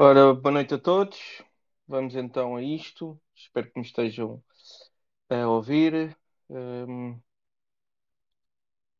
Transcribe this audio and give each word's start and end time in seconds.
Ora, 0.00 0.32
boa 0.32 0.52
noite 0.52 0.74
a 0.74 0.78
todos. 0.78 1.42
Vamos 1.88 2.14
então 2.14 2.54
a 2.54 2.62
isto. 2.62 3.20
Espero 3.34 3.68
que 3.68 3.80
me 3.80 3.84
estejam 3.84 4.40
a 5.28 5.48
ouvir. 5.48 6.16
Um, 6.48 7.20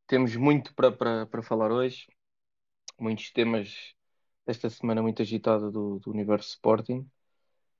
temos 0.09 0.35
muito 0.35 0.75
para, 0.75 0.91
para, 0.91 1.25
para 1.27 1.41
falar 1.43 1.71
hoje. 1.71 2.09
Muitos 2.99 3.31
temas 3.31 3.95
desta 4.45 4.69
semana 4.69 5.01
muito 5.01 5.23
agitada 5.23 5.71
do, 5.71 6.01
do 6.01 6.11
universo 6.11 6.49
Sporting. 6.49 7.09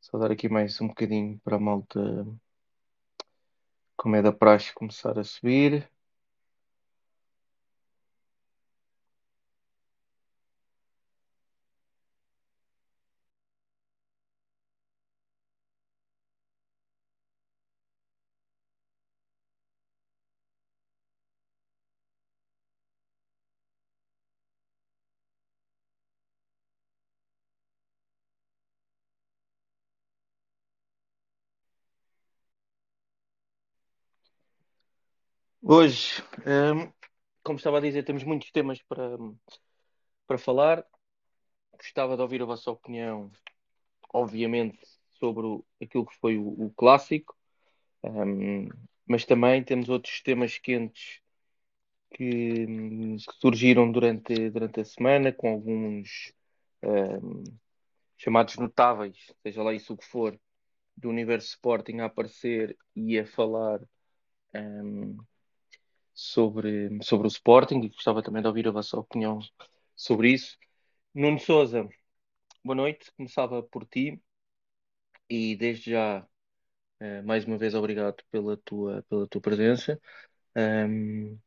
Só 0.01 0.17
dar 0.17 0.31
aqui 0.31 0.49
mais 0.49 0.81
um 0.81 0.87
bocadinho 0.87 1.41
para 1.41 1.57
a 1.57 1.61
malta, 1.61 2.01
como 3.97 4.15
é 4.17 4.23
da 4.23 4.33
praxe, 4.33 4.73
começar 4.73 5.19
a 5.19 5.25
subir. 5.25 5.91
Hoje, 35.71 36.23
um, 36.47 36.91
como 37.45 37.59
estava 37.59 37.77
a 37.77 37.81
dizer, 37.83 38.03
temos 38.03 38.25
muitos 38.25 38.51
temas 38.51 38.81
para, 38.89 39.19
para 40.27 40.39
falar. 40.39 40.83
Gostava 41.77 42.17
de 42.17 42.23
ouvir 42.23 42.41
a 42.41 42.47
vossa 42.47 42.71
opinião, 42.71 43.31
obviamente, 44.11 44.81
sobre 45.21 45.45
o, 45.47 45.63
aquilo 45.79 46.07
que 46.07 46.17
foi 46.17 46.39
o, 46.39 46.49
o 46.49 46.73
clássico, 46.75 47.37
um, 48.03 48.67
mas 49.07 49.27
também 49.27 49.63
temos 49.63 49.91
outros 49.91 50.23
temas 50.23 50.57
quentes 50.57 51.21
que, 52.13 52.65
que, 52.65 53.17
surgiram 53.39 53.93
durante, 53.93 54.49
durante 54.49 54.81
a 54.81 54.85
semana, 54.87 55.35
com 55.35 55.51
alguns 55.51 56.33
um, 56.83 57.45
chamados 58.17 58.57
notáveis, 58.57 59.35
seja 59.43 59.63
lá 59.63 59.75
isso 59.75 59.93
o 59.93 59.99
que 59.99 60.07
for, 60.07 60.41
do 60.97 61.11
universo 61.11 61.49
Sporting 61.49 61.99
a 61.99 62.07
aparecer 62.07 62.75
e 62.97 63.19
a 63.19 63.27
falar 63.27 63.83
um, 64.55 65.19
sobre, 66.19 66.99
sobre 67.01 67.29
o 67.29 67.31
Sporting 67.31 67.79
e 67.79 67.89
gostava 67.91 68.25
também 68.25 68.43
de 68.43 68.49
ouvir 68.49 68.67
a 68.67 68.73
vossa 68.73 68.99
opinião 68.99 69.39
sobre 69.95 70.33
isso. 70.33 70.59
Nuno 71.15 71.39
Souza, 71.39 71.89
boa 72.65 72.75
noite. 72.75 73.13
Começava 73.17 73.63
por 73.63 73.87
ti 73.87 74.21
e 75.31 75.55
desde 75.55 75.93
já, 75.93 76.27
uh, 77.01 77.25
mais 77.25 77.45
uma 77.45 77.57
vez, 77.57 77.73
obrigado 77.73 78.17
pela 78.33 78.57
tua, 78.57 79.05
pela 79.09 79.29
tua 79.29 79.41
presença. 79.41 80.01
Um, 80.57 81.39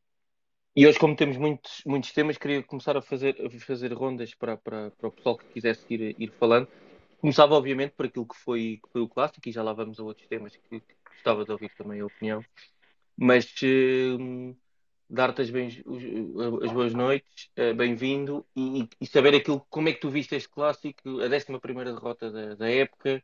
e 0.73 0.87
hoje, 0.87 0.97
como 0.97 1.17
temos 1.17 1.35
muitos, 1.35 1.81
muitos 1.85 2.13
temas, 2.13 2.37
queria 2.37 2.63
começar 2.63 2.95
a 2.95 3.01
fazer, 3.01 3.35
a 3.45 3.49
fazer 3.59 3.91
rondas 3.91 4.33
para, 4.35 4.55
para, 4.55 4.89
para 4.91 5.09
o 5.09 5.11
pessoal 5.11 5.37
que 5.37 5.53
quisesse 5.53 5.83
ir, 5.93 6.15
ir 6.17 6.31
falando. 6.39 6.69
Começava, 7.19 7.55
obviamente, 7.55 7.91
por 7.91 8.05
aquilo 8.05 8.25
que 8.25 8.37
foi, 8.37 8.79
que 8.81 8.89
foi 8.89 9.01
o 9.01 9.09
clássico, 9.09 9.49
e 9.49 9.51
já 9.51 9.61
lá 9.61 9.73
vamos 9.73 9.99
a 9.99 10.03
outros 10.03 10.25
temas 10.27 10.55
que, 10.55 10.79
que 10.79 10.95
gostava 11.13 11.43
de 11.43 11.51
ouvir 11.51 11.71
também 11.77 11.99
a 11.99 12.05
opinião. 12.05 12.41
Mas 13.23 13.45
uh, 13.61 14.57
dar-te 15.07 15.43
as, 15.43 15.49
as, 15.49 16.71
boas 16.71 16.91
noites, 16.91 17.51
uh, 17.55 17.75
bem-vindo, 17.75 18.43
e, 18.55 18.89
e, 18.99 19.05
saber 19.05 19.35
aquilo, 19.35 19.63
como 19.69 19.89
é 19.89 19.93
que 19.93 19.99
tu 19.99 20.09
viste 20.09 20.33
este 20.33 20.49
clássico, 20.49 21.19
a 21.19 21.27
11 21.27 21.59
derrota 21.83 22.31
da, 22.31 22.55
da, 22.55 22.67
época, 22.67 23.21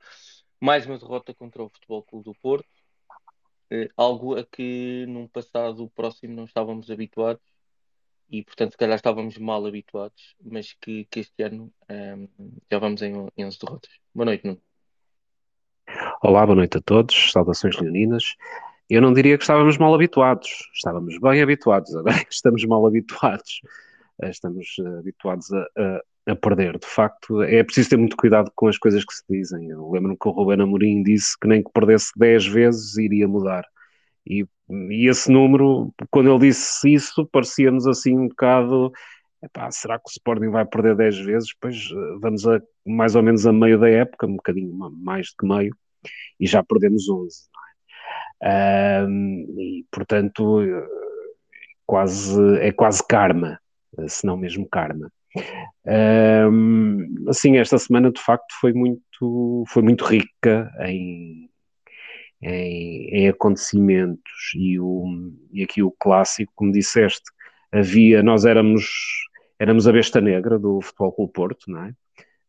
mais 0.62 0.86
uma 0.86 1.00
derrota 1.00 1.34
contra 1.34 1.64
o 1.64 1.70
Futebol 1.70 2.04
Clube 2.04 2.26
do 2.26 2.36
Porto, 2.36 2.70
uh, 3.74 3.90
algo 3.98 4.38
a 4.38 4.46
que 4.46 5.04
num 5.08 5.28
passado 5.28 5.90
próximo 5.96 6.36
não 6.36 6.46
estávamos 6.46 6.92
habituados, 6.92 7.42
e 8.30 8.44
portanto 8.44 8.74
se 8.74 8.78
calhar 8.78 8.98
estávamos 8.98 9.36
mal 9.40 9.66
habituados, 9.66 10.36
mas 10.40 10.74
que, 10.74 11.06
que 11.06 11.22
este 11.22 11.42
ano 11.42 11.74
um, 11.90 11.94
ehm, 11.96 12.28
já 12.72 12.78
vamos 12.78 13.02
em, 13.02 13.14
em 13.36 13.46
11 13.46 13.58
derrotas. 13.58 13.92
Boa 14.14 14.26
noite, 14.26 14.46
Nuno. 14.46 14.62
Olá, 16.22 16.46
boa 16.46 16.58
noite 16.58 16.78
a 16.78 16.82
todos, 16.82 17.32
saudações 17.32 17.76
leoninas. 17.80 18.36
Eu 18.90 19.02
não 19.02 19.14
diria 19.14 19.38
que 19.38 19.44
estávamos 19.44 19.78
mal 19.78 19.94
habituados, 19.94 20.50
estávamos 20.74 21.18
bem 21.20 21.42
habituados, 21.42 21.94
agora 21.94 22.24
estamos 22.32 22.64
mal 22.66 22.86
habituados, 22.88 23.60
eh, 24.22 24.30
estamos 24.30 24.76
eh, 24.80 25.00
habituados 25.00 25.52
a, 25.52 25.68
a, 25.78 26.32
a, 26.32 26.36
perder. 26.38 26.80
De 26.80 26.88
facto, 26.88 27.42
é 27.44 27.64
preciso 27.64 27.90
ter 27.90 27.98
muito 27.98 28.16
cuidado 28.16 28.50
com 28.56 28.68
as 28.68 28.78
coisas 28.78 29.04
que 29.04 29.14
se 29.14 29.24
dizem. 29.30 29.70
Eu 29.70 29.92
lembro-me 29.92 30.18
que 30.18 30.28
o 30.30 30.32
Ruben 30.32 30.62
Amorim 30.62 31.04
disse 31.04 31.38
que 31.40 31.50
nem 31.50 31.62
que 31.62 31.72
perdesse 31.74 32.12
10 32.16 32.48
vezes 32.48 32.98
iria 32.98 33.28
mudar. 33.28 33.66
E, 34.26 34.46
e 34.70 35.10
esse 35.10 35.30
número, 35.32 35.94
quando 36.10 36.30
ele 36.30 36.48
disse 36.48 36.94
isso, 36.94 37.26
parecia-nos 37.28 37.88
assim 37.88 38.18
um 38.18 38.30
bocado. 38.30 38.92
Epá, 39.44 39.70
será 39.70 40.00
que 40.00 40.06
o 40.08 40.12
Sporting 40.12 40.50
vai 40.50 40.66
perder 40.66 40.96
10 40.96 41.20
vezes? 41.20 41.50
Pois 41.60 41.76
eh, 41.76 42.18
vamos 42.22 42.48
a 42.48 42.62
mais 42.86 43.16
ou 43.16 43.24
menos 43.24 43.46
a 43.46 43.52
meio 43.52 43.78
da 43.80 43.90
época, 43.90 44.28
um 44.28 44.38
bocadinho 44.38 44.74
mais 44.74 45.28
de 45.40 45.48
meio, 45.48 45.76
e 46.40 46.48
já 46.48 46.64
perdemos 46.64 47.10
11 47.10 47.50
e, 48.44 49.86
portanto, 49.92 50.62
quase, 51.86 52.60
é 52.60 52.72
quase 52.72 53.06
karma, 53.08 53.60
se 54.08 54.26
não 54.26 54.38
mesmo 54.38 54.68
karma. 54.70 55.12
Um, 55.86 57.30
assim, 57.30 57.58
esta 57.58 57.78
semana 57.78 58.12
de 58.12 58.22
facto 58.22 58.54
foi 58.60 58.74
muito, 58.74 59.64
foi 59.68 59.82
muito 59.82 60.04
rica 60.04 60.72
em, 60.82 61.50
em, 62.42 63.10
em 63.12 63.30
acontecimentos 63.30 64.52
e, 64.56 64.80
o, 64.80 65.32
e 65.52 65.64
aqui 65.64 65.82
o 65.82 65.92
clássico, 65.92 66.52
como 66.56 66.72
disseste, 66.72 67.24
havia, 67.72 68.22
nós 68.24 68.46
éramos, 68.46 68.86
éramos 69.60 69.88
a 69.88 69.92
besta 69.92 70.22
negra 70.22 70.60
do 70.60 70.82
Futebol 70.82 71.12
Clube 71.14 71.34
Porto, 71.34 71.72
não 71.72 71.84
é? 71.84 71.94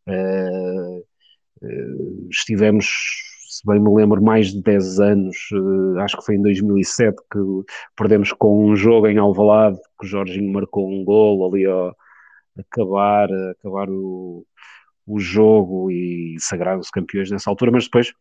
Uh, 0.08 1.04
uh, 1.62 2.28
estivemos 2.30 3.27
se 3.48 3.66
bem 3.66 3.80
me 3.80 3.94
lembro, 3.94 4.22
mais 4.22 4.52
de 4.52 4.62
10 4.62 5.00
anos, 5.00 5.36
uh, 5.52 5.98
acho 6.00 6.18
que 6.18 6.24
foi 6.24 6.34
em 6.34 6.42
2007 6.42 7.16
que 7.32 7.38
perdemos 7.96 8.30
com 8.32 8.68
um 8.68 8.76
jogo 8.76 9.06
em 9.06 9.16
Alvalade, 9.16 9.78
que 9.98 10.06
o 10.06 10.08
Jorginho 10.08 10.52
marcou 10.52 10.86
um 10.86 11.02
gol 11.02 11.48
ali 11.48 11.66
a 11.66 11.92
acabar, 12.60 13.32
a 13.32 13.50
acabar 13.52 13.88
o, 13.88 14.46
o 15.06 15.18
jogo 15.18 15.90
e 15.90 16.36
sagrar-se 16.38 16.92
campeões 16.92 17.30
nessa 17.30 17.48
altura, 17.48 17.70
mas 17.72 17.84
depois 17.84 18.12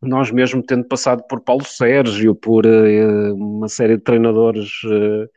nós 0.00 0.30
mesmo 0.30 0.62
tendo 0.62 0.84
passado 0.88 1.22
por 1.28 1.40
Paulo 1.42 1.64
Sérgio, 1.64 2.34
por 2.34 2.64
uh, 2.64 3.34
uma 3.34 3.68
série 3.68 3.98
de 3.98 4.02
treinadores 4.02 4.70
uh, 4.84 5.28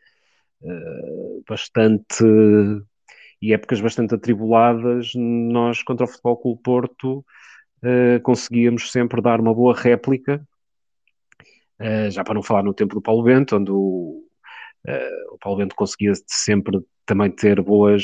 bastante 1.47 2.24
e 3.41 3.53
épocas 3.53 3.81
bastante 3.81 4.16
atribuladas, 4.16 5.12
nós 5.16 5.84
contra 5.84 6.06
o 6.06 6.09
Futebol 6.09 6.38
Clube 6.38 6.62
Porto 6.62 7.25
uh, 7.84 8.22
conseguíamos 8.22 8.91
sempre 8.91 9.22
dar 9.22 9.40
uma 9.40 9.53
boa 9.53 9.75
réplica, 9.75 10.41
uh, 11.79 12.12
já 12.12 12.23
para 12.23 12.35
não 12.35 12.44
falar 12.44 12.63
no 12.63 12.73
tempo 12.73 12.95
do 12.95 13.01
Paulo 13.01 13.23
Bento, 13.23 13.56
onde 13.56 13.72
o, 13.72 14.23
uh, 14.88 15.34
o 15.34 15.38
Paulo 15.40 15.59
Bento 15.59 15.75
conseguia 15.75 16.13
sempre 16.28 16.79
também 17.06 17.31
ter 17.31 17.59
boas, 17.59 18.03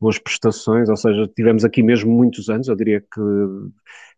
boas 0.00 0.16
prestações, 0.16 0.88
ou 0.88 0.96
seja, 0.96 1.28
tivemos 1.34 1.64
aqui 1.64 1.82
mesmo 1.82 2.12
muitos 2.12 2.48
anos, 2.48 2.68
eu 2.68 2.76
diria 2.76 3.00
que 3.00 3.20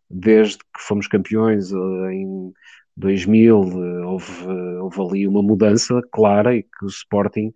desde 0.07 0.59
que 0.59 0.81
fomos 0.81 1.07
campeões 1.07 1.71
em 1.71 2.53
2000 2.95 3.57
houve, 4.05 4.47
houve 4.79 5.01
ali 5.01 5.27
uma 5.27 5.41
mudança 5.41 5.99
clara 6.11 6.55
e 6.55 6.61
que 6.61 6.85
o 6.85 6.87
Sporting, 6.87 7.51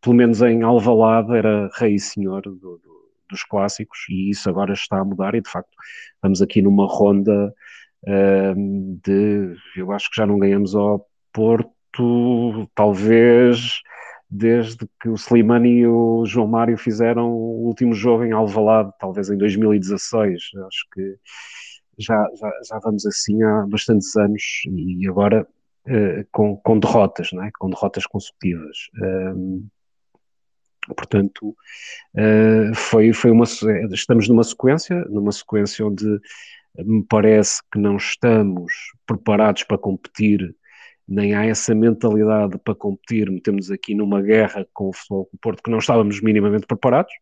pelo 0.00 0.16
menos 0.16 0.40
em 0.40 0.62
Alvalade, 0.62 1.36
era 1.36 1.68
rei 1.76 1.96
e 1.96 2.00
senhor 2.00 2.40
do 2.40 2.80
dos 3.28 3.44
clássicos 3.44 3.98
e 4.08 4.30
isso 4.30 4.48
agora 4.48 4.72
está 4.72 4.98
a 4.98 5.04
mudar 5.04 5.34
e 5.34 5.40
de 5.40 5.50
facto 5.50 5.70
estamos 6.14 6.42
aqui 6.42 6.62
numa 6.62 6.86
ronda 6.86 7.52
uh, 8.04 9.00
de, 9.04 9.56
eu 9.76 9.92
acho 9.92 10.10
que 10.10 10.16
já 10.16 10.26
não 10.26 10.38
ganhamos 10.38 10.74
ao 10.74 11.06
Porto, 11.32 12.68
talvez 12.74 13.80
desde 14.30 14.86
que 15.00 15.08
o 15.08 15.14
Slimani 15.14 15.80
e 15.80 15.86
o 15.86 16.24
João 16.26 16.46
Mário 16.46 16.76
fizeram 16.76 17.30
o 17.30 17.66
último 17.66 17.94
jogo 17.94 18.24
em 18.24 18.32
Alvalade, 18.32 18.92
talvez 18.98 19.30
em 19.30 19.38
2016, 19.38 20.50
acho 20.66 20.88
que 20.92 21.16
já, 21.98 22.28
já, 22.38 22.50
já 22.68 22.78
vamos 22.80 23.06
assim 23.06 23.42
há 23.42 23.66
bastantes 23.66 24.14
anos 24.16 24.42
e 24.66 25.08
agora 25.08 25.46
uh, 25.86 26.26
com, 26.30 26.56
com 26.56 26.78
derrotas, 26.78 27.30
não 27.32 27.42
é? 27.44 27.50
com 27.58 27.70
derrotas 27.70 28.06
consecutivas. 28.06 28.76
Uh, 29.00 29.66
Portanto, 30.94 31.56
uh, 32.14 32.74
foi, 32.74 33.12
foi 33.12 33.30
uma, 33.30 33.44
estamos 33.92 34.28
numa 34.28 34.44
sequência, 34.44 35.04
numa 35.06 35.32
sequência 35.32 35.86
onde 35.86 36.20
me 36.84 37.04
parece 37.04 37.60
que 37.72 37.78
não 37.78 37.96
estamos 37.96 38.72
preparados 39.06 39.64
para 39.64 39.78
competir, 39.78 40.54
nem 41.06 41.34
há 41.34 41.44
essa 41.46 41.74
mentalidade 41.74 42.58
para 42.58 42.74
competir, 42.74 43.30
metemos 43.30 43.70
aqui 43.70 43.94
numa 43.94 44.20
guerra 44.20 44.66
com 44.72 44.90
o 44.90 44.92
Futebol 44.92 45.28
do 45.32 45.38
Porto 45.38 45.62
que 45.62 45.70
não 45.70 45.78
estávamos 45.78 46.20
minimamente 46.20 46.66
preparados, 46.66 47.12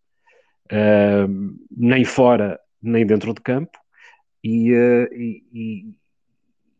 uh, 0.72 1.56
nem 1.70 2.04
fora 2.04 2.60
nem 2.82 3.06
dentro 3.06 3.32
de 3.32 3.40
campo, 3.40 3.78
e, 4.42 4.72
uh, 4.72 5.14
e, 5.14 5.44
e, 5.52 5.94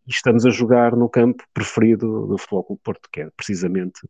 estamos 0.06 0.44
a 0.44 0.50
jogar 0.50 0.94
no 0.94 1.08
campo 1.08 1.44
preferido 1.54 2.26
do 2.26 2.38
Futebol 2.38 2.64
Clube 2.64 2.82
Porto, 2.84 3.08
que 3.10 3.22
é 3.22 3.30
precisamente 3.36 4.00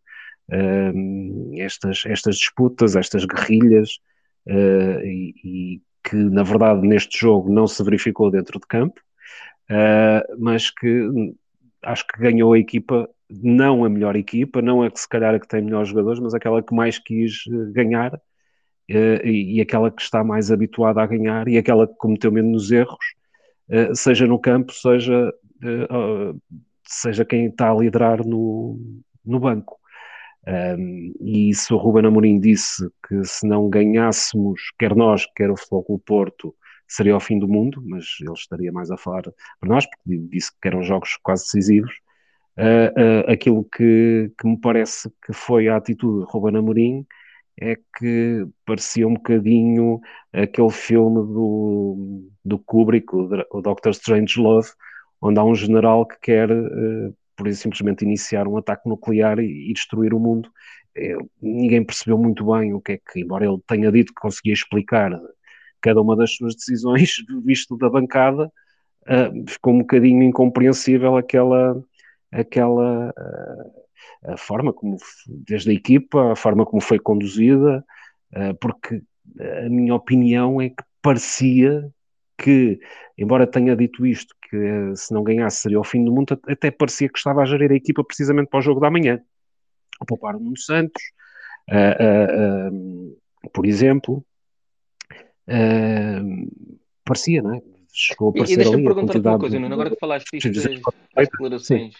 estas, 1.58 2.04
estas 2.06 2.36
disputas, 2.36 2.96
estas 2.96 3.24
guerrilhas, 3.24 3.98
uh, 4.46 5.00
e, 5.04 5.82
que 6.04 6.16
na 6.16 6.44
verdade 6.44 6.86
neste 6.86 7.18
jogo 7.18 7.52
não 7.52 7.66
se 7.66 7.82
verificou 7.82 8.30
dentro 8.30 8.60
de 8.60 8.66
campo, 8.68 9.00
mas 10.38 10.70
que 10.70 11.10
acho 11.82 12.06
que 12.06 12.20
ganhou 12.20 12.52
a 12.52 12.58
equipa 12.58 13.10
não 13.28 13.84
a 13.84 13.88
melhor 13.88 14.14
equipa, 14.14 14.62
não 14.62 14.84
a 14.84 14.90
que 14.90 15.00
se 15.00 15.08
calhar 15.08 15.34
a 15.34 15.40
que 15.40 15.48
tem 15.48 15.60
melhores 15.60 15.88
jogadores, 15.88 16.20
mas 16.20 16.32
aquela 16.32 16.62
que 16.62 16.72
mais 16.72 16.96
quis 17.00 17.42
ganhar 17.72 18.14
uh, 18.14 19.26
e, 19.26 19.56
e, 19.56 19.60
aquela 19.60 19.90
que 19.90 20.00
está 20.00 20.22
mais 20.22 20.52
habituada 20.52 21.02
a 21.02 21.06
ganhar 21.06 21.48
e 21.48 21.58
aquela 21.58 21.88
que 21.88 21.96
cometeu 21.96 22.30
menos 22.30 22.70
erros, 22.70 23.16
seja 23.96 24.28
no 24.28 24.38
campo, 24.38 24.72
seja, 24.72 25.34
seja 26.84 27.24
quem 27.24 27.46
está 27.46 27.68
a 27.72 27.74
liderar 27.74 28.24
no, 28.24 28.78
no 29.24 29.40
banco. 29.40 29.76
Um, 30.48 31.12
e 31.20 31.52
se 31.54 31.74
o 31.74 31.76
Ruben 31.76 32.06
Amorim 32.06 32.38
disse 32.38 32.88
que 33.08 33.24
se 33.24 33.46
não 33.46 33.68
ganhássemos, 33.68 34.60
quer 34.78 34.94
nós, 34.94 35.26
quer 35.34 35.50
o 35.50 35.56
Futebol 35.56 35.84
Clube 35.84 36.02
Porto, 36.06 36.54
seria 36.86 37.16
o 37.16 37.20
fim 37.20 37.38
do 37.38 37.48
mundo, 37.48 37.82
mas 37.84 38.04
ele 38.20 38.32
estaria 38.32 38.72
mais 38.72 38.90
a 38.90 38.96
falar 38.96 39.22
para 39.22 39.68
nós, 39.68 39.84
porque 39.86 40.18
disse 40.28 40.50
que 40.60 40.68
eram 40.68 40.82
jogos 40.82 41.16
quase 41.22 41.44
decisivos. 41.44 41.92
Uh, 42.56 43.26
uh, 43.28 43.30
aquilo 43.30 43.64
que, 43.64 44.32
que, 44.38 44.46
me 44.46 44.58
parece 44.58 45.10
que 45.26 45.32
foi 45.32 45.68
a 45.68 45.76
atitude 45.76 46.24
de 46.24 46.30
Ruben 46.30 46.56
Amorim 46.56 47.06
é 47.60 47.76
que 47.98 48.46
parecia 48.64 49.06
um 49.06 49.14
bocadinho 49.14 50.00
aquele 50.32 50.70
filme 50.70 51.16
do, 51.16 52.30
do 52.44 52.58
Kubrick, 52.58 53.14
o, 53.14 53.28
o 53.50 53.60
Doctor 53.60 53.90
Strange 53.90 54.40
Love, 54.40 54.70
onde 55.20 55.38
há 55.38 55.44
um 55.44 55.54
general 55.54 56.06
que 56.06 56.18
quer, 56.20 56.50
uh, 56.50 57.16
por 57.36 57.52
simplesmente 57.54 58.04
iniciar 58.04 58.48
um 58.48 58.56
ataque 58.56 58.88
nuclear 58.88 59.38
e, 59.38 59.72
destruir 59.72 60.14
o 60.14 60.20
mundo. 60.20 60.50
É, 60.96 61.14
ninguém 61.40 61.84
percebeu 61.84 62.16
muito 62.18 62.50
bem 62.52 62.72
o 62.72 62.80
que 62.80 62.92
é 62.92 62.98
que, 62.98 63.20
embora 63.20 63.44
ele 63.44 63.58
tenha 63.66 63.92
dito 63.92 64.14
que 64.14 64.20
conseguia 64.20 64.54
explicar 64.54 65.12
cada 65.80 66.00
uma 66.00 66.16
das 66.16 66.34
suas 66.34 66.54
decisões, 66.54 67.16
visto 67.44 67.76
da 67.76 67.90
bancada, 67.90 68.50
uh, 69.02 69.50
ficou 69.50 69.74
um 69.74 69.78
bocadinho 69.80 70.22
incompreensível 70.22 71.16
aquela, 71.16 71.80
aquela 72.32 73.10
uh, 73.10 73.86
a 74.24 74.36
forma 74.36 74.72
como, 74.72 74.96
desde 75.26 75.70
a 75.70 75.74
equipa, 75.74 76.32
a 76.32 76.36
forma 76.36 76.64
como 76.64 76.80
foi 76.80 76.98
conduzida, 76.98 77.84
eh, 78.32 78.52
porque 78.54 79.02
a 79.64 79.68
minha 79.68 79.94
opinião 79.94 80.60
é 80.60 80.70
que 80.70 80.82
parecia 81.00 81.88
que, 82.38 82.78
embora 83.16 83.46
tenha 83.46 83.76
dito 83.76 84.04
isto, 84.04 84.34
que 84.48 84.96
se 84.96 85.12
não 85.12 85.22
ganhasse 85.22 85.62
seria 85.62 85.80
o 85.80 85.84
fim 85.84 86.04
do 86.04 86.12
mundo, 86.12 86.40
até 86.46 86.70
parecia 86.70 87.08
que 87.08 87.18
estava 87.18 87.42
a 87.42 87.44
gerir 87.44 87.70
a 87.72 87.74
equipa 87.74 88.04
precisamente 88.04 88.48
para 88.48 88.58
o 88.58 88.62
jogo 88.62 88.80
da 88.80 88.90
manhã. 88.90 89.20
A 90.00 90.04
poupar 90.04 90.36
o 90.36 90.40
Nuno 90.40 90.58
Santos, 90.58 91.02
uh, 91.70 92.70
uh, 92.70 93.46
uh, 93.46 93.50
por 93.50 93.66
exemplo, 93.66 94.24
parecia, 97.04 97.42
não 97.42 97.54
é? 97.54 97.62
Chegou 97.92 98.28
a 98.28 98.32
parecer 98.32 98.52
e 98.52 98.56
deixa-me 98.56 98.84
perguntar 98.84 99.18
uma 99.18 99.38
coisa, 99.38 99.58
Nuno, 99.58 99.72
agora 99.72 99.90
que 99.90 99.98
falaste 99.98 100.30
disto 100.32 100.52
das 100.52 101.28
declarações 101.30 101.94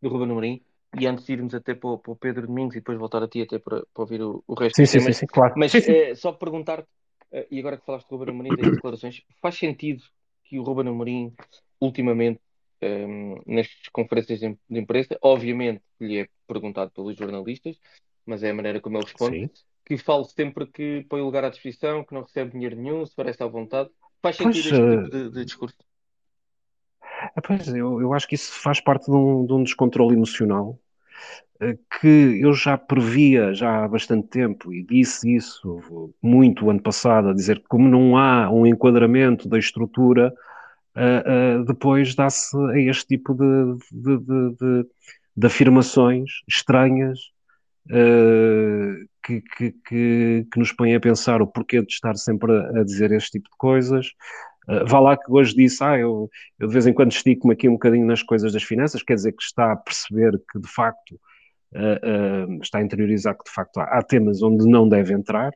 do 0.00 0.08
Ruben 0.08 0.30
Amorim, 0.30 0.62
e 0.98 1.06
antes 1.06 1.26
de 1.26 1.32
irmos 1.32 1.54
até 1.54 1.74
para 1.74 1.90
o, 1.90 1.98
para 1.98 2.12
o, 2.12 2.16
Pedro 2.16 2.46
Domingos 2.46 2.74
e 2.74 2.78
depois 2.80 2.98
voltar 2.98 3.22
a 3.22 3.28
ti 3.28 3.42
até 3.42 3.58
para, 3.58 3.84
para 3.92 4.02
ouvir 4.02 4.22
o, 4.22 4.42
o 4.46 4.54
resto 4.54 4.76
sim, 4.76 4.86
sim, 4.86 5.00
sim, 5.00 5.12
sim, 5.12 5.26
claro. 5.26 5.54
Mas 5.56 5.72
sim, 5.72 5.80
sim. 5.80 5.92
É, 5.92 6.14
só 6.14 6.32
perguntar, 6.32 6.84
eh, 7.32 7.46
e 7.50 7.60
agora 7.60 7.76
que 7.76 7.84
falaste 7.84 8.08
do 8.08 8.16
Ruben 8.16 8.34
Amorim 8.34 8.56
das 8.56 8.72
declarações, 8.72 9.22
faz 9.40 9.56
sentido 9.56 10.02
que 10.44 10.58
o 10.58 10.62
Ruben 10.62 10.88
Amorim, 10.88 11.32
ultimamente, 11.80 12.40
um, 12.82 12.86
ehm, 12.86 13.42
nestas 13.46 13.88
conferências 13.92 14.40
de 14.40 14.56
imprensa, 14.70 15.18
obviamente 15.22 15.82
lhe 16.00 16.18
é 16.18 16.28
perguntado 16.46 16.90
pelos 16.90 17.16
jornalistas, 17.16 17.76
mas 18.24 18.42
é 18.42 18.50
a 18.50 18.54
maneira 18.54 18.80
como 18.80 18.96
ele 18.96 19.04
responde, 19.04 19.36
sim. 19.36 19.50
que 19.84 19.96
fale 19.96 20.24
sempre 20.24 20.66
que 20.66 21.04
põe 21.08 21.20
o 21.20 21.24
lugar 21.24 21.44
à 21.44 21.50
disposição, 21.50 22.04
que 22.04 22.14
não 22.14 22.22
recebe 22.22 22.52
dinheiro 22.52 22.76
nenhum, 22.76 23.04
se 23.04 23.14
parece 23.14 23.42
à 23.42 23.46
vontade. 23.46 23.90
Faz 24.22 24.36
sentido 24.36 24.52
pois, 24.52 24.66
este 24.66 24.74
tipo 24.74 25.16
eh, 25.16 25.24
de, 25.24 25.30
de 25.30 25.44
discurso? 25.44 25.76
É, 27.36 27.40
pois, 27.40 27.68
eu, 27.68 28.00
eu 28.00 28.12
acho 28.12 28.26
que 28.26 28.34
isso 28.34 28.52
faz 28.52 28.80
parte 28.80 29.06
de 29.06 29.16
um, 29.16 29.46
de 29.46 29.52
um 29.52 29.62
descontrole 29.62 30.14
emocional 30.14 30.78
eh, 31.60 31.76
que 32.00 32.40
eu 32.40 32.52
já 32.54 32.78
previa 32.78 33.52
já 33.52 33.84
há 33.84 33.88
bastante 33.88 34.28
tempo 34.28 34.72
e 34.72 34.82
disse 34.82 35.34
isso 35.34 36.12
muito 36.22 36.70
ano 36.70 36.80
passado, 36.80 37.28
a 37.28 37.34
dizer 37.34 37.60
que 37.60 37.68
como 37.68 37.88
não 37.88 38.16
há 38.16 38.50
um 38.50 38.66
enquadramento 38.66 39.48
da 39.48 39.58
estrutura, 39.58 40.32
uh, 40.96 41.60
uh, 41.60 41.64
depois 41.64 42.14
dá-se 42.14 42.56
a 42.56 42.78
este 42.78 43.06
tipo 43.06 43.34
de, 43.34 43.76
de, 43.92 44.18
de, 44.18 44.86
de 45.36 45.46
afirmações 45.46 46.30
estranhas 46.48 47.18
uh, 47.90 49.08
que, 49.24 49.40
que, 49.40 49.72
que, 49.86 50.46
que, 50.50 50.58
nos 50.58 50.72
põem 50.72 50.94
a 50.94 51.00
pensar 51.00 51.42
o 51.42 51.46
porquê 51.46 51.82
de 51.82 51.92
estar 51.92 52.16
sempre 52.16 52.52
a, 52.52 52.80
a 52.80 52.84
dizer 52.84 53.12
este 53.12 53.32
tipo 53.32 53.48
de 53.50 53.56
coisas, 53.56 54.08
Uh, 54.68 54.86
vá 54.86 55.00
lá 55.00 55.16
que 55.16 55.24
hoje 55.28 55.54
disse, 55.54 55.82
ah, 55.82 55.98
eu, 55.98 56.30
eu 56.58 56.68
de 56.68 56.72
vez 56.72 56.86
em 56.86 56.92
quando 56.92 57.10
estico-me 57.10 57.54
aqui 57.54 57.68
um 57.68 57.72
bocadinho 57.72 58.06
nas 58.06 58.22
coisas 58.22 58.52
das 58.52 58.62
finanças, 58.62 59.02
quer 59.02 59.14
dizer 59.14 59.32
que 59.32 59.42
está 59.42 59.72
a 59.72 59.76
perceber 59.76 60.40
que 60.50 60.60
de 60.60 60.68
facto 60.68 61.18
uh, 61.74 62.48
uh, 62.48 62.62
está 62.62 62.78
a 62.78 62.82
interiorizar 62.82 63.36
que 63.36 63.44
de 63.44 63.50
facto 63.50 63.78
há, 63.78 63.84
há, 63.84 64.02
temas 64.02 64.42
onde 64.42 64.68
não 64.68 64.88
deve 64.88 65.12
entrar, 65.12 65.50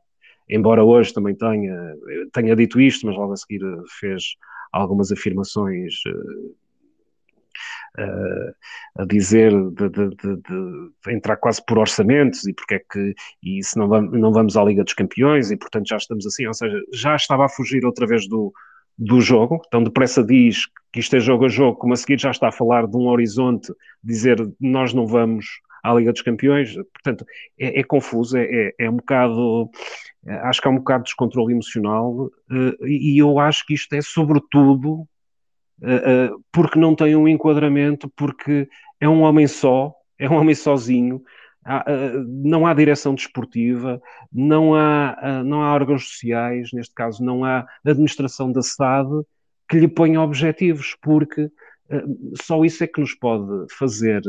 embora 0.48 0.82
hoje 0.82 1.12
também 1.12 1.34
tenha, 1.34 1.94
tenha 2.32 2.56
dito 2.56 2.80
isto, 2.80 3.06
mas 3.06 3.16
logo 3.16 3.32
a 3.32 3.36
seguir 3.36 3.60
fez 4.00 4.36
algumas 4.80 5.12
afirmações 5.12 5.94
a 8.98 9.04
dizer 9.04 9.52
de, 9.52 9.88
de, 9.88 10.08
de, 10.10 10.36
de, 10.36 11.12
entrar 11.12 11.36
quase 11.36 11.64
por 11.64 11.78
orçamentos 11.78 12.46
e 12.46 12.52
porque 12.52 12.74
é 12.74 12.78
que 12.78 13.14
e 13.42 13.62
se 13.62 13.78
não 13.78 13.88
vamos, 13.88 14.18
não 14.18 14.32
vamos 14.32 14.56
à 14.56 14.64
Liga 14.64 14.82
dos 14.82 14.94
Campeões 14.94 15.50
e 15.50 15.56
portanto 15.56 15.88
já 15.88 15.96
estamos 15.96 16.26
assim, 16.26 16.46
ou 16.46 16.54
seja, 16.54 16.76
já 16.92 17.14
estava 17.14 17.44
a 17.44 17.48
fugir 17.48 17.84
outra 17.84 18.06
vez 18.06 18.28
do, 18.28 18.52
do 18.98 19.20
jogo, 19.20 19.62
então 19.66 19.82
depressa 19.82 20.24
diz 20.24 20.66
que 20.92 21.00
isto 21.00 21.14
é 21.14 21.20
jogo 21.20 21.44
a 21.44 21.48
jogo, 21.48 21.78
como 21.78 21.92
a 21.92 21.96
seguir 21.96 22.18
já 22.18 22.30
está 22.30 22.48
a 22.48 22.52
falar 22.52 22.86
de 22.86 22.96
um 22.96 23.06
horizonte, 23.06 23.72
dizer 24.02 24.38
nós 24.60 24.92
não 24.92 25.06
vamos 25.06 25.46
à 25.82 25.92
Liga 25.94 26.12
dos 26.12 26.22
Campeões, 26.22 26.74
portanto 26.74 27.24
é, 27.58 27.80
é 27.80 27.84
confuso, 27.84 28.36
é, 28.36 28.44
é, 28.44 28.74
é, 28.80 28.90
um 28.90 28.96
bocado, 28.96 29.70
acho 30.26 30.60
que 30.60 30.68
há 30.68 30.70
um 30.70 30.78
bocado 30.78 31.04
de 31.04 31.08
descontrole 31.08 31.52
emocional 31.52 32.12
uh, 32.12 32.86
e 32.86 33.20
eu 33.20 33.38
acho 33.38 33.66
que 33.66 33.74
isto 33.74 33.92
é 33.94 34.00
sobretudo 34.00 35.06
uh, 35.82 36.42
porque 36.52 36.78
não 36.78 36.94
tem 36.94 37.14
um 37.14 37.28
enquadramento, 37.28 38.10
porque 38.16 38.68
é 39.00 39.08
um 39.08 39.22
homem 39.22 39.46
só, 39.46 39.94
é 40.18 40.28
um 40.28 40.34
homem 40.34 40.54
sozinho, 40.54 41.22
não 42.42 42.66
há 42.66 42.74
direção 42.74 43.14
desportiva, 43.14 44.00
não 44.30 44.74
há, 44.74 45.42
não 45.42 45.62
há 45.62 45.72
órgãos 45.72 46.08
sociais, 46.08 46.68
neste 46.74 46.94
caso 46.94 47.24
não 47.24 47.42
há 47.42 47.66
administração 47.84 48.52
da 48.52 48.60
SAD 48.60 49.08
que 49.66 49.78
lhe 49.78 49.88
ponha 49.88 50.20
objetivos, 50.20 50.94
porque 51.00 51.50
só 52.42 52.62
isso 52.66 52.84
é 52.84 52.86
que 52.86 53.00
nos 53.00 53.14
pode 53.14 53.66
fazer 53.74 54.22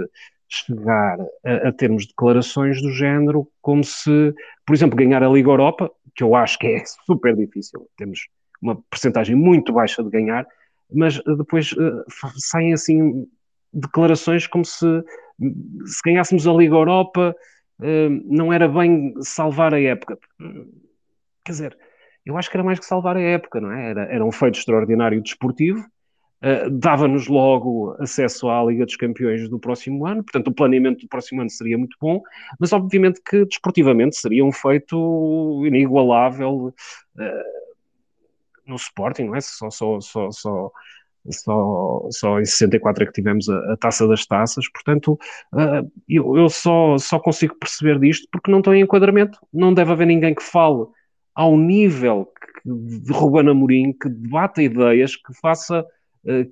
chegar 0.55 1.17
a, 1.45 1.69
a, 1.69 1.71
termos 1.71 2.05
declarações 2.07 2.81
do 2.81 2.91
género 2.91 3.47
como 3.61 3.83
se, 3.83 4.33
por 4.65 4.75
exemplo, 4.75 4.97
ganhar 4.97 5.23
a 5.23 5.29
Liga 5.29 5.49
Europa, 5.49 5.91
que 6.15 6.23
eu 6.23 6.35
acho 6.35 6.57
que 6.59 6.67
é 6.67 6.83
super 7.05 7.35
difícil, 7.35 7.87
temos 7.97 8.27
uma 8.61 8.81
percentagem 8.89 9.35
muito 9.35 9.73
baixa 9.73 10.03
de 10.03 10.09
ganhar, 10.09 10.45
mas 10.91 11.21
depois 11.37 11.71
uh, 11.73 12.03
saem 12.37 12.73
assim 12.73 13.27
declarações 13.73 14.47
como 14.47 14.63
se 14.63 15.03
se 15.85 16.01
ganhássemos 16.05 16.47
a 16.47 16.53
Liga 16.53 16.75
Europa, 16.75 17.35
eh, 17.81 18.09
não 18.25 18.51
era 18.53 18.67
bem 18.67 19.13
salvar 19.21 19.73
a 19.73 19.81
época. 19.81 20.17
Quer 21.43 21.51
dizer, 21.51 21.77
eu 22.25 22.37
acho 22.37 22.49
que 22.49 22.57
era 22.57 22.63
mais 22.63 22.79
que 22.79 22.85
salvar 22.85 23.17
a 23.17 23.21
época, 23.21 23.59
não 23.59 23.71
é? 23.71 23.89
Era, 23.89 24.03
era 24.05 24.25
um 24.25 24.31
feito 24.31 24.57
extraordinário 24.57 25.21
desportivo, 25.21 25.85
uh, 26.43 26.69
dava-nos 26.69 27.27
logo 27.27 27.95
acesso 27.99 28.49
à 28.49 28.63
Liga 28.63 28.85
dos 28.85 28.95
Campeões 28.95 29.49
do 29.49 29.59
próximo 29.59 30.05
ano, 30.05 30.23
portanto, 30.23 30.47
o 30.47 30.53
planeamento 30.53 31.01
do 31.01 31.07
próximo 31.07 31.41
ano 31.41 31.49
seria 31.49 31.77
muito 31.77 31.97
bom, 31.99 32.21
mas 32.59 32.73
obviamente 32.73 33.21
que 33.21 33.45
desportivamente 33.45 34.15
seria 34.17 34.43
um 34.43 34.51
feito 34.51 35.63
inigualável 35.65 36.73
uh, 37.17 37.55
no 38.65 38.75
Sporting, 38.75 39.25
não 39.25 39.35
é? 39.35 39.41
Só, 39.41 39.69
só, 39.69 39.99
só, 39.99 40.31
só 40.31 40.71
só, 41.31 42.07
só 42.11 42.39
em 42.39 42.45
64 42.45 43.03
é 43.03 43.07
que 43.07 43.13
tivemos 43.13 43.49
a, 43.49 43.73
a 43.73 43.77
taça 43.77 44.07
das 44.07 44.25
taças, 44.25 44.69
portanto 44.71 45.17
uh, 45.53 45.91
eu, 46.07 46.37
eu, 46.37 46.49
só, 46.49 46.97
só 46.97 47.19
consigo 47.19 47.55
perceber 47.55 47.99
disto 47.99 48.27
porque 48.31 48.51
não 48.51 48.59
estou 48.59 48.73
em 48.73 48.81
enquadramento, 48.81 49.39
não 49.51 49.73
deve 49.73 49.91
haver 49.91 50.07
ninguém 50.07 50.35
que 50.35 50.43
fale 50.43 50.85
ao 51.33 51.57
nível 51.57 52.25
que, 52.25 52.69
de 52.69 53.11
Ruben 53.11 53.49
Amorim, 53.49 53.91
que 53.93 54.07
debata 54.07 54.61
ideias, 54.61 55.15
que 55.15 55.33
faça, 55.33 55.85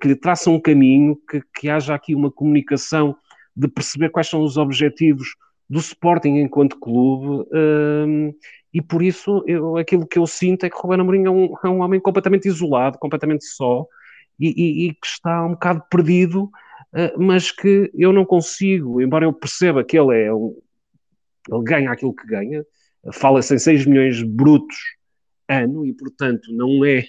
que 0.00 0.08
lhe 0.08 0.14
traça 0.14 0.50
um 0.50 0.60
caminho, 0.60 1.18
que, 1.28 1.42
que 1.54 1.68
haja 1.68 1.94
aqui 1.94 2.14
uma 2.14 2.30
comunicação 2.30 3.16
de 3.56 3.68
perceber 3.68 4.10
quais 4.10 4.28
são 4.28 4.42
os 4.42 4.56
objetivos 4.56 5.34
do 5.68 5.78
Sporting 5.78 6.36
enquanto 6.36 6.78
clube 6.78 7.48
uh, 7.48 8.34
e 8.72 8.82
por 8.82 9.02
isso 9.02 9.42
eu, 9.46 9.76
aquilo 9.76 10.06
que 10.06 10.18
eu 10.18 10.26
sinto 10.26 10.64
é 10.64 10.70
que 10.70 10.76
Ruben 10.76 11.00
Amorim 11.00 11.24
é 11.24 11.30
um, 11.30 11.54
é 11.64 11.68
um 11.68 11.80
homem 11.80 12.00
completamente 12.00 12.46
isolado, 12.46 12.98
completamente 12.98 13.44
só, 13.44 13.86
e, 14.38 14.48
e, 14.48 14.88
e 14.88 14.94
que 14.94 15.06
está 15.06 15.44
um 15.44 15.52
bocado 15.52 15.82
perdido, 15.88 16.44
uh, 16.44 17.18
mas 17.22 17.52
que 17.52 17.90
eu 17.94 18.12
não 18.12 18.24
consigo, 18.24 19.00
embora 19.00 19.24
eu 19.24 19.32
perceba 19.32 19.84
que 19.84 19.96
ele 19.96 20.24
é 20.24 20.34
um, 20.34 20.56
ele 21.48 21.62
ganha 21.62 21.90
aquilo 21.92 22.14
que 22.14 22.26
ganha, 22.26 22.64
fala-se 23.12 23.54
em 23.54 23.58
6 23.58 23.86
milhões 23.86 24.22
brutos 24.22 24.76
ano, 25.48 25.86
e 25.86 25.92
portanto 25.92 26.52
não 26.52 26.84
é, 26.84 27.04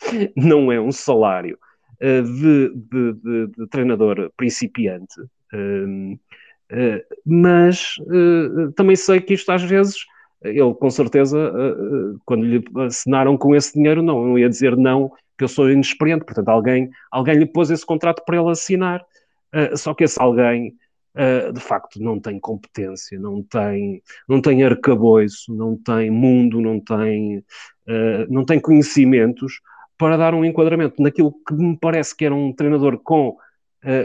não 0.34 0.72
é 0.72 0.80
um 0.80 0.92
salário 0.92 1.58
de, 2.02 2.72
de, 2.74 3.12
de, 3.12 3.46
de, 3.46 3.66
treinador 3.68 4.30
principiante. 4.36 5.20
Uh, 5.54 6.18
mas 7.26 7.96
também 8.74 8.96
sei 8.96 9.20
que 9.20 9.34
isto 9.34 9.52
às 9.52 9.62
vezes 9.62 9.94
ele 10.42 10.74
com 10.74 10.90
certeza, 10.90 11.52
quando 12.24 12.44
lhe 12.44 12.64
assinaram 12.86 13.36
com 13.36 13.54
esse 13.54 13.74
dinheiro, 13.74 14.02
não, 14.02 14.26
não 14.26 14.38
ia 14.38 14.48
dizer 14.48 14.74
não, 14.76 15.12
que 15.36 15.44
eu 15.44 15.48
sou 15.48 15.70
inexperiente, 15.70 16.24
portanto 16.24 16.48
alguém, 16.48 16.90
alguém 17.10 17.36
lhe 17.36 17.46
pôs 17.46 17.70
esse 17.70 17.84
contrato 17.84 18.24
para 18.24 18.38
ele 18.38 18.50
assinar, 18.50 19.04
só 19.76 19.92
que 19.92 20.02
esse 20.02 20.20
alguém, 20.20 20.74
de 21.52 21.60
facto, 21.60 22.02
não 22.02 22.18
tem 22.18 22.40
competência, 22.40 23.20
não 23.20 23.42
tem, 23.42 24.02
não 24.26 24.40
tem 24.40 24.64
arcabouço, 24.64 25.54
não 25.54 25.76
tem 25.76 26.10
mundo, 26.10 26.58
não 26.58 26.80
tem, 26.80 27.44
não 28.28 28.44
tem 28.46 28.58
conhecimentos 28.58 29.60
para 30.02 30.16
dar 30.16 30.34
um 30.34 30.44
enquadramento 30.44 31.00
naquilo 31.00 31.32
que 31.46 31.54
me 31.54 31.78
parece 31.78 32.16
que 32.16 32.24
era 32.24 32.34
um 32.34 32.52
treinador 32.52 32.98
com 32.98 33.36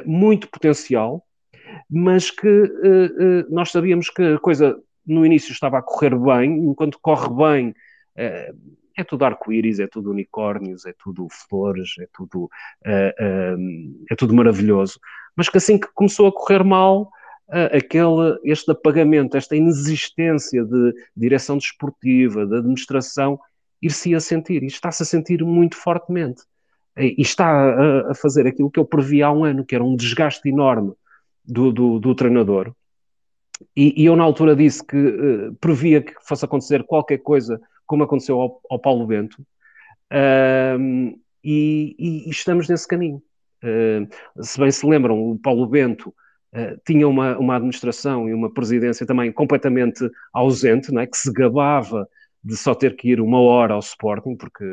muito 0.06 0.48
potencial, 0.48 1.26
mas 1.90 2.30
que 2.30 2.72
nós 3.50 3.72
sabíamos 3.72 4.12
que 4.12 4.22
a 4.22 4.38
coisa 4.38 4.80
no 5.04 5.26
início 5.26 5.52
estava 5.52 5.80
a 5.80 5.82
correr 5.82 6.16
bem, 6.16 6.52
enquanto 6.70 7.00
corre 7.02 7.30
bem, 7.34 7.76
é, 8.16 8.54
tudo 9.08 9.26
arco-íris, 9.26 9.80
é 9.80 9.88
tudo 9.88 10.12
unicórnios, 10.12 10.86
é 10.86 10.94
tudo 11.04 11.28
flores, 11.50 11.96
é 12.00 12.08
tudo, 12.14 12.48
é, 12.86 14.16
tudo 14.20 14.36
maravilhoso. 14.36 15.00
Mas 15.36 15.50
que 15.50 15.58
assim 15.58 15.80
que 15.80 15.88
começou 15.96 16.28
a 16.28 16.32
correr 16.32 16.64
mal, 16.64 17.10
aquele, 17.76 18.38
este 18.44 18.70
apagamento, 18.70 19.36
esta 19.36 19.56
inexistência 19.56 20.64
de 20.64 20.94
direção 21.16 21.58
desportiva, 21.58 22.46
de 22.46 22.56
administração, 22.56 23.40
ir-se 23.82 24.14
a 24.16 24.20
sentir, 24.20 24.64
e 24.64 24.68
está-se 24.68 25.04
a 25.04 25.06
sentir 25.06 25.44
muito 25.44 25.76
fortemente. 25.76 26.44
E 26.98 27.22
está 27.22 27.48
a, 27.48 28.12
a, 28.12 28.16
fazer 28.16 28.48
aquilo 28.48 28.72
que 28.72 28.80
eu 28.80 28.86
previa 28.86 29.28
há 29.28 29.32
um 29.32 29.44
ano, 29.44 29.64
que 29.64 29.76
era 29.76 29.84
um 29.84 29.96
desgaste 29.96 30.50
enorme 30.50 30.94
do, 31.46 31.72
do, 31.72 32.00
do 32.00 32.16
treinador, 32.16 32.74
e, 33.76 34.02
e, 34.02 34.06
eu, 34.06 34.16
na 34.16 34.24
altura, 34.24 34.56
disse 34.56 34.86
que 34.86 34.98
uh, 34.98 35.56
previa 35.56 36.02
que 36.02 36.14
fosse 36.22 36.46
acontecer 36.46 36.84
qualquer 36.84 37.20
coisa 37.20 37.60
como 37.86 38.04
aconteceu 38.04 38.40
ao, 38.40 38.62
ao 38.70 38.80
Paulo 38.80 39.08
Bento, 39.08 39.42
uh, 40.12 41.20
e, 41.44 41.96
e, 41.98 42.30
estamos 42.30 42.68
nesse 42.68 42.88
caminho. 42.88 43.22
Uh, 43.64 44.44
se 44.44 44.60
bem 44.60 44.70
se 44.70 44.86
lembram, 44.86 45.32
o 45.32 45.40
Paulo 45.40 45.66
Bento 45.66 46.10
uh, 46.54 46.80
tinha 46.86 47.08
uma, 47.08 47.38
uma 47.38 47.56
administração 47.56 48.30
e 48.30 48.34
uma 48.34 48.54
presidência 48.54 49.06
também 49.06 49.32
completamente 49.32 50.08
ausente, 50.34 50.92
não 50.92 51.02
é? 51.02 51.08
que 51.08 51.18
se 51.18 51.32
gabava 51.32 52.08
de 52.48 52.58
só 52.58 52.74
ter 52.74 52.96
que 52.96 53.10
ir 53.10 53.20
uma 53.20 53.42
hora 53.42 53.74
ao 53.74 53.80
Sporting, 53.80 54.36
porque 54.36 54.66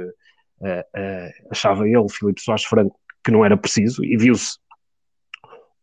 achava 1.51 1.87
ele, 1.87 2.09
Filipe 2.09 2.41
Soares 2.41 2.65
Franco, 2.65 2.99
que 3.25 3.31
não 3.31 3.45
era 3.45 3.57
preciso, 3.57 4.05
e 4.05 4.17
viu-se 4.17 4.57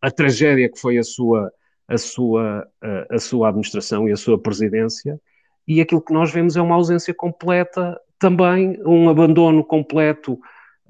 a 0.02 0.10
tragédia 0.10 0.72
que 0.72 0.80
foi 0.80 0.98
a 0.98 1.04
sua 1.04 1.52
a 1.88 1.98
sua, 1.98 2.68
a, 2.82 3.16
a 3.16 3.20
sua 3.20 3.50
administração 3.50 4.08
e 4.08 4.12
a 4.12 4.18
sua 4.18 4.42
presidência, 4.42 5.20
e 5.68 5.82
aquilo 5.82 6.02
que 6.02 6.14
nós 6.14 6.32
vemos 6.32 6.56
é 6.56 6.62
uma 6.62 6.76
ausência 6.76 7.14
completa, 7.14 8.00
também 8.18 8.82
um 8.86 9.10
abandono 9.10 9.64
completo, 9.64 10.34
uh, 10.34 10.38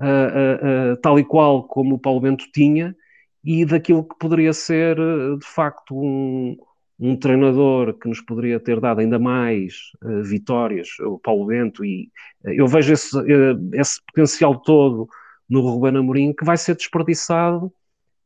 uh, 0.03 0.93
uh, 0.93 0.98
tal 0.98 1.20
e 1.20 1.25
qual 1.25 1.63
como 1.63 1.96
o 1.96 2.00
Paulo 2.00 2.22
Bento 2.22 2.46
tinha, 2.53 2.96
e 3.43 3.65
daquilo 3.65 4.03
que 4.03 4.15
poderia 4.20 4.53
ser, 4.53 4.96
de 4.96 5.46
facto, 5.46 5.96
um, 5.96 6.55
um 7.01 7.15
treinador 7.15 7.96
que 7.96 8.08
nos 8.08 8.22
poderia 8.22 8.60
ter 8.60 8.79
dado 8.79 9.00
ainda 9.00 9.17
mais 9.17 9.91
vitórias, 10.24 10.88
o 11.00 11.17
Paulo 11.17 11.48
Bento, 11.48 11.84
e 11.84 12.12
eu 12.43 12.67
vejo 12.67 12.93
esse, 12.93 13.17
esse 13.74 14.00
potencial 14.05 14.60
todo 14.60 15.10
no 15.50 15.62
Ruben 15.62 15.98
Amorim 15.98 16.31
que 16.31 16.46
vai 16.46 16.58
ser 16.58 16.75
desperdiçado 16.75 17.74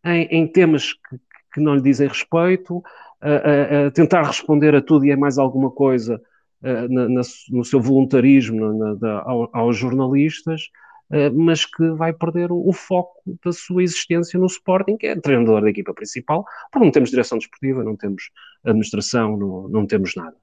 em, 0.03 0.25
em 0.25 0.48
temas 0.48 0.94
que, 0.94 1.17
que 1.53 1.62
não 1.62 1.75
lhe 1.75 1.82
dizem 1.82 2.08
respeito, 2.08 2.84
a, 3.20 3.29
a, 3.29 3.88
a 3.88 3.91
tentar 3.91 4.24
responder 4.24 4.75
a 4.75 4.82
tudo 4.82 5.05
e 5.05 5.12
é 5.12 5.15
mais 5.15 5.38
alguma 5.38 5.72
coisa 5.72 6.22
uh, 6.62 6.94
na, 6.94 7.10
na, 7.10 7.22
no 7.50 7.65
seu 7.65 7.82
voluntarismo 7.82 8.98
na, 9.01 9.22
ao, 9.22 9.50
aos 9.51 9.77
jornalistas, 9.77 10.63
uh, 10.63 10.85
mas 11.34 11.66
que 11.66 11.92
vai 11.92 12.12
perder 12.12 12.52
o, 12.52 12.68
o, 12.68 12.74
foco 12.74 13.22
da 13.44 13.52
sua 13.52 13.84
existência 13.84 14.40
no 14.40 14.48
Sporting, 14.48 14.98
que 14.98 15.08
é 15.08 15.16
treinador 15.16 15.62
da 15.62 15.70
equipa 15.70 15.94
principal, 15.94 16.46
porque 16.72 16.86
não 16.86 16.92
temos 16.92 17.12
direção 17.12 17.38
desportiva, 17.38 17.84
não 17.84 17.96
temos 17.96 18.32
administração, 18.64 19.38
não, 19.38 19.70
não 19.70 19.86
temos 19.86 20.16
nada. 20.16 20.36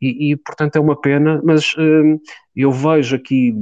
E, 0.00 0.32
e, 0.32 0.36
portanto 0.36 0.76
é 0.76 0.80
uma 0.80 0.98
pena, 1.00 1.40
mas 1.44 1.74
uh, 1.74 2.20
eu 2.54 2.70
vejo 2.70 3.16
aqui 3.16 3.54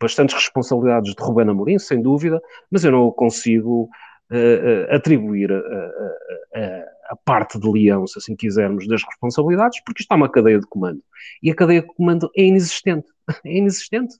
bastantes 0.00 0.34
responsabilidades 0.34 1.14
de 1.14 1.22
Rubén 1.22 1.48
Amorim, 1.48 1.78
sem 1.78 2.00
dúvida, 2.02 2.40
mas 2.70 2.84
eu 2.84 2.90
não 2.90 3.10
consigo 3.10 3.88
uh, 4.30 4.94
atribuir 4.94 5.52
a, 5.52 5.58
a, 5.58 6.84
a, 7.10 7.16
parte 7.24 7.60
de 7.60 7.70
leão, 7.70 8.06
se 8.06 8.18
assim 8.18 8.34
quisermos, 8.34 8.88
das 8.88 9.04
responsabilidades, 9.04 9.80
porque 9.84 10.02
está 10.02 10.16
uma 10.16 10.28
cadeia 10.28 10.58
de 10.58 10.66
comando. 10.66 11.02
E 11.42 11.50
a 11.50 11.54
cadeia 11.54 11.82
de 11.82 11.88
comando 11.88 12.30
é 12.36 12.44
inexistente. 12.44 13.06
É 13.44 13.58
inexistente. 13.58 14.16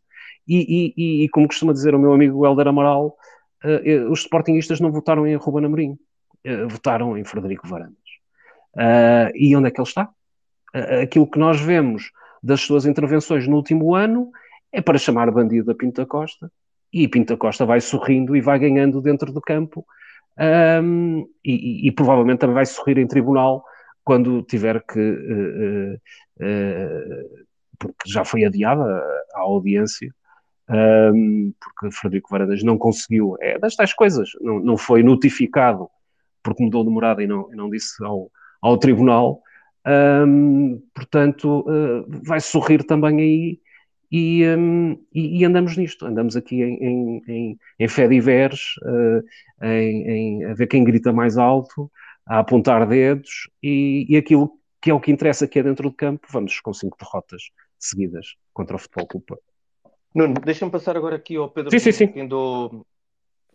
E, 0.47 0.92
e, 0.97 1.25
e, 1.25 1.28
como 1.28 1.47
costuma 1.47 1.73
dizer 1.73 1.94
o 1.94 1.99
meu 1.99 2.12
amigo 2.12 2.44
Helder 2.44 2.68
Amaral, 2.68 3.16
uh, 3.64 4.11
os 4.11 4.20
sportingistas 4.20 4.80
não 4.80 4.90
votaram 4.90 5.26
em 5.26 5.37
Ruben 5.37 5.64
Amorim, 5.64 5.99
uh, 6.47 6.68
votaram 6.68 7.16
em 7.16 7.25
Frederico 7.25 7.68
Varandas. 7.68 7.97
Uh, 8.75 9.30
e 9.35 9.54
onde 9.56 9.68
é 9.68 9.70
que 9.70 9.80
ele 9.80 9.88
está? 9.88 10.09
aquilo 11.02 11.28
que 11.28 11.37
nós 11.37 11.61
vemos 11.61 12.12
das 12.40 12.61
suas 12.61 12.87
intervenções 12.87 13.44
no 13.49 13.56
último 13.56 13.92
ano 13.92 14.30
é 14.70 14.80
para 14.80 14.99
chamar 14.99 15.28
bandido 15.32 15.68
a 15.73 15.75
Pinta 15.75 16.06
Costa, 16.06 16.49
e 16.92 17.09
Pinta 17.09 17.37
Costa 17.37 17.66
vai 17.66 17.80
sorrindo 17.80 18.37
e 18.37 18.40
vai 18.40 18.56
ganhando 18.56 19.00
dentro 19.00 19.32
do 19.32 19.40
campo 19.40 19.85
um, 20.38 21.28
e, 21.44 21.88
e, 21.88 21.92
provavelmente 21.92 22.38
também 22.38 22.54
vai 22.54 22.66
sorrir 22.66 22.99
em 22.99 23.06
tribunal 23.06 23.64
quando 24.04 24.42
tiver 24.42 24.80
que. 24.87 25.99
Porque 27.78 28.11
já 28.11 28.25
foi 28.25 28.44
adiada 28.44 28.82
a 29.35 29.40
audiência, 29.40 30.14
um, 30.71 31.53
porque 31.61 31.95
Frederico 31.95 32.31
Varandas 32.31 32.62
não 32.62 32.79
conseguiu. 32.79 33.37
É 33.41 33.59
das 33.59 33.75
tais 33.75 33.93
coisas, 33.93 34.31
não, 34.41 34.61
não 34.61 34.77
foi 34.77 35.03
notificado 35.03 35.89
porque 36.43 36.62
mudou 36.62 36.85
de 36.85 36.91
morada 36.91 37.23
e 37.23 37.27
não, 37.27 37.49
não 37.50 37.69
disse 37.69 38.03
ao, 38.05 38.31
ao 38.62 38.79
tribunal. 38.79 39.43
Um, 39.87 40.83
portanto, 40.95 41.61
uh, 41.61 42.05
vai 42.25 42.41
sorrir 42.41 42.85
também 42.85 43.21
aí 43.21 43.61
e, 44.12 44.45
um, 44.47 44.93
e, 45.12 45.41
e, 45.41 45.45
andamos 45.45 45.77
nisto, 45.77 46.05
andamos 46.05 46.37
aqui 46.37 46.62
em, 46.62 46.77
em, 46.85 47.23
em, 47.29 47.59
em 47.79 47.89
fé 47.89 48.09
diversos, 48.09 48.75
uh, 48.83 49.65
em, 49.65 50.45
a 50.45 50.55
ver 50.55 50.67
quem 50.67 50.85
grita 50.85 51.12
mais 51.12 51.39
alto, 51.39 51.91
a 52.27 52.41
apontar 52.41 52.87
dedos, 52.87 53.49
e, 53.62 54.07
e 54.09 54.17
aquilo 54.17 54.53
que 54.81 54.91
é 54.91 54.95
o 54.95 55.00
que 55.00 55.12
interessa 55.12 55.45
aqui 55.45 55.59
é 55.59 55.62
dentro 55.62 55.89
do 55.89 55.95
campo, 55.95 56.27
vamos 56.31 56.59
com 56.61 56.73
cinco 56.73 56.97
derrotas 56.99 57.50
seguidas 57.79 58.35
contra 58.53 58.77
o 58.77 58.79
Futebol 58.79 59.07
Clube 59.07 59.27
Nuno, 60.14 60.35
deixa-me 60.45 60.73
passar 60.73 60.97
agora 60.97 61.17
aqui 61.17 61.37
ao 61.37 61.49
Pedro, 61.49 61.71
sim, 61.71 61.79
sim, 61.79 61.93
sim. 61.93 62.09
quem 62.09 62.26
dou, 62.26 62.85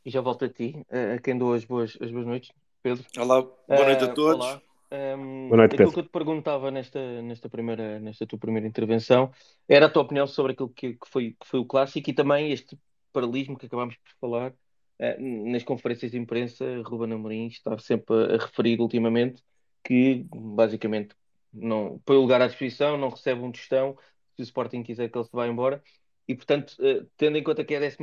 e 0.06 0.10
já 0.10 0.22
volto 0.22 0.46
a 0.46 0.50
ti, 0.50 0.86
a 0.90 1.20
quem 1.20 1.38
dou 1.38 1.54
as 1.54 1.66
boas, 1.66 1.98
as 2.02 2.10
boas 2.10 2.26
noites, 2.26 2.52
Pedro. 2.82 3.04
Olá, 3.18 3.42
boa 3.42 3.86
noite 3.86 4.04
a 4.04 4.08
uh, 4.08 4.14
todos. 4.14 4.46
Olá. 4.46 4.62
Um, 4.92 5.50
Boa 5.50 5.58
noite, 5.58 5.74
aquilo 5.74 5.90
Pedro. 5.90 5.94
que 5.94 6.00
eu 6.00 6.04
te 6.04 6.10
perguntava 6.10 6.72
nesta, 6.72 7.22
nesta, 7.24 7.50
primeira, 7.50 8.00
nesta 8.00 8.26
tua 8.26 8.38
primeira 8.38 8.68
intervenção 8.68 9.32
era 9.68 9.88
a 9.88 9.90
tua 9.90 10.04
opinião 10.04 10.28
sobre 10.28 10.54
aquilo 10.54 10.70
que, 10.70 10.94
que, 10.94 11.10
foi, 11.10 11.32
que 11.32 11.48
foi 11.48 11.60
o 11.60 11.66
clássico 11.66 12.10
e 12.10 12.14
também 12.14 12.52
este 12.52 12.78
paralelismo 13.12 13.58
que 13.58 13.66
acabámos 13.66 13.96
por 13.96 14.12
falar 14.22 14.52
uh, 14.52 15.52
nas 15.52 15.64
conferências 15.64 16.12
de 16.12 16.20
imprensa. 16.20 16.64
Ruben 16.86 17.14
Amorim 17.14 17.48
está 17.48 17.78
sempre 17.80 18.16
a, 18.16 18.36
a, 18.36 18.38
referir 18.38 18.80
ultimamente 18.80 19.44
que 19.84 20.26
basicamente 20.34 21.16
não 21.52 22.00
põe 22.06 22.16
o 22.16 22.22
lugar 22.22 22.42
à 22.42 22.48
disposição, 22.48 22.98
não 22.98 23.10
recebe 23.10 23.42
um 23.42 23.52
tostão 23.52 23.98
se 24.36 24.42
o 24.42 24.44
Sporting 24.44 24.84
quiser 24.84 25.10
que 25.10 25.18
ele 25.18 25.26
se 25.26 25.32
vá 25.34 25.48
embora. 25.48 25.82
E, 26.28 26.36
portanto, 26.36 26.76
uh, 26.80 27.08
tendo 27.18 27.38
em 27.38 27.44
conta 27.44 27.64
que 27.64 27.74
é 27.74 27.78
a 27.78 27.88
11 27.88 27.98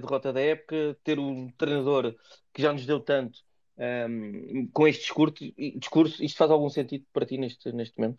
derrota 0.00 0.32
da 0.32 0.40
época, 0.40 0.98
ter 1.04 1.18
um 1.18 1.50
treinador 1.52 2.14
que 2.52 2.62
já 2.62 2.72
nos 2.72 2.86
deu 2.86 3.00
tanto 3.00 3.40
um, 3.78 4.68
com 4.72 4.88
este 4.88 5.02
discurso, 5.02 5.34
discurso, 5.76 6.24
isto 6.24 6.38
faz 6.38 6.50
algum 6.50 6.70
sentido 6.70 7.04
para 7.12 7.26
ti 7.26 7.36
neste, 7.36 7.70
neste 7.72 7.98
momento? 7.98 8.18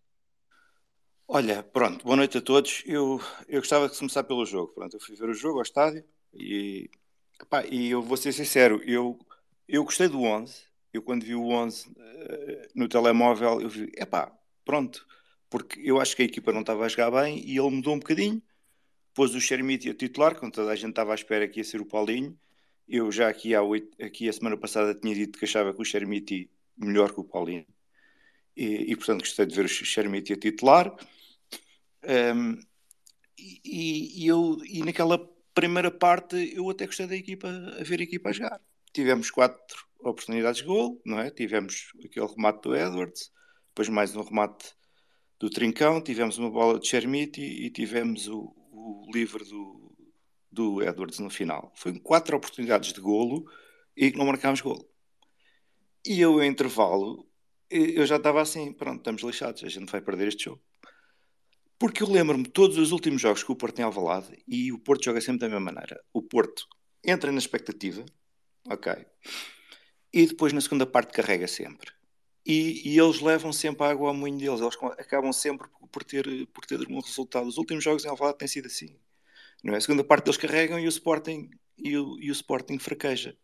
Olha, 1.28 1.62
pronto, 1.62 2.06
boa 2.06 2.16
noite 2.16 2.38
a 2.38 2.42
todos. 2.42 2.84
Eu, 2.86 3.20
eu 3.50 3.60
gostava 3.60 3.90
de 3.90 3.98
começar 3.98 4.24
pelo 4.24 4.46
jogo. 4.46 4.74
Pronto, 4.74 4.96
eu 4.96 5.00
fui 5.00 5.16
ver 5.16 5.30
o 5.30 5.34
jogo 5.34 5.58
ao 5.58 5.64
estádio 5.64 6.04
e, 6.34 6.90
epá, 7.42 7.66
e 7.66 7.90
eu 7.90 8.02
vou 8.02 8.16
ser 8.16 8.32
sincero, 8.32 8.82
eu, 8.86 9.20
eu 9.68 9.84
gostei 9.84 10.08
do 10.08 10.22
11. 10.22 10.66
Eu 10.94 11.02
quando 11.02 11.26
vi 11.26 11.36
o 11.36 11.50
11 11.50 11.90
uh, 11.90 11.94
no 12.74 12.88
telemóvel, 12.88 13.62
eu 13.62 13.70
vi, 13.70 13.92
epá, 13.98 14.32
pronto, 14.64 15.06
porque 15.50 15.80
eu 15.84 16.00
acho 16.00 16.16
que 16.16 16.22
a 16.22 16.26
equipa 16.26 16.54
não 16.54 16.62
estava 16.62 16.86
a 16.86 16.88
jogar 16.88 17.12
bem 17.12 17.40
e 17.46 17.58
ele 17.58 17.70
mudou 17.70 17.94
um 17.94 18.00
bocadinho. 18.00 18.42
Pôs 19.18 19.34
o 19.34 19.42
Xermiti 19.42 19.90
a 19.90 19.96
titular, 19.96 20.36
quando 20.36 20.54
toda 20.54 20.72
a 20.72 20.76
gente 20.76 20.92
estava 20.92 21.12
à 21.12 21.16
espera 21.16 21.48
que 21.48 21.60
ia 21.60 21.64
ser 21.64 21.82
o 21.82 21.86
Paulinho. 21.88 22.38
Eu 22.88 23.12
já 23.12 23.28
aqui, 23.28 23.56
há 23.56 23.62
aqui 24.00 24.30
a 24.30 24.32
semana 24.32 24.56
passada 24.56 24.94
tinha 24.94 25.16
dito 25.16 25.40
que 25.40 25.46
achava 25.46 25.74
que 25.74 25.82
o 25.82 25.84
Xermiti 25.84 26.52
melhor 26.78 27.12
que 27.12 27.20
o 27.22 27.24
Paulinho. 27.24 27.66
E, 28.56 28.92
e 28.92 28.96
portanto 28.96 29.22
gostei 29.22 29.48
de 29.48 29.56
ver 29.56 29.66
o 29.66 29.68
Xermiti 29.68 30.34
a 30.34 30.38
titular. 30.38 30.96
Um, 32.04 32.60
e, 33.40 34.24
e, 34.24 34.28
eu, 34.28 34.60
e 34.64 34.84
naquela 34.84 35.18
primeira 35.52 35.90
parte 35.90 36.54
eu 36.56 36.70
até 36.70 36.86
gostei 36.86 37.08
da 37.08 37.16
equipa, 37.16 37.48
a 37.48 37.84
ver 37.84 38.00
a 38.00 38.04
equipa 38.04 38.30
a 38.30 38.34
jogar. 38.34 38.62
Tivemos 38.94 39.32
quatro 39.32 39.84
oportunidades 40.00 40.62
de 40.62 40.68
gol, 40.68 41.02
não 41.04 41.20
é? 41.20 41.32
Tivemos 41.32 41.92
aquele 42.06 42.28
remate 42.28 42.62
do 42.62 42.76
Edwards, 42.76 43.32
depois 43.70 43.90
mais 43.90 44.16
um 44.16 44.22
remate 44.22 44.76
do 45.40 45.50
Trincão, 45.50 46.04
tivemos 46.04 46.38
uma 46.38 46.52
bola 46.52 46.80
de 46.80 46.88
Chermiti 46.88 47.42
e 47.42 47.72
tivemos 47.72 48.28
o, 48.28 48.54
o 48.88 49.12
livre 49.12 49.44
do, 49.44 49.96
do 50.52 50.82
Edwards 50.82 51.20
no 51.20 51.30
final. 51.30 51.72
Foram 51.76 52.00
quatro 52.00 52.38
oportunidades 52.38 52.94
de 52.94 53.02
golo 53.02 53.46
e 53.96 54.12
não 54.12 54.26
marcámos 54.26 54.62
golo. 54.62 54.88
E 56.06 56.22
eu, 56.22 56.42
em 56.42 56.50
intervalo, 56.50 57.28
eu 57.70 58.06
já 58.06 58.16
estava 58.16 58.42
assim, 58.42 58.72
pronto, 58.72 59.00
estamos 59.00 59.22
lixados, 59.22 59.64
a 59.64 59.70
gente 59.70 59.92
vai 59.92 60.02
perder 60.02 60.30
este 60.30 60.46
jogo. 60.46 60.62
Porque 61.78 62.02
eu 62.02 62.10
lembro-me 62.10 62.46
todos 62.46 62.78
os 62.78 62.92
últimos 62.92 63.22
jogos 63.22 63.44
que 63.44 63.52
o 63.52 63.56
Porto 63.56 63.76
tem 63.76 63.86
Alvalade 63.86 64.42
e 64.48 64.72
o 64.72 64.80
Porto 64.80 65.04
joga 65.04 65.22
sempre 65.22 65.42
da 65.42 65.50
mesma 65.50 65.72
maneira. 65.72 66.02
O 66.14 66.22
Porto 66.22 66.66
entra 67.06 67.32
na 67.32 67.38
expectativa, 67.38 68.04
ok, 68.68 68.94
e 70.14 70.26
depois 70.26 70.54
na 70.54 70.62
segunda 70.62 70.86
parte 70.86 71.14
carrega 71.14 71.48
sempre. 71.48 71.92
E, 72.48 72.94
e, 72.94 72.98
eles 72.98 73.20
levam 73.20 73.52
sempre 73.52 73.84
a 73.84 73.90
água 73.90 74.08
ao 74.08 74.14
moinho 74.14 74.38
deles, 74.38 74.62
eles 74.62 74.78
acabam 74.98 75.34
sempre 75.34 75.68
por 75.92 76.02
ter, 76.06 76.48
por 76.54 76.66
ter 76.66 76.80
um 76.90 77.02
resultado. 77.02 77.46
Os 77.46 77.58
últimos 77.58 77.84
jogos 77.84 78.06
em 78.06 78.08
Alvalade 78.08 78.38
têm 78.38 78.48
sido 78.48 78.68
assim. 78.68 78.96
Não 79.62 79.74
é? 79.74 79.78
A 79.78 79.82
segunda 79.82 80.02
parte 80.02 80.28
eles 80.28 80.38
carregam 80.38 80.80
e 80.80 80.86
o 80.86 80.90
Sporting, 80.90 81.50
e 81.78 81.98
o, 81.98 82.18
e 82.18 82.30
o 82.30 82.32
Sporting 82.32 82.80
fraqueja. 82.80 83.38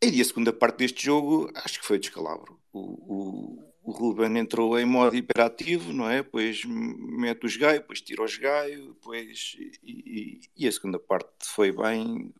E 0.00 0.20
a 0.20 0.24
segunda 0.24 0.52
parte 0.52 0.78
deste 0.78 1.04
jogo, 1.04 1.50
acho 1.56 1.80
que 1.80 1.86
foi 1.86 1.98
descalabro. 1.98 2.60
O, 2.72 2.80
o, 2.80 3.72
o 3.82 3.90
Ruben 3.90 4.38
entrou 4.38 4.78
em 4.78 4.84
modo 4.84 5.16
hiperativo, 5.16 5.92
não 5.92 6.08
é? 6.08 6.22
Depois 6.22 6.64
mete 6.64 7.44
os 7.44 7.56
gaios, 7.56 7.80
depois 7.80 8.00
tira 8.00 8.22
os 8.22 8.36
gaios, 8.36 8.86
depois... 8.86 9.56
E, 9.82 10.40
e, 10.56 10.68
a 10.68 10.72
segunda 10.72 11.00
parte 11.00 11.28
foi 11.42 11.72
bem... 11.72 12.32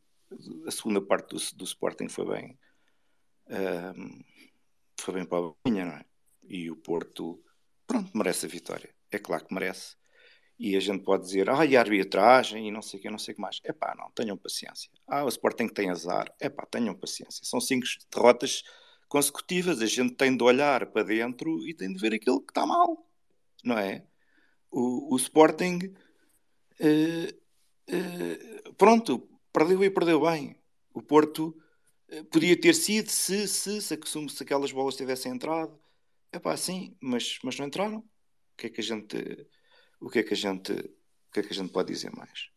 A 0.65 0.71
segunda 0.71 1.01
parte 1.01 1.35
do, 1.35 1.57
do 1.57 1.65
Sporting 1.65 2.09
foi 2.09 2.25
bem... 2.25 2.59
Um, 3.49 4.23
foi 5.03 5.15
bem 5.15 5.25
para 5.25 5.39
a 5.39 5.53
bolinha, 5.65 5.85
não 5.85 5.93
é? 5.93 6.05
E 6.45 6.71
o 6.71 6.77
Porto, 6.77 7.43
pronto, 7.87 8.11
merece 8.15 8.47
a 8.47 8.49
vitória. 8.49 8.95
É 9.11 9.19
claro 9.19 9.45
que 9.45 9.55
merece. 9.55 9.97
E 10.59 10.77
a 10.77 10.81
gente 10.81 11.03
pode 11.03 11.25
dizer, 11.25 11.51
ah, 11.51 11.65
e 11.65 11.77
a 11.77 11.81
arbitragem 11.81 12.69
e 12.69 12.71
não 12.71 12.83
sei 12.83 13.01
o 13.01 13.03
que, 13.03 13.11
não 13.11 13.19
sei 13.19 13.33
o 13.33 13.35
que 13.35 13.41
mais. 13.41 13.61
É 13.65 13.73
pá, 13.73 13.95
não, 13.99 14.11
tenham 14.13 14.37
paciência. 14.37 14.91
Ah, 15.09 15.25
o 15.25 15.29
Sporting 15.29 15.69
tem 15.69 15.91
azar. 15.91 16.33
É 16.41 16.49
pá, 16.49 16.65
tenham 16.67 16.95
paciência. 16.95 17.45
São 17.45 17.61
cinco 17.61 17.87
derrotas 18.15 18.63
consecutivas. 19.09 19.81
A 19.83 19.87
gente 19.87 20.15
tem 20.15 20.37
de 20.37 20.43
olhar 20.45 20.87
para 20.87 21.03
dentro 21.03 21.67
e 21.67 21.75
tem 21.75 21.93
de 21.93 22.01
ver 22.01 22.15
aquilo 22.15 22.41
que 22.41 22.51
está 22.53 22.65
mal, 22.65 23.07
não 23.65 23.79
é? 23.79 24.07
O, 24.71 25.15
o 25.15 25.17
Sporting, 25.17 25.95
uh, 26.81 27.29
uh, 27.91 28.73
pronto, 28.75 29.29
perdeu 29.53 29.83
e 29.85 29.91
perdeu 29.91 30.21
bem. 30.21 30.57
O 30.95 31.03
Porto 31.03 31.57
Podia 32.31 32.61
ter 32.61 32.75
sido 32.75 33.11
se, 33.11 33.49
se, 33.49 33.81
se, 33.81 33.99
se 34.05 34.43
aquelas 34.43 34.73
bolas 34.73 34.97
tivessem 34.97 35.33
entrado. 35.33 35.79
É 36.31 36.39
pá, 36.39 36.57
sim, 36.57 36.97
mas, 37.01 37.39
mas 37.43 37.59
não 37.59 37.67
entraram. 37.67 37.99
O 37.99 38.57
que 38.57 38.67
é 38.67 38.71
que 38.71 38.81
a 38.81 38.85
gente. 38.85 39.47
O 40.01 40.11
que 40.11 40.19
é 40.19 40.23
que 40.23 40.35
a 40.35 40.37
gente. 40.37 40.73
O 40.73 41.33
que 41.33 41.41
é 41.41 41.43
que 41.43 41.53
a 41.53 41.55
gente 41.55 41.73
pode 41.73 41.93
dizer 41.93 42.11
mais? 42.15 42.51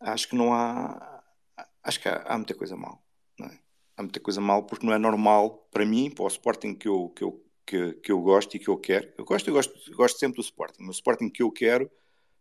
Acho 0.00 0.28
que 0.28 0.36
não 0.36 0.52
há. 0.52 1.22
Acho 1.82 2.00
que 2.00 2.08
há, 2.08 2.22
há 2.22 2.36
muita 2.36 2.54
coisa 2.54 2.76
mal. 2.76 3.04
Não 3.38 3.46
é? 3.46 3.60
Há 3.96 4.02
muita 4.02 4.20
coisa 4.20 4.40
mal 4.40 4.64
porque 4.64 4.84
não 4.86 4.92
é 4.92 4.98
normal 4.98 5.68
para 5.70 5.84
mim, 5.84 6.10
para 6.10 6.24
o 6.24 6.28
Sporting 6.28 6.74
que 6.74 6.88
eu, 6.88 7.10
que 7.10 7.24
eu, 7.24 7.46
que, 7.66 7.92
que 7.94 8.12
eu 8.12 8.20
gosto 8.20 8.56
e 8.56 8.58
que 8.58 8.68
eu 8.68 8.78
quero. 8.78 9.12
Eu 9.16 9.24
gosto, 9.24 9.48
eu 9.48 9.54
gosto, 9.54 9.90
eu 9.90 9.96
gosto 9.96 10.18
sempre 10.18 10.36
do 10.36 10.42
Sporting, 10.42 10.82
mas 10.82 10.96
o 10.96 10.98
Sporting 10.98 11.28
que 11.28 11.42
eu 11.42 11.50
quero 11.50 11.90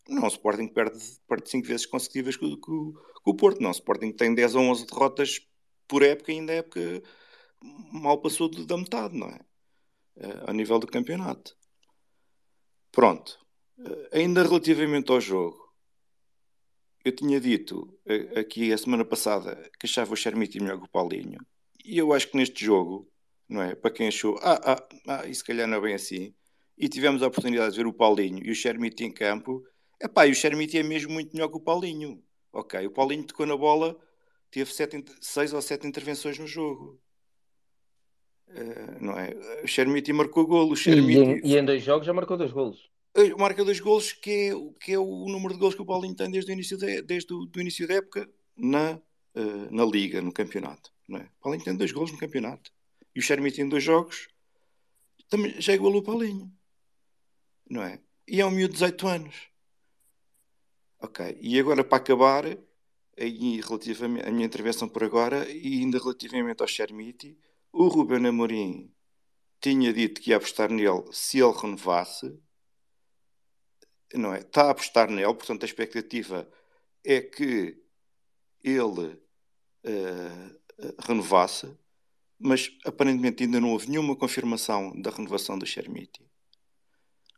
não, 0.08 0.24
o 0.24 0.28
Sporting 0.28 0.68
perde, 0.68 1.00
perde 1.28 1.50
cinco 1.50 1.68
vezes 1.68 1.86
consecutivas 1.86 2.38
com, 2.38 2.56
com, 2.58 2.94
com, 3.24 3.32
o 3.32 3.36
Porto. 3.36 3.60
Não, 3.60 3.70
o 3.70 3.74
Sporting 3.74 4.12
tem 4.12 4.34
10 4.36 4.56
ou 4.56 4.62
11 4.64 4.86
derrotas 4.86 5.40
por 5.88 6.04
época, 6.04 6.32
ainda 6.32 6.54
a 6.54 6.58
época 6.58 7.04
mal 7.92 8.20
passou 8.20 8.50
da 8.50 8.78
metade, 8.78 9.18
não 9.18 9.28
é? 9.28 9.40
Uh, 10.18 10.50
a 10.50 10.54
nível 10.54 10.80
do 10.80 10.88
campeonato. 10.88 11.56
Pronto. 12.92 13.38
Uh, 13.78 14.08
ainda 14.12 14.44
relativamente 14.44 15.12
ao 15.12 15.20
jogo, 15.20 15.74
eu 17.04 17.12
tinha 17.12 17.40
dito 17.40 18.00
uh, 18.06 18.40
aqui 18.40 18.72
a 18.72 18.78
semana 18.78 19.04
passada 19.04 19.70
que 19.80 19.86
achava 19.86 20.14
o 20.14 20.18
Chermiti 20.18 20.60
melhor 20.60 20.80
que 20.80 20.86
o 20.86 20.90
Paulinho. 20.90 21.40
E 21.84 21.98
eu 21.98 22.14
acho 22.14 22.30
que 22.30 22.38
neste 22.38 22.66
jogo, 22.66 23.08
não 23.48 23.62
é? 23.62 23.76
Para 23.76 23.92
quem 23.92 24.08
achou, 24.08 24.40
ah, 24.42 24.60
ah, 24.64 24.88
ah, 25.08 25.28
isso 25.28 25.46
calhar 25.46 25.68
não 25.68 25.78
é 25.78 25.82
bem 25.82 25.94
assim, 25.94 26.34
e 26.78 26.90
tivemos 26.90 27.22
a 27.22 27.28
oportunidade 27.28 27.72
de 27.72 27.78
ver 27.78 27.88
o 27.88 27.94
Paulinho 27.94 28.44
e 28.44 28.52
o 28.52 28.56
Chermiti 28.56 29.04
em 29.04 29.12
campo, 29.12 29.64
epá, 30.02 30.26
e 30.26 30.32
o 30.32 30.36
Chermiti 30.36 30.78
é 30.78 30.84
mesmo 30.84 31.14
muito 31.14 31.34
melhor 31.34 31.50
que 31.50 31.58
o 31.58 31.62
Paulinho. 31.62 32.24
Ok, 32.52 32.86
o 32.88 32.92
Paulinho 32.92 33.26
tocou 33.26 33.46
na 33.46 33.56
bola 33.56 33.98
teve 34.52 34.72
sete, 34.74 35.04
seis 35.22 35.54
ou 35.54 35.62
sete 35.62 35.88
intervenções 35.88 36.38
no 36.40 36.48
jogo. 36.48 37.00
Uh, 38.48 39.04
não 39.04 39.18
é? 39.18 39.36
O 39.64 39.68
Chermiti 39.68 40.14
marcou 40.14 40.46
golo. 40.46 40.74
O 40.74 40.76
Chermiti... 40.76 41.20
E, 41.20 41.24
em, 41.24 41.42
e 41.44 41.58
em 41.58 41.66
dois 41.66 41.84
jogos 41.84 42.06
já 42.06 42.14
marcou 42.14 42.38
dois 42.38 42.52
golos. 42.52 42.90
Eh, 43.16 43.34
marca 43.36 43.64
dois 43.64 43.80
golos, 43.80 44.12
que 44.12 44.30
é, 44.30 44.52
que 44.80 44.92
é 44.92 45.00
o 45.00 45.26
número 45.30 45.54
de 45.54 45.60
golos 45.60 45.74
que 45.74 45.82
o 45.82 45.86
Paulinho 45.86 46.16
tem 46.16 46.30
desde 46.30 46.52
o 46.52 46.54
início, 46.54 46.78
de, 46.78 47.02
desde 47.02 47.34
o 47.34 47.46
do 47.46 47.62
início 47.62 47.88
da 47.88 47.96
época 47.96 48.30
na, 48.58 49.00
uh, 49.36 49.72
na 49.72 49.86
Liga, 49.86 50.22
no 50.22 50.34
campeonato. 50.34 50.92
Não 51.08 51.20
é? 51.20 51.24
O 51.24 51.44
Paulinho 51.44 51.64
tem 51.64 51.76
dois 51.76 51.94
golos 51.94 52.12
no 52.12 52.18
campeonato. 52.18 52.72
E 53.16 53.20
o 53.20 53.22
Chermiti 53.22 53.62
em 53.62 53.70
dois 53.70 53.84
jogos 53.84 54.28
também 55.30 55.60
já 55.60 55.72
é 55.72 55.76
igual 55.76 55.94
ao 55.94 56.04
Paulinho. 56.04 56.52
Não 57.70 57.82
é? 57.82 58.00
E 58.28 58.42
é 58.42 58.46
um 58.46 58.52
miúdo 58.52 58.74
de 58.74 58.80
18 58.80 59.08
anos. 59.08 59.36
Ok. 61.00 61.38
E 61.40 61.58
agora 61.60 61.84
para 61.84 61.98
acabar, 61.98 62.44
aí 63.18 63.62
relativamente 63.62 64.28
a 64.28 64.32
minha 64.32 64.46
intervenção 64.46 64.88
por 64.88 65.04
agora 65.04 65.50
e 65.50 65.80
ainda 65.80 65.98
relativamente 65.98 66.62
ao 66.62 66.68
Chermiti, 66.68 67.38
o 67.72 67.88
Ruben 67.88 68.26
Amorim 68.28 68.92
tinha 69.62 69.94
dito 69.94 70.22
que 70.22 70.32
ia 70.32 70.38
apostar 70.38 70.70
nele 70.70 71.04
se 71.12 71.40
ele 71.40 71.54
renovasse, 71.54 72.38
não 74.14 74.34
é? 74.34 74.40
Está 74.40 74.64
a 74.64 74.72
apostar 74.72 75.10
nele, 75.10 75.34
portanto 75.34 75.64
a 75.64 75.66
expectativa 75.66 76.50
é 77.04 77.22
que 77.22 77.82
ele 78.64 79.20
uh, 79.86 80.60
renovasse, 81.00 81.76
mas 82.38 82.70
aparentemente 82.86 83.44
ainda 83.44 83.62
não 83.62 83.72
houve 83.72 83.90
nenhuma 83.90 84.16
confirmação 84.16 85.00
da 85.02 85.10
renovação 85.10 85.58
do 85.58 85.66
Chermiti. 85.66 86.24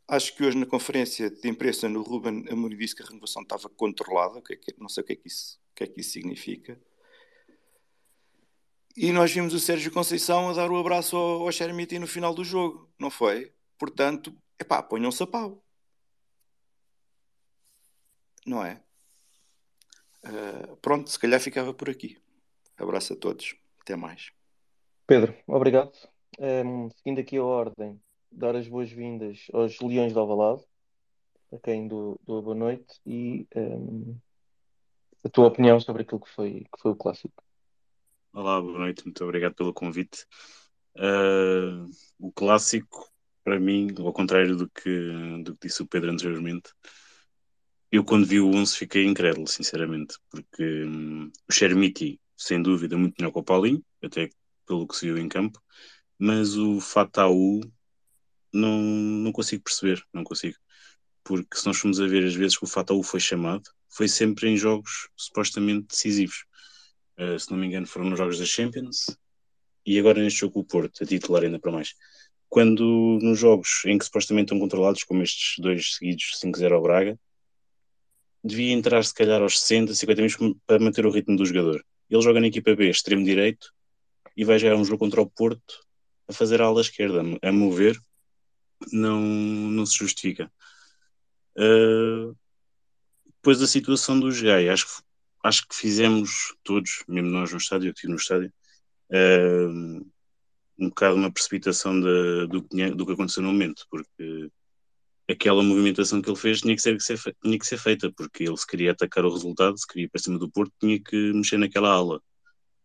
Acho 0.08 0.34
que 0.34 0.42
hoje 0.42 0.56
na 0.56 0.66
conferência 0.66 1.30
de 1.30 1.48
imprensa 1.48 1.88
no 1.88 2.02
Ruben 2.02 2.44
Amorim 2.50 2.76
disse 2.76 2.96
que 2.96 3.02
a 3.02 3.06
renovação 3.06 3.42
estava 3.42 3.68
controlada, 3.68 4.42
é 4.50 4.74
não 4.78 4.88
sei 4.88 5.02
o 5.02 5.06
que 5.06 5.12
é 5.12 5.16
que 5.16 5.28
isso 5.28 5.58
que 5.78 5.84
é 5.84 5.86
que 5.86 6.00
isso 6.00 6.10
significa. 6.10 6.76
E 8.96 9.12
nós 9.12 9.32
vimos 9.32 9.54
o 9.54 9.60
Sérgio 9.60 9.92
Conceição 9.92 10.48
a 10.48 10.52
dar 10.52 10.72
o 10.72 10.76
abraço 10.76 11.16
ao, 11.16 11.52
Xermiti 11.52 12.00
no 12.00 12.06
final 12.08 12.34
do 12.34 12.42
jogo, 12.42 12.92
não 12.98 13.10
foi? 13.10 13.54
Portanto, 13.78 14.36
epá, 14.58 14.82
ponham-se 14.82 15.22
a 15.22 15.26
pau. 15.26 15.64
Não 18.44 18.64
é? 18.64 18.82
Uh, 20.24 20.76
pronto, 20.78 21.08
se 21.08 21.18
calhar 21.18 21.38
ficava 21.38 21.72
por 21.72 21.88
aqui. 21.88 22.20
Abraço 22.76 23.12
a 23.12 23.16
todos. 23.16 23.54
Até 23.80 23.94
mais. 23.94 24.32
Pedro, 25.06 25.32
obrigado. 25.46 25.92
Um, 26.40 26.90
seguindo 26.90 27.20
aqui 27.20 27.36
a 27.36 27.44
ordem, 27.44 28.02
dar 28.32 28.56
as 28.56 28.66
boas-vindas 28.66 29.46
aos 29.52 29.78
Leões 29.78 30.12
de 30.12 30.18
Alvalade, 30.18 30.64
a 31.52 31.58
quem 31.58 31.86
dou, 31.86 32.18
dou 32.24 32.42
boa 32.42 32.56
noite 32.56 33.00
e 33.06 33.46
um, 33.54 34.18
a 35.24 35.28
tua 35.28 35.48
opinião 35.48 35.80
sobre 35.80 36.02
aquilo 36.02 36.20
que 36.20 36.30
foi, 36.30 36.64
que 36.72 36.80
foi 36.80 36.92
o 36.92 36.96
clássico. 36.96 37.42
Olá, 38.32 38.60
boa 38.60 38.78
noite, 38.78 39.04
muito 39.04 39.22
obrigado 39.24 39.54
pelo 39.54 39.74
convite. 39.74 40.24
Uh, 40.96 41.90
o 42.18 42.32
clássico, 42.32 43.08
para 43.42 43.58
mim, 43.58 43.88
ao 43.98 44.12
contrário 44.12 44.56
do 44.56 44.68
que, 44.68 45.42
do 45.42 45.56
que 45.56 45.66
disse 45.66 45.82
o 45.82 45.86
Pedro 45.86 46.10
anteriormente, 46.10 46.70
eu 47.90 48.04
quando 48.04 48.26
vi 48.26 48.38
o 48.38 48.48
11 48.48 48.76
fiquei 48.76 49.06
incrédulo, 49.06 49.46
sinceramente, 49.46 50.16
porque 50.30 50.84
um, 50.84 51.30
o 51.48 51.52
Chermiti, 51.52 52.20
sem 52.36 52.62
dúvida, 52.62 52.96
muito 52.96 53.14
melhor 53.18 53.32
que 53.32 53.38
o 53.38 53.44
Paulinho, 53.44 53.82
até 54.02 54.28
pelo 54.66 54.86
que 54.86 54.94
se 54.94 55.06
viu 55.06 55.18
em 55.18 55.28
campo, 55.28 55.60
mas 56.18 56.56
o 56.56 56.80
Fataú 56.80 57.60
não, 58.52 58.78
não 58.78 59.32
consigo 59.32 59.64
perceber, 59.64 60.02
não 60.12 60.22
consigo. 60.22 60.56
Porque 61.24 61.56
se 61.56 61.66
nós 61.66 61.78
formos 61.78 62.00
a 62.00 62.06
ver 62.06 62.24
as 62.24 62.34
vezes 62.34 62.56
que 62.58 62.64
o 62.64 62.68
Fataú 62.68 63.02
foi 63.02 63.20
chamado, 63.20 63.70
foi 63.88 64.08
sempre 64.08 64.48
em 64.48 64.56
jogos 64.56 65.08
supostamente 65.16 65.88
decisivos. 65.88 66.44
Uh, 67.18 67.38
se 67.38 67.50
não 67.50 67.58
me 67.58 67.66
engano, 67.66 67.86
foram 67.86 68.08
nos 68.08 68.18
jogos 68.18 68.38
da 68.38 68.44
Champions 68.44 69.06
e 69.84 69.98
agora 69.98 70.22
neste 70.22 70.40
jogo 70.40 70.60
o 70.60 70.64
Porto, 70.64 71.02
a 71.02 71.06
titular 71.06 71.42
ainda 71.42 71.58
para 71.58 71.72
mais. 71.72 71.94
quando 72.48 73.18
nos 73.20 73.38
jogos 73.38 73.82
em 73.86 73.98
que 73.98 74.04
supostamente 74.04 74.46
estão 74.46 74.58
controlados, 74.58 75.04
como 75.04 75.22
estes 75.22 75.58
dois 75.58 75.96
seguidos 75.96 76.38
5-0 76.42 76.72
ao 76.72 76.82
Braga, 76.82 77.18
devia 78.42 78.72
entrar 78.72 79.04
se 79.04 79.14
calhar 79.14 79.42
aos 79.42 79.60
60, 79.60 79.94
50 79.94 80.22
minutos 80.22 80.60
para 80.66 80.78
manter 80.78 81.04
o 81.04 81.10
ritmo 81.10 81.36
do 81.36 81.44
jogador. 81.44 81.84
Ele 82.08 82.22
joga 82.22 82.40
na 82.40 82.46
equipa 82.46 82.74
B, 82.74 82.88
extremo 82.88 83.24
direito, 83.24 83.72
e 84.36 84.44
vai 84.44 84.58
jogar 84.58 84.76
um 84.76 84.84
jogo 84.84 84.98
contra 84.98 85.20
o 85.20 85.28
Porto 85.28 85.84
a 86.26 86.32
fazer 86.32 86.62
a 86.62 86.66
ala 86.66 86.80
esquerda. 86.80 87.22
A 87.42 87.52
mover, 87.52 87.98
não, 88.92 89.20
não 89.20 89.84
se 89.84 89.96
justifica. 89.96 90.50
Uh, 91.56 92.36
depois 93.48 93.60
da 93.60 93.66
situação 93.66 94.20
do 94.20 94.28
Gai, 94.42 94.68
acho 94.68 94.84
que, 94.84 95.02
acho 95.42 95.66
que 95.66 95.74
fizemos 95.74 96.54
todos, 96.62 97.02
mesmo 97.08 97.30
nós 97.30 97.50
no 97.50 97.56
estádio, 97.56 97.92
estive 97.92 98.12
no 98.12 98.18
estádio, 98.18 98.52
uh, 99.10 100.06
um 100.78 100.88
bocado 100.90 101.16
uma 101.16 101.32
precipitação 101.32 101.98
de, 101.98 102.46
do, 102.46 102.60
do 102.94 103.06
que 103.06 103.12
aconteceu 103.12 103.42
no 103.42 103.50
momento, 103.50 103.86
porque 103.90 104.50
aquela 105.30 105.62
movimentação 105.62 106.20
que 106.20 106.28
ele 106.28 106.36
fez 106.36 106.60
tinha 106.60 106.76
que, 106.76 106.82
ser, 106.82 106.98
tinha 107.42 107.58
que 107.58 107.66
ser 107.66 107.78
feita, 107.78 108.12
porque 108.12 108.44
ele 108.44 108.56
se 108.58 108.66
queria 108.66 108.92
atacar 108.92 109.24
o 109.24 109.32
resultado, 109.32 109.78
se 109.78 109.86
queria 109.86 110.04
ir 110.04 110.10
para 110.10 110.20
cima 110.20 110.38
do 110.38 110.50
Porto, 110.50 110.70
tinha 110.78 111.00
que 111.02 111.32
mexer 111.32 111.56
naquela 111.56 111.88
ala. 111.88 112.20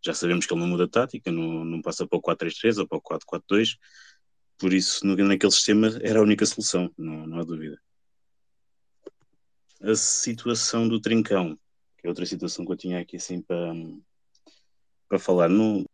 Já 0.01 0.13
sabemos 0.13 0.45
que 0.45 0.53
ele 0.53 0.61
não 0.61 0.67
muda 0.67 0.87
tática, 0.87 1.29
não, 1.29 1.65
não 1.65 1.81
passa 1.81 2.07
para 2.07 2.17
o 2.17 2.21
4-3-3 2.21 2.77
ou 2.77 2.87
para 2.87 2.99
o 2.99 3.01
4-4-2, 3.01 3.75
por 4.57 4.71
isso 4.71 5.05
naquele 5.05 5.51
sistema 5.51 5.89
era 6.01 6.19
a 6.19 6.23
única 6.23 6.45
solução, 6.45 6.89
não, 6.97 7.27
não 7.27 7.39
há 7.39 7.43
dúvida. 7.43 7.77
A 9.83 9.95
situação 9.95 10.87
do 10.87 10.99
Trincão, 10.99 11.57
que 11.97 12.07
é 12.07 12.09
outra 12.09 12.25
situação 12.25 12.65
que 12.65 12.71
eu 12.71 12.77
tinha 12.77 12.99
aqui 12.99 13.17
assim 13.17 13.41
para, 13.41 13.73
para 15.09 15.19
falar, 15.19 15.49
não, 15.49 15.85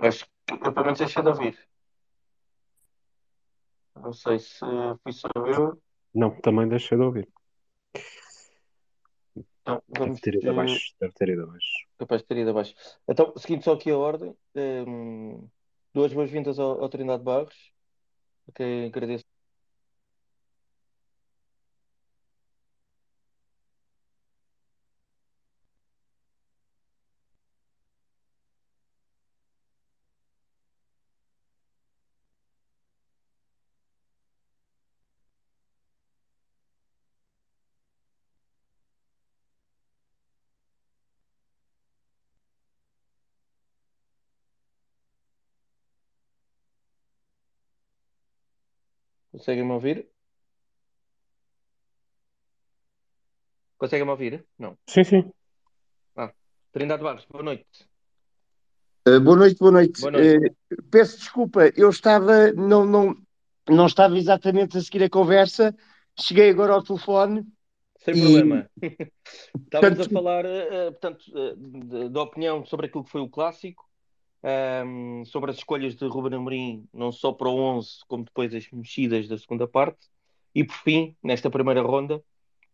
Acho 0.00 0.24
que 0.24 0.54
eu 0.54 0.72
pelo 0.72 0.86
menos 0.86 0.98
deixei 0.98 1.22
de 1.22 1.28
ouvir. 1.28 1.68
Não 3.96 4.12
sei 4.14 4.38
se 4.38 4.64
fui 5.02 5.12
só 5.12 5.28
eu. 5.36 5.80
Não, 6.14 6.40
também 6.40 6.66
deixei 6.66 6.96
de 6.96 7.04
ouvir. 7.04 7.28
Então, 9.36 9.82
vamos, 9.88 10.20
Deve 10.20 10.20
ter 10.20 10.34
ido 10.36 10.50
abaixo. 10.50 10.94
Deve 10.98 11.12
ter 11.12 11.28
ido 11.28 11.42
abaixo. 11.42 11.86
Capaz 11.98 12.22
de 12.22 12.28
ter 12.28 12.36
ido 12.38 12.50
abaixo. 12.50 12.74
Então, 13.06 13.34
seguindo 13.36 13.62
só 13.62 13.74
aqui 13.74 13.90
a 13.90 13.98
ordem, 13.98 14.34
ehm, 14.54 15.46
duas 15.94 16.12
boas-vindas 16.12 16.58
ao, 16.58 16.82
ao 16.82 16.88
Trindade 16.88 17.22
Barros. 17.24 17.72
Ok, 18.48 18.86
agradeço. 18.88 19.26
Conseguem-me 49.40 49.72
ouvir? 49.72 50.06
Conseguem-me 53.78 54.10
ouvir? 54.10 54.44
Não. 54.58 54.76
Sim, 54.86 55.02
sim. 55.04 55.32
Trindade 56.72 57.02
Barros, 57.02 57.24
boa 57.24 57.42
noite. 57.42 57.64
Uh, 59.08 59.18
boa 59.18 59.36
noite, 59.38 59.58
boa 59.58 59.72
noite. 59.72 60.00
Boa 60.02 60.12
noite. 60.12 60.54
Uh, 60.72 60.82
peço 60.90 61.16
desculpa, 61.18 61.72
eu 61.74 61.88
estava, 61.88 62.52
não, 62.52 62.84
não, 62.84 63.16
não 63.68 63.86
estava 63.86 64.16
exatamente 64.18 64.76
a 64.76 64.80
seguir 64.82 65.02
a 65.02 65.10
conversa, 65.10 65.74
cheguei 66.20 66.50
agora 66.50 66.74
ao 66.74 66.84
telefone. 66.84 67.44
Sem 68.00 68.14
E- 68.14 68.20
problema. 68.20 68.70
Estávamos 69.64 70.00
a 70.00 70.04
Portanto- 70.04 70.12
falar, 70.12 70.44
eh, 70.44 70.68
eh, 70.70 70.90
portanto, 70.92 71.24
da 72.10 72.22
opinião 72.22 72.64
sobre 72.66 72.86
aquilo 72.86 73.02
que 73.04 73.10
foi 73.10 73.22
o 73.22 73.28
clássico, 73.28 73.89
ehm, 74.42 75.24
sobre 75.24 75.50
as 75.50 75.58
escolhas 75.58 75.94
de 75.96 76.06
Ruben 76.06 76.36
Amorim, 76.36 76.88
não 76.92 77.12
só 77.12 77.32
para 77.32 77.48
o 77.48 77.56
11, 77.56 78.00
como 78.08 78.24
depois 78.24 78.54
as 78.54 78.70
mexidas 78.70 79.28
da 79.28 79.38
segunda 79.38 79.66
parte, 79.66 80.08
e 80.54 80.64
por 80.64 80.76
fim, 80.76 81.16
nesta 81.22 81.50
primeira 81.50 81.82
ronda, 81.82 82.22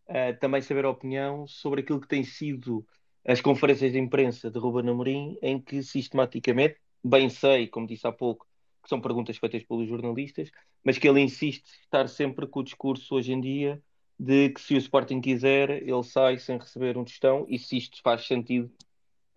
eh, 0.07 0.33
também 0.33 0.61
saber 0.61 0.85
a 0.85 0.89
opinião 0.89 1.47
sobre 1.47 1.81
aquilo 1.81 2.01
que 2.01 2.07
tem 2.07 2.23
sido 2.23 2.85
as 3.25 3.41
conferências 3.41 3.91
de 3.91 3.99
imprensa 3.99 4.49
de 4.49 4.57
Ruben 4.57 4.89
Amorim, 4.89 5.37
em 5.41 5.59
que 5.59 5.83
sistematicamente, 5.83 6.77
bem 7.03 7.29
sei, 7.29 7.67
como 7.67 7.85
disse 7.87 8.07
há 8.07 8.11
pouco, 8.11 8.47
que 8.81 8.89
são 8.89 9.01
perguntas 9.01 9.37
feitas 9.37 9.63
pelos 9.63 9.87
jornalistas, 9.87 10.49
mas 10.83 10.97
que 10.97 11.07
ele 11.07 11.19
insiste 11.19 11.65
estar 11.83 12.07
sempre 12.07 12.47
com 12.47 12.61
o 12.61 12.63
discurso 12.63 13.15
hoje 13.15 13.33
em 13.33 13.41
dia 13.41 13.81
de 14.19 14.49
que 14.49 14.61
se 14.61 14.73
o 14.73 14.77
Sporting 14.77 15.21
quiser, 15.21 15.69
ele 15.83 16.03
sai 16.03 16.39
sem 16.39 16.57
receber 16.57 16.97
um 16.97 17.03
tostão, 17.03 17.45
e 17.49 17.59
se 17.59 17.77
isto 17.77 18.01
faz 18.01 18.25
sentido 18.25 18.71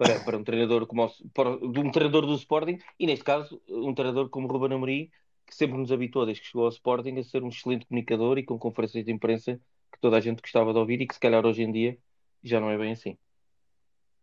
para, 0.01 0.19
para 0.19 0.39
um 0.39 0.43
treinador 0.43 0.87
como 0.87 1.05
o- 1.05 1.29
para, 1.35 1.59
de 1.59 1.79
um 1.79 1.91
treinador 1.91 2.25
do 2.25 2.35
Sporting, 2.35 2.79
e 2.99 3.07
neste 3.07 3.23
caso, 3.23 3.61
um 3.69 3.93
treinador 3.93 4.31
como 4.31 4.49
Ruben 4.49 4.73
Amorim, 4.75 5.11
que 5.47 5.55
sempre 5.55 5.77
nos 5.77 5.93
habituou, 5.93 6.25
desde 6.25 6.41
que 6.43 6.49
chegou 6.49 6.65
ao 6.65 6.71
Sporting, 6.71 7.19
a 7.19 7.23
ser 7.23 7.43
um 7.43 7.49
excelente 7.49 7.85
comunicador 7.85 8.39
e 8.39 8.43
com 8.43 8.59
conferências 8.59 9.05
de 9.05 9.13
imprensa 9.13 9.61
que 9.93 10.01
toda 10.01 10.17
a 10.17 10.21
gente 10.21 10.41
gostava 10.41 10.73
de 10.73 10.79
ouvir 10.79 11.03
e 11.03 11.07
que 11.07 11.13
se 11.13 11.21
calhar 11.21 11.45
hoje 11.45 11.63
em 11.65 11.71
dia 11.71 11.99
já 12.43 12.59
não 12.59 12.71
é 12.71 12.79
bem 12.79 12.93
assim. 12.93 13.19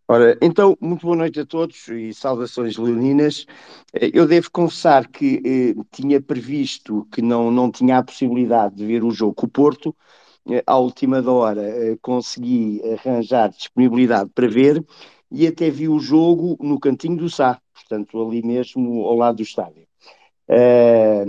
Ora, 0.08 0.36
então, 0.42 0.76
muito 0.82 1.06
boa 1.06 1.18
noite 1.18 1.42
a 1.42 1.46
todos 1.46 1.88
e 1.90 2.12
saudações 2.12 2.76
leoninas. 2.78 3.46
Eu 3.94 4.26
devo 4.26 4.50
confessar 4.50 5.08
que 5.08 5.44
eh, 5.46 5.76
tinha 5.92 6.20
previsto 6.20 7.06
que 7.12 7.22
não, 7.22 7.52
não 7.52 7.70
tinha 7.70 8.00
a 8.00 8.04
possibilidade 8.04 8.76
de 8.78 8.86
ver 8.86 9.04
o 9.04 9.12
jogo 9.12 9.36
com 9.36 9.46
o 9.46 9.50
Porto. 9.50 9.96
Eh, 10.50 10.63
à 10.66 10.78
última 10.78 11.22
hora 11.30 11.62
eh, 11.62 11.98
consegui 12.02 12.82
arranjar 12.94 13.50
disponibilidade 13.50 14.30
para 14.34 14.48
ver 14.48 14.84
e 15.32 15.48
até 15.48 15.70
vi 15.70 15.88
o 15.88 16.00
jogo 16.00 16.58
no 16.62 16.80
cantinho 16.80 17.18
do 17.18 17.30
Sá, 17.30 17.60
portanto, 17.74 18.22
ali 18.22 18.42
mesmo 18.44 19.06
ao 19.06 19.16
lado 19.16 19.38
do 19.38 19.44
estádio. 19.44 19.88
Eh, 20.50 21.26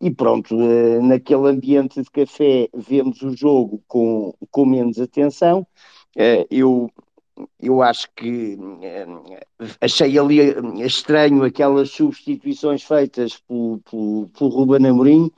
e 0.00 0.10
pronto, 0.10 0.54
eh, 0.60 1.00
naquele 1.00 1.48
ambiente 1.48 2.02
de 2.02 2.10
café 2.10 2.68
vemos 2.74 3.22
o 3.22 3.34
jogo 3.34 3.82
com, 3.88 4.34
com 4.50 4.66
menos 4.66 5.00
atenção. 5.00 5.66
Eh, 6.16 6.46
eu 6.50 6.90
eu 7.58 7.82
acho 7.82 8.08
que 8.14 8.58
eh, 8.82 9.06
achei 9.80 10.18
ali 10.18 10.38
estranho 10.84 11.42
aquelas 11.44 11.90
substituições 11.90 12.82
feitas 12.82 13.38
pelo, 13.38 13.80
pelo 13.88 14.50
Ruben 14.50 14.86
Amorim. 14.86 15.30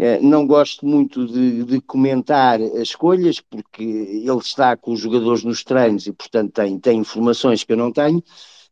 Eh, 0.00 0.20
Não 0.22 0.46
gosto 0.46 0.86
muito 0.86 1.26
de, 1.26 1.64
de 1.64 1.80
comentar 1.82 2.60
as 2.60 2.88
escolhas, 2.90 3.40
porque 3.40 3.82
ele 3.82 4.38
está 4.38 4.76
com 4.76 4.92
os 4.92 5.00
jogadores 5.00 5.44
nos 5.44 5.62
treinos 5.64 6.06
e, 6.06 6.12
portanto, 6.12 6.52
tem, 6.54 6.78
tem 6.80 6.98
informações 7.00 7.64
que 7.64 7.72
eu 7.72 7.76
não 7.76 7.92
tenho, 7.92 8.22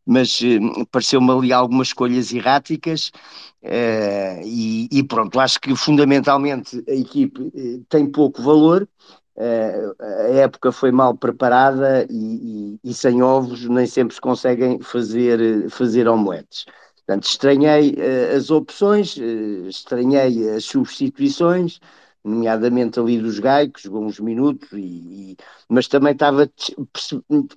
mas 0.05 0.39
eh, 0.43 0.59
pareceu-me 0.91 1.31
ali 1.31 1.53
algumas 1.53 1.89
escolhas 1.89 2.33
erráticas. 2.33 3.11
eh, 3.61 4.41
e, 4.45 4.87
e 4.91 5.03
pronto, 5.03 5.39
acho 5.39 5.59
que 5.61 5.75
fundamentalmente 5.75 6.83
a 6.87 6.93
equipe 6.93 7.51
eh, 7.55 7.81
tem 7.89 8.09
pouco 8.11 8.41
valor. 8.41 8.87
Eh, 9.37 9.93
a 9.99 10.29
época 10.41 10.71
foi 10.71 10.91
mal 10.91 11.15
preparada 11.17 12.05
e, 12.09 12.75
e- 12.83 12.89
e 12.89 12.93
sem 12.93 13.21
ovos 13.21 13.65
nem 13.69 13.85
sempre 13.87 14.13
se 14.15 14.21
conseguem 14.21 14.81
fazer, 14.81 15.69
fazer 15.69 16.07
omeletes. 16.07 16.65
Portanto, 17.09 17.23
estranhei 17.27 17.95
eh, 17.97 18.35
as 18.35 18.51
opções, 18.51 19.17
eh, 19.17 19.67
estranhei 19.67 20.47
as 20.51 20.63
substituições, 20.65 21.79
nomeadamente 22.23 22.99
ali 22.99 23.17
dos 23.17 23.39
Gai, 23.39 23.67
que 23.67 23.81
jogou 23.81 24.05
uns 24.05 24.19
minutos, 24.19 24.69
e, 24.73 25.31
e- 25.33 25.37
mas 25.67 25.87
também 25.87 26.13
estava 26.13 26.47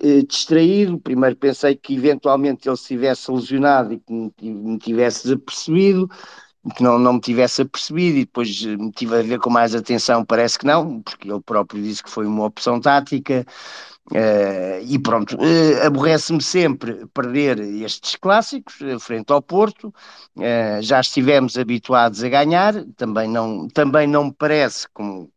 eh, 0.01 0.21
distraído. 0.27 0.99
Primeiro 0.99 1.35
pensei 1.35 1.75
que 1.75 1.93
eventualmente 1.95 2.67
ele 2.67 2.77
se 2.77 2.87
tivesse 2.87 3.31
lesionado 3.31 3.93
e 3.93 3.99
que 3.99 4.11
me 4.13 4.31
ti- 4.31 4.49
me 4.51 4.77
tivesse 4.79 5.23
desapercebido 5.23 6.09
que 6.77 6.83
não, 6.83 6.97
não 6.97 7.13
me 7.13 7.19
tivesse 7.21 7.61
apercebido 7.61 8.17
e 8.19 8.25
depois 8.25 8.63
me 8.65 8.91
tive 8.91 9.17
a 9.17 9.21
ver 9.21 9.39
com 9.39 9.49
mais 9.49 9.75
atenção, 9.75 10.23
parece 10.25 10.57
que 10.57 10.65
não, 10.65 11.01
porque 11.01 11.29
ele 11.29 11.41
próprio 11.41 11.81
disse 11.83 12.01
que 12.03 12.09
foi 12.09 12.25
uma 12.25 12.45
opção 12.45 12.79
tática. 12.79 13.45
Eh, 14.11 14.81
e 14.85 14.99
pronto, 14.99 15.37
eh, 15.39 15.85
aborrece-me 15.85 16.41
sempre 16.41 17.05
perder 17.13 17.59
estes 17.59 18.15
clássicos 18.17 18.81
eh, 18.81 18.99
frente 18.99 19.31
ao 19.31 19.41
Porto. 19.41 19.93
já 20.81 20.99
estivemos 20.99 21.57
habituados 21.57 22.23
a 22.23 22.29
ganhar, 22.29 22.73
também 22.97 23.29
não, 23.29 23.67
também 23.69 24.07
não 24.07 24.25
me 24.25 24.33
parece 24.33 24.87
como, 24.93 25.31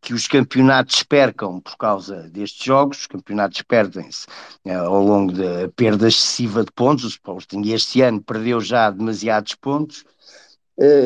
que 0.00 0.14
os 0.14 0.28
campeonatos 0.28 1.02
percam 1.02 1.60
por 1.60 1.76
causa 1.76 2.28
destes 2.30 2.64
jogos, 2.64 3.00
os 3.00 3.06
campeonatos 3.06 3.62
perdem-se 3.62 4.26
ao 4.66 5.02
longo 5.02 5.32
da 5.32 5.68
perda 5.74 6.08
excessiva 6.08 6.64
de 6.64 6.72
pontos. 6.72 7.04
O 7.04 7.08
Sporting 7.08 7.62
este 7.72 8.00
ano 8.02 8.22
perdeu 8.22 8.60
já 8.60 8.90
demasiados 8.90 9.54
pontos. 9.54 10.04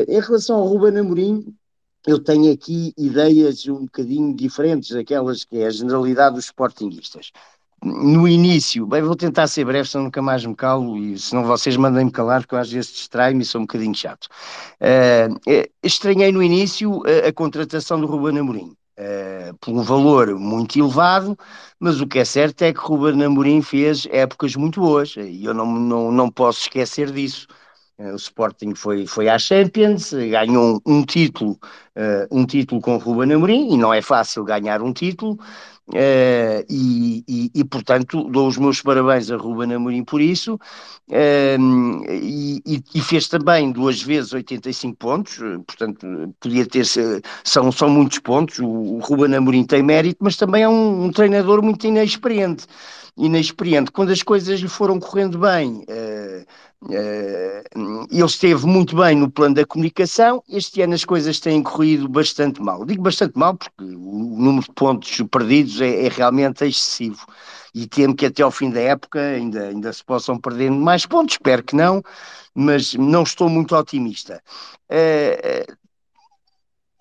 Em 0.07 0.19
relação 0.19 0.57
ao 0.57 0.67
Ruben 0.67 0.97
Amorim, 0.99 1.55
eu 2.05 2.19
tenho 2.19 2.51
aqui 2.51 2.93
ideias 2.97 3.67
um 3.67 3.85
bocadinho 3.85 4.35
diferentes 4.35 4.89
daquelas 4.91 5.43
que 5.43 5.57
é 5.57 5.67
a 5.67 5.69
generalidade 5.71 6.35
dos 6.35 6.45
sportinguistas. 6.45 7.31
no 7.83 8.27
início, 8.27 8.85
bem, 8.87 9.01
vou 9.01 9.15
tentar 9.15 9.47
ser 9.47 9.65
breve, 9.65 9.89
senão 9.89 10.05
nunca 10.05 10.21
mais 10.21 10.45
me 10.45 10.55
calo, 10.55 10.97
e 10.97 11.19
senão 11.19 11.43
vocês 11.43 11.75
mandem-me 11.77 12.11
calar, 12.11 12.41
porque 12.41 12.55
eu 12.55 12.59
às 12.59 12.71
vezes 12.71 12.91
distraio-me 12.93 13.43
e 13.43 13.45
sou 13.45 13.61
um 13.61 13.65
bocadinho 13.65 13.93
chato. 13.95 14.27
Uh, 14.79 15.67
estranhei 15.83 16.31
no 16.31 16.41
início 16.41 17.01
a, 17.05 17.29
a 17.29 17.33
contratação 17.33 17.99
do 17.99 18.07
Ruben 18.07 18.39
Amorim. 18.39 18.75
Uh, 18.97 19.57
por 19.59 19.71
um 19.73 19.81
valor 19.81 20.35
muito 20.39 20.77
elevado, 20.79 21.37
mas 21.79 21.99
o 21.99 22.07
que 22.07 22.19
é 22.19 22.25
certo 22.25 22.61
é 22.61 22.71
que 22.71 22.79
Ruben 22.79 23.23
Amorim 23.23 23.61
fez 23.61 24.07
épocas 24.11 24.55
muito 24.55 24.79
boas 24.79 25.15
e 25.17 25.43
eu 25.45 25.53
não, 25.53 25.65
não, 25.65 26.11
não 26.11 26.29
posso 26.31 26.61
esquecer 26.61 27.11
disso. 27.11 27.47
Uh, 27.99 28.13
o 28.13 28.15
Sporting 28.15 28.73
foi, 28.73 29.05
foi 29.05 29.29
à 29.29 29.37
Champions, 29.37 30.13
ganhou 30.13 30.81
um, 30.85 31.03
título, 31.05 31.59
uh, 31.95 32.27
um 32.31 32.45
título 32.45 32.81
com 32.81 32.97
Ruben 32.97 33.31
Amorim 33.33 33.73
e 33.73 33.77
não 33.77 33.93
é 33.93 34.01
fácil 34.01 34.43
ganhar 34.43 34.81
um 34.81 34.91
título. 34.91 35.37
Uh, 35.89 36.63
e, 36.69 37.25
e, 37.27 37.51
e, 37.53 37.63
portanto, 37.65 38.23
dou 38.29 38.47
os 38.47 38.57
meus 38.57 38.81
parabéns 38.81 39.29
a 39.29 39.35
Ruben 39.35 39.73
Amorim 39.73 40.05
por 40.05 40.21
isso, 40.21 40.53
uh, 40.55 42.05
e, 42.09 42.81
e, 42.95 43.01
fez 43.01 43.27
também 43.27 43.69
duas 43.69 44.01
vezes 44.01 44.31
85 44.31 44.95
pontos, 44.95 45.37
portanto, 45.67 46.33
podia 46.39 46.65
ter, 46.65 46.85
são, 46.85 47.69
são 47.69 47.89
muitos 47.89 48.19
pontos, 48.19 48.59
o, 48.59 48.65
o 48.65 48.99
Ruben 48.99 49.35
Amorim 49.35 49.65
tem 49.65 49.83
mérito, 49.83 50.19
mas 50.23 50.37
também 50.37 50.63
é 50.63 50.69
um, 50.69 51.03
um 51.03 51.11
treinador 51.11 51.61
muito 51.61 51.85
inexperiente, 51.85 52.65
inexperiente, 53.17 53.91
quando 53.91 54.11
as 54.11 54.23
coisas 54.23 54.59
lhe 54.59 54.67
foram 54.67 54.99
correndo 54.99 55.37
bem, 55.37 55.85
uh, 55.89 56.45
Uh, 56.85 58.05
ele 58.11 58.25
esteve 58.25 58.65
muito 58.65 58.95
bem 58.95 59.15
no 59.15 59.31
plano 59.31 59.55
da 59.55 59.65
comunicação. 59.65 60.43
Este 60.49 60.81
ano 60.81 60.93
as 60.93 61.05
coisas 61.05 61.39
têm 61.39 61.63
corrido 61.63 62.09
bastante 62.09 62.61
mal. 62.61 62.85
Digo 62.85 63.01
bastante 63.01 63.37
mal 63.37 63.55
porque 63.55 63.83
o 63.83 64.35
número 64.37 64.65
de 64.65 64.71
pontos 64.73 65.21
perdidos 65.31 65.79
é, 65.79 66.05
é 66.05 66.09
realmente 66.09 66.65
excessivo. 66.65 67.25
E 67.73 67.87
temo 67.87 68.13
que 68.13 68.25
até 68.25 68.43
ao 68.43 68.51
fim 68.51 68.69
da 68.69 68.81
época 68.81 69.19
ainda, 69.19 69.67
ainda 69.69 69.93
se 69.93 70.03
possam 70.03 70.37
perder 70.37 70.71
mais 70.71 71.05
pontos. 71.05 71.35
Espero 71.35 71.63
que 71.63 71.75
não, 71.75 72.03
mas 72.53 72.93
não 72.95 73.23
estou 73.23 73.47
muito 73.47 73.75
otimista. 73.75 74.43
Uh, 74.91 75.73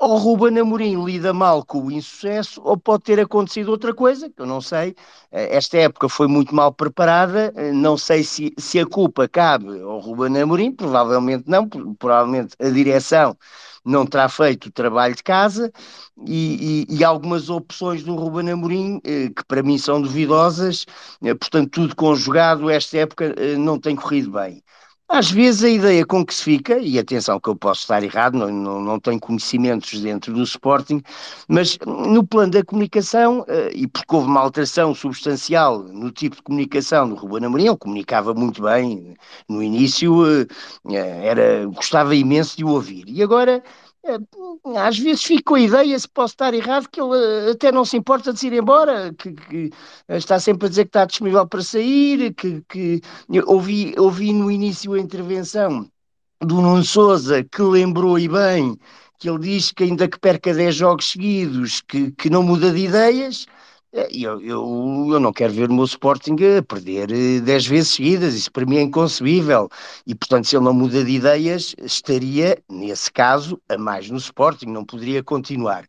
ou 0.03 0.17
Ruben 0.19 0.59
Amorim 0.59 1.05
lida 1.05 1.33
mal 1.33 1.65
com 1.65 1.81
o 1.87 1.93
insucesso, 1.93 2.61
ou 2.65 2.77
pode 2.77 3.05
ter 3.05 3.21
acontecido 3.21 3.69
outra 3.69 3.95
coisa, 3.95 4.29
que 4.29 4.43
eu 4.43 4.47
não 4.47 4.61
sei. 4.61 4.97
Eh, 5.31 5.57
esta 5.57 5.79
época 5.79 6.09
foi 6.09 6.27
muito 6.27 6.53
mal 6.53 6.73
preparada, 6.73 7.53
eh, 7.55 7.71
não 7.71 7.97
sei 7.97 8.25
se, 8.25 8.53
se 8.59 8.81
a 8.81 8.85
culpa 8.87 9.29
cabe 9.29 9.81
ao 9.81 10.01
Ruben 10.01 10.37
Amorim, 10.43 10.73
provavelmente 10.73 11.45
não, 11.47 11.69
provavelmente 11.69 12.57
a 12.59 12.69
direção 12.69 13.37
não 13.85 14.05
terá 14.05 14.29
feito 14.29 14.67
o 14.67 14.73
trabalho 14.73 15.15
de 15.15 15.23
casa 15.23 15.73
e, 16.27 16.87
e, 16.91 16.97
e 16.99 17.05
algumas 17.05 17.49
opções 17.49 18.03
do 18.03 18.17
Ruben 18.17 18.51
Amorim 18.51 19.01
eh, 19.05 19.29
que 19.29 19.45
para 19.47 19.63
mim 19.63 19.79
são 19.79 20.03
duvidosas, 20.03 20.85
portanto 21.39 21.71
tudo 21.71 21.95
conjugado 21.95 22.69
esta 22.69 22.99
época 22.99 23.35
não 23.57 23.79
tem 23.79 23.95
corrido 23.95 24.33
bem. 24.33 24.63
Às 25.15 25.31
vezes 25.31 25.63
a 25.63 25.69
ideia 25.69 26.07
com 26.07 26.25
que 26.25 26.33
se 26.35 26.43
fica, 26.43 26.79
e 26.79 26.99
atenção 26.99 27.39
que 27.39 27.51
eu 27.51 27.55
posso 27.55 27.83
estar 27.83 28.03
errado, 28.03 28.33
não, 28.39 28.49
não, 28.51 28.81
não 28.81 28.99
tenho 28.99 29.21
conhecimentos 29.21 30.01
dentro 30.01 30.33
do 30.33 30.43
Sporting, 30.43 31.03
mas 31.47 31.79
no 31.87 32.27
plano 32.27 32.51
da 32.53 32.65
comunicação, 32.65 33.45
eh, 33.47 33.73
e 33.75 33.87
porque 33.87 34.17
houve 34.17 34.29
uma 34.29 34.41
alteração 34.41 34.95
substancial 34.95 35.81
no 35.81 36.11
tipo 36.11 36.37
de 36.37 36.43
comunicação 36.43 37.11
do 37.11 37.15
Ruben 37.15 37.45
Amorim, 37.45 37.67
ele 37.67 37.77
comunicava 37.77 38.33
muito 38.33 38.63
bem 38.63 39.15
no 39.47 39.63
início, 39.63 40.27
eh, 40.27 40.47
eh, 40.89 41.27
era, 41.27 41.67
gostava 41.67 42.15
imenso 42.15 42.57
de 42.57 42.65
o 42.65 42.69
ouvir. 42.69 43.05
E 43.07 43.23
agora 43.23 43.63
às 44.77 44.99
vezes 44.99 45.23
fico 45.23 45.45
com 45.45 45.55
a 45.55 45.61
ideia, 45.61 45.99
se 45.99 46.09
posso 46.09 46.35
estar 46.35 46.53
errado, 46.53 46.89
que 46.89 47.01
ele 47.01 47.15
eh, 47.15 47.51
até 47.53 47.71
não 47.71 47.85
se 47.85 47.97
importa 47.97 48.33
de 48.33 48.47
ir 48.47 48.53
embora, 48.53 49.15
que, 49.15 49.33
que 49.33 49.71
está 50.09 50.41
sempre 50.41 50.67
a 50.67 50.69
dizer 50.69 50.85
que 50.85 50.89
está 50.89 51.05
disponível 51.05 51.47
para 51.47 51.63
sair, 51.63 52.35
que, 52.35 52.63
que 52.69 53.01
ouvi, 53.47 53.95
ouvi 53.97 54.33
no 54.33 54.51
início 54.51 54.95
a 54.95 54.99
intervenção 54.99 55.89
do 56.41 56.61
Nuno 56.61 56.85
Souza, 56.85 57.45
que 57.45 57.63
lembrou 57.63 58.19
e 58.19 58.29
bem, 58.29 58.77
que 59.19 59.29
ele 59.31 59.39
diz 59.39 59.71
que 59.71 59.85
ainda 59.85 60.09
que 60.09 60.19
perca 60.19 60.53
10 60.53 60.75
jogos 60.75 61.11
seguidos, 61.13 61.81
que, 61.83 62.11
que 62.13 62.29
não 62.29 62.43
muda 62.43 62.73
de 62.73 62.81
ideias, 62.87 63.47
eu, 63.93 64.41
eu, 64.41 65.07
eu 65.13 65.21
não 65.21 65.33
quero 65.33 65.53
ver 65.53 65.69
o 65.71 65.75
meu 65.75 65.85
Sporting 65.85 66.37
a 66.59 66.63
perder 66.63 67.09
10 67.43 67.67
eh, 67.67 67.69
vezes 67.69 67.91
seguidas, 67.91 68.35
isso 68.35 68.51
para 68.51 68.65
mim 68.65 68.79
é 68.79 68.83
inconcebível. 68.83 69.69
E, 70.07 70.15
portanto, 70.15 70.47
se 70.47 70.57
ele 70.57 70.65
não 70.65 70.73
muda 70.73 71.05
de 71.05 71.11
ideias, 71.13 71.75
estaria, 71.79 72.57
nesse 72.71 73.13
caso, 73.13 73.61
a 73.69 73.77
mais 73.77 74.09
no 74.09 74.17
Sporting, 74.17 74.67
não 74.67 74.85
poderia 74.85 75.23
continuar. 75.23 75.87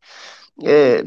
É, 0.62 1.04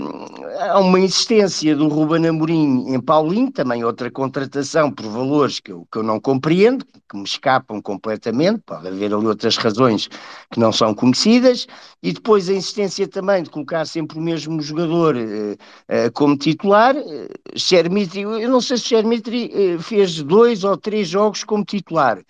há 0.59 0.81
uma 0.81 0.99
insistência 0.99 1.77
do 1.77 1.87
Ruben 1.87 2.27
Amorim 2.27 2.93
em 2.93 3.01
Paulinho, 3.01 3.53
também 3.53 3.85
outra 3.85 4.11
contratação 4.11 4.91
por 4.91 5.07
valores 5.07 5.61
que 5.61 5.71
eu, 5.71 5.87
que 5.91 5.99
eu 5.99 6.03
não 6.03 6.19
compreendo, 6.19 6.85
que 6.85 7.17
me 7.17 7.23
escapam 7.23 7.81
completamente, 7.81 8.61
pode 8.67 8.89
haver 8.89 9.15
ali 9.15 9.25
outras 9.25 9.57
razões 9.57 10.09
que 10.51 10.59
não 10.59 10.73
são 10.73 10.93
conhecidas, 10.93 11.69
e 12.03 12.13
depois 12.13 12.49
a 12.49 12.55
insistência 12.55 13.07
também 13.07 13.45
de 13.45 13.51
colocar 13.51 13.87
sempre 13.87 14.19
o 14.19 14.21
mesmo 14.21 14.61
jogador 14.61 15.15
uh, 15.15 15.53
uh, 15.53 16.13
como 16.13 16.37
titular. 16.37 16.97
Uh, 16.97 18.41
eu 18.41 18.51
não 18.51 18.61
sei 18.61 18.77
se 18.79 18.85
Chermitri 18.85 19.79
fez 19.79 20.23
dois 20.25 20.65
ou 20.65 20.77
três 20.77 21.07
jogos 21.07 21.45
como 21.45 21.65
titular. 21.65 22.21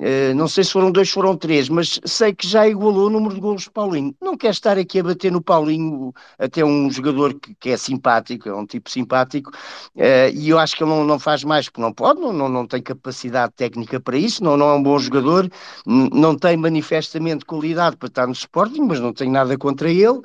Uh, 0.00 0.34
não 0.34 0.48
sei 0.48 0.64
se 0.64 0.72
foram 0.72 0.90
dois, 0.90 1.10
foram 1.10 1.36
três, 1.36 1.68
mas 1.68 2.00
sei 2.06 2.34
que 2.34 2.48
já 2.48 2.66
igualou 2.66 3.08
o 3.08 3.10
número 3.10 3.34
de 3.34 3.40
gols 3.40 3.64
de 3.64 3.70
Paulinho. 3.70 4.14
Não 4.18 4.34
quero 4.34 4.52
estar 4.52 4.78
aqui 4.78 4.98
a 4.98 5.02
bater 5.02 5.30
no 5.30 5.42
Paulinho, 5.42 6.14
até 6.38 6.64
um 6.64 6.90
jogador 6.90 7.34
que, 7.34 7.54
que 7.54 7.68
é 7.68 7.76
simpático, 7.76 8.48
é 8.48 8.54
um 8.54 8.64
tipo 8.64 8.90
simpático, 8.90 9.50
uh, 9.50 10.30
e 10.34 10.48
eu 10.48 10.58
acho 10.58 10.74
que 10.74 10.82
ele 10.82 10.90
não, 10.90 11.04
não 11.04 11.18
faz 11.18 11.44
mais, 11.44 11.68
porque 11.68 11.82
não 11.82 11.92
pode, 11.92 12.18
não, 12.18 12.32
não, 12.32 12.48
não 12.48 12.66
tem 12.66 12.80
capacidade 12.80 13.52
técnica 13.54 14.00
para 14.00 14.16
isso, 14.16 14.42
não, 14.42 14.56
não 14.56 14.70
é 14.70 14.74
um 14.74 14.82
bom 14.82 14.98
jogador, 14.98 15.50
não 15.86 16.34
tem 16.34 16.56
manifestamente 16.56 17.44
qualidade 17.44 17.96
para 17.98 18.08
estar 18.08 18.26
no 18.26 18.32
Sporting, 18.32 18.82
mas 18.82 19.00
não 19.00 19.12
tenho 19.12 19.32
nada 19.32 19.58
contra 19.58 19.90
ele. 19.90 20.22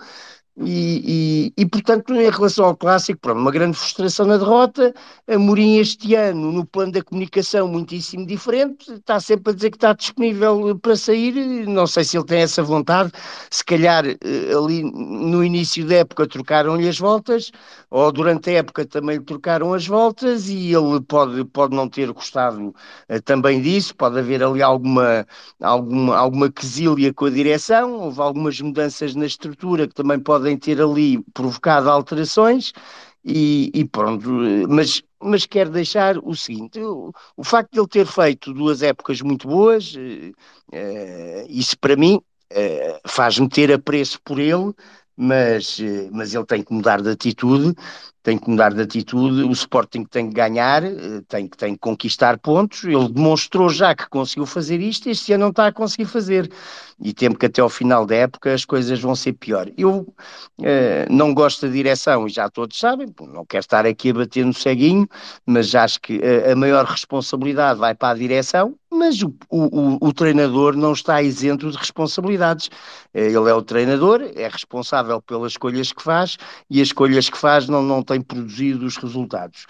E, 0.57 1.51
e, 1.57 1.61
e, 1.61 1.65
portanto, 1.65 2.15
em 2.15 2.29
relação 2.29 2.65
ao 2.65 2.77
clássico, 2.77 3.19
pronto, 3.19 3.41
uma 3.41 3.51
grande 3.51 3.75
frustração 3.77 4.25
na 4.25 4.37
derrota. 4.37 4.93
A 5.27 5.37
Mourinho, 5.37 5.81
este 5.81 6.15
ano, 6.15 6.49
no 6.49 6.65
plano 6.65 6.93
da 6.93 7.03
comunicação, 7.03 7.67
muitíssimo 7.67 8.25
diferente, 8.25 8.93
está 8.93 9.19
sempre 9.19 9.51
a 9.51 9.55
dizer 9.55 9.71
que 9.71 9.75
está 9.75 9.91
disponível 9.91 10.77
para 10.79 10.95
sair. 10.95 11.67
Não 11.67 11.85
sei 11.85 12.05
se 12.05 12.17
ele 12.17 12.25
tem 12.25 12.39
essa 12.39 12.63
vontade. 12.63 13.11
Se 13.51 13.65
calhar, 13.65 14.05
eh, 14.05 14.17
ali 14.57 14.81
no 14.83 15.43
início 15.43 15.85
da 15.85 15.95
época, 15.95 16.25
trocaram-lhe 16.25 16.87
as 16.87 16.97
voltas, 16.99 17.51
ou 17.89 18.09
durante 18.11 18.49
a 18.49 18.53
época 18.53 18.85
também 18.85 19.17
lhe 19.17 19.23
trocaram 19.25 19.73
as 19.73 19.85
voltas, 19.85 20.47
e 20.47 20.73
ele 20.73 21.01
pode, 21.01 21.43
pode 21.45 21.75
não 21.75 21.89
ter 21.89 22.11
gostado 22.13 22.67
uh, 23.09 23.21
também 23.25 23.61
disso. 23.61 23.93
Pode 23.95 24.19
haver 24.19 24.41
ali 24.41 24.61
alguma, 24.61 25.27
alguma, 25.61 26.15
alguma 26.15 26.49
quesilha 26.49 27.13
com 27.13 27.25
a 27.25 27.29
direção, 27.29 27.93
houve 27.99 28.21
algumas 28.21 28.61
mudanças 28.61 29.15
na 29.15 29.25
estrutura 29.25 29.85
que 29.87 29.93
também 29.93 30.17
podem 30.19 30.44
podem 30.45 30.57
ter 30.57 30.79
ali 30.79 31.19
provocado 31.33 31.89
alterações 31.89 32.71
e, 33.23 33.71
e 33.73 33.83
pronto, 33.85 34.29
mas, 34.69 35.01
mas 35.19 35.47
quero 35.47 35.71
deixar 35.71 36.19
o 36.19 36.35
seguinte: 36.35 36.79
o, 36.79 37.11
o, 37.35 37.43
facto 37.43 37.71
de 37.71 37.79
ele 37.79 37.87
ter 37.87 38.05
feito 38.05 38.53
duas 38.53 38.83
épocas 38.83 39.19
muito 39.21 39.47
boas, 39.47 39.95
uh, 39.95 41.45
isso 41.49 41.75
para 41.79 41.95
mim 41.95 42.17
uh, 42.51 42.99
faz-me 43.09 43.49
ter 43.49 43.71
apreço 43.73 44.21
por 44.23 44.37
ele, 44.39 44.71
mas, 45.17 45.79
mas 46.11 46.35
ele 46.35 46.45
tem 46.45 46.61
que 46.61 46.71
mudar 46.71 47.01
de 47.01 47.09
atitude 47.09 47.73
tem 48.25 48.39
que 48.39 48.49
mudar 48.49 48.73
de 48.73 48.81
atitude, 48.81 49.43
o 49.43 49.51
Sporting 49.51 50.03
tem 50.03 50.27
que 50.27 50.33
ganhar, 50.33 50.83
eh, 50.83 51.21
tem 51.27 51.47
que, 51.47 51.55
tem 51.55 51.73
que 51.75 51.79
conquistar 51.79 52.39
pontos, 52.39 52.83
ele 52.83 53.07
demonstrou 53.07 53.69
já 53.69 53.93
que 53.93 54.09
conseguiu 54.09 54.47
fazer 54.47 54.81
isto, 54.81 55.07
este 55.07 55.31
ano 55.33 55.43
não 55.43 55.49
está 55.51 55.67
a 55.67 55.71
conseguir 55.71 56.05
fazer, 56.05 56.51
e 56.99 57.13
temo 57.13 57.37
que 57.37 57.45
até 57.45 57.61
ao 57.61 57.69
final 57.69 58.03
da 58.03 58.15
época 58.15 58.51
as 58.51 58.65
coisas 58.65 58.99
vão 58.99 59.15
ser 59.15 59.33
pior. 59.33 59.69
Eu 59.77 60.11
eh, 60.63 61.05
não 61.07 61.35
gosto 61.35 61.67
da 61.67 61.71
direção, 61.71 62.25
e 62.25 62.31
já 62.31 62.49
todos 62.49 62.79
sabem, 62.79 63.13
não 63.21 63.45
quero 63.45 63.61
estar 63.61 63.85
aqui 63.85 64.09
a 64.09 64.13
bater 64.15 64.43
no 64.43 64.53
ceguinho, 64.55 65.07
mas 65.45 65.75
acho 65.75 66.01
que 66.01 66.19
a, 66.23 66.53
a 66.53 66.55
maior 66.55 66.83
responsabilidade 66.83 67.79
vai 67.79 67.93
para 67.93 68.09
a 68.09 68.17
direção, 68.17 68.75
mas 68.95 69.21
o, 69.21 69.33
o, 69.49 70.07
o, 70.07 70.13
treinador 70.13 70.75
não 70.75 70.93
está 70.93 71.21
isento 71.21 71.69
de 71.69 71.77
responsabilidades. 71.77 72.69
Eh, 73.13 73.27
ele 73.27 73.49
é 73.49 73.53
o 73.53 73.61
treinador, 73.61 74.21
é 74.35 74.47
responsável 74.47 75.21
pelas 75.21 75.51
escolhas 75.51 75.91
que 75.91 76.01
faz, 76.01 76.37
e 76.69 76.81
as 76.81 76.87
escolhas 76.87 77.29
que 77.29 77.37
faz 77.37 77.67
não, 77.67 77.83
não 77.83 78.01
tem 78.01 78.14
tem 78.15 78.21
produzido 78.21 78.85
os 78.85 78.95
resultados 78.95 79.65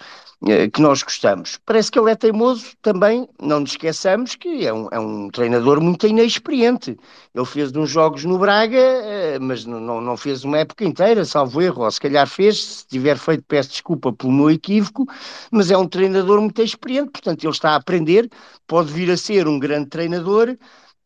eh, 0.46 0.68
que 0.68 0.80
nós 0.80 1.02
gostamos. 1.02 1.58
Parece 1.66 1.90
que 1.90 1.98
ele 1.98 2.10
é 2.10 2.14
teimoso 2.14 2.66
também, 2.80 3.28
não 3.40 3.60
nos 3.60 3.70
esqueçamos 3.70 4.36
que 4.36 4.64
é 4.64 4.72
um, 4.72 4.88
é 4.92 5.00
um 5.00 5.28
treinador 5.30 5.80
muito 5.80 6.06
inexperiente. 6.06 6.96
Ele 7.34 7.44
fez 7.44 7.74
uns 7.74 7.90
jogos 7.90 8.24
no 8.24 8.38
Braga, 8.38 8.76
eh, 8.76 9.38
mas 9.40 9.64
não, 9.64 10.00
não 10.00 10.16
fez 10.16 10.44
uma 10.44 10.58
época 10.58 10.84
inteira, 10.84 11.24
salvo 11.24 11.60
erro, 11.60 11.82
ou 11.82 11.90
se 11.90 12.00
calhar 12.00 12.26
fez, 12.28 12.62
se 12.62 12.86
tiver 12.86 13.18
feito 13.18 13.44
peço 13.48 13.70
desculpa 13.70 14.12
pelo 14.12 14.32
meu 14.32 14.50
equívoco, 14.50 15.06
mas 15.50 15.70
é 15.70 15.76
um 15.76 15.88
treinador 15.88 16.40
muito 16.40 16.62
experiente, 16.62 17.10
portanto 17.10 17.42
ele 17.42 17.52
está 17.52 17.70
a 17.70 17.76
aprender, 17.76 18.30
pode 18.66 18.92
vir 18.92 19.10
a 19.10 19.16
ser 19.16 19.48
um 19.48 19.58
grande 19.58 19.88
treinador, 19.88 20.56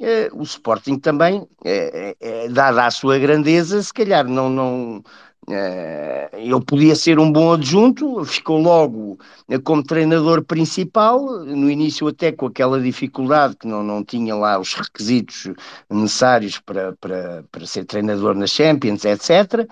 Uh, 0.02 0.34
o 0.40 0.42
Sporting 0.44 0.98
também, 0.98 1.46
dada 2.52 2.86
a 2.86 2.90
sua 2.90 3.18
grandeza, 3.18 3.82
se 3.82 3.92
calhar 3.92 4.26
não, 4.26 4.48
não, 4.48 5.02
ele 6.32 6.60
podia 6.64 6.94
ser 6.94 7.18
um 7.18 7.30
bom 7.30 7.52
adjunto, 7.52 8.24
ficou 8.24 8.60
logo 8.60 9.18
uh, 9.48 9.60
como 9.62 9.82
treinador 9.82 10.42
principal, 10.44 11.20
no 11.44 11.70
início 11.70 12.06
até 12.08 12.32
com 12.32 12.46
aquela 12.46 12.80
dificuldade 12.80 13.56
que 13.56 13.66
não, 13.66 13.82
não 13.82 14.04
tinha 14.04 14.34
lá 14.34 14.58
os 14.58 14.74
requisitos 14.74 15.48
necessários 15.88 16.58
para, 16.58 16.94
para, 17.00 17.44
para 17.50 17.66
ser 17.66 17.84
treinador 17.84 18.34
na 18.34 18.46
Champions, 18.46 19.04
etc. 19.04 19.66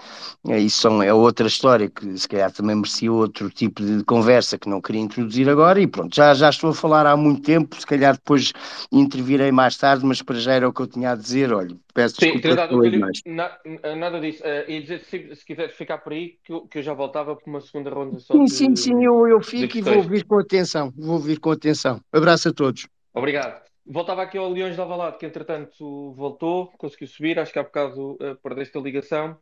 Uh, 0.44 0.54
isso 0.54 0.80
são, 0.80 1.02
é 1.02 1.12
outra 1.12 1.46
história 1.46 1.88
que 1.88 2.16
se 2.16 2.28
calhar 2.28 2.50
também 2.52 2.76
merecia 2.76 3.12
outro 3.12 3.50
tipo 3.50 3.82
de 3.82 4.04
conversa 4.04 4.58
que 4.58 4.68
não 4.68 4.80
queria 4.80 5.00
introduzir 5.00 5.48
agora 5.48 5.80
e 5.80 5.86
pronto, 5.86 6.14
já, 6.14 6.34
já 6.34 6.50
estou 6.50 6.70
a 6.70 6.74
falar 6.74 7.06
há 7.06 7.16
muito 7.16 7.42
tempo, 7.42 7.78
se 7.78 7.86
calhar 7.86 8.14
depois 8.14 8.52
intervirei 8.90 9.52
mais 9.52 9.76
tarde, 9.76 10.04
mas 10.04 10.22
para 10.22 10.38
já 10.38 10.52
era 10.52 10.68
o 10.68 10.72
que 10.72 10.82
eu 10.82 10.86
tinha 10.86 11.12
a 11.12 11.16
dizer, 11.16 11.52
olha, 11.52 11.76
peço 11.98 12.14
Sim, 12.20 12.38
desculpa. 12.38 12.98
Mais. 12.98 13.20
Na, 13.26 13.58
nada 13.96 14.20
disso, 14.20 14.42
uh, 14.44 14.70
e 14.70 14.80
dizer 14.80 15.00
se, 15.00 15.34
se 15.34 15.44
quiseres 15.44 15.74
ficar 15.74 15.98
por 15.98 16.12
aí, 16.12 16.38
que 16.44 16.52
eu, 16.52 16.60
que 16.68 16.78
eu 16.78 16.82
já 16.82 16.94
voltava 16.94 17.34
para 17.34 17.50
uma 17.50 17.60
segunda 17.60 17.90
ronda 17.90 18.20
só 18.20 18.34
Sim, 18.34 18.44
de, 18.44 18.50
sim, 18.52 18.76
sim, 18.76 19.04
eu, 19.04 19.26
eu 19.26 19.42
fico 19.42 19.76
e 19.76 19.82
vou 19.82 19.96
ouvir 19.96 20.24
com 20.24 20.38
atenção, 20.38 20.92
vou 20.96 21.14
ouvir 21.14 21.40
com 21.40 21.50
atenção. 21.50 22.00
Abraço 22.12 22.50
a 22.50 22.52
todos. 22.52 22.86
Obrigado. 23.12 23.60
Voltava 23.84 24.22
aqui 24.22 24.38
ao 24.38 24.48
Leões 24.48 24.74
de 24.74 24.80
Alvalade, 24.80 25.18
que 25.18 25.26
entretanto 25.26 26.12
voltou, 26.12 26.68
conseguiu 26.78 27.08
subir, 27.08 27.38
acho 27.38 27.52
que 27.52 27.58
há 27.58 27.64
bocado 27.64 28.12
uh, 28.12 28.36
perdeste 28.42 28.78
a 28.78 28.80
ligação. 28.80 29.36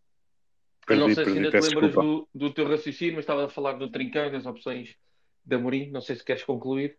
Perdi, 0.87 1.01
não 1.01 1.09
sei 1.09 1.25
perdi, 1.25 1.33
se 1.33 1.47
ainda 1.47 1.61
te 1.61 1.75
lembras 1.75 1.93
do, 1.93 2.29
do, 2.35 2.55
teu 2.55 2.69
raciocínio, 2.69 3.17
mas 3.17 3.25
estava 3.25 3.45
a 3.45 3.49
falar 3.49 3.73
do 3.73 3.91
Trincão, 3.91 4.31
das 4.31 4.47
opções 4.47 4.95
da 5.45 5.57
Amorim, 5.57 5.91
não 5.91 6.01
sei 6.01 6.17
se 6.17 6.25
queres 6.25 6.45
concluir. 6.45 6.97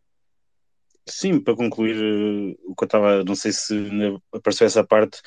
Sim, 1.08 1.39
para 1.39 1.56
concluir 1.56 1.96
uh, 1.96 2.58
o 2.65 2.76
que 2.76 2.84
eu 2.84 2.86
estava, 2.86 3.24
não 3.24 3.36
sei 3.36 3.52
se 3.52 3.74
apareceu 4.32 4.67
essa 4.67 4.84
parte, 4.86 5.22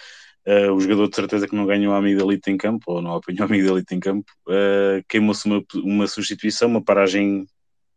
uh, 0.47 0.73
o 0.73 0.81
jogador 0.81 1.09
de 1.09 1.17
certeza 1.17 1.49
que 1.49 1.55
não 1.57 1.67
ganhou 1.67 1.95
a 1.95 1.99
amigo 1.99 2.21
elite 2.23 2.51
em 2.51 2.57
campo, 2.57 2.85
ou 2.93 3.03
não 3.03 3.15
apanhou 3.15 3.43
a 3.43 3.47
amigo 3.47 3.69
elite 3.69 3.95
em 3.95 4.01
campo, 4.01 4.31
uh, 4.49 5.03
queimou-se 5.09 5.47
uma, 5.47 5.63
uma 5.77 6.07
substituição, 6.07 6.69
uma 6.69 6.85
paragem, 6.85 7.47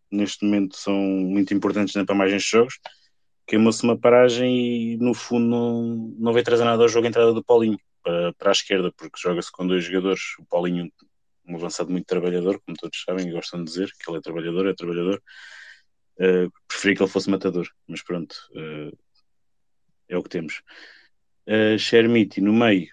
neste 0.09 0.45
momento 0.45 0.77
são 0.77 0.95
muito 0.95 1.53
importantes 1.53 1.95
na 1.95 2.05
paragem 2.05 2.37
de 2.37 2.43
jogos, 2.43 2.79
queimou-se 3.45 3.83
uma 3.83 3.97
paragem 3.97 4.93
e 4.93 4.97
no 4.97 5.13
fundo 5.13 5.45
não, 5.45 6.13
não 6.17 6.33
veio 6.33 6.45
trazer 6.45 6.63
nada 6.63 6.83
ao 6.83 6.89
jogo 6.89 7.05
a 7.05 7.09
entrada 7.09 7.33
do 7.33 7.43
Paulinho 7.43 7.77
para, 8.01 8.33
para 8.33 8.49
a 8.49 8.53
esquerda, 8.53 8.93
porque 8.95 9.19
joga-se 9.21 9.51
com 9.51 9.67
dois 9.67 9.83
jogadores, 9.83 10.21
o 10.39 10.45
Paulinho 10.45 10.89
um 11.45 11.55
avançado 11.55 11.91
muito 11.91 12.05
trabalhador, 12.05 12.61
como 12.65 12.77
todos 12.77 13.03
sabem 13.03 13.27
e 13.27 13.31
gostam 13.31 13.63
de 13.63 13.65
dizer, 13.69 13.91
que 13.99 14.09
ele 14.09 14.17
é 14.17 14.21
trabalhador, 14.21 14.67
é 14.67 14.73
trabalhador, 14.73 15.21
uh, 16.19 16.51
preferi 16.67 16.95
que 16.95 17.03
ele 17.03 17.11
fosse 17.11 17.29
matador, 17.29 17.67
mas 17.87 18.01
pronto, 18.01 18.35
uh, 18.51 18.97
é 20.07 20.17
o 20.17 20.23
que 20.23 20.29
temos 20.29 20.61
uh, 21.47 22.41
no 22.41 22.53
meio 22.53 22.89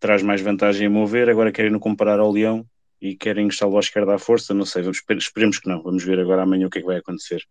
traz 0.00 0.22
mais 0.22 0.40
vantagem 0.40 0.86
a 0.86 0.90
mover, 0.90 1.28
agora 1.28 1.52
querem 1.52 1.70
no 1.70 1.78
comparar 1.78 2.18
ao 2.18 2.32
Leão 2.32 2.66
e 3.00 3.14
querem 3.14 3.46
instalá-lo 3.46 3.76
à 3.76 3.80
esquerda 3.80 4.14
à 4.14 4.18
força, 4.18 4.54
não 4.54 4.64
sei, 4.64 4.82
vamos, 4.82 5.02
esperemos 5.18 5.58
que 5.58 5.68
não, 5.68 5.82
vamos 5.82 6.02
ver 6.02 6.18
agora 6.18 6.42
amanhã 6.42 6.66
o 6.66 6.70
que 6.70 6.78
é 6.78 6.80
que 6.80 6.86
vai 6.86 6.96
acontecer. 6.96 7.42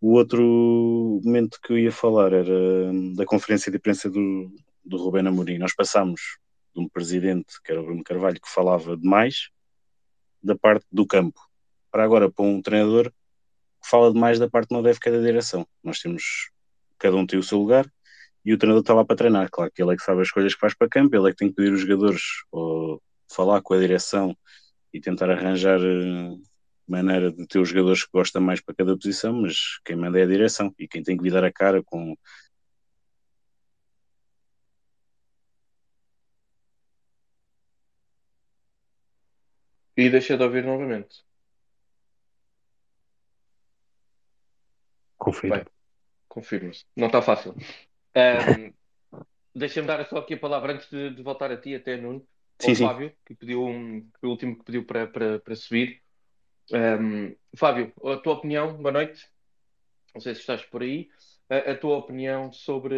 O 0.00 0.12
outro 0.12 1.20
momento 1.24 1.58
que 1.62 1.72
eu 1.72 1.78
ia 1.78 1.92
falar 1.92 2.32
era 2.32 2.52
hum, 2.52 3.14
da 3.14 3.26
conferência 3.26 3.70
de 3.70 3.76
imprensa 3.76 4.08
do, 4.08 4.50
do 4.84 4.96
Rubén 4.96 5.26
Amorim. 5.26 5.58
Nós 5.58 5.74
passámos 5.74 6.38
de 6.74 6.80
um 6.80 6.88
presidente, 6.88 7.60
que 7.62 7.70
era 7.70 7.80
o 7.80 7.84
Bruno 7.84 8.02
Carvalho, 8.02 8.40
que 8.40 8.48
falava 8.48 8.96
demais 8.96 9.50
da 10.42 10.56
parte 10.56 10.86
do 10.90 11.06
campo, 11.06 11.38
para 11.90 12.04
agora 12.04 12.30
para 12.30 12.44
um 12.44 12.62
treinador 12.62 13.12
fala 13.84 14.12
demais 14.12 14.38
da 14.38 14.48
parte 14.48 14.72
não 14.72 14.82
deve 14.82 14.98
cada 14.98 15.20
direção. 15.20 15.66
Nós 15.82 15.98
temos, 16.00 16.50
cada 16.98 17.16
um 17.16 17.26
tem 17.26 17.38
o 17.38 17.42
seu 17.42 17.58
lugar, 17.58 17.86
e 18.44 18.52
o 18.54 18.58
treinador 18.58 18.82
está 18.82 18.94
lá 18.94 19.04
para 19.04 19.16
treinar. 19.16 19.48
Claro 19.50 19.70
que 19.72 19.82
ele 19.82 19.92
é 19.92 19.96
que 19.96 20.02
sabe 20.02 20.22
as 20.22 20.30
coisas 20.30 20.54
que 20.54 20.60
faz 20.60 20.74
para 20.74 20.88
campo, 20.88 21.14
ele 21.14 21.28
é 21.28 21.30
que 21.30 21.36
tem 21.36 21.48
que 21.48 21.54
pedir 21.54 21.72
os 21.72 21.80
jogadores 21.80 22.22
ou 22.50 23.02
falar 23.30 23.62
com 23.62 23.74
a 23.74 23.78
direção 23.78 24.36
e 24.92 25.00
tentar 25.00 25.30
arranjar 25.30 25.80
uh, 25.80 26.40
maneira 26.86 27.30
de 27.32 27.46
ter 27.46 27.58
os 27.60 27.68
jogadores 27.68 28.04
que 28.04 28.10
gostam 28.12 28.42
mais 28.42 28.60
para 28.60 28.74
cada 28.74 28.96
posição, 28.96 29.32
mas 29.32 29.78
quem 29.84 29.96
manda 29.96 30.18
é 30.18 30.24
a 30.24 30.26
direção 30.26 30.74
e 30.78 30.88
quem 30.88 31.02
tem 31.02 31.16
que 31.16 31.22
lidar 31.24 31.44
a 31.44 31.52
cara 31.52 31.82
com. 31.84 32.16
E 39.96 40.08
deixa 40.10 40.36
de 40.36 40.42
ouvir 40.42 40.64
novamente. 40.64 41.29
Confirma. 45.32 45.66
Confirma-se. 46.28 46.84
Não 46.96 47.06
está 47.06 47.22
fácil. 47.22 47.54
Um, 48.16 48.72
Deixa-me 49.54 49.86
dar 49.86 50.04
só 50.06 50.18
aqui 50.18 50.34
a 50.34 50.38
palavra 50.38 50.74
antes 50.74 50.88
de, 50.88 51.10
de 51.10 51.22
voltar 51.22 51.50
a 51.50 51.56
ti, 51.56 51.74
até 51.74 51.96
Nuno, 51.96 52.24
sim, 52.60 52.70
ao 52.70 52.74
sim. 52.76 52.84
Fábio, 52.84 53.12
que 53.26 53.34
pediu 53.34 53.64
um, 53.64 54.08
o 54.22 54.28
último 54.28 54.56
que 54.56 54.64
pediu 54.64 54.84
para, 54.84 55.06
para, 55.08 55.40
para 55.40 55.56
subir. 55.56 56.00
Um, 56.72 57.34
Fábio, 57.56 57.92
a 58.04 58.16
tua 58.16 58.34
opinião, 58.34 58.76
boa 58.76 58.92
noite. 58.92 59.26
Não 60.14 60.20
sei 60.20 60.34
se 60.34 60.40
estás 60.40 60.62
por 60.62 60.82
aí. 60.82 61.08
A, 61.48 61.72
a 61.72 61.76
tua 61.76 61.96
opinião 61.96 62.52
sobre, 62.52 62.94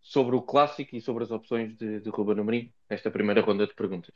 sobre 0.00 0.36
o 0.36 0.42
clássico 0.42 0.96
e 0.96 1.02
sobre 1.02 1.24
as 1.24 1.30
opções 1.30 1.76
de, 1.76 2.00
de 2.00 2.08
Ruben 2.08 2.40
Amorim, 2.40 2.72
esta 2.88 3.10
primeira 3.10 3.42
ronda 3.42 3.66
de 3.66 3.74
perguntas. 3.74 4.14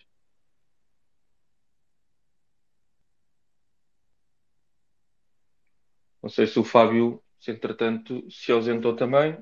Não 6.25 6.31
sei 6.31 6.47
se 6.47 6.59
o 6.59 6.65
Fábio, 6.65 7.23
se 7.39 7.51
entretanto, 7.51 8.25
se 8.31 8.51
ausentou 8.51 8.97
também. 8.97 9.37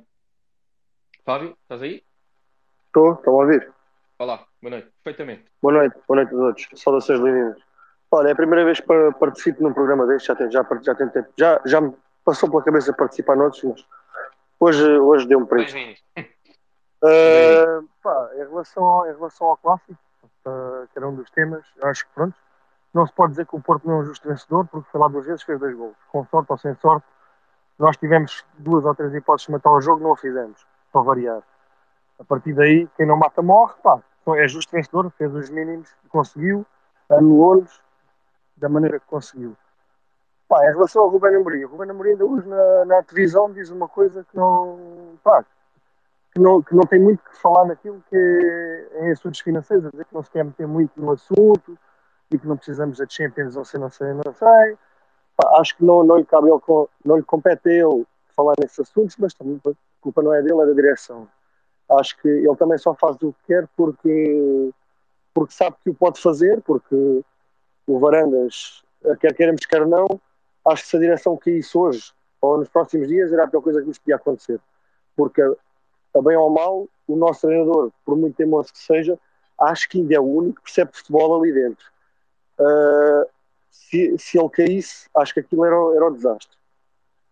Fábio, 1.24 1.56
estás 1.62 1.80
aí? 1.80 2.02
Estou, 2.88 3.12
estão 3.12 3.34
a 3.34 3.44
ouvir? 3.44 3.72
Olá, 4.18 4.44
boa 4.60 4.72
noite, 4.72 4.90
perfeitamente. 5.00 5.44
Boa 5.62 5.74
noite, 5.74 5.96
boa 6.08 6.16
noite 6.16 6.34
a 6.34 6.36
todos. 6.36 6.68
Saudações 6.74 7.20
lindas. 7.20 7.62
Olha, 8.10 8.30
é 8.30 8.32
a 8.32 8.34
primeira 8.34 8.64
vez 8.64 8.80
que 8.80 8.86
participo 9.20 9.62
num 9.62 9.72
programa 9.72 10.08
deste, 10.08 10.26
já, 10.26 10.34
já, 10.50 10.66
já 10.82 10.94
tentei, 10.96 11.22
já, 11.38 11.62
já 11.64 11.80
me 11.80 11.94
passou 12.24 12.50
pela 12.50 12.64
cabeça 12.64 12.92
participar 12.92 13.36
noutros, 13.36 13.62
mas 13.62 13.86
hoje, 14.58 14.98
hoje 14.98 15.28
deu-me 15.28 15.46
para 15.46 15.62
isso. 15.62 15.76
Uh, 15.78 17.88
pá, 18.02 18.30
em, 18.34 18.38
relação 18.38 18.84
ao, 18.84 19.08
em 19.08 19.14
relação 19.14 19.46
ao 19.46 19.56
clássico, 19.56 19.96
uh, 20.48 20.88
que 20.92 20.98
era 20.98 21.08
um 21.08 21.14
dos 21.14 21.30
temas, 21.30 21.64
acho 21.80 22.04
que 22.08 22.12
pronto, 22.12 22.34
não 22.92 23.06
se 23.06 23.12
pode 23.12 23.32
dizer 23.32 23.46
que 23.46 23.56
o 23.56 23.60
Porto 23.60 23.86
não 23.86 23.94
é 23.94 23.98
um 23.98 24.04
justo 24.04 24.28
vencedor, 24.28 24.66
porque 24.66 24.90
foi 24.90 25.00
lá 25.00 25.08
duas 25.08 25.24
vezes, 25.24 25.42
fez 25.42 25.58
dois 25.58 25.74
gols. 25.74 25.96
Com 26.10 26.24
sorte 26.26 26.50
ou 26.50 26.58
sem 26.58 26.74
sorte, 26.76 27.06
nós 27.78 27.96
tivemos 27.96 28.44
duas 28.58 28.84
ou 28.84 28.94
três 28.94 29.14
hipóteses 29.14 29.46
de 29.46 29.52
matar 29.52 29.70
o 29.70 29.80
jogo, 29.80 30.02
não 30.02 30.12
a 30.12 30.16
fizemos 30.16 30.66
para 30.92 31.02
variar. 31.02 31.42
A 32.18 32.24
partir 32.24 32.52
daí, 32.52 32.86
quem 32.96 33.06
não 33.06 33.16
mata 33.16 33.40
morre, 33.40 33.74
pá, 33.82 33.98
é 34.36 34.46
justo 34.46 34.70
vencedor, 34.72 35.10
fez 35.16 35.34
os 35.34 35.48
mínimos, 35.48 35.94
conseguiu, 36.10 36.66
anulou-nos 37.10 37.80
da 38.56 38.68
maneira 38.68 39.00
que 39.00 39.06
conseguiu. 39.06 39.56
Pá, 40.46 40.62
em 40.68 40.74
relação 40.74 41.02
ao 41.02 41.08
Rubén 41.08 41.34
Amorim, 41.34 41.64
o 41.64 41.68
Rubén 41.68 41.90
Amorim 41.90 42.10
ainda 42.10 42.24
hoje 42.26 42.46
na, 42.46 42.84
na 42.84 43.02
televisão 43.02 43.50
diz 43.50 43.70
uma 43.70 43.88
coisa 43.88 44.22
que 44.22 44.36
não, 44.36 45.18
pá, 45.24 45.44
que 46.30 46.38
não, 46.38 46.62
que 46.62 46.74
não 46.74 46.82
tem 46.82 47.00
muito 47.00 47.24
que 47.24 47.40
falar 47.40 47.64
naquilo 47.64 48.02
que 48.08 48.16
é, 48.16 49.08
é 49.08 49.12
assuntos 49.12 49.40
financeiros, 49.40 49.86
a 49.86 49.90
dizer 49.90 50.04
que 50.04 50.14
não 50.14 50.22
se 50.22 50.30
quer 50.30 50.44
meter 50.44 50.68
muito 50.68 50.92
no 51.00 51.10
assunto 51.10 51.78
e 52.32 52.38
que 52.38 52.46
não 52.46 52.56
precisamos 52.56 52.96
de 52.96 53.06
Champions, 53.08 53.54
não 53.54 53.64
sei, 53.64 53.80
não 53.80 53.90
sei, 53.90 54.12
não 54.12 54.34
sei. 54.34 54.76
Pá, 55.36 55.60
acho 55.60 55.76
que 55.76 55.84
não, 55.84 56.02
não, 56.04 56.16
lhe 56.16 56.24
cabe 56.24 56.48
não 57.04 57.16
lhe 57.16 57.22
compete 57.22 57.68
a 57.68 57.72
ele 57.72 58.06
falar 58.34 58.54
nesses 58.60 58.80
assuntos, 58.80 59.16
mas 59.18 59.34
também 59.34 59.60
culpa 60.00 60.22
não 60.22 60.34
é 60.34 60.42
dele, 60.42 60.60
é 60.60 60.66
da 60.66 60.72
direção. 60.72 61.28
Acho 61.90 62.16
que 62.20 62.28
ele 62.28 62.56
também 62.56 62.78
só 62.78 62.94
faz 62.94 63.16
o 63.22 63.32
que 63.32 63.46
quer 63.46 63.68
porque, 63.76 64.70
porque 65.34 65.54
sabe 65.54 65.76
que 65.82 65.90
o 65.90 65.94
pode 65.94 66.20
fazer, 66.20 66.60
porque 66.62 67.22
o 67.86 67.98
Varandas, 67.98 68.82
quer 69.20 69.34
queremos, 69.34 69.66
quer 69.66 69.86
não, 69.86 70.06
acho 70.66 70.82
que 70.82 70.88
se 70.88 70.96
a 70.96 71.00
direção 71.00 71.36
caísse 71.36 71.76
hoje 71.76 72.12
ou 72.40 72.58
nos 72.58 72.68
próximos 72.68 73.08
dias 73.08 73.32
era 73.32 73.44
a 73.44 73.48
pior 73.48 73.60
coisa 73.62 73.80
que 73.80 73.86
nos 73.86 73.98
podia 73.98 74.16
acontecer. 74.16 74.60
Porque, 75.14 75.40
a 75.42 76.22
bem 76.22 76.36
ou 76.36 76.50
mal, 76.50 76.88
o 77.06 77.16
nosso 77.16 77.46
treinador, 77.46 77.92
por 78.04 78.16
muito 78.16 78.36
teimoso 78.36 78.72
que 78.72 78.78
seja, 78.78 79.18
acho 79.60 79.88
que 79.88 79.98
ainda 79.98 80.14
é 80.14 80.20
o 80.20 80.24
único 80.24 80.56
que 80.56 80.62
percebe 80.62 80.90
futebol 80.92 81.40
ali 81.40 81.52
dentro. 81.52 81.86
Se, 83.70 84.16
se 84.18 84.38
ele 84.38 84.48
caísse, 84.48 85.08
acho 85.16 85.34
que 85.34 85.40
aquilo 85.40 85.64
era, 85.64 85.76
era 85.96 86.08
um 86.08 86.12
desastre. 86.12 86.56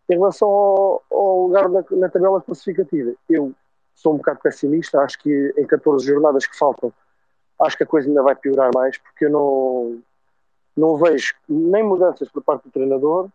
Em 0.08 0.14
relação 0.14 0.48
ao, 0.48 1.02
ao 1.10 1.42
lugar 1.42 1.68
na, 1.68 1.84
na, 1.90 2.08
tabela 2.08 2.40
classificativa, 2.40 3.14
eu 3.28 3.52
sou 3.94 4.14
um 4.14 4.16
bocado 4.16 4.40
pessimista. 4.40 5.00
Acho 5.00 5.18
que 5.18 5.54
em 5.56 5.66
14 5.66 6.04
jornadas 6.04 6.46
que 6.46 6.58
faltam, 6.58 6.92
acho 7.60 7.76
que 7.76 7.84
a 7.84 7.86
coisa 7.86 8.08
ainda 8.08 8.22
vai 8.22 8.34
piorar 8.34 8.70
mais, 8.74 8.98
porque 8.98 9.26
eu 9.26 9.30
não, 9.30 10.02
não 10.76 10.96
vejo 10.96 11.34
nem 11.48 11.82
mudanças 11.82 12.28
por 12.28 12.42
parte 12.42 12.64
do 12.64 12.70
treinador, 12.70 13.28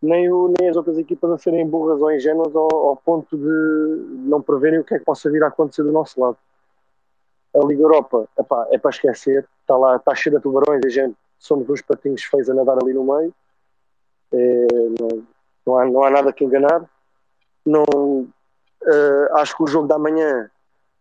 nem, 0.00 0.32
o, 0.32 0.52
nem 0.58 0.68
as 0.68 0.76
outras 0.76 0.96
equipas 0.98 1.30
a 1.30 1.38
serem 1.38 1.66
burras 1.66 2.00
ou 2.00 2.12
ingênuas 2.12 2.54
ao, 2.54 2.74
ao 2.74 2.96
ponto 2.96 3.36
de 3.36 4.18
não 4.28 4.40
preverem 4.40 4.78
o 4.78 4.84
que 4.84 4.94
é 4.94 4.98
que 4.98 5.04
possa 5.04 5.30
vir 5.30 5.42
a 5.42 5.48
acontecer 5.48 5.82
do 5.82 5.92
nosso 5.92 6.20
lado. 6.20 6.38
A 7.54 7.64
Liga 7.66 7.82
Europa 7.82 8.28
epá, 8.38 8.66
é 8.70 8.78
para 8.78 8.90
esquecer, 8.90 9.46
está 9.60 9.76
lá, 9.76 9.96
está 9.96 10.14
cheia 10.14 10.36
de 10.36 10.42
tubarões 10.42 10.80
a 10.84 10.88
gente 10.88 11.16
somos 11.44 11.68
uns 11.68 11.82
patinhos 11.82 12.24
feios 12.24 12.48
a 12.48 12.54
nadar 12.54 12.78
ali 12.82 12.94
no 12.94 13.04
meio. 13.04 13.34
É, 14.32 14.66
não, 14.98 15.22
não 15.66 15.78
há, 15.78 15.84
não 15.84 16.04
há 16.04 16.10
nada 16.10 16.32
que 16.32 16.42
enganar. 16.42 16.84
Não, 17.64 17.82
uh, 17.82 19.36
acho 19.36 19.54
que 19.56 19.62
o 19.62 19.66
jogo 19.66 19.86
da 19.86 19.98
manhã, 19.98 20.50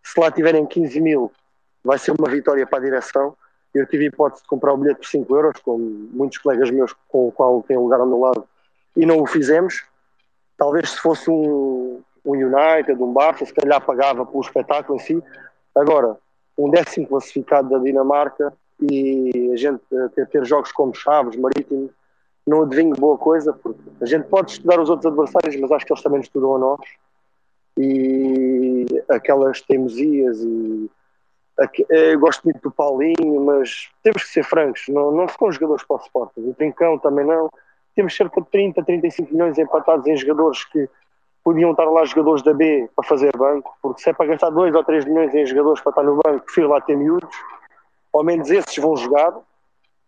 se 0.03 0.19
lá 0.19 0.29
tiverem 0.29 0.65
15 0.65 0.99
mil, 0.99 1.31
vai 1.83 1.97
ser 1.97 2.11
uma 2.11 2.29
vitória 2.29 2.67
para 2.67 2.79
a 2.79 2.81
direção. 2.81 3.35
Eu 3.73 3.87
tive 3.87 4.05
a 4.05 4.07
hipótese 4.07 4.43
de 4.43 4.49
comprar 4.49 4.73
o 4.73 4.77
bilhete 4.77 4.99
por 4.99 5.07
5 5.07 5.35
euros, 5.35 5.61
com 5.61 5.77
muitos 5.77 6.37
colegas 6.39 6.69
meus 6.69 6.93
com 7.07 7.29
o 7.29 7.31
qual 7.31 7.63
tenho 7.63 7.81
lugar 7.81 8.01
ao 8.01 8.05
meu 8.05 8.19
lado, 8.19 8.45
e 8.95 9.05
não 9.05 9.19
o 9.21 9.25
fizemos. 9.25 9.83
Talvez 10.57 10.91
se 10.91 10.97
fosse 10.97 11.29
um, 11.29 12.01
um 12.23 12.31
United, 12.31 13.01
um 13.01 13.13
Barça, 13.13 13.45
se 13.45 13.53
calhar 13.53 13.83
pagava 13.83 14.25
pelo 14.25 14.41
espetáculo 14.41 14.99
em 14.99 15.01
si. 15.01 15.23
Agora, 15.73 16.17
um 16.57 16.69
décimo 16.69 17.07
classificado 17.07 17.69
da 17.69 17.79
Dinamarca 17.79 18.53
e 18.81 19.51
a 19.53 19.55
gente 19.55 19.81
ter, 20.15 20.27
ter 20.27 20.45
jogos 20.45 20.71
como 20.71 20.93
Chaves, 20.93 21.35
Marítimo, 21.35 21.89
não 22.45 22.63
adivinho 22.63 22.95
boa 22.95 23.17
coisa, 23.17 23.53
porque 23.53 23.81
a 24.01 24.05
gente 24.05 24.27
pode 24.27 24.51
estudar 24.51 24.79
os 24.79 24.89
outros 24.89 25.05
adversários, 25.05 25.55
mas 25.55 25.71
acho 25.71 25.85
que 25.85 25.93
eles 25.93 26.03
também 26.03 26.21
estudam 26.21 26.55
a 26.55 26.59
nós. 26.59 26.81
E 27.77 28.85
aquelas 29.09 29.61
teimosias 29.61 30.39
e 30.41 30.89
eu 31.89 32.19
gosto 32.19 32.43
muito 32.43 32.61
do 32.61 32.71
Paulinho, 32.71 33.45
mas 33.45 33.89
temos 34.01 34.23
que 34.23 34.29
ser 34.29 34.43
francos, 34.43 34.85
não, 34.87 35.11
não 35.11 35.27
ficam 35.27 35.51
jogadores 35.51 35.83
para 35.83 35.97
o 35.97 35.99
Sporting, 35.99 36.49
o 36.49 36.53
Trincão 36.53 36.97
também 36.97 37.25
não. 37.25 37.49
Temos 37.95 38.15
cerca 38.15 38.41
de 38.41 38.47
30, 38.49 38.83
35 38.83 39.31
milhões 39.31 39.57
empatados 39.59 40.07
em 40.07 40.17
jogadores 40.17 40.65
que 40.65 40.89
podiam 41.43 41.71
estar 41.71 41.85
lá 41.85 42.05
jogadores 42.05 42.41
da 42.41 42.53
B 42.53 42.89
para 42.95 43.07
fazer 43.07 43.31
banco, 43.37 43.75
porque 43.81 44.01
se 44.01 44.09
é 44.09 44.13
para 44.13 44.25
gastar 44.25 44.49
2 44.49 44.73
ou 44.73 44.83
3 44.83 45.05
milhões 45.05 45.33
em 45.35 45.45
jogadores 45.45 45.81
para 45.81 45.91
estar 45.91 46.03
no 46.03 46.15
banco, 46.15 46.45
prefiro 46.45 46.69
lá 46.69 46.81
ter 46.81 46.95
miúdos, 46.95 47.35
ao 48.13 48.23
menos 48.23 48.49
esses 48.49 48.77
vão 48.77 48.95
jogar, 48.95 49.33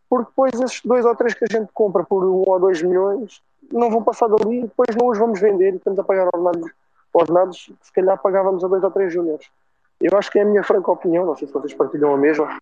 porque 0.10 0.30
depois 0.30 0.54
esses 0.62 0.82
2 0.82 1.06
ou 1.06 1.16
3 1.16 1.34
que 1.34 1.46
a 1.46 1.60
gente 1.60 1.72
compra 1.74 2.04
por 2.04 2.24
1 2.24 2.44
ou 2.48 2.60
2 2.60 2.84
milhões 2.84 3.42
não 3.72 3.90
vão 3.90 4.04
passar 4.04 4.28
dali, 4.28 4.62
depois 4.62 4.96
não 4.96 5.08
os 5.08 5.18
vamos 5.18 5.40
vender 5.40 5.74
e 5.74 5.78
estamos 5.78 6.00
a 6.00 6.04
pagar 6.04 6.30
ordenados, 6.34 6.72
ordenados 7.12 7.72
se 7.82 7.92
calhar 7.92 8.18
pagávamos 8.22 8.64
a 8.64 8.68
2 8.68 8.84
ou 8.84 8.92
3 8.92 9.12
júniores. 9.12 9.50
Eu 10.00 10.18
acho 10.18 10.30
que 10.30 10.40
é 10.40 10.44
a 10.44 10.46
minha 10.46 10.64
franca 10.64 10.92
opinião, 10.92 11.26
não 11.26 11.36
sei 11.36 11.48
se 11.48 11.54
vocês 11.54 11.74
partilham 11.74 12.14
a 12.14 12.18
mesma. 12.18 12.60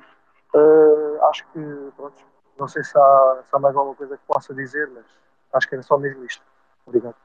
Uh, 0.54 1.24
acho 1.30 1.44
que, 1.52 1.60
pronto, 1.98 2.16
não 2.58 2.68
sei 2.68 2.84
se 2.84 2.98
há, 2.98 3.44
se 3.50 3.56
há 3.56 3.60
mais 3.60 3.76
alguma 3.76 3.96
coisa 3.96 4.16
que 4.16 4.24
possa 4.28 4.54
dizer, 4.54 4.90
mas 4.94 5.04
acho 5.54 5.68
que 5.68 5.76
era 5.76 5.84
só 5.84 5.98
mesmo 5.98 6.24
isto. 6.24 6.44
Obrigado. 6.86 7.16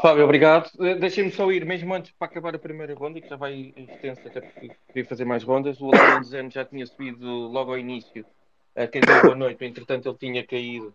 Fábio, 0.00 0.24
obrigado. 0.24 0.70
Eh, 0.80 0.94
deixem-me 0.94 1.32
só 1.32 1.50
ir, 1.50 1.64
mesmo 1.64 1.92
antes 1.92 2.12
para 2.12 2.28
acabar 2.28 2.54
a 2.54 2.58
primeira 2.58 2.94
ronda, 2.94 3.20
que 3.20 3.28
já 3.28 3.36
vai 3.36 3.74
extensa, 3.76 4.28
até 4.28 4.40
porque 4.40 4.70
queria 4.86 5.04
fazer 5.04 5.24
mais 5.24 5.42
rondas. 5.42 5.80
O 5.80 5.90
Alexandre 5.92 6.54
já 6.54 6.64
tinha 6.64 6.86
subido 6.86 7.26
logo 7.26 7.72
ao 7.72 7.78
início. 7.78 8.24
Uh, 8.76 8.88
quem 8.90 9.00
deu 9.00 9.20
boa 9.22 9.34
noite, 9.34 9.64
entretanto 9.64 10.08
ele 10.08 10.18
tinha 10.18 10.46
caído 10.46 10.94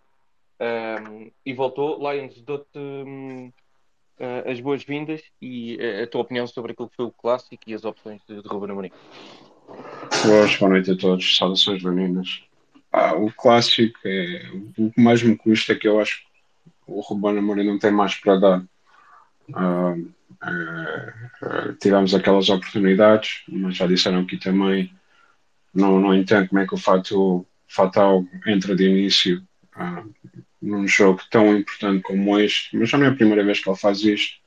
um, 0.60 0.66
ehm, 0.66 1.32
e 1.46 1.54
voltou. 1.54 2.00
Lions, 2.00 2.42
dou-te 2.42 2.78
um, 2.78 3.52
uh, 4.20 4.50
as 4.50 4.60
boas-vindas 4.62 5.22
e 5.42 5.76
uh, 5.76 6.04
a 6.04 6.08
tua 6.08 6.22
opinião 6.22 6.48
sobre 6.48 6.72
aquilo 6.72 6.90
que 6.90 6.96
foi 6.96 7.06
o 7.06 7.12
clássico 7.12 7.64
e 7.68 7.74
as 7.74 7.84
opções 7.84 8.22
de, 8.28 8.42
de 8.42 8.48
Ruben 8.48 8.72
Amorim. 8.72 8.92
Boas, 10.26 10.56
boa 10.56 10.72
noite 10.72 10.92
a 10.92 10.98
todos, 10.98 11.38
saudações 11.38 11.84
meninas. 11.84 12.44
Ah, 12.92 13.16
o 13.16 13.32
clássico 13.32 14.00
é 14.06 14.50
o 14.78 14.92
que 14.92 15.02
mais 15.02 15.24
me 15.24 15.36
custa 15.36 15.74
é 15.74 15.76
que 15.76 15.88
eu 15.88 16.00
acho 16.00 16.22
que 16.22 16.28
o 16.88 17.02
Ruben 17.02 17.38
Amorim 17.38 17.66
não 17.66 17.80
tem 17.80 17.92
mais 17.92 18.16
para 18.16 18.40
dar. 18.40 18.64
Uh, 19.50 20.10
uh, 20.44 21.74
tivemos 21.80 22.14
aquelas 22.14 22.50
oportunidades, 22.50 23.44
mas 23.48 23.76
já 23.76 23.88
disseram 23.88 24.20
aqui 24.20 24.38
também. 24.38 24.94
Não, 25.74 26.00
não 26.00 26.14
entendo 26.14 26.50
como 26.50 26.62
é 26.62 26.68
que 26.68 26.76
o 26.76 26.78
fato 26.78 27.46
fatal 27.68 28.24
entra 28.46 28.76
de 28.76 28.88
início 28.88 29.44
uh, 29.76 30.14
num 30.62 30.88
jogo 30.88 31.22
tão 31.32 31.58
importante 31.58 32.02
como 32.04 32.40
este, 32.40 32.78
mas 32.78 32.90
já 32.90 32.98
não 32.98 33.08
é 33.08 33.10
a 33.10 33.16
primeira 33.16 33.44
vez 33.44 33.60
que 33.60 33.70
ele 33.70 33.78
faz 33.78 34.04
isto. 34.04 34.38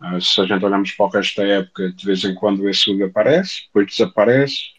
Uh, 0.00 0.20
se 0.20 0.40
a 0.40 0.44
gente 0.44 0.64
olharmos 0.64 0.92
para 0.92 1.06
o 1.06 1.08
resto 1.08 1.40
da 1.40 1.46
época, 1.46 1.92
de 1.92 2.04
vez 2.04 2.24
em 2.24 2.34
quando 2.34 2.60
o 2.60 2.68
Essug 2.68 3.02
aparece, 3.02 3.66
depois 3.66 3.86
desaparece. 3.86 4.74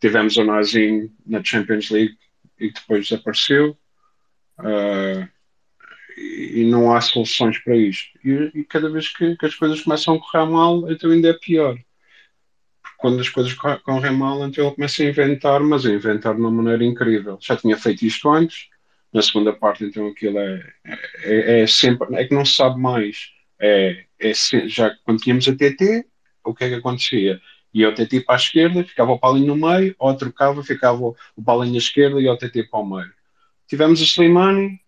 Tivemos 0.00 0.36
o 0.36 0.44
Nazinho 0.44 1.12
na 1.24 1.42
Champions 1.42 1.90
League 1.90 2.16
e 2.58 2.72
depois 2.72 3.08
desapareceu. 3.08 3.76
Uh, 4.58 5.28
e 6.16 6.64
não 6.64 6.94
há 6.94 7.00
soluções 7.00 7.58
para 7.58 7.76
isto. 7.76 8.18
E, 8.24 8.60
e 8.60 8.64
cada 8.64 8.88
vez 8.90 9.08
que, 9.08 9.36
que, 9.36 9.46
as 9.46 9.54
coisas 9.54 9.80
começam 9.82 10.14
a 10.14 10.18
correr 10.18 10.46
mal, 10.46 10.90
então 10.90 11.10
ainda 11.10 11.28
é 11.28 11.34
pior. 11.34 11.76
Porque 12.82 12.96
quando 12.98 13.20
as 13.20 13.28
coisas 13.28 13.54
correm 13.54 14.12
mal, 14.12 14.46
então 14.46 14.66
ele 14.66 14.74
começa 14.74 15.02
a 15.02 15.06
inventar, 15.06 15.60
mas 15.60 15.84
a 15.84 15.90
inventar 15.90 16.34
de 16.34 16.40
uma 16.40 16.50
maneira 16.50 16.84
incrível. 16.84 17.38
Já 17.40 17.56
tinha 17.56 17.76
feito 17.76 18.06
isto 18.06 18.30
antes, 18.30 18.68
na 19.12 19.20
segunda 19.20 19.52
parte, 19.52 19.84
então 19.84 20.06
aquilo 20.06 20.38
é, 20.38 20.72
é, 21.22 21.60
é 21.62 21.66
sempre, 21.66 22.14
é 22.16 22.24
que 22.24 22.34
não 22.34 22.44
se 22.44 22.54
sabe 22.54 22.80
mais. 22.80 23.30
É, 23.58 24.04
é, 24.18 24.32
já 24.66 24.94
quando 25.04 25.20
tínhamos 25.20 25.46
a 25.48 25.52
TT, 25.54 26.06
o 26.44 26.54
que 26.54 26.64
é 26.64 26.68
que 26.68 26.74
acontecia? 26.76 27.40
Ia 27.74 27.90
o 27.90 27.94
TT 27.94 28.22
para 28.22 28.36
a 28.36 28.38
esquerda, 28.38 28.84
ficava 28.84 29.12
o 29.12 29.18
Paulinho 29.18 29.54
no 29.54 29.68
meio, 29.68 29.94
ou 29.98 30.14
trocava, 30.14 30.62
ficava 30.62 30.98
o 31.04 31.42
Paulinho 31.44 31.74
à 31.74 31.78
esquerda 31.78 32.18
e 32.20 32.28
o 32.28 32.36
TT 32.36 32.64
para 32.64 32.80
o 32.80 32.86
meio. 32.88 33.12
Tivemos 33.68 34.00
o 34.00 34.04
Slimani, 34.04 34.80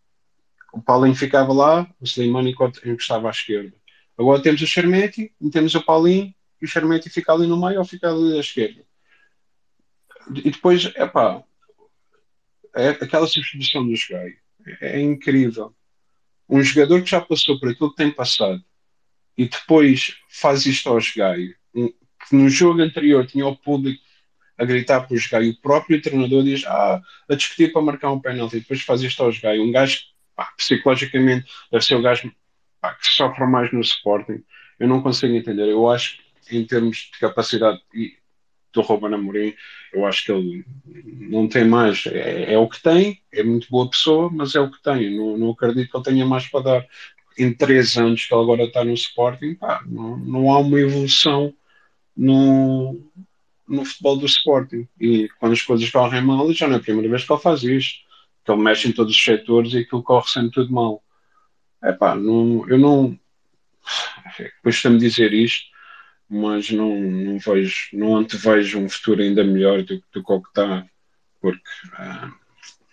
o 0.78 0.82
Paulinho 0.82 1.14
ficava 1.14 1.52
lá, 1.52 1.90
o 2.00 2.04
Slimani 2.04 2.54
encostava 2.84 3.28
à 3.28 3.30
esquerda. 3.30 3.74
Agora 4.16 4.40
temos 4.40 4.62
o 4.62 4.66
Charmeti, 4.66 5.32
temos 5.52 5.74
o 5.74 5.84
Paulinho, 5.84 6.32
e 6.60 6.64
o 6.64 6.68
Charmeti 6.68 7.10
fica 7.10 7.32
ali 7.32 7.46
no 7.46 7.60
meio 7.60 7.78
ou 7.80 7.84
fica 7.84 8.08
ali 8.08 8.36
à 8.36 8.40
esquerda. 8.40 8.84
E 10.30 10.50
depois, 10.50 10.84
epá, 10.96 11.42
é, 12.76 12.90
aquela 12.90 13.26
substituição 13.26 13.86
do 13.86 13.94
Jogai 13.96 14.34
é, 14.80 14.98
é 14.98 15.00
incrível. 15.00 15.74
Um 16.48 16.62
jogador 16.62 17.02
que 17.02 17.10
já 17.10 17.20
passou 17.20 17.58
por 17.58 17.70
aquilo 17.70 17.90
que 17.90 17.96
tem 17.96 18.10
passado 18.10 18.62
e 19.36 19.48
depois 19.48 20.16
faz 20.28 20.64
isto 20.64 20.88
ao 20.88 20.98
um, 21.74 21.88
que 21.88 22.36
no 22.36 22.48
jogo 22.48 22.80
anterior 22.82 23.26
tinha 23.26 23.46
o 23.46 23.56
público 23.56 24.02
a 24.56 24.64
gritar 24.64 25.00
para 25.00 25.14
o 25.14 25.18
Jogai, 25.18 25.48
o 25.50 25.60
próprio 25.60 26.00
treinador 26.00 26.42
diz 26.42 26.64
ah, 26.66 27.00
a 27.28 27.34
discutir 27.34 27.72
para 27.72 27.82
marcar 27.82 28.10
um 28.10 28.20
pênalti 28.20 28.60
depois 28.60 28.82
faz 28.82 29.02
isto 29.02 29.22
ao 29.22 29.32
Jogai. 29.32 29.58
Um 29.60 29.72
gajo 29.72 30.00
pá, 30.38 30.52
psicologicamente 30.56 31.50
deve 31.72 31.84
ser 31.84 31.96
o 31.96 32.02
gajo 32.02 32.32
pá, 32.80 32.94
que 32.94 33.08
sofre 33.08 33.44
mais 33.44 33.72
no 33.72 33.80
Sporting. 33.80 34.44
Eu 34.78 34.86
não 34.86 35.02
consigo 35.02 35.34
entender. 35.34 35.68
Eu 35.68 35.90
acho 35.90 36.16
em 36.48 36.64
termos 36.64 37.10
de 37.12 37.18
capacidade 37.18 37.80
do 38.72 38.80
Ruben 38.82 39.14
Amorim, 39.14 39.54
eu 39.92 40.06
acho 40.06 40.24
que 40.24 40.32
ele 40.32 40.64
não 41.28 41.48
tem 41.48 41.64
mais. 41.64 42.06
É, 42.06 42.54
é, 42.54 42.58
o 42.58 42.68
que 42.68 42.80
tem, 42.80 43.20
é 43.32 43.42
muito 43.42 43.66
boa 43.68 43.90
pessoa, 43.90 44.30
mas 44.32 44.54
é 44.54 44.60
o 44.60 44.70
que 44.70 44.80
tem. 44.80 45.16
Não, 45.16 45.36
não 45.36 45.50
acredito 45.50 45.90
que 45.90 45.96
ele 45.96 46.04
tenha 46.04 46.24
mais 46.24 46.46
para 46.46 46.62
dar. 46.62 46.86
Em 47.36 47.54
três 47.54 47.96
anos 47.96 48.26
que 48.26 48.34
ele 48.34 48.42
agora 48.42 48.64
está 48.64 48.84
no 48.84 48.92
Sporting, 48.94 49.54
pá, 49.54 49.82
não, 49.86 50.16
não 50.16 50.50
há 50.50 50.58
uma 50.58 50.80
evolução 50.80 51.54
no, 52.16 53.00
no 53.68 53.84
futebol 53.84 54.16
do 54.16 54.26
Sporting. 54.26 54.88
E 55.00 55.28
quando 55.38 55.52
as 55.52 55.62
coisas 55.62 55.88
correm 55.88 56.20
mal, 56.20 56.52
já 56.52 56.66
não 56.66 56.74
é 56.74 56.78
a 56.78 56.82
primeira 56.82 57.08
vez 57.08 57.24
que 57.24 57.32
ele 57.32 57.40
faz 57.40 57.62
isto. 57.62 58.07
Que 58.48 58.52
ele 58.52 58.62
mexe 58.62 58.88
em 58.88 58.92
todos 58.92 59.14
os 59.14 59.22
setores 59.22 59.74
e 59.74 59.80
aquilo 59.80 60.02
corre 60.02 60.26
sempre 60.26 60.52
tudo 60.52 60.72
mal. 60.72 61.04
É 61.82 61.92
pá, 61.92 62.14
não, 62.14 62.66
eu 62.66 62.78
não. 62.78 63.20
Custa-me 64.62 64.98
dizer 64.98 65.34
isto, 65.34 65.66
mas 66.30 66.70
não, 66.70 66.98
não 66.98 67.38
vejo, 67.38 67.90
não 67.92 68.16
antevejo 68.16 68.78
um 68.78 68.88
futuro 68.88 69.20
ainda 69.20 69.44
melhor 69.44 69.82
do, 69.82 70.02
do 70.10 70.24
que 70.24 70.32
o 70.32 70.40
que 70.40 70.48
está, 70.48 70.86
porque 71.42 71.60
uh, 71.92 72.32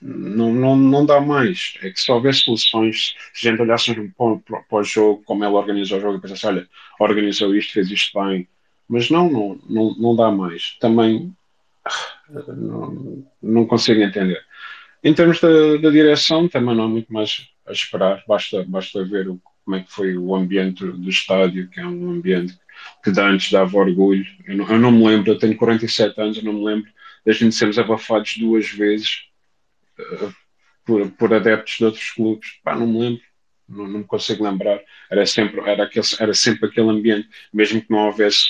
não, 0.01 0.53
não, 0.53 0.75
não 0.75 1.05
dá 1.05 1.21
mais. 1.21 1.77
É 1.81 1.89
que 1.89 2.01
se 2.01 2.11
houver 2.11 2.33
soluções, 2.33 3.15
se 3.33 3.47
a 3.47 3.51
gente 3.51 3.61
olhasse 3.61 3.93
para, 3.93 4.35
para, 4.39 4.61
para 4.63 4.77
o 4.77 4.83
jogo, 4.83 5.23
como 5.23 5.45
ela 5.45 5.57
organizou 5.57 5.99
o 5.99 6.01
jogo, 6.01 6.17
e 6.17 6.21
pensasse, 6.21 6.45
olha, 6.47 6.67
organizou 6.99 7.55
isto, 7.55 7.71
fez 7.71 7.89
isto 7.89 8.21
bem, 8.21 8.45
mas 8.89 9.09
não, 9.09 9.31
não, 9.31 9.59
não, 9.69 9.95
não 9.95 10.15
dá 10.17 10.29
mais. 10.29 10.77
Também 10.81 11.33
não, 12.57 13.25
não 13.41 13.65
consigo 13.65 14.01
entender. 14.01 14.43
Em 15.03 15.13
termos 15.13 15.39
da, 15.39 15.77
da 15.77 15.89
direção, 15.89 16.47
também 16.47 16.75
não 16.75 16.85
há 16.85 16.87
muito 16.87 17.11
mais 17.13 17.47
a 17.65 17.71
esperar, 17.71 18.23
basta, 18.27 18.63
basta 18.67 19.03
ver 19.03 19.27
o, 19.27 19.41
como 19.63 19.77
é 19.77 19.81
que 19.81 19.91
foi 19.91 20.15
o 20.17 20.35
ambiente 20.35 20.85
do 20.85 21.09
estádio, 21.09 21.69
que 21.69 21.79
é 21.79 21.85
um 21.85 22.11
ambiente 22.11 22.57
que 23.03 23.11
de 23.11 23.19
antes 23.19 23.51
dava 23.51 23.77
orgulho. 23.77 24.25
Eu 24.45 24.57
não, 24.57 24.69
eu 24.69 24.79
não, 24.79 24.91
me 24.91 25.07
lembro, 25.07 25.31
eu 25.31 25.37
tenho 25.37 25.57
47 25.57 26.21
anos, 26.21 26.37
eu 26.37 26.43
não 26.43 26.53
me 26.53 26.63
lembro 26.63 26.91
da 27.25 27.33
gente 27.33 27.55
sermos 27.55 27.79
abafados 27.79 28.37
duas 28.37 28.69
vezes 28.69 29.23
uh, 29.99 30.33
por, 30.85 31.09
por, 31.11 31.33
adeptos 31.33 31.77
de 31.77 31.85
outros 31.85 32.11
clubes. 32.11 32.59
Pá, 32.63 32.75
não 32.75 32.85
me 32.85 32.99
lembro, 32.99 33.21
não, 33.67 33.87
não, 33.87 33.99
me 33.99 34.05
consigo 34.05 34.43
lembrar. 34.43 34.79
Era 35.09 35.25
sempre, 35.25 35.59
era, 35.61 35.83
aquele, 35.83 36.05
era 36.19 36.33
sempre 36.33 36.69
aquele 36.69 36.89
ambiente, 36.89 37.27
mesmo 37.51 37.81
que 37.81 37.89
não 37.89 38.05
houvesse 38.05 38.45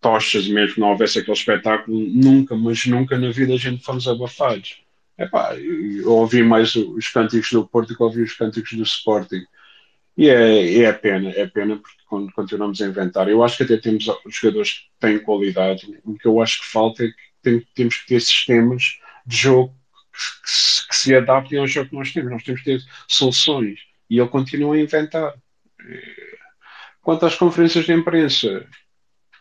tochas, 0.00 0.48
mesmo 0.48 0.74
que 0.74 0.80
não 0.80 0.88
houvesse 0.88 1.18
aquele 1.18 1.36
espetáculo, 1.36 1.98
nunca, 1.98 2.56
mas 2.56 2.86
nunca 2.86 3.18
na 3.18 3.30
vida 3.30 3.52
a 3.52 3.58
gente 3.58 3.84
fomos 3.84 4.08
abafados. 4.08 4.80
Epá, 5.20 5.50
ouvi 6.06 6.42
mais 6.42 6.74
os 6.74 7.08
cânticos 7.08 7.52
do 7.52 7.68
Porto 7.68 7.94
que 7.94 8.02
ouvi 8.02 8.22
os 8.22 8.32
cânticos 8.32 8.72
do 8.72 8.82
Sporting. 8.82 9.44
E 10.16 10.30
é, 10.30 10.78
é 10.82 10.92
pena, 10.94 11.28
é 11.30 11.46
pena 11.46 11.76
porque 11.76 12.32
continuamos 12.34 12.80
a 12.80 12.86
inventar. 12.86 13.28
Eu 13.28 13.44
acho 13.44 13.58
que 13.58 13.64
até 13.64 13.76
temos 13.76 14.06
jogadores 14.28 14.78
que 14.78 14.84
têm 14.98 15.18
qualidade. 15.18 15.86
O 16.04 16.14
que 16.14 16.26
eu 16.26 16.40
acho 16.40 16.60
que 16.60 16.66
falta 16.66 17.04
é 17.04 17.08
que 17.08 17.14
tem, 17.42 17.66
temos 17.74 17.98
que 17.98 18.06
ter 18.06 18.20
sistemas 18.20 18.98
de 19.26 19.36
jogo 19.36 19.74
que 20.42 20.50
se, 20.50 20.88
que 20.88 20.96
se 20.96 21.14
adaptem 21.14 21.58
ao 21.58 21.66
jogo 21.66 21.90
que 21.90 21.96
nós 21.96 22.12
temos. 22.12 22.30
Nós 22.30 22.42
temos 22.42 22.62
que 22.62 22.70
ter 22.70 22.82
soluções. 23.06 23.78
E 24.08 24.18
ele 24.18 24.28
continua 24.28 24.74
a 24.74 24.80
inventar. 24.80 25.34
Quanto 27.02 27.26
às 27.26 27.34
conferências 27.34 27.84
de 27.84 27.92
imprensa, 27.92 28.66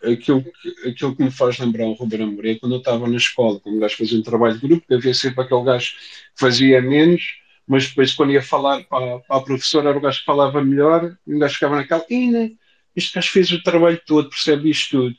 aquilo, 0.03 0.43
que, 0.43 0.89
aquilo 0.89 1.15
que 1.15 1.23
me 1.23 1.31
faz 1.31 1.59
lembrar 1.59 1.85
o 1.85 1.93
Ruben 1.93 2.23
Amorim 2.23 2.51
é 2.51 2.55
quando 2.55 2.75
eu 2.75 2.79
estava 2.79 3.07
na 3.07 3.17
escola, 3.17 3.59
quando 3.59 3.77
o 3.77 3.79
gajo 3.79 3.97
fazia 3.97 4.19
um 4.19 4.23
trabalho 4.23 4.57
de 4.57 4.67
grupo, 4.67 4.93
havia 4.93 5.13
sempre 5.13 5.43
aquele 5.43 5.63
gajo 5.63 5.91
que 5.91 6.39
fazia 6.39 6.81
menos, 6.81 7.39
mas 7.67 7.87
depois 7.87 8.13
quando 8.13 8.31
ia 8.31 8.41
falar 8.41 8.83
para, 8.85 9.19
para 9.19 9.37
a 9.37 9.41
professora 9.41 9.89
era 9.89 9.97
o 9.97 10.01
gajo 10.01 10.19
que 10.19 10.25
falava 10.25 10.63
melhor, 10.63 11.15
e 11.25 11.35
o 11.35 11.39
gajo 11.39 11.53
ficava 11.53 11.75
naquela, 11.75 12.05
né, 12.09 12.51
este 12.95 13.15
gajo 13.15 13.31
fez 13.31 13.51
o 13.51 13.63
trabalho 13.63 14.01
todo, 14.05 14.29
percebe 14.29 14.69
isto 14.69 14.89
tudo. 14.89 15.15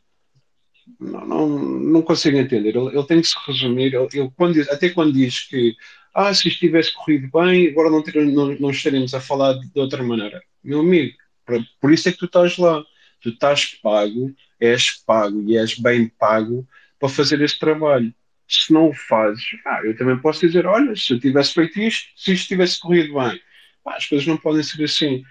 Não, 0.98 1.26
não, 1.26 1.48
não 1.48 2.02
consigo 2.02 2.36
entender. 2.36 2.76
Ele, 2.76 2.88
ele 2.88 3.06
tem 3.06 3.20
que 3.20 3.28
se 3.28 3.36
resumir. 3.46 3.94
Ele, 3.94 4.08
ele 4.12 4.30
quando, 4.36 4.60
até 4.70 4.90
quando 4.90 5.12
diz 5.12 5.46
que 5.48 5.76
ah, 6.14 6.34
se 6.34 6.48
isto 6.48 6.58
tivesse 6.60 6.92
corrido 6.92 7.30
bem, 7.32 7.68
agora 7.68 7.90
não, 7.90 8.02
ter, 8.02 8.14
não, 8.26 8.48
não 8.56 8.70
estaríamos 8.70 9.14
a 9.14 9.20
falar 9.20 9.54
de, 9.54 9.72
de 9.72 9.80
outra 9.80 10.02
maneira. 10.02 10.42
Meu 10.62 10.80
amigo, 10.80 11.16
por 11.80 11.92
isso 11.92 12.08
é 12.08 12.12
que 12.12 12.18
tu 12.18 12.26
estás 12.26 12.58
lá. 12.58 12.84
Tu 13.20 13.30
estás 13.30 13.66
pago, 13.82 14.34
és 14.60 14.90
pago 15.06 15.42
e 15.48 15.56
és 15.56 15.78
bem 15.78 16.08
pago 16.08 16.66
para 16.98 17.08
fazer 17.08 17.40
esse 17.40 17.58
trabalho. 17.58 18.12
Se 18.48 18.72
não 18.72 18.88
o 18.88 18.94
fazes, 18.94 19.44
ah, 19.64 19.80
eu 19.84 19.96
também 19.96 20.18
posso 20.18 20.40
dizer: 20.46 20.66
olha, 20.66 20.94
se 20.96 21.12
eu 21.12 21.20
tivesse 21.20 21.54
feito 21.54 21.80
isto, 21.80 22.08
se 22.16 22.32
isto 22.32 22.48
tivesse 22.48 22.80
corrido 22.80 23.14
bem, 23.14 23.40
ah, 23.86 23.96
as 23.96 24.06
coisas 24.06 24.26
não 24.26 24.36
podem 24.36 24.62
ser 24.62 24.82
assim. 24.84 25.22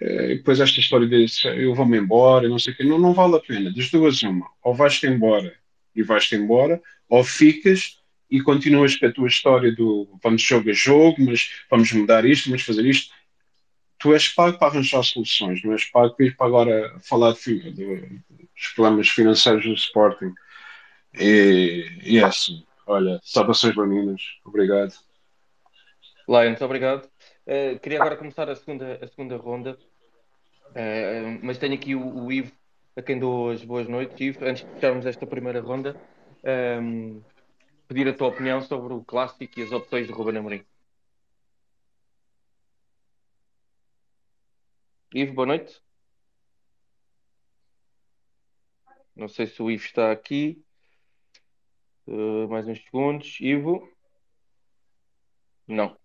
E 0.00 0.36
depois 0.36 0.60
esta 0.60 0.80
história 0.80 1.06
de 1.06 1.26
eu 1.44 1.74
vou-me 1.74 1.98
embora, 1.98 2.48
não 2.48 2.58
sei 2.58 2.72
o 2.72 2.76
quê, 2.76 2.84
não, 2.84 2.98
não 2.98 3.12
vale 3.12 3.36
a 3.36 3.40
pena. 3.40 3.72
Das 3.72 3.90
duas, 3.90 4.22
uma. 4.22 4.48
Ou 4.62 4.74
vais-te 4.74 5.06
embora 5.06 5.54
e 5.94 6.02
vais-te 6.02 6.34
embora, 6.36 6.80
ou 7.08 7.24
ficas 7.24 8.00
e 8.30 8.40
continuas 8.40 8.96
com 8.96 9.06
a 9.06 9.12
tua 9.12 9.26
história 9.26 9.74
do 9.74 10.08
vamos 10.22 10.42
jogo 10.42 10.70
a 10.70 10.72
jogo, 10.72 11.16
mas 11.18 11.50
vamos 11.68 11.92
mudar 11.92 12.24
isto, 12.24 12.48
vamos 12.48 12.62
fazer 12.62 12.86
isto. 12.86 13.12
Tu 14.00 14.14
és 14.14 14.28
pago 14.28 14.58
para 14.58 14.68
arranjar 14.68 15.02
soluções, 15.04 15.62
não 15.62 15.72
és 15.74 15.84
pago 15.84 16.16
para 16.16 16.46
agora 16.46 16.98
falar 17.00 17.34
de, 17.34 17.70
de, 17.70 18.22
dos 18.28 18.68
problemas 18.74 19.08
financeiros 19.08 19.64
do 19.64 19.74
Sporting. 19.74 20.32
E, 21.14 21.86
e 22.02 22.18
é 22.18 22.24
assim. 22.24 22.64
Olha, 22.86 23.20
saudações 23.22 23.76
meninas. 23.76 24.22
Obrigado. 24.44 24.94
Lion, 26.26 26.46
muito 26.46 26.64
obrigado. 26.64 27.08
Uh, 27.46 27.78
queria 27.80 28.00
agora 28.00 28.16
começar 28.16 28.48
a 28.48 28.54
segunda, 28.54 28.98
a 29.02 29.06
segunda 29.06 29.36
ronda, 29.36 29.78
uh, 30.70 31.40
mas 31.42 31.58
tenho 31.58 31.74
aqui 31.74 31.94
o, 31.94 32.24
o, 32.24 32.32
Ivo, 32.32 32.52
a 32.96 33.02
quem 33.02 33.18
dou 33.18 33.50
as 33.50 33.62
boas 33.64 33.86
noites. 33.86 34.18
Ivo, 34.20 34.44
antes 34.44 34.64
de 34.64 34.72
fecharmos 34.74 35.04
esta 35.04 35.26
primeira 35.26 35.60
ronda, 35.60 35.94
um, 36.44 36.48
ehm, 36.48 37.20
pedir 37.88 38.08
a 38.08 38.14
tua 38.14 38.28
opinião 38.28 38.62
sobre 38.62 38.94
o 38.94 39.04
clássico 39.04 39.58
e 39.58 39.62
as 39.62 39.72
opções 39.72 40.06
de 40.06 40.12
Ruben 40.12 40.38
Amorim. 40.38 40.64
Ivo, 45.12 45.34
boa 45.34 45.46
noite. 45.46 45.82
Não 49.16 49.26
sei 49.26 49.48
se 49.48 49.60
o 49.60 49.68
Ivo 49.68 49.84
está 49.84 50.12
aqui. 50.12 50.62
Uh, 52.06 52.46
mais 52.48 52.68
uns 52.68 52.80
segundos. 52.84 53.36
Ivo? 53.40 53.88
Não. 55.66 55.96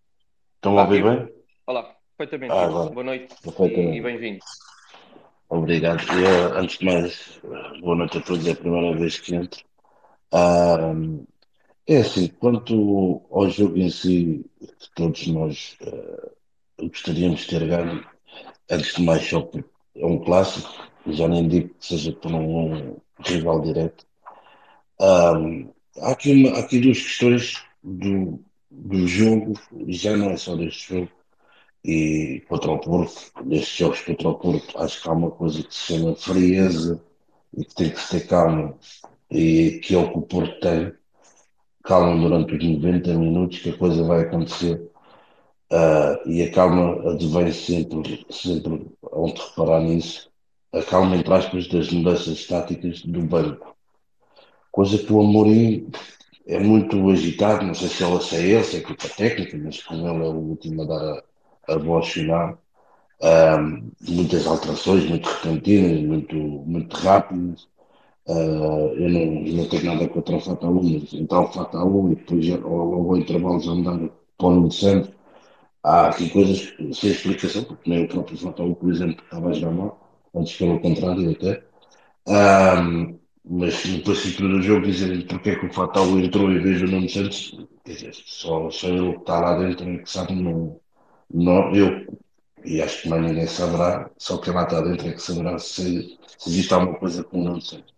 Estão 0.55 0.79
a 0.79 0.83
ouvir 0.83 1.03
bem? 1.03 1.35
Olá, 1.67 1.95
perfeitamente. 2.17 2.51
Ah, 2.51 2.89
boa 2.89 3.03
noite 3.03 3.35
e, 3.93 4.01
bem-vindo. 4.01 4.39
Obrigado. 5.49 6.01
Eu, 6.11 6.57
antes 6.57 6.79
de 6.79 6.85
mais, 6.85 7.39
boa 7.81 7.95
noite 7.95 8.17
a 8.17 8.21
todos. 8.21 8.47
É 8.47 8.53
a 8.53 8.55
primeira 8.55 8.97
vez 8.97 9.19
que 9.19 9.35
entro. 9.35 9.63
Ah, 10.31 10.93
é 11.85 11.97
assim, 11.97 12.27
quanto 12.27 13.23
ao 13.29 13.47
jogo 13.51 13.77
em 13.77 13.91
si, 13.91 14.49
que 14.59 14.89
todos 14.95 15.27
nós 15.27 15.77
uh, 15.81 16.87
gostaríamos 16.87 17.41
de 17.41 17.47
ter 17.47 17.67
ganho, 17.67 18.14
antes 18.69 18.95
de 18.95 19.03
mais, 19.03 19.27
só 19.27 19.49
é 19.95 20.05
um 20.05 20.19
clássico, 20.19 20.69
já 21.07 21.27
nem 21.27 21.47
digo 21.47 21.69
que 21.69 21.85
seja 21.85 22.11
por 22.13 22.31
um, 22.31 22.91
um 22.91 23.01
rival 23.23 23.61
direto. 23.61 24.05
Um, 24.99 25.69
há, 25.99 26.11
aqui 26.11 26.31
uma, 26.33 26.57
há 26.57 26.59
aqui 26.59 26.79
duas 26.79 27.01
questões 27.01 27.63
do, 27.83 28.39
do 28.69 29.07
jogo, 29.07 29.53
já 29.87 30.15
não 30.15 30.31
é 30.31 30.37
só 30.37 30.55
deste 30.55 30.93
jogo, 30.93 31.11
e 31.83 32.43
contra 32.47 32.71
o 32.71 32.79
Porto, 32.79 33.31
destes 33.43 33.77
jogos 33.77 34.01
contra 34.01 34.29
o 34.29 34.35
Porto, 34.35 34.77
acho 34.79 35.01
que 35.01 35.09
há 35.09 35.11
uma 35.13 35.31
coisa 35.31 35.63
que 35.63 35.73
se 35.73 35.93
chama 35.93 36.15
frieza 36.15 37.01
e 37.55 37.63
que 37.63 37.75
tem 37.75 37.89
que 37.91 38.09
ter 38.09 38.27
calma, 38.27 38.75
e 39.29 39.79
que 39.83 39.95
é 39.95 39.97
o 39.97 40.11
que 40.11 40.17
o 40.17 40.21
Porto 40.21 40.59
tem. 40.59 40.93
Calma 41.83 42.19
durante 42.19 42.55
os 42.55 42.63
90 42.63 43.13
minutos 43.13 43.59
que 43.59 43.69
a 43.69 43.77
coisa 43.77 44.03
vai 44.03 44.21
acontecer. 44.21 44.89
Uh, 45.71 46.29
e 46.29 46.43
a 46.43 46.51
calma 46.51 47.11
advém 47.11 47.51
sempre, 47.51 48.25
sempre 48.29 48.87
onde 49.11 49.41
reparar 49.41 49.81
nisso, 49.81 50.29
a 50.71 50.81
calma 50.83 51.15
entre 51.15 51.33
aspas 51.33 51.67
das 51.67 51.89
mudanças 51.91 52.45
táticas 52.45 53.01
do 53.01 53.21
banco. 53.23 53.75
Coisa 54.71 54.97
que 54.97 55.11
o 55.11 55.21
Amorim 55.21 55.89
é 56.45 56.59
muito 56.59 57.09
agitado, 57.09 57.65
não 57.65 57.73
sei 57.73 57.87
se 57.87 58.03
ela 58.03 58.19
é 58.33 58.41
ele, 58.41 58.63
se 58.63 58.75
é 58.75 58.79
equipa 58.79 59.09
técnica, 59.09 59.57
mas 59.57 59.81
com 59.81 59.95
ele 59.95 60.23
é 60.23 60.29
o 60.29 60.35
último 60.35 60.83
a 60.83 60.85
dar 60.85 61.23
a, 61.67 61.73
a 61.73 61.77
voz 61.77 62.07
final. 62.09 62.59
Um, 63.23 63.89
muitas 64.07 64.45
alterações, 64.45 65.09
muito 65.09 65.27
repentinas, 65.27 66.01
muito, 66.03 66.35
muito 66.35 66.95
rápidas. 66.97 67.67
Uh, 68.27 68.93
eu 68.97 69.09
não, 69.09 69.55
não 69.57 69.69
tenho 69.69 69.85
nada 69.85 70.07
contra 70.09 70.35
o 70.35 70.39
Fataú, 70.39 70.83
mas 70.83 71.13
entrar 71.13 71.41
o 71.41 71.51
Fataú 71.51 72.11
e 72.11 72.15
depois 72.15 72.51
ao 72.51 72.85
longo 72.85 73.17
intervalo 73.17 73.59
já 73.59 73.71
andar 73.71 74.09
para 74.37 74.47
o 74.47 74.71
centro. 74.71 75.14
Há 75.85 76.07
aqui 76.07 76.29
coisas 76.31 76.73
sem 76.93 77.11
explicação, 77.11 77.63
porque 77.63 77.87
nem 77.87 78.05
o 78.05 78.07
próprio 78.07 78.37
Fataú, 78.39 78.75
por 78.75 78.91
exemplo, 78.91 79.23
estava 79.23 79.49
a 79.49 79.53
jogar 79.53 79.71
mal, 79.71 80.19
antes 80.33 80.57
pelo 80.57 80.79
contrário 80.79 81.29
até. 81.29 81.63
Um, 82.27 83.19
mas 83.47 83.85
no 83.85 84.01
princípio 84.01 84.49
do 84.49 84.61
jogo 84.63 84.87
dizerem 84.87 85.21
porque 85.21 85.51
é 85.51 85.55
que 85.55 85.67
o 85.67 85.73
Fatal 85.73 86.07
entrou 86.17 86.51
em 86.51 86.59
vez 86.59 86.81
do 86.81 86.87
Nuno 86.87 87.07
Santos, 87.07 87.55
dizer, 87.85 88.15
só, 88.15 88.67
só 88.71 88.87
ele 88.87 89.13
que 89.13 89.19
está 89.19 89.39
lá 89.39 89.59
dentro 89.59 89.87
é 89.87 89.97
que 89.99 90.09
sabe, 90.09 90.33
não, 90.33 90.79
não 91.31 91.75
eu, 91.75 92.19
e 92.63 92.81
acho 92.81 93.03
que 93.03 93.09
mais 93.09 93.21
ninguém 93.21 93.45
saberá, 93.45 94.09
só 94.17 94.39
quem 94.39 94.53
lá 94.53 94.63
está 94.63 94.81
dentro 94.81 95.07
é 95.07 95.11
que 95.13 95.21
saberá 95.21 95.59
se, 95.59 96.17
se 96.39 96.49
existe 96.49 96.73
alguma 96.73 96.97
coisa 96.97 97.23
com 97.23 97.41
o 97.41 97.43
Nuno 97.43 97.61
Santos. 97.61 97.93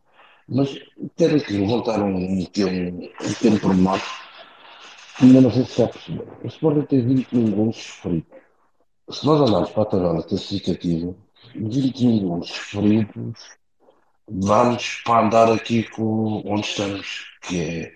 Mas 0.49 0.77
quero 1.15 1.37
aqui 1.37 1.53
levantar 1.53 2.01
um, 2.01 2.17
um, 2.17 2.39
um, 2.39 2.41
um 2.41 3.33
pequeno 3.33 3.59
pormenor, 3.61 3.99
que 3.99 4.26
ainda 5.21 5.41
não 5.41 5.51
sei 5.51 5.63
se 5.63 5.71
está 5.71 5.87
perceber. 5.87 6.27
O 6.43 6.47
Sporting 6.47 6.81
tem 6.81 7.05
21 7.05 7.51
gols 7.51 7.77
sofridos. 7.77 8.39
Se 9.09 9.25
nós 9.25 9.41
olharmos 9.41 9.69
para 9.71 9.83
a 9.83 9.85
tabela 9.85 10.23
classificativa, 10.23 11.15
21 11.55 12.27
gols 12.27 12.47
sofridos 12.49 13.57
vamos 14.29 15.01
para 15.05 15.25
andar 15.25 15.51
aqui 15.51 15.83
com 15.83 16.43
onde 16.45 16.67
estamos, 16.67 17.25
que 17.41 17.61
é 17.61 17.95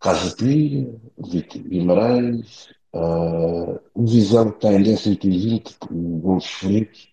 Casa 0.00 0.34
Pia, 0.36 0.94
Guimarães, 1.68 2.68
uh, 2.94 3.80
o 3.94 4.06
Visão 4.06 4.50
que 4.50 4.66
está 4.66 4.72
em 4.72 4.96
120 4.96 5.76
gols 5.90 6.46
feridos. 6.46 7.08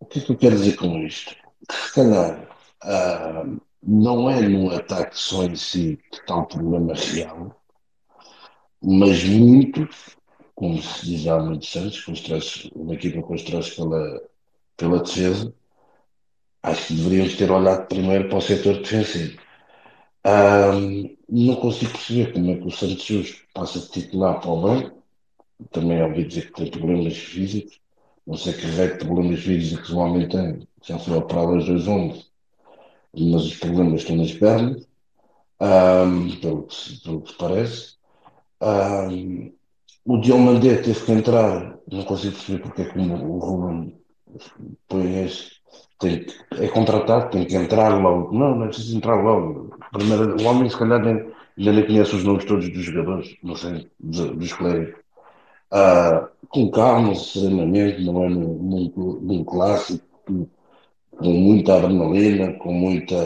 O 0.00 0.06
que 0.06 0.20
é 0.20 0.22
que 0.22 0.32
eu 0.32 0.36
quero 0.36 0.56
dizer 0.56 0.76
com 0.76 0.96
isto? 0.98 1.34
Se 1.70 1.94
calhar 1.94 2.48
uh, 2.84 3.60
não 3.82 4.30
é 4.30 4.40
no 4.40 4.72
ataque 4.74 5.18
só 5.18 5.42
em 5.42 5.56
si 5.56 5.98
que 6.10 6.18
está 6.18 6.36
o 6.36 6.46
problema 6.46 6.94
real, 6.94 7.57
mas 8.82 9.24
muito, 9.24 9.88
como 10.54 10.80
se 10.82 11.06
diz 11.06 11.26
há 11.26 11.38
muitos 11.38 11.74
anos, 11.76 12.70
uma 12.74 12.94
equipa 12.94 13.22
constrói-se 13.22 13.76
pela, 13.76 14.22
pela 14.76 15.02
defesa, 15.02 15.52
acho 16.62 16.86
que 16.88 16.94
deveríamos 16.94 17.36
ter 17.36 17.50
olhado 17.50 17.86
primeiro 17.88 18.28
para 18.28 18.38
o 18.38 18.42
setor 18.42 18.78
defensivo. 18.78 19.38
Um, 20.26 21.16
não 21.28 21.56
consigo 21.56 21.92
perceber 21.92 22.32
como 22.32 22.50
é 22.50 22.56
que 22.56 22.66
o 22.66 22.70
Santos 22.70 23.02
Justo 23.04 23.42
passa 23.54 23.80
de 23.80 23.88
titular 23.90 24.40
para 24.40 24.50
o 24.50 24.60
banco. 24.60 25.02
Também 25.70 26.02
ouvi 26.02 26.24
dizer 26.24 26.46
que 26.52 26.52
tem 26.52 26.70
problemas 26.70 27.16
físicos. 27.16 27.80
Não 28.26 28.36
sei 28.36 28.52
que 28.52 28.66
raio 28.66 28.92
de 28.92 29.04
problemas 29.04 29.40
físicos 29.40 29.90
o 29.90 29.98
homem 29.98 30.28
tem. 30.28 30.68
Já 30.82 30.98
foi 30.98 31.16
operado 31.16 31.54
aos 31.54 31.66
dois 31.66 31.88
ombros, 31.88 32.30
mas 33.14 33.44
os 33.44 33.56
problemas 33.56 34.02
estão 34.02 34.16
nas 34.16 34.32
pernas, 34.32 34.86
um, 35.60 36.36
pelo, 36.40 36.62
que, 36.64 37.00
pelo 37.02 37.22
que 37.22 37.34
parece. 37.34 37.97
Um, 38.60 39.52
o 40.04 40.18
Diomandé 40.18 40.76
teve 40.76 41.04
que 41.04 41.12
entrar, 41.12 41.78
não 41.90 42.02
consigo 42.04 42.34
perceber 42.34 42.62
porque 42.62 42.82
é 42.82 42.84
que 42.86 42.98
o 42.98 43.38
Ruben 43.38 43.98
este 45.24 45.58
tem, 45.98 46.26
é 46.52 46.68
contratado, 46.68 47.30
tem 47.30 47.44
que 47.44 47.56
entrar 47.56 47.88
logo. 48.00 48.32
Não, 48.32 48.54
não 48.56 48.64
é 48.64 48.68
preciso 48.68 48.96
entrar 48.96 49.16
logo. 49.16 49.70
Primeiro, 49.92 50.40
o 50.40 50.46
homem, 50.46 50.70
se 50.70 50.76
calhar, 50.78 51.00
nem, 51.00 51.14
ainda 51.58 51.72
nem 51.72 51.86
conhece 51.86 52.14
os 52.14 52.24
nomes 52.24 52.44
todos 52.44 52.68
dos 52.72 52.84
jogadores, 52.84 53.36
não 53.42 53.56
sei, 53.56 53.88
dos, 53.98 54.30
dos. 54.36 54.52
Ah, 55.70 56.28
com 56.48 56.70
calma, 56.70 57.14
serenamente, 57.14 58.02
não 58.04 58.24
é 58.24 58.28
num 58.28 59.44
clássico, 59.44 60.04
com 60.24 61.32
muita 61.32 61.76
adrenalina, 61.76 62.52
com 62.54 62.72
muita. 62.72 63.16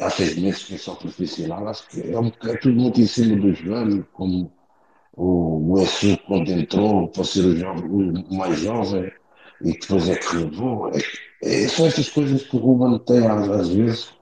Há 0.00 0.10
seis 0.10 0.36
meses 0.36 0.64
que 0.64 0.74
é 0.74 0.78
só 0.78 0.94
profissional, 0.96 1.68
acho 1.68 1.88
que 1.88 2.00
é, 2.12 2.18
um, 2.18 2.28
é 2.44 2.56
tudo 2.56 2.74
muito 2.80 3.00
em 3.00 3.06
cima 3.06 3.36
do 3.36 3.52
joelho, 3.54 4.06
como 4.12 4.52
o, 5.12 5.72
o 5.74 5.86
SU 5.86 6.18
quando 6.26 6.50
entrou 6.50 7.08
para 7.08 7.24
ser 7.24 7.44
o, 7.44 7.56
jovem, 7.56 7.84
o 8.30 8.34
mais 8.34 8.58
jovem 8.60 9.12
e 9.62 9.72
depois 9.72 10.08
é 10.08 10.16
que 10.16 10.36
levou. 10.36 10.90
É, 10.90 11.00
É, 11.42 11.68
são 11.68 11.86
estas 11.86 12.08
coisas 12.10 12.42
que 12.44 12.56
o 12.56 12.58
Ruben 12.60 12.98
tem 13.04 13.26
às, 13.26 13.48
às 13.48 13.68
vezes, 13.68 14.12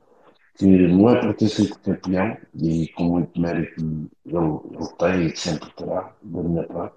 que 0.59 0.67
não 0.67 1.11
é 1.11 1.21
para 1.21 1.35
ter 1.35 1.49
sido 1.49 1.79
campeão, 1.81 2.37
e 2.55 2.89
com 2.89 3.05
muito 3.05 3.41
mérito 3.41 3.81
ele, 4.27 4.37
ele 4.77 4.89
tem 4.99 5.27
e 5.29 5.37
sempre 5.37 5.71
terá, 5.77 6.15
da 6.23 6.43
minha 6.43 6.65
parte. 6.65 6.97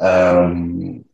Um, 0.00 1.04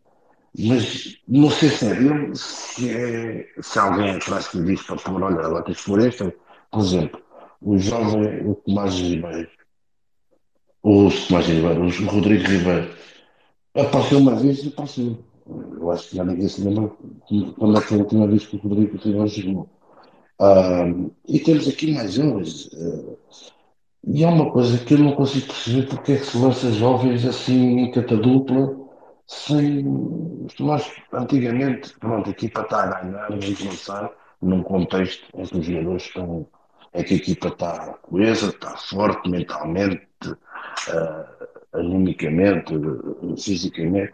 mas 0.58 1.18
não 1.28 1.50
sei 1.50 1.70
se 1.70 1.86
é 1.86 1.94
dele, 1.94 2.36
se, 2.36 2.90
é, 2.90 3.48
se 3.60 3.78
alguém 3.78 4.10
atrás 4.16 4.48
que 4.48 4.62
diz 4.62 4.82
para 4.82 4.96
pôr, 4.96 5.22
olha, 5.22 5.48
lá 5.48 5.62
tens 5.62 5.80
floresta, 5.80 6.34
por 6.72 6.80
exemplo, 6.80 7.20
o 7.60 7.78
jovem, 7.78 8.48
o 8.48 8.54
Tomás 8.56 8.94
Ribeiro, 8.94 9.50
o 10.82 11.08
Tomás 11.28 11.46
Ribeiro, 11.46 11.84
o 11.84 12.06
Rodrigo 12.06 12.44
Ribeiro, 12.44 12.90
apareceu 13.74 14.18
uma 14.18 14.34
vez 14.34 14.64
e 14.64 14.68
apareceu. 14.68 15.18
Eu 15.46 15.90
acho 15.90 16.08
que 16.08 16.16
já 16.16 16.24
ninguém 16.24 16.48
se 16.48 16.62
lembra 16.62 16.90
quando 17.58 17.76
é 17.76 17.80
que 17.80 17.86
foi 17.88 17.98
a 17.98 18.02
última 18.02 18.26
vez 18.26 18.46
que 18.46 18.56
o 18.56 18.60
Rodrigo 18.60 18.96
Ribeiro 18.96 19.28
jogou. 19.28 19.68
Um, 20.40 21.10
e 21.28 21.38
temos 21.38 21.68
aqui 21.68 21.92
mais 21.94 22.14
jovens. 22.14 22.66
Uh, 22.72 23.16
e 24.04 24.24
há 24.24 24.28
uma 24.28 24.50
coisa 24.50 24.78
que 24.78 24.94
eu 24.94 24.98
não 24.98 25.12
consigo 25.12 25.46
perceber 25.46 25.86
porque 25.88 26.12
é 26.12 26.16
que 26.16 26.26
se 26.26 26.38
lança 26.38 26.72
jovens 26.72 27.24
assim 27.24 27.78
em 27.80 27.90
catadupla 27.90 28.76
sem. 29.26 29.84
Nós, 30.58 30.90
antigamente, 31.12 31.96
pronto, 31.98 32.28
a 32.28 32.32
equipa 32.32 32.62
está 32.62 32.82
a 32.82 33.02
ganhar, 33.02 33.28
vamos 33.28 33.64
lançar 33.64 34.10
num 34.40 34.62
contexto 34.62 35.24
em 35.34 35.44
que 35.44 35.58
os 35.58 35.64
jogadores 35.64 36.02
estão. 36.02 36.46
É 36.92 37.02
que 37.02 37.14
a 37.14 37.16
equipa 37.16 37.48
está 37.48 37.94
coesa, 38.02 38.48
está 38.48 38.76
forte 38.76 39.28
mentalmente, 39.28 40.06
uh, 40.28 41.42
fisicamente. 43.38 44.12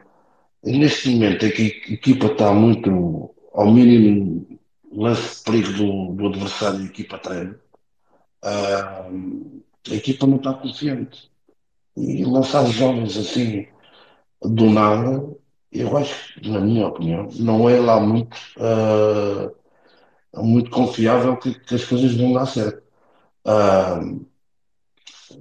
E 0.64 0.78
neste 0.78 1.10
momento 1.10 1.46
é 1.46 1.50
que 1.50 1.62
a 1.62 1.92
equipa 1.92 2.26
está 2.26 2.52
muito 2.52 3.34
ao 3.52 3.70
mínimo 3.70 4.58
lance 4.92 5.38
de 5.38 5.44
perigo 5.44 5.72
do, 5.72 6.12
do 6.14 6.26
adversário 6.28 6.80
e 6.80 6.82
a 6.84 6.86
equipa 6.86 7.18
treina. 7.18 7.58
Uh, 8.44 9.62
a 9.90 9.94
equipa 9.94 10.26
não 10.26 10.36
está 10.36 10.54
confiante. 10.54 11.30
E 11.96 12.24
lançar 12.24 12.64
jovens 12.66 13.16
assim 13.16 13.66
do 14.42 14.70
nada, 14.70 15.28
eu 15.72 15.96
acho, 15.96 16.40
na 16.48 16.60
minha 16.60 16.86
opinião, 16.86 17.28
não 17.34 17.68
é 17.68 17.78
lá 17.80 18.00
muito, 18.00 18.36
uh, 18.56 19.54
muito 20.36 20.70
confiável 20.70 21.36
que, 21.36 21.54
que, 21.54 21.74
as 21.74 21.84
coisas 21.84 22.14
vão 22.14 22.32
dar 22.32 22.46
certo. 22.46 22.82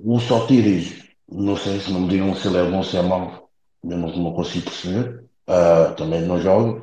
O 0.04 0.20
Sotiris, 0.20 1.04
não 1.30 1.56
sei 1.56 1.80
se 1.80 1.92
não 1.92 2.02
me 2.02 2.10
digam 2.10 2.36
se 2.36 2.48
ele 2.48 2.58
é 2.58 2.70
bom 2.70 2.78
ou 2.78 2.84
se 2.84 2.98
é 2.98 3.02
mau, 3.02 3.50
eu 3.84 3.98
não, 3.98 4.16
não 4.18 4.34
consigo 4.34 4.66
perceber. 4.66 5.24
Uh, 5.48 5.96
também 5.96 6.22
não 6.22 6.42
jogo, 6.42 6.82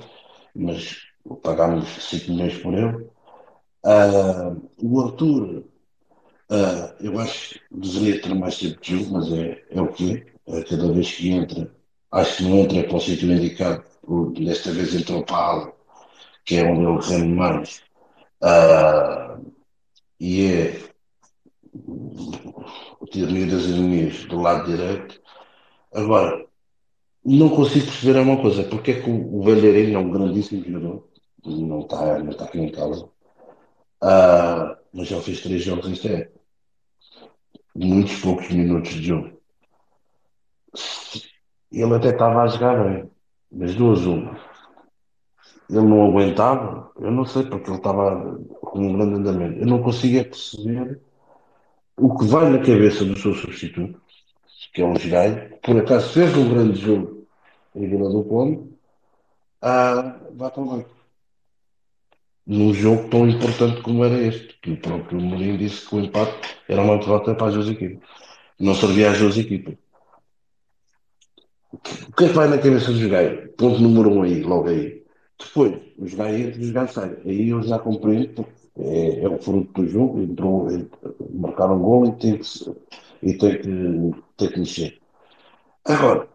mas 0.54 0.96
pagámos 1.42 1.86
5 1.86 2.32
milhões 2.32 2.56
por 2.58 2.72
ele. 2.74 3.06
o 4.82 5.00
Arthur, 5.00 5.64
eu 7.00 7.18
acho 7.18 7.54
que 7.54 7.60
deveria 7.70 8.22
ter 8.22 8.34
mais 8.34 8.58
tempo 8.58 8.80
de 8.80 8.98
jogo, 8.98 9.12
mas 9.12 9.32
é, 9.32 9.62
é 9.70 9.80
o 9.80 9.88
que 9.88 10.26
é. 10.46 10.62
Cada 10.64 10.92
vez 10.92 11.12
que 11.12 11.30
entra, 11.30 11.70
acho 12.10 12.36
que 12.38 12.42
não 12.44 12.58
entra 12.58 12.84
para 12.84 12.96
o 12.96 13.00
sítio 13.00 13.32
indicado, 13.32 13.84
desta 14.38 14.70
vez 14.72 14.94
entrou 14.94 15.24
para 15.24 15.36
a 15.36 15.72
que 16.44 16.56
é 16.56 16.64
onde 16.64 16.84
ele 16.84 17.18
rende 17.18 17.34
mais, 17.34 17.82
uh, 18.42 19.52
e 20.20 20.46
é 20.46 20.84
o 23.00 23.06
tirania 23.06 23.46
das 23.46 23.64
enemias 23.64 24.24
do 24.26 24.40
lado 24.40 24.70
direito. 24.70 25.20
Agora, 25.92 26.46
não 27.24 27.48
consigo 27.50 27.86
perceber 27.86 28.20
uma 28.20 28.40
coisa, 28.40 28.64
porque 28.64 28.92
é 28.92 29.00
que 29.02 29.10
o, 29.10 29.40
o 29.40 29.50
é 29.50 29.98
um 29.98 30.10
grandíssimo 30.10 30.64
jogador, 30.64 31.08
não 31.44 31.80
está, 31.80 32.18
não 32.18 32.30
está 32.30 32.44
aqui 32.44 32.58
em 32.58 32.70
causa, 32.70 33.04
uh, 33.04 34.76
mas 34.92 35.08
já 35.08 35.20
fez 35.20 35.40
três 35.40 35.62
jogos 35.62 35.88
isto 35.88 36.08
é 36.08 36.30
muitos 37.74 38.16
poucos 38.20 38.48
minutos 38.50 38.92
de 38.92 39.02
jogo. 39.02 39.40
Ele 41.72 41.94
até 41.94 42.10
estava 42.10 42.42
a 42.42 42.46
jogar 42.46 42.84
bem, 42.84 43.10
mas 43.50 43.74
duas 43.74 44.00
uma. 44.06 44.38
Ele 45.70 45.80
não 45.80 46.04
aguentava, 46.04 46.90
eu 47.00 47.10
não 47.10 47.24
sei, 47.24 47.44
porque 47.44 47.70
ele 47.70 47.78
estava 47.78 48.38
com 48.60 48.80
um 48.80 48.92
grande 48.96 49.14
andamento. 49.14 49.60
Eu 49.60 49.66
não 49.66 49.82
conseguia 49.82 50.24
perceber 50.24 51.00
o 51.96 52.16
que 52.16 52.26
vai 52.26 52.50
na 52.50 52.58
cabeça 52.58 53.04
do 53.04 53.18
seu 53.18 53.34
substituto, 53.34 54.00
que 54.72 54.82
é 54.82 54.84
um 54.84 54.94
Gai, 54.94 55.50
por 55.62 55.78
acaso 55.78 56.12
fez 56.12 56.36
um 56.36 56.48
grande 56.48 56.80
jogo 56.80 57.26
em 57.74 57.88
Vila 57.88 58.10
do 58.10 58.24
Conde, 58.24 58.74
ah, 59.62 60.16
vai 60.32 60.50
para 60.50 60.62
o 60.62 60.66
banco. 60.66 60.90
Num 62.46 62.74
jogo 62.74 63.08
tão 63.08 63.26
importante 63.26 63.80
como 63.80 64.04
era 64.04 64.20
este, 64.20 64.58
que 64.60 64.72
o 64.72 64.76
próprio 64.76 65.18
Mourinho 65.18 65.56
disse 65.56 65.88
que 65.88 65.94
o 65.94 66.00
empate 66.00 66.58
era 66.68 66.82
uma 66.82 66.98
derrota 66.98 67.34
para 67.34 67.46
as 67.46 67.54
duas 67.54 67.68
equipas. 67.68 68.06
Não 68.60 68.74
servia 68.74 69.10
às 69.10 69.18
duas 69.18 69.38
equipas. 69.38 69.74
O 71.72 71.78
que 72.16 72.24
é 72.24 72.28
que 72.28 72.34
vai 72.34 72.48
na 72.48 72.58
cabeça 72.58 72.92
dos 72.92 73.06
gajos? 73.06 73.50
Ponto 73.56 73.80
número 73.80 74.10
um 74.10 74.22
aí, 74.22 74.42
logo 74.42 74.68
aí. 74.68 75.03
Depois, 75.38 75.80
os 75.98 76.12
entram 76.12 76.62
e 76.62 76.78
os. 76.78 76.98
Aí 76.98 77.48
eu 77.48 77.62
já 77.62 77.78
compreendo, 77.78 78.46
é, 78.76 79.20
é 79.20 79.28
o 79.28 79.38
fruto 79.38 79.82
do 79.82 79.88
jogo, 79.88 80.22
entrou, 80.22 80.68
marcar 81.32 81.70
um 81.70 81.80
gol 81.80 82.06
e 82.06 82.12
tem 82.12 82.38
que, 82.38 82.76
e 83.22 83.34
tem 83.34 83.58
que, 83.58 84.22
tem 84.36 84.48
que 84.48 84.58
mexer. 84.60 85.00
Agora, 85.84 86.28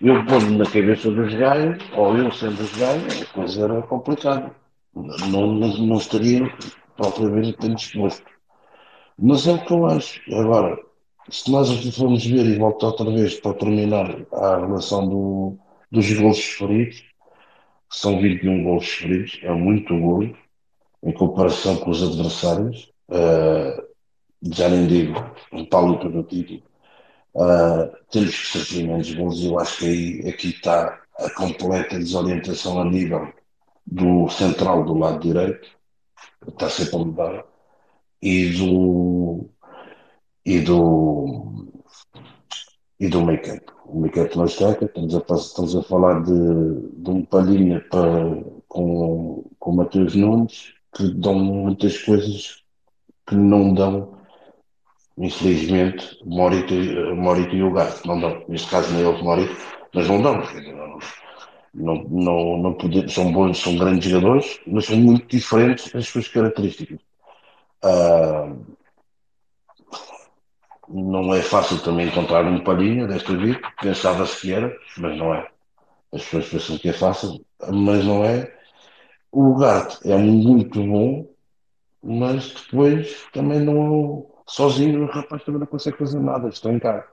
eu 0.00 0.24
pondo 0.26 0.58
na 0.58 0.64
cabeça 0.64 1.10
dos 1.10 1.34
gajos, 1.34 1.82
ou 1.96 2.16
eu 2.16 2.30
sendo 2.32 2.62
os 2.62 2.72
gajos, 2.76 3.22
a 3.22 3.26
coisa 3.26 3.64
era 3.64 3.82
complicada. 3.82 4.54
Não, 4.94 5.46
não, 5.52 5.76
não 5.78 5.96
estaria 5.96 6.52
propriamente 6.96 7.56
bem 7.60 7.74
disposto. 7.74 8.24
Mas 9.18 9.46
é 9.46 9.52
o 9.52 9.64
que 9.64 9.72
eu 9.72 9.86
acho. 9.86 10.20
Agora, 10.34 10.78
se 11.30 11.50
nós 11.50 11.68
formos 11.96 12.24
ver 12.24 12.46
e 12.46 12.58
voltar 12.58 12.88
outra 12.88 13.10
vez 13.10 13.38
para 13.40 13.54
terminar 13.54 14.16
a 14.32 14.56
relação 14.58 15.08
do, 15.08 15.58
dos 15.90 16.12
gols 16.12 16.38
sofridos, 16.38 17.02
são 17.90 18.20
21 18.20 18.64
gols 18.64 18.86
sofridos, 18.86 19.40
é 19.42 19.50
muito 19.52 19.98
gol 19.98 20.24
em 21.02 21.12
comparação 21.12 21.76
com 21.76 21.90
os 21.90 22.02
adversários. 22.02 22.92
Uh, 23.08 23.88
já 24.42 24.68
nem 24.68 24.86
digo 24.86 25.14
um 25.52 25.64
Paulo 25.64 25.98
pelo 25.98 26.22
título. 26.22 26.62
Uh, 27.34 27.90
temos 28.10 28.30
que 28.36 28.46
sofrer 28.58 28.86
menos 28.86 29.14
gols 29.14 29.44
eu 29.44 29.58
acho 29.58 29.78
que 29.78 29.86
aí 29.86 30.28
aqui 30.28 30.48
está 30.48 31.00
a 31.18 31.30
completa 31.30 31.98
desorientação 31.98 32.80
a 32.80 32.84
nível 32.84 33.32
do 33.86 34.28
central 34.28 34.84
do 34.84 34.94
lado 34.94 35.20
direito, 35.20 35.68
está 36.46 36.68
sempre 36.68 36.96
a 36.96 36.98
mudar, 36.98 37.44
e 38.22 38.50
do 38.50 39.48
e 40.44 40.60
do 40.60 41.47
e 43.00 43.08
do 43.08 43.24
campo. 43.38 43.72
O 43.86 44.10
campo 44.10 44.38
não 44.38 44.44
está, 44.44 44.72
estamos 44.72 45.14
a, 45.14 45.34
estamos 45.34 45.76
a 45.76 45.82
falar 45.82 46.22
de, 46.22 46.32
de 46.32 47.10
um 47.10 47.24
palhinha 47.24 47.80
para, 47.90 48.42
com, 48.68 49.44
com 49.58 49.70
o 49.70 49.76
Matheus 49.76 50.14
Nunes, 50.14 50.74
que 50.94 51.08
dão 51.14 51.34
muitas 51.34 51.96
coisas 52.02 52.62
que 53.26 53.34
não 53.34 53.72
dão, 53.72 54.18
infelizmente, 55.16 56.18
Morito, 56.24 56.74
Morito 57.14 57.54
e 57.54 57.62
o 57.62 57.72
Gato, 57.72 58.06
não 58.06 58.20
dão. 58.20 58.42
Neste 58.48 58.68
caso, 58.70 58.92
nem 58.92 59.08
ele 59.08 59.22
Morito, 59.22 59.56
mas 59.94 60.08
não 60.08 60.20
dão. 60.20 60.42
Não, 61.74 61.94
não, 62.10 62.58
não 62.58 62.76
são 63.08 63.32
bons, 63.32 63.58
são 63.58 63.76
grandes 63.76 64.10
jogadores, 64.10 64.60
mas 64.66 64.86
são 64.86 64.96
muito 64.96 65.28
diferentes 65.28 65.94
as 65.94 66.08
suas 66.08 66.26
características. 66.28 66.98
Uh, 67.84 68.77
não 70.88 71.34
é 71.34 71.42
fácil 71.42 71.82
também 71.82 72.08
encontrar 72.08 72.44
um 72.44 72.62
palhinho 72.62 73.06
desta 73.06 73.36
vida, 73.36 73.60
pensava-se 73.80 74.40
que 74.40 74.52
era, 74.52 74.74
mas 74.96 75.16
não 75.16 75.34
é. 75.34 75.48
As 76.12 76.24
pessoas 76.24 76.48
pensam 76.48 76.78
que 76.78 76.88
é 76.88 76.92
fácil, 76.92 77.44
mas 77.70 78.04
não 78.04 78.24
é. 78.24 78.54
O 79.30 79.54
gato 79.56 80.00
é 80.04 80.16
muito 80.16 80.82
bom, 80.82 81.28
mas 82.02 82.52
depois 82.52 83.26
também 83.32 83.60
não. 83.60 84.26
Sozinho 84.46 85.02
o 85.02 85.06
rapaz 85.06 85.44
também 85.44 85.60
não 85.60 85.66
consegue 85.66 85.98
fazer 85.98 86.20
nada, 86.20 86.48
casa. 86.80 87.04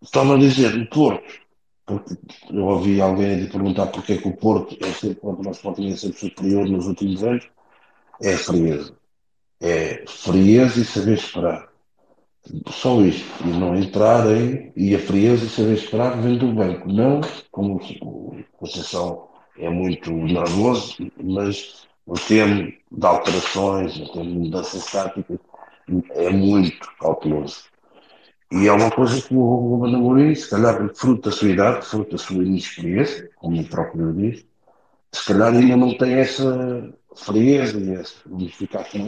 Estava 0.00 0.34
a 0.34 0.38
dizer, 0.38 0.76
o 0.76 0.88
Porto, 0.88 1.40
porque 1.84 2.16
eu 2.50 2.64
ouvi 2.64 3.00
alguém 3.00 3.48
perguntar 3.48 3.86
porque 3.86 4.12
é 4.12 4.18
que 4.18 4.28
o 4.28 4.36
Porto 4.36 4.76
é 4.80 4.92
sempre 4.92 5.16
quanto 5.16 5.42
mais 5.42 5.56
Sporting 5.56 5.92
é 5.92 5.96
sempre 5.96 6.18
superior 6.18 6.68
nos 6.68 6.86
últimos 6.86 7.24
anos, 7.24 7.48
é 8.22 8.36
frieza. 8.36 8.96
É 9.60 10.04
frieza 10.06 10.80
e 10.80 10.84
saber 10.84 11.14
esperar. 11.14 11.75
Só 12.70 13.00
isto, 13.00 13.26
e 13.44 13.48
não 13.48 13.74
entrar 13.74 14.26
aí, 14.26 14.72
e 14.76 14.94
a 14.94 14.98
frieza 14.98 15.44
e 15.44 15.48
saber 15.48 15.74
esperar 15.74 16.20
vem 16.20 16.38
do 16.38 16.52
banco. 16.52 16.88
Não, 16.88 17.20
como 17.50 17.80
o 18.02 18.36
Conceição 18.52 19.28
é 19.58 19.68
muito 19.68 20.12
nervoso, 20.12 20.96
mas 21.22 21.86
o 22.06 22.14
termo 22.14 22.72
de 22.92 23.06
alterações, 23.06 23.96
o 23.96 24.12
termo 24.12 24.30
de 24.30 24.38
mudanças 24.38 24.86
táticas, 24.86 25.38
é 26.10 26.30
muito 26.30 26.88
cauteloso. 27.00 27.64
E 28.52 28.68
é 28.68 28.72
uma 28.72 28.90
coisa 28.92 29.20
que 29.20 29.34
o 29.34 29.40
Ruben 29.40 29.96
Amorim, 29.96 30.34
se 30.34 30.48
calhar 30.48 30.88
fruto 30.94 31.28
da 31.28 31.36
sua 31.36 31.48
idade, 31.48 31.84
fruto 31.84 32.12
da 32.12 32.18
sua 32.18 32.44
inexperiência, 32.44 33.28
como 33.36 33.60
o 33.60 33.68
próprio 33.68 34.12
diz, 34.12 34.46
se 35.10 35.26
calhar 35.26 35.52
ainda 35.52 35.76
não 35.76 35.96
tem 35.98 36.14
essa 36.14 36.92
frieza 37.16 37.78
essa 37.94 38.14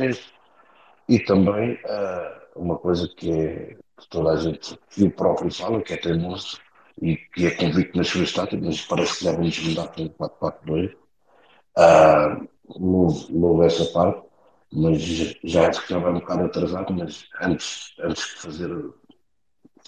este. 0.05 0.32
E 1.09 1.20
também 1.20 1.74
uh, 1.74 2.38
uma 2.59 2.77
coisa 2.79 3.09
que, 3.09 3.31
é, 3.31 3.77
que 3.99 4.09
toda 4.09 4.33
a 4.33 4.37
gente, 4.37 4.79
e 4.97 5.09
próprio 5.09 5.53
fala, 5.53 5.83
que 5.83 5.95
é 5.95 5.97
teimoso 5.97 6.59
e 7.01 7.17
que 7.17 7.47
é 7.47 7.51
convicto 7.53 7.97
nas 7.97 8.09
suas 8.09 8.33
táticas, 8.33 8.67
mas 8.67 8.81
parece 8.83 9.19
que 9.19 9.25
já 9.25 9.33
vamos 9.33 9.59
mudar 9.61 9.89
para 9.89 10.03
um 10.03 10.09
4-4-2. 10.09 10.97
Uh, 11.79 12.49
não 12.79 13.49
houve 13.49 13.67
essa 13.67 13.85
parte, 13.87 14.23
mas 14.73 15.01
já 15.45 15.69
acho 15.69 15.87
que 15.87 15.93
já 15.93 15.99
vai 15.99 16.13
um 16.13 16.21
bocado 16.21 16.45
atrasado, 16.45 16.93
mas 16.93 17.27
antes, 17.41 17.95
antes 18.01 18.35
de 18.35 18.41
fazer 18.41 18.71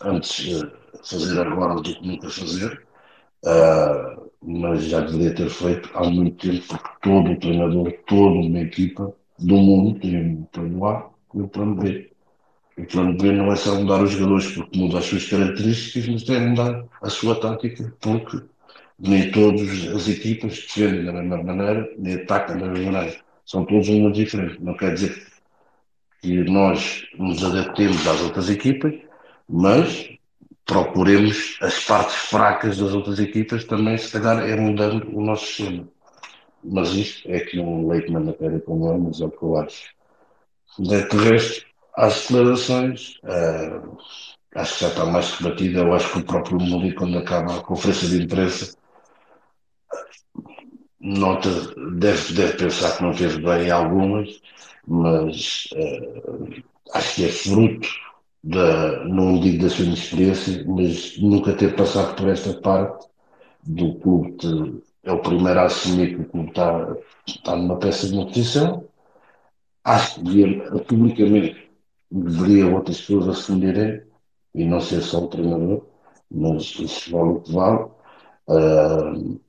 antes 0.02 0.44
de 0.44 0.70
fazer 1.04 1.46
agora 1.46 1.74
do 1.74 1.82
que 1.82 2.06
nunca 2.06 2.30
fazer, 2.30 2.86
uh, 3.44 4.30
mas 4.42 4.84
já 4.84 5.00
deveria 5.00 5.34
ter 5.34 5.50
feito 5.50 5.90
há 5.94 6.08
muito 6.08 6.48
tempo, 6.48 6.66
porque 6.68 6.88
todo 7.02 7.30
o 7.32 7.38
treinador, 7.38 7.92
toda 8.06 8.38
uma 8.38 8.60
equipa 8.60 9.14
do 9.38 9.56
mundo 9.56 10.00
tem 10.00 10.16
um 10.16 10.44
plano 10.44 10.86
A 10.86 11.10
e 11.34 11.42
um 11.42 11.48
plano 11.48 11.74
B. 11.76 12.09
O 12.76 12.84
plano 12.84 13.16
B 13.16 13.32
não 13.32 13.52
é 13.52 13.56
só 13.56 13.74
mudar 13.74 14.02
os 14.02 14.12
jogadores 14.12 14.52
porque 14.52 14.78
muda 14.78 14.98
as 14.98 15.04
suas 15.04 15.28
características, 15.28 16.08
mas 16.08 16.28
é 16.28 16.40
mudar 16.40 16.84
a 17.02 17.10
sua 17.10 17.34
tática, 17.38 17.92
porque 18.00 18.40
nem 18.98 19.30
todas 19.30 19.88
as 19.94 20.08
equipas 20.08 20.52
defendem 20.52 21.04
da 21.04 21.12
mesma 21.12 21.42
maneira, 21.42 21.90
nem 21.98 22.14
atacam 22.14 22.58
da 22.58 22.66
mesma 22.66 22.92
maneira. 22.92 23.16
São 23.44 23.64
todos 23.64 23.88
uma 23.88 24.12
diferente. 24.12 24.62
Não 24.62 24.76
quer 24.76 24.94
dizer 24.94 25.26
que 26.20 26.44
nós 26.44 27.06
nos 27.18 27.42
adaptemos 27.42 28.06
às 28.06 28.20
outras 28.20 28.50
equipas, 28.50 28.94
mas 29.48 30.08
procuremos 30.64 31.58
as 31.60 31.84
partes 31.84 32.14
fracas 32.14 32.78
das 32.78 32.94
outras 32.94 33.18
equipas 33.18 33.64
também, 33.64 33.98
se 33.98 34.12
calhar, 34.12 34.48
é 34.48 34.54
mudando 34.54 35.08
o 35.16 35.20
nosso 35.20 35.46
sistema. 35.46 35.88
Mas 36.62 36.90
isto 36.90 37.28
é 37.30 37.40
que 37.40 37.58
um 37.58 37.88
leite 37.88 38.12
na 38.12 38.20
matéria 38.20 38.60
como 38.60 38.92
é, 38.92 38.96
mas 38.96 39.20
é 39.20 39.24
o 39.24 39.30
que 39.30 39.42
eu 39.42 39.56
acho. 39.56 39.94
De 40.78 40.94
resto, 41.16 41.66
as 41.96 42.22
declarações, 42.22 43.18
uh, 43.24 43.98
acho 44.54 44.74
que 44.74 44.80
já 44.80 44.88
está 44.88 45.06
mais 45.06 45.32
rebatida. 45.32 45.80
Eu 45.80 45.94
acho 45.94 46.12
que 46.12 46.18
o 46.18 46.24
próprio 46.24 46.60
Mourinho, 46.60 46.94
quando 46.94 47.18
acaba 47.18 47.56
a 47.56 47.62
conferência 47.62 48.08
de 48.08 48.22
imprensa, 48.22 48.76
nota, 51.00 51.48
deve, 51.94 52.34
deve 52.34 52.52
pensar 52.54 52.96
que 52.96 53.02
não 53.02 53.12
teve 53.12 53.40
bem 53.42 53.70
algumas, 53.70 54.40
mas 54.86 55.68
uh, 55.74 56.62
acho 56.94 57.14
que 57.16 57.24
é 57.24 57.28
fruto 57.28 57.88
da, 58.42 59.04
não 59.04 59.40
digo 59.40 59.62
da 59.62 59.70
sua 59.70 59.84
inexperiência, 59.84 60.64
mas 60.66 61.18
nunca 61.18 61.52
ter 61.52 61.76
passado 61.76 62.14
por 62.16 62.28
esta 62.28 62.54
parte 62.54 63.06
do 63.62 63.94
clube 63.96 64.32
de, 64.38 64.82
é 65.04 65.12
o 65.12 65.18
primeiro 65.20 65.60
a 65.60 65.64
assumir 65.64 66.14
que 66.14 66.22
o 66.22 66.28
clube 66.28 66.48
está, 66.50 66.96
está 67.26 67.56
numa 67.56 67.78
peça 67.78 68.08
de 68.08 68.14
posição. 68.26 68.84
Acho 69.84 70.22
que 70.22 70.60
publicamente 70.86 71.69
deveria 72.10 72.66
outras 72.66 73.00
pessoas 73.00 73.28
assumirem 73.28 74.02
e 74.54 74.64
não 74.64 74.80
ser 74.80 75.00
só 75.00 75.24
o 75.24 75.28
treinador, 75.28 75.86
mas 76.30 76.62
isso 76.78 77.10
vale 77.12 77.30
o 77.30 77.40
que 77.40 77.52
vale. 77.52 77.84
Uh, 78.48 79.40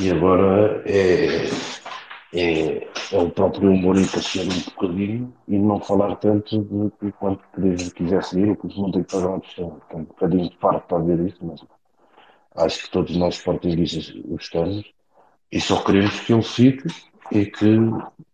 e 0.00 0.10
agora 0.10 0.82
é, 0.86 1.46
é, 2.32 2.88
é 3.12 3.18
o 3.18 3.30
próprio 3.30 3.70
humorista 3.70 4.20
ser 4.20 4.42
um 4.42 4.60
bocadinho 4.60 5.34
e 5.48 5.58
não 5.58 5.80
falar 5.80 6.16
tanto 6.16 6.62
de 6.62 6.90
que 6.98 7.12
quanto 7.12 7.42
quiser 7.94 8.22
seguir, 8.22 8.56
porque 8.56 8.80
não 8.80 8.90
tem 8.90 9.02
que 9.02 9.12
pagar 9.12 9.28
uma 9.28 9.40
questão. 9.40 9.80
Um 9.92 10.04
bocadinho 10.04 10.50
de 10.50 10.56
farto 10.58 10.86
para 10.86 11.02
ver 11.02 11.20
isso, 11.20 11.38
mas 11.42 11.64
acho 12.56 12.84
que 12.84 12.90
todos 12.90 13.16
nós 13.16 13.36
sportingistas 13.36 14.10
gostamos 14.26 14.84
e 15.50 15.60
só 15.60 15.82
queremos 15.82 16.20
que 16.20 16.32
ele 16.32 16.42
fique 16.42 16.88
e 17.32 17.46
que 17.46 17.78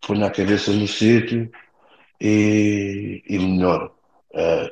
ponha 0.06 0.26
a 0.26 0.30
cabeça 0.30 0.72
no 0.72 0.86
sítio 0.86 1.50
e, 2.20 3.22
e. 3.28 3.38
Uh, 3.38 4.70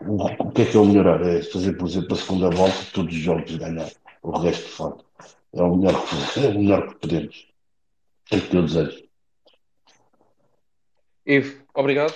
o, 0.00 0.50
que 0.52 0.62
é 0.62 0.64
que 0.66 0.76
é 0.76 0.80
o 0.80 0.84
melhorar? 0.84 1.22
É 1.22 1.42
fazer, 1.42 1.72
por 1.74 1.88
exemplo, 1.88 2.14
a 2.14 2.16
segunda 2.16 2.50
volta, 2.50 2.76
todos 2.92 3.14
os 3.14 3.20
jogos 3.20 3.56
ganhar, 3.56 3.90
o 4.22 4.30
resto 4.38 4.68
fora. 4.68 4.96
É 5.52 5.62
o 5.62 5.76
melhor, 5.76 5.94
é 6.36 6.48
o 6.48 6.58
melhor 6.58 6.88
que 6.88 6.94
podemos. 6.96 7.48
É 8.30 8.40
que 8.40 8.56
eu 8.56 8.62
desejo. 8.62 9.08
Ivo, 11.26 11.62
obrigado. 11.74 12.14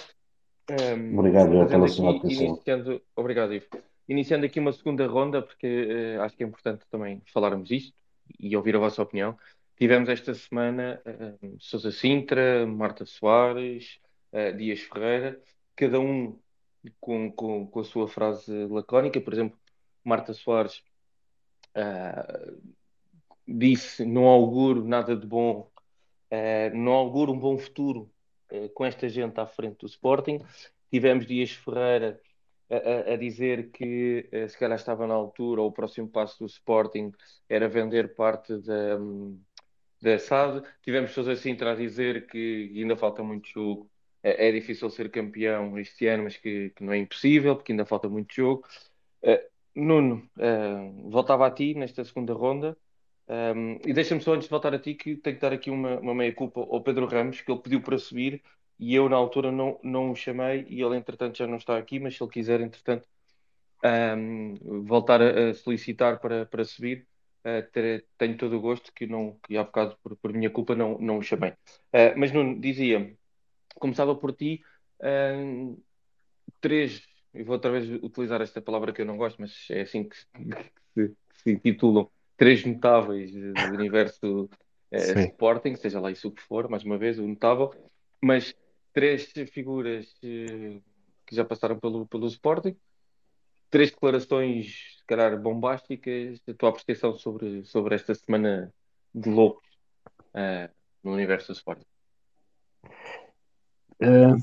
Um, 0.71 1.19
obrigado 1.19 1.69
pela 1.69 1.89
sua 1.89 2.17
atenção. 2.17 2.47
Iniciando, 2.47 3.03
obrigado, 3.17 3.55
Ivo. 3.55 3.67
Iniciando 4.09 4.47
aqui 4.47 4.61
uma 4.61 4.73
segunda 4.73 5.07
ronda, 5.07 5.43
porque 5.43 6.17
uh, 6.17 6.23
acho 6.23 6.37
que 6.37 6.45
é 6.45 6.47
importante 6.47 6.85
também 6.91 7.23
falarmos 7.33 7.71
isto 7.71 7.95
e 8.39 8.57
ouvir 8.57 8.77
a 8.77 8.79
vossa 8.79 9.03
opinião. 9.03 9.37
Tivemos 9.83 10.09
esta 10.09 10.33
semana 10.33 11.03
uh, 11.05 11.57
Sousa 11.59 11.91
Sintra, 11.91 12.65
Marta 12.65 13.05
Soares, 13.05 13.99
uh, 14.33 14.57
Dias 14.57 14.79
Ferreira, 14.83 15.43
cada 15.75 15.99
um 15.99 16.39
com, 17.01 17.33
com, 17.33 17.67
com, 17.67 17.81
a 17.81 17.85
sua 17.85 18.07
frase 18.07 18.67
lacónica. 18.67 19.21
Por 19.21 19.33
exemplo, 19.33 19.59
Marta 20.05 20.33
Soares 20.35 20.85
uh, 21.77 22.63
disse: 23.45 24.05
Não 24.05 24.27
auguro 24.27 24.85
nada 24.85 25.17
de 25.17 25.27
bom, 25.27 25.69
uh, 26.31 26.77
não 26.77 26.93
auguro 26.93 27.33
um 27.33 27.39
bom 27.41 27.59
futuro 27.59 28.09
com 28.75 28.85
esta 28.85 29.09
gente 29.09 29.41
à 29.41 29.47
frente 29.47 29.79
do 29.79 29.87
Sporting. 29.87 30.39
Tivemos 30.93 31.27
Dias 31.27 31.51
Ferreira 31.51 32.21
a, 32.71 33.15
a, 33.15 33.17
dizer 33.17 33.73
que 33.73 34.29
se 34.49 34.57
calhar 34.57 34.79
estava 34.79 35.09
na 35.09 35.15
altura, 35.15 35.61
ou 35.61 35.71
o 35.71 35.73
próximo 35.73 36.09
passo 36.09 36.39
do 36.39 36.47
Sporting 36.47 37.11
era 37.49 37.69
vender 37.69 38.15
parte 38.15 38.57
da, 38.59 38.99
da 40.03 40.19
SAD. 40.19 40.63
Tivemos 40.83 41.11
pessoas 41.11 41.29
assim 41.29 41.57
a 41.61 41.75
dizer 41.75 42.27
que 42.27 42.73
ainda 42.77 42.97
falta 42.97 43.23
muito 43.23 43.49
jogo. 43.49 43.91
É, 44.23 44.49
é 44.49 44.53
difícil 44.53 44.91
ser 44.91 45.11
campeão 45.11 45.79
este 45.79 46.07
ano, 46.07 46.25
mas 46.25 46.37
que, 46.37 46.71
que, 46.71 46.85
não 46.85 46.93
é 46.93 46.99
impossível, 46.99 47.57
porque 47.57 47.73
ainda 47.73 47.85
falta 47.87 48.09
muito 48.09 48.35
jogo. 48.35 48.65
Nuno, 49.75 50.29
voltava 51.11 51.47
a 51.47 51.51
ti 51.51 51.75
nesta 51.75 52.05
segunda 52.05 52.35
ronda. 52.35 52.77
Um, 53.29 53.79
e 53.87 53.93
deixa-me 53.93 54.21
só 54.21 54.35
antes 54.35 54.47
de 54.47 54.51
voltar 54.51 54.75
a 54.75 54.79
ti 54.79 54.95
que 54.95 55.17
tenho 55.17 55.37
que 55.37 55.43
dar 55.43 55.53
aqui 55.53 55.71
uma, 55.71 55.99
uma 56.01 56.15
meia-culpa 56.15 56.61
ao 56.61 56.83
Pedro 56.83 57.07
Ramos, 57.07 57.41
que 57.41 57.51
ele 57.51 57.61
pediu 57.61 57.81
para 57.81 57.99
subir 57.99 58.43
e 58.79 58.95
eu 58.95 59.09
na 59.09 59.17
altura 59.17 59.53
não, 59.53 59.79
não 59.83 60.11
o 60.11 60.17
chamei 60.17 60.67
e 60.69 60.83
ele 60.83 60.97
entretanto 60.97 61.39
já 61.39 61.47
não 61.47 61.57
está 61.57 61.79
aqui, 61.79 61.99
mas 62.01 62.17
se 62.17 62.23
ele 62.23 62.31
quiser 62.33 62.61
entretanto 62.61 63.09
um, 63.85 64.85
voltar 64.85 65.23
a, 65.23 65.51
a, 65.51 65.55
solicitar 65.55 66.21
para, 66.21 66.47
para 66.47 66.65
subir, 66.65 67.07
uh, 67.45 67.71
ter, 67.73 68.07
tenho 68.19 68.37
todo 68.37 68.57
o 68.57 68.61
gosto 68.61 68.93
que, 68.93 69.07
não, 69.07 69.39
que 69.43 69.57
há 69.57 69.65
bocado 69.65 69.97
por, 70.03 70.17
por 70.17 70.33
minha 70.33 70.51
culpa 70.51 70.75
não, 70.75 70.99
não 70.99 71.19
o 71.19 71.23
chamei. 71.23 71.51
Uh, 71.51 72.17
mas 72.17 72.33
não 72.33 72.59
dizia, 72.59 73.17
começava 73.75 74.15
por 74.15 74.33
ti, 74.33 74.63
um, 75.03 75.77
três, 76.61 77.03
e 77.35 77.43
vou 77.43 77.55
outra 77.55 77.71
vez 77.71 77.89
utilizar 78.03 78.41
esta 78.41 78.61
palavra 78.61 78.93
que 78.93 79.03
eu 79.03 79.07
não 79.07 79.17
gosto, 79.17 79.41
mas 79.41 79.67
é 79.71 79.83
assim 79.83 80.09
que, 80.09 80.17
se, 80.17 80.27
que 80.95 81.15
se 81.43 81.59
titulam 81.59 82.11
três 82.37 82.65
notáveis 82.65 83.33
do 83.33 83.75
universo 83.75 84.49
eh, 84.91 85.25
Sporting, 85.27 85.77
seja 85.77 86.01
lá 86.01 86.11
isso 86.11 86.29
o 86.29 86.33
que 86.33 86.43
for, 86.43 86.69
mais 86.69 86.85
uma 86.85 86.99
vez, 86.99 87.19
o 87.19 87.27
notável, 87.27 87.73
mas 88.21 88.55
três 88.93 89.33
figuras 89.51 90.15
eh, 90.23 90.81
que 91.27 91.35
já 91.35 91.45
passaram 91.45 91.79
pelo, 91.79 92.07
pelo 92.07 92.27
Sporting, 92.27 92.77
três 93.73 93.91
declarações, 93.91 94.99
se 94.99 95.05
calhar, 95.07 95.41
bombásticas, 95.41 96.41
a 96.47 96.53
tua 96.53 96.69
apreciação 96.69 97.15
sobre, 97.15 97.65
sobre 97.65 97.95
esta 97.95 98.15
semana 98.15 98.73
de 99.15 99.31
loucos 99.31 99.67
uh, 100.35 100.71
no 101.03 101.13
universo 101.15 101.49
do 101.49 101.57
Sporting. 101.57 101.87
Uh, 103.99 104.37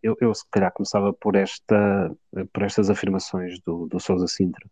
eu, 0.00 0.16
eu, 0.20 0.32
se 0.32 0.44
calhar 0.52 0.72
começava 0.72 1.12
por, 1.12 1.34
esta, 1.34 2.16
por 2.52 2.62
estas 2.62 2.88
afirmações 2.88 3.58
do, 3.60 3.88
do 3.88 3.98
Sousa 3.98 4.28
Sintra, 4.28 4.64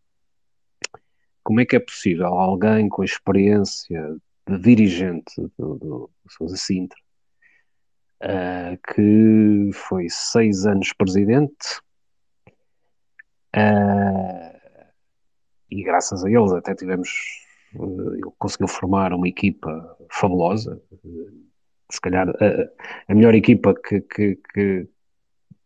como 1.43 1.61
é 1.61 1.67
que 1.67 1.75
é 1.75 1.81
possível 1.81 2.29
alguém 2.29 2.89
com 2.89 3.03
experiência 3.03 4.17
de 4.49 4.59
dirigente 4.61 5.35
do, 5.59 5.75
do 5.75 6.11
Sousa 6.29 6.57
Sintra, 6.57 6.99
uh, 8.23 8.79
que 8.95 9.71
foi 9.73 10.07
seis 10.09 10.67
anos 10.67 10.93
presidente, 10.93 11.81
uh, 13.57 14.87
e 15.71 15.83
graças 15.83 16.25
a 16.25 16.31
eles 16.31 16.53
até 16.53 16.75
tivemos, 16.75 17.11
uh, 17.75 18.15
ele 18.15 18.23
conseguiu 18.39 18.69
formar 18.69 19.13
uma 19.13 19.29
equipa 19.29 19.97
fabulosa, 20.11 20.81
se 21.91 22.01
calhar 22.01 22.29
a, 22.29 23.13
a 23.13 23.15
melhor 23.15 23.35
equipa 23.35 23.75
que, 23.75 24.01
que, 24.01 24.39
que, 24.53 24.89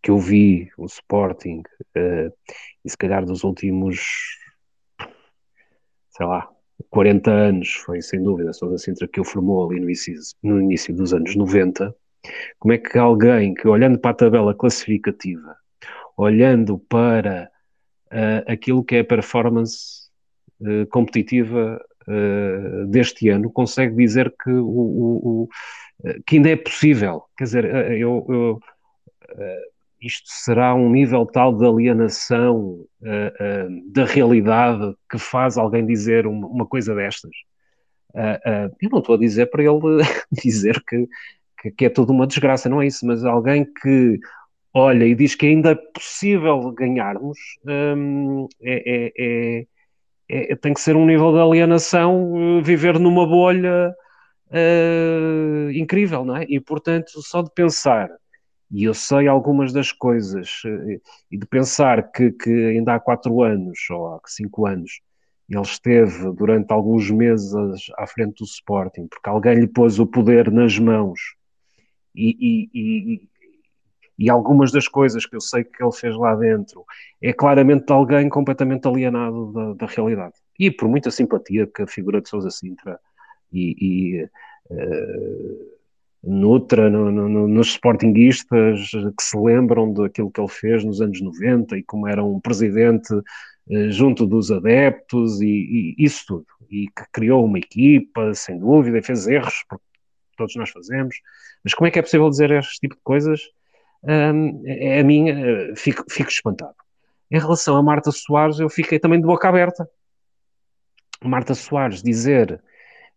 que 0.03 0.11
eu 0.11 0.19
vi, 0.19 0.71
o 0.79 0.87
Sporting, 0.87 1.63
e 2.85 2.91
se 2.91 2.97
calhar 2.97 3.25
dos 3.25 3.43
últimos 3.45 4.39
sei 6.21 6.27
lá, 6.27 6.47
40 6.91 7.31
anos, 7.31 7.73
foi 7.73 8.03
sem 8.03 8.23
dúvida 8.23 8.53
Sousa 8.53 8.77
Sintra 8.77 9.09
que 9.09 9.21
o 9.21 9.25
formou 9.25 9.69
ali 9.69 9.81
no 9.81 9.87
início, 9.87 10.15
no 10.43 10.61
início 10.61 10.95
dos 10.95 11.15
anos 11.15 11.35
90, 11.35 11.95
como 12.59 12.75
é 12.75 12.79
que 12.79 12.99
alguém 12.99 13.55
que 13.55 13.67
olhando 13.67 13.99
para 13.99 14.11
a 14.11 14.15
tabela 14.15 14.55
classificativa, 14.55 15.57
olhando 16.17 16.79
para 16.79 17.51
uh, 18.13 18.51
aquilo 18.51 18.85
que 18.85 18.97
é 18.97 19.01
a 19.01 19.05
performance 19.05 20.09
uh, 20.61 20.87
competitiva 20.89 21.81
uh, 22.09 22.87
deste 22.87 23.29
ano 23.29 23.51
consegue 23.51 23.95
dizer 23.97 24.35
que, 24.43 24.51
o, 24.51 24.67
o, 24.67 25.43
o, 25.43 25.49
que 26.27 26.37
ainda 26.37 26.51
é 26.51 26.57
possível. 26.57 27.25
Quer 27.37 27.45
dizer, 27.45 27.65
eu, 27.93 28.27
eu 28.29 28.61
isto 30.01 30.29
será 30.29 30.75
um 30.75 30.91
nível 30.91 31.27
tal 31.27 31.55
de 31.55 31.65
alienação 31.65 32.85
da 33.93 34.07
realidade 34.07 34.95
que 35.11 35.19
faz 35.19 35.59
alguém 35.59 35.85
dizer 35.87 36.27
uma, 36.27 36.49
uma 36.49 36.67
coisa 36.67 36.95
destas. 36.95 37.31
eu 38.81 38.89
não 38.91 39.01
estou 39.01 39.15
a 39.15 39.19
dizer 39.19 39.51
para 39.51 39.63
ele 39.63 39.79
dizer 40.43 40.83
que, 40.89 41.07
que, 41.61 41.71
que 41.71 41.85
é 41.85 41.91
tudo 41.91 42.15
uma 42.15 42.27
desgraça, 42.27 42.69
não 42.69 42.81
é 42.81 42.87
isso, 42.87 43.07
mas 43.07 43.25
alguém 43.25 43.65
que 43.65 44.19
olha 44.73 45.05
e 45.05 45.15
diz 45.15 45.35
que 45.35 45.47
ainda 45.47 45.73
é 45.73 45.75
possível 45.75 46.71
ganharmos, 46.73 47.39
hum, 47.67 48.47
é, 48.63 49.13
é, 49.19 49.67
é, 50.29 50.57
tem 50.57 50.73
que 50.73 50.81
ser 50.81 50.97
um 50.97 51.07
nível 51.07 51.33
de 51.33 51.41
alienação, 51.41 52.59
eh, 52.59 52.63
viver 52.63 52.99
numa 52.99 53.27
bolha 53.27 53.95
uh, 54.51 55.71
incrível, 55.73 56.25
não 56.25 56.37
é? 56.37 56.47
E 56.49 56.61
portanto, 56.61 57.11
só 57.23 57.43
de 57.43 57.51
pensar, 57.53 58.09
e 58.71 58.85
eu 58.85 58.95
sei 58.95 59.27
algumas 59.27 59.73
das 59.73 59.91
coisas, 59.93 60.63
uh, 60.65 61.01
e 61.31 61.37
de 61.37 61.47
pensar 61.47 62.13
que, 62.13 62.31
que, 62.33 62.51
ainda 62.51 62.95
há 62.95 63.01
quatro 63.01 63.43
anos, 63.43 63.79
ou 63.91 64.15
há 64.15 64.21
cinco 64.27 64.67
anos, 64.67 65.01
ele 65.49 65.63
esteve 65.63 66.33
durante 66.37 66.73
alguns 66.73 67.11
meses 67.11 67.53
à 67.99 68.07
frente 68.07 68.37
do 68.39 68.45
Sporting, 68.45 69.09
porque 69.09 69.29
alguém 69.29 69.57
lhe 69.57 69.67
pôs 69.67 69.99
o 69.99 70.07
poder 70.07 70.49
nas 70.51 70.79
mãos 70.79 71.19
e, 72.15 72.37
e, 72.41 72.71
e 72.73 73.31
algumas 74.29 74.71
das 74.71 74.87
coisas 74.87 75.25
que 75.25 75.35
eu 75.35 75.41
sei 75.41 75.65
que 75.65 75.83
ele 75.83 75.93
fez 75.93 76.15
lá 76.15 76.35
dentro 76.35 76.85
é 77.23 77.33
claramente 77.33 77.87
de 77.87 77.93
alguém 77.93 78.29
completamente 78.29 78.87
alienado 78.87 79.53
da, 79.53 79.73
da 79.73 79.87
realidade. 79.87 80.35
E 80.59 80.71
por 80.71 80.89
muita 80.89 81.11
simpatia 81.11 81.67
que 81.67 81.83
a 81.83 81.87
figura 81.87 82.21
de 82.21 82.29
Sousa 82.29 82.51
Sintra 82.51 82.99
e, 83.51 83.77
e 83.81 84.25
uh, 84.71 85.71
nutra 86.23 86.91
no, 86.91 87.11
no, 87.11 87.49
nos 87.49 87.69
sportinguistas 87.69 88.91
que 88.91 89.23
se 89.23 89.39
lembram 89.39 89.93
daquilo 89.95 90.31
que 90.31 90.41
ele 90.41 90.51
fez 90.51 90.85
nos 90.85 91.01
anos 91.01 91.21
90 91.21 91.79
e 91.79 91.83
como 91.83 92.07
era 92.07 92.23
um 92.23 92.39
presidente 92.39 93.15
uh, 93.15 93.91
junto 93.91 94.27
dos 94.27 94.51
adeptos 94.51 95.41
e, 95.41 95.47
e, 95.47 95.95
isso 95.99 96.25
tudo. 96.27 96.47
E 96.71 96.89
que 96.89 97.05
criou 97.11 97.45
uma 97.45 97.59
equipa, 97.59 98.35
sem 98.35 98.59
dúvida, 98.59 98.99
e 98.99 99.03
fez 99.03 99.27
erros, 99.27 99.65
porque 99.67 99.85
todos 100.37 100.55
nós 100.57 100.69
fazemos. 100.69 101.17
Mas 101.65 101.73
como 101.73 101.89
é 101.89 101.91
que 101.91 101.99
é 101.99 102.03
possível 102.03 102.29
dizer 102.29 102.51
este 102.51 102.81
tipo 102.81 102.95
de 102.95 103.01
coisas 103.03 103.41
é 104.03 105.01
a 105.01 105.05
minha, 105.05 105.75
fico, 105.77 106.05
fico 106.11 106.31
espantado. 106.31 106.75
Em 107.31 107.39
relação 107.39 107.77
a 107.77 107.83
Marta 107.83 108.11
Soares, 108.11 108.59
eu 108.59 108.69
fiquei 108.69 108.99
também 108.99 109.21
de 109.21 109.27
boca 109.27 109.49
aberta. 109.49 109.89
Marta 111.23 111.55
Soares 111.55 112.03
dizer, 112.03 112.63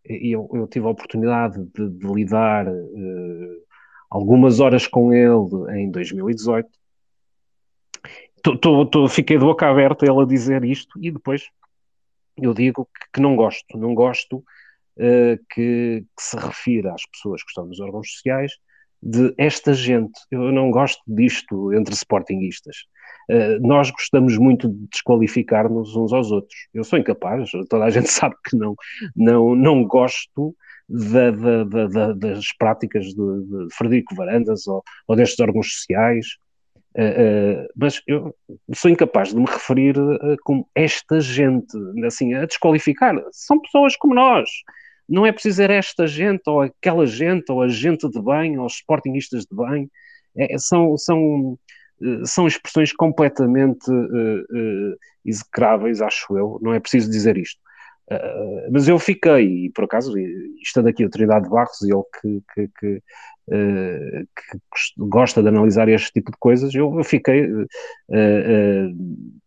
eu, 0.06 0.50
eu 0.54 0.68
tive 0.68 0.86
a 0.86 0.90
oportunidade 0.90 1.64
de, 1.74 1.90
de 1.90 2.08
lidar 2.08 2.68
uh, 2.68 3.64
algumas 4.10 4.60
horas 4.60 4.86
com 4.86 5.14
ele 5.14 5.80
em 5.80 5.90
2018. 5.90 6.70
Tô, 8.44 8.58
tô, 8.58 8.86
tô, 8.86 9.08
fiquei 9.08 9.38
de 9.38 9.44
boca 9.44 9.68
aberta 9.68 10.06
ele 10.06 10.22
a 10.22 10.26
dizer 10.26 10.66
isto 10.66 11.00
e 11.02 11.10
depois 11.10 11.50
eu 12.36 12.54
digo 12.54 12.86
que, 12.86 13.14
que 13.14 13.22
não 13.22 13.36
gosto, 13.36 13.78
não 13.78 13.96
gosto 13.96 14.38
uh, 14.98 15.38
que, 15.50 16.06
que, 16.16 16.24
se 16.24 16.38
refira 16.38 16.94
às 16.94 17.06
pessoas 17.06 17.42
que 17.42 17.50
estão 17.50 17.66
nos 17.66 17.80
órgãos 17.80 18.12
sociais 18.12 18.52
de 19.04 19.34
esta 19.38 19.74
gente. 19.74 20.14
Eu 20.32 20.51
não 20.51 20.72
gosto 20.72 21.01
disto 21.06 21.74
entre 21.74 21.93
sportinguistas. 21.93 22.86
Uh, 23.30 23.60
nós 23.66 23.91
gostamos 23.91 24.38
muito 24.38 24.70
de 24.70 24.88
desqualificar-nos 24.91 25.95
uns 25.95 26.14
aos 26.14 26.32
outros. 26.32 26.56
Eu 26.74 26.84
sou 26.84 26.97
incapaz, 26.97 27.51
toda 27.70 27.84
a 27.84 27.89
gente 27.89 28.08
sabe 28.12 28.36
que 28.47 28.56
não, 28.56 28.76
não, 29.16 29.56
não 29.56 29.84
gosto 29.84 30.56
da, 30.88 31.32
da, 31.32 31.64
da, 31.64 32.14
das 32.14 32.45
práticas 32.58 33.06
de, 33.06 33.14
de 33.14 33.74
Frederico 33.74 34.16
Varandas 34.16 34.68
ou, 34.68 34.84
ou 35.08 35.16
destes 35.16 35.39
órgãos 35.39 35.74
sociais, 35.74 36.26
uh, 36.97 37.64
uh, 37.64 37.68
mas 37.76 38.01
eu 38.08 38.34
sou 38.74 38.89
incapaz 38.89 39.30
de 39.30 39.36
me 39.36 39.45
referir 39.45 39.95
como 40.43 40.68
esta 40.74 41.20
gente, 41.20 41.78
assim, 42.06 42.34
a 42.34 42.45
desqualificar. 42.45 43.16
São 43.32 43.60
pessoas 43.60 43.97
como 43.97 44.16
nós 44.16 44.49
não 45.14 45.28
é 45.28 45.32
preciso 45.32 45.57
ser 45.57 45.70
esta 45.70 46.07
gente 46.07 46.41
ou 46.47 46.61
aquela 46.61 47.05
gente 47.05 47.51
ou 47.51 47.61
a 47.61 47.68
gente 47.68 48.09
de 48.09 48.20
bem 48.20 48.57
ou 48.57 48.66
os 48.66 48.74
sportingistas 48.74 49.45
de 49.45 49.55
bem. 49.55 49.88
É, 50.36 50.57
são, 50.57 50.97
são, 50.97 51.59
eh, 52.01 52.26
são 52.26 52.47
expressões 52.47 52.91
completamente 52.91 53.91
uh, 53.91 54.39
uh, 54.41 54.97
execráveis, 55.24 56.01
acho 56.01 56.36
eu. 56.36 56.59
Não 56.64 56.74
é 56.74 56.80
preciso 56.80 57.11
dizer 57.11 57.38
isto. 57.38 57.59
Uh, 58.11 58.72
mas 58.72 58.88
eu 58.88 58.97
fiquei, 58.97 59.66
e 59.66 59.70
por 59.70 59.84
acaso, 59.84 60.18
estando 60.59 60.88
aqui 60.88 61.03
a 61.03 61.09
Trindade 61.09 61.47
Barros, 61.47 61.80
e 61.84 61.93
ele 61.93 62.03
que, 62.20 62.43
que, 62.51 62.70
que, 62.80 62.95
uh, 63.49 64.28
que, 64.36 64.57
gosta 64.97 65.43
de 65.43 65.47
analisar 65.49 65.88
este 65.89 66.11
tipo 66.11 66.32
de 66.32 66.38
coisas, 66.39 66.74
eu, 66.74 66.97
eu 66.97 67.03
fiquei 67.03 67.45
uh, 67.45 67.68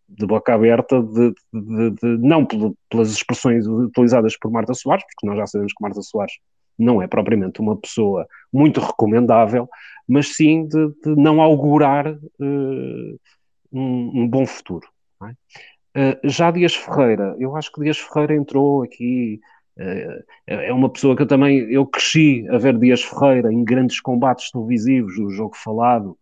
de 0.09 0.27
boca 0.27 0.55
aberta, 0.55 1.03
de, 1.03 1.35
de, 1.53 1.91
de, 1.91 2.19
não 2.19 2.47
pelas 2.89 3.11
expressões 3.11 3.67
utilizadas 3.67 4.37
por 4.39 4.51
Marta 4.51 4.73
Soares, 4.73 5.05
porque 5.05 5.27
nós 5.27 5.37
já 5.37 5.47
sabemos 5.47 5.73
que 5.73 5.83
Marta 5.83 6.01
Soares 6.03 6.35
não 6.79 7.03
é 7.03 7.07
propriamente 7.07 7.61
uma 7.61 7.77
pessoa 7.77 8.27
muito 8.53 8.81
recomendável, 8.81 9.69
mas 10.07 10.35
sim 10.37 10.67
de, 10.67 10.95
não 11.05 11.41
augurar 11.41 12.07
uh, 12.13 13.21
um, 13.73 14.23
um, 14.23 14.29
bom 14.29 14.47
futuro. 14.47 14.87
É? 15.23 16.13
Uh, 16.13 16.29
já 16.29 16.51
Dias 16.51 16.75
Ferreira, 16.75 17.35
eu 17.39 17.57
acho 17.57 17.73
que 17.73 17.81
Dias 17.81 17.99
Ferreira 17.99 18.37
entrou 18.37 18.83
aqui, 18.83 19.41
uh, 19.79 20.25
é 20.47 20.73
uma 20.73 20.91
pessoa 20.91 21.17
que 21.17 21.23
eu 21.23 21.27
também, 21.27 21.59
eu 21.71 21.87
cresci 21.87 22.47
a 22.51 22.59
ver 22.59 22.79
Dias 22.79 23.03
Ferreira 23.03 23.53
em 23.53 23.65
grandes 23.65 24.01
combates 24.01 24.51
televisivos, 24.51 25.19
no 25.19 25.31
jogo 25.31 25.57
falado, 25.57 26.17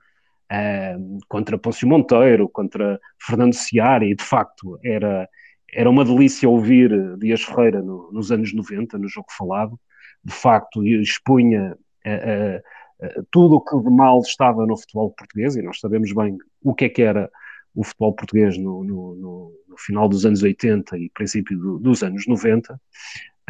contra 1.28 1.58
Pôncio 1.58 1.88
Monteiro, 1.88 2.48
contra 2.48 3.00
Fernando 3.20 3.54
Seara, 3.54 4.04
e 4.04 4.14
de 4.14 4.22
facto 4.22 4.78
era, 4.84 5.28
era 5.72 5.90
uma 5.90 6.04
delícia 6.04 6.48
ouvir 6.48 7.16
Dias 7.18 7.42
Ferreira 7.42 7.82
no, 7.82 8.10
nos 8.12 8.30
anos 8.30 8.52
90, 8.52 8.98
no 8.98 9.08
jogo 9.08 9.26
falado, 9.36 9.78
de 10.24 10.32
facto 10.32 10.84
expunha 10.84 11.76
uh, 12.06 13.06
uh, 13.06 13.26
tudo 13.30 13.56
o 13.56 13.60
que 13.60 13.78
de 13.78 13.90
mal 13.90 14.20
estava 14.20 14.66
no 14.66 14.76
futebol 14.76 15.10
português, 15.10 15.56
e 15.56 15.62
nós 15.62 15.80
sabemos 15.80 16.12
bem 16.12 16.38
o 16.62 16.74
que 16.74 16.86
é 16.86 16.88
que 16.88 17.02
era 17.02 17.30
o 17.74 17.82
futebol 17.82 18.14
português 18.14 18.56
no, 18.56 18.84
no, 18.84 19.14
no, 19.16 19.52
no 19.68 19.78
final 19.78 20.08
dos 20.08 20.24
anos 20.24 20.42
80 20.42 20.96
e 20.96 21.10
princípio 21.10 21.58
do, 21.58 21.78
dos 21.78 22.02
anos 22.02 22.26
90. 22.26 22.80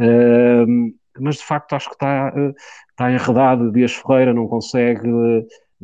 Uh, 0.01 0.95
mas 1.21 1.37
de 1.37 1.45
facto 1.45 1.75
acho 1.75 1.89
que 1.89 1.95
está, 1.95 2.33
está 2.91 3.13
enredado. 3.13 3.71
Dias 3.71 3.95
Ferreira 3.95 4.35
não 4.35 4.49
consegue 4.49 5.09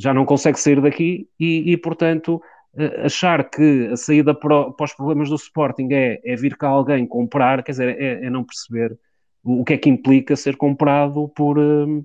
já 0.01 0.15
não 0.15 0.25
consegue 0.25 0.59
sair 0.59 0.81
daqui 0.81 1.29
e, 1.39 1.73
e 1.73 1.77
portanto, 1.77 2.41
eh, 2.77 3.03
achar 3.05 3.49
que 3.51 3.89
a 3.93 3.97
saída 3.97 4.35
para, 4.35 4.71
para, 4.71 4.85
os 4.85 4.95
problemas 4.95 5.29
do 5.29 5.37
Sporting 5.37 5.89
é, 5.93 6.21
é 6.25 6.37
vir 6.37 6.57
cá 6.57 6.69
alguém 6.69 7.07
comprar, 7.07 7.63
quer 7.63 7.73
dizer, 7.73 8.01
é, 8.01 8.25
é 8.25 8.31
não 8.31 8.43
perceber 8.43 8.99
o, 9.45 9.65
que 9.65 9.75
é 9.75 9.79
que 9.79 9.91
implica 9.91 10.37
ser 10.37 10.57
comprado 10.57 11.29
por. 11.29 11.59
Uh, 11.59 11.99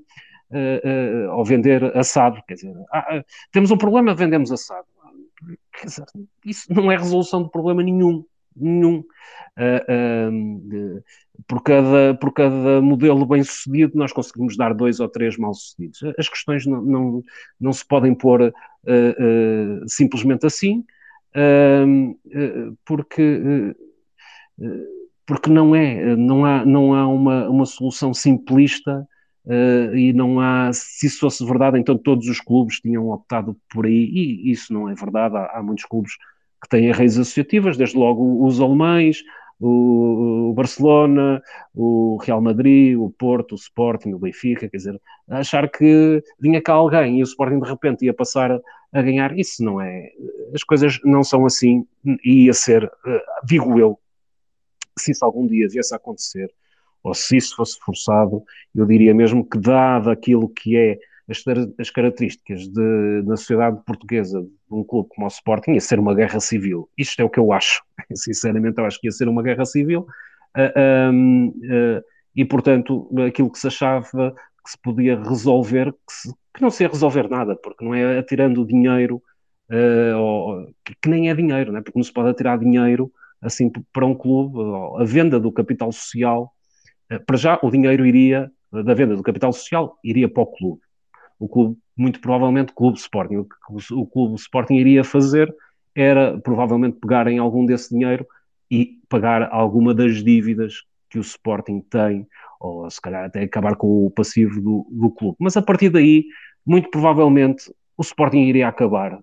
uh, 0.52 1.28
uh, 1.28 1.38
ou 1.38 1.46
vender 1.46 1.96
assado, 1.98 2.42
quer 2.48 2.56
dizer, 2.56 2.74
ah, 2.92 3.24
temos 3.52 3.72
um 3.72 3.78
problema, 3.78 4.14
vendemos 4.14 4.52
assado. 4.52 4.86
Dizer, 5.84 6.06
isso 6.46 6.74
não 6.74 6.92
é 6.92 6.98
resolução 6.98 7.44
de 7.44 7.52
problema 7.52 7.84
nenhum 7.84 8.24
nenhum. 8.56 9.04
Uh, 9.58 10.32
uh, 11.00 11.04
por, 11.48 11.62
cada, 11.62 12.16
por 12.16 12.34
cada 12.34 12.82
modelo 12.82 13.26
bem 13.26 13.44
sucedido, 13.44 13.98
nós 13.98 14.12
conseguimos 14.12 14.56
dar 14.58 14.74
dois 14.74 15.00
ou 15.00 15.08
três 15.08 15.38
mal 15.38 15.54
sucedidos. 15.54 16.02
As 16.18 16.30
questões 16.30 16.66
não, 16.66 16.82
não, 16.82 17.24
não 17.60 17.74
se 17.74 17.86
podem 17.86 18.14
pôr 18.14 18.42
uh, 18.42 18.54
simplesmente 19.88 20.46
assim, 20.46 20.84
porque. 22.86 23.76
porque 25.26 25.50
não 25.50 25.76
é, 25.76 26.16
não 26.16 26.46
há, 26.46 26.66
não 26.66 26.94
há 26.94 27.08
uma, 27.08 27.50
uma 27.50 27.66
solução 27.66 28.14
simplista 28.14 29.08
Uh, 29.48 29.96
e 29.96 30.12
não 30.12 30.40
há, 30.40 30.74
se 30.74 31.06
isso 31.06 31.20
fosse 31.20 31.46
verdade, 31.46 31.78
então 31.78 31.96
todos 31.96 32.28
os 32.28 32.42
clubes 32.42 32.80
tinham 32.80 33.12
optado 33.12 33.56
por 33.70 33.86
aí, 33.86 34.10
e 34.12 34.50
isso 34.50 34.74
não 34.74 34.90
é 34.90 34.96
verdade. 34.96 35.38
Há, 35.38 35.60
há 35.60 35.64
muitos 35.64 35.86
clubes 35.86 36.14
que 36.66 36.70
têm 36.70 36.92
raízes 36.92 37.20
associativas, 37.20 37.78
desde 37.78 37.96
logo 37.96 38.44
os 38.44 38.60
alemães, 38.60 39.24
o, 39.60 40.54
Barcelona, 40.56 41.42
o 41.74 42.18
Real 42.18 42.42
Madrid, 42.42 42.98
o 42.98 43.10
Porto, 43.10 43.54
o 43.54 43.56
Sporting, 43.56 44.14
o 44.14 44.20
Benfica, 44.20 44.68
quer 44.68 44.78
dizer, 44.78 45.02
achar 45.30 45.70
que 45.70 46.24
vinha 46.40 46.62
cá 46.62 46.74
alguém 46.74 47.20
e 47.20 47.22
o 47.22 47.24
Sporting 47.24 47.60
de 47.60 47.70
repente 47.70 48.06
ia 48.06 48.14
passar 48.14 48.60
a, 48.92 49.02
ganhar, 49.02 49.38
isso 49.38 49.64
não 49.64 49.80
é, 49.80 50.10
as 50.54 50.64
coisas 50.64 51.00
não 51.04 51.24
são 51.24 51.46
assim 51.46 51.86
e 52.24 52.46
ia 52.46 52.54
ser, 52.54 52.86
uh, 52.86 53.46
digo 53.46 53.78
eu, 53.80 54.00
se 54.98 55.12
isso 55.12 55.24
algum 55.24 55.46
dia 55.46 55.68
viesse 55.70 55.94
a 55.94 55.98
acontecer, 55.98 56.50
ou 57.04 57.14
se 57.14 57.38
isso 57.38 57.56
fosse 57.56 57.78
forçado, 57.80 58.44
eu 58.74 58.86
diria 58.86 59.14
mesmo 59.14 59.46
que 59.48 59.60
dado 59.60 60.10
aquilo 60.10 60.50
que 60.50 60.76
é 60.76 60.98
as, 61.30 61.44
as 61.80 61.90
características 61.90 62.68
de, 62.68 63.22
da 63.24 63.36
sociedade 63.36 63.82
portuguesa 63.86 64.42
de 64.42 64.50
um 64.72 64.84
clube 64.84 65.10
como 65.10 65.26
o 65.26 65.30
Sporting 65.30 65.72
ia 65.72 65.82
ser 65.82 66.00
uma 66.00 66.14
guerra 66.14 66.40
civil. 66.40 66.90
Isto 66.98 67.22
é 67.22 67.26
o 67.26 67.30
que 67.30 67.40
eu 67.40 67.52
acho. 67.52 67.84
Sinceramente, 68.14 68.78
eu 68.78 68.86
acho 68.86 69.00
que 69.00 69.08
ia 69.08 69.12
ser 69.12 69.28
uma 69.28 69.42
guerra 69.42 69.66
civil. 69.66 70.08
uh, 70.56 72.04
e, 72.36 72.44
portanto, 72.44 73.10
aquilo 73.26 73.50
que 73.50 73.58
se 73.58 73.68
achava 73.68 74.36
que 74.66 74.72
se 74.72 74.78
podia 74.82 75.22
resolver, 75.22 75.92
que, 75.92 76.14
se, 76.14 76.34
que 76.54 76.62
não 76.62 76.70
se 76.70 76.84
ia 76.84 76.90
resolver 76.90 77.30
nada, 77.30 77.56
porque 77.56 77.86
não 77.86 77.94
é 77.94 78.18
atirando 78.18 78.66
dinheiro, 78.66 79.22
uh, 79.72 80.18
ou, 80.18 80.68
que 81.02 81.08
nem 81.08 81.30
é 81.30 81.36
dinheiro, 81.36 81.72
né? 81.72 81.82
porque 81.82 81.98
não 81.98 82.04
se 82.04 82.12
pode 82.12 82.30
atirar 82.30 82.58
dinheiro 82.58 83.12
assim 83.42 83.72
para 83.94 84.06
um 84.06 84.16
clube, 84.16 84.58
a 85.00 85.04
venda 85.04 85.40
do 85.40 85.52
capital 85.52 85.92
social, 85.92 86.52
uh, 87.14 87.24
para 87.26 87.38
já 87.38 87.60
o 87.62 87.70
dinheiro 87.70 88.06
iria, 88.06 88.52
da 88.72 88.94
venda 88.94 89.16
do 89.16 89.24
capital 89.24 89.54
social, 89.54 89.98
iria 90.04 90.28
para 90.28 90.44
o 90.44 90.48
clube. 90.48 90.82
O 91.40 91.48
clube, 91.48 91.78
muito 91.98 92.20
provavelmente, 92.20 92.72
o 92.72 92.76
Clube 92.76 92.98
Sporting. 92.98 93.38
O 93.38 93.46
que 93.46 93.94
o 93.94 94.06
Clube 94.06 94.36
Sporting 94.36 94.76
iria 94.76 95.04
fazer 95.04 95.54
era 95.94 96.38
provavelmente 96.40 96.98
pegar 97.00 97.28
em 97.28 97.38
algum 97.38 97.66
desse 97.66 97.90
dinheiro 97.90 98.26
e 98.70 99.00
pagar 99.08 99.50
alguma 99.52 99.94
das 99.94 100.24
dívidas 100.24 100.84
que 101.10 101.18
o 101.18 101.22
Sporting 101.22 101.80
tem, 101.90 102.28
ou 102.60 102.90
se 102.90 103.00
calhar 103.00 103.26
até 103.26 103.44
acabar 103.44 103.76
com 103.76 104.06
o 104.06 104.12
passivo 104.12 104.62
do, 104.62 104.88
do 104.90 105.12
clube. 105.12 105.38
Mas 105.40 105.56
a 105.56 105.62
partir 105.62 105.90
daí, 105.90 106.26
muito 106.66 106.90
provavelmente, 106.90 107.72
o 107.98 108.02
Sporting 108.02 108.40
iria 108.40 108.68
acabar, 108.68 109.20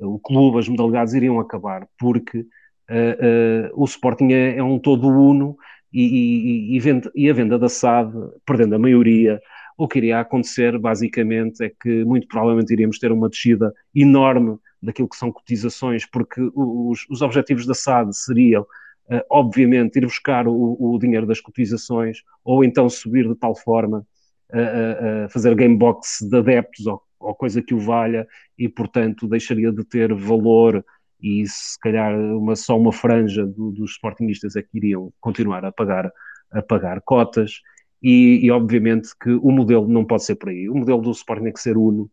o 0.00 0.18
clube, 0.18 0.58
as 0.58 0.68
modalidades 0.68 1.14
iriam 1.14 1.40
acabar, 1.40 1.86
porque 1.98 2.40
uh, 2.40 3.74
uh, 3.74 3.82
o 3.82 3.84
Sporting 3.84 4.32
é, 4.32 4.58
é, 4.58 4.62
um 4.62 4.78
todo 4.78 5.08
uno 5.08 5.56
e, 5.92 6.02
e, 6.02 6.76
e, 6.76 6.80
vende, 6.80 7.10
e 7.14 7.30
a 7.30 7.32
venda 7.32 7.58
da 7.58 7.68
SAD, 7.68 8.12
perdendo 8.44 8.74
a 8.74 8.78
maioria, 8.78 9.40
o 9.78 9.86
que 9.86 9.98
iria 9.98 10.18
acontecer 10.18 10.76
basicamente 10.76 11.64
é 11.64 11.70
que 11.70 12.04
muito 12.04 12.26
provavelmente 12.26 12.72
iríamos 12.72 12.98
ter 12.98 13.12
uma 13.12 13.28
descida 13.28 13.72
enorme 13.94 14.58
daquilo 14.82 15.08
que 15.08 15.16
são 15.16 15.30
cotizações, 15.30 16.04
porque 16.04 16.40
os, 16.52 17.06
os 17.08 17.22
objetivos 17.22 17.64
da 17.64 17.74
SAD 17.74 18.12
seriam, 18.12 18.62
uh, 18.62 19.22
obviamente, 19.30 19.96
ir 19.96 20.04
buscar 20.04 20.48
o, 20.48 20.76
o, 20.78 20.98
dinheiro 20.98 21.26
das 21.26 21.40
cotizações 21.40 22.22
ou 22.44 22.64
então 22.64 22.88
subir 22.88 23.28
de 23.28 23.36
tal 23.36 23.54
forma 23.54 24.04
a, 24.52 25.24
a 25.24 25.28
fazer 25.28 25.54
gamebox 25.54 26.18
de 26.28 26.36
adeptos 26.36 26.86
ou, 26.86 27.00
ou, 27.20 27.34
coisa 27.34 27.62
que 27.62 27.74
o 27.74 27.78
valha 27.78 28.26
e, 28.58 28.68
portanto, 28.68 29.28
deixaria 29.28 29.70
de 29.70 29.84
ter 29.84 30.12
valor 30.12 30.84
e 31.20 31.46
se 31.46 31.78
calhar 31.80 32.18
uma, 32.18 32.56
só 32.56 32.76
uma 32.76 32.92
franja 32.92 33.46
do, 33.46 33.70
dos 33.70 33.92
sportingistas 33.92 34.56
é 34.56 34.62
que 34.62 34.76
iriam 34.76 35.12
continuar 35.20 35.64
a 35.64 35.70
pagar, 35.70 36.10
a 36.50 36.62
pagar 36.62 37.00
cotas. 37.00 37.60
E, 38.02 38.46
e, 38.46 38.50
obviamente 38.50 39.08
que 39.20 39.30
o 39.30 39.50
modelo 39.50 39.88
não 39.88 40.04
pode 40.04 40.24
ser 40.24 40.36
por 40.36 40.50
aí. 40.50 40.68
O 40.68 40.74
modelo 40.74 41.02
do 41.02 41.10
Sporting 41.10 41.44
tem 41.44 41.52
que 41.52 41.60
ser 41.60 41.76
uno, 41.76 42.10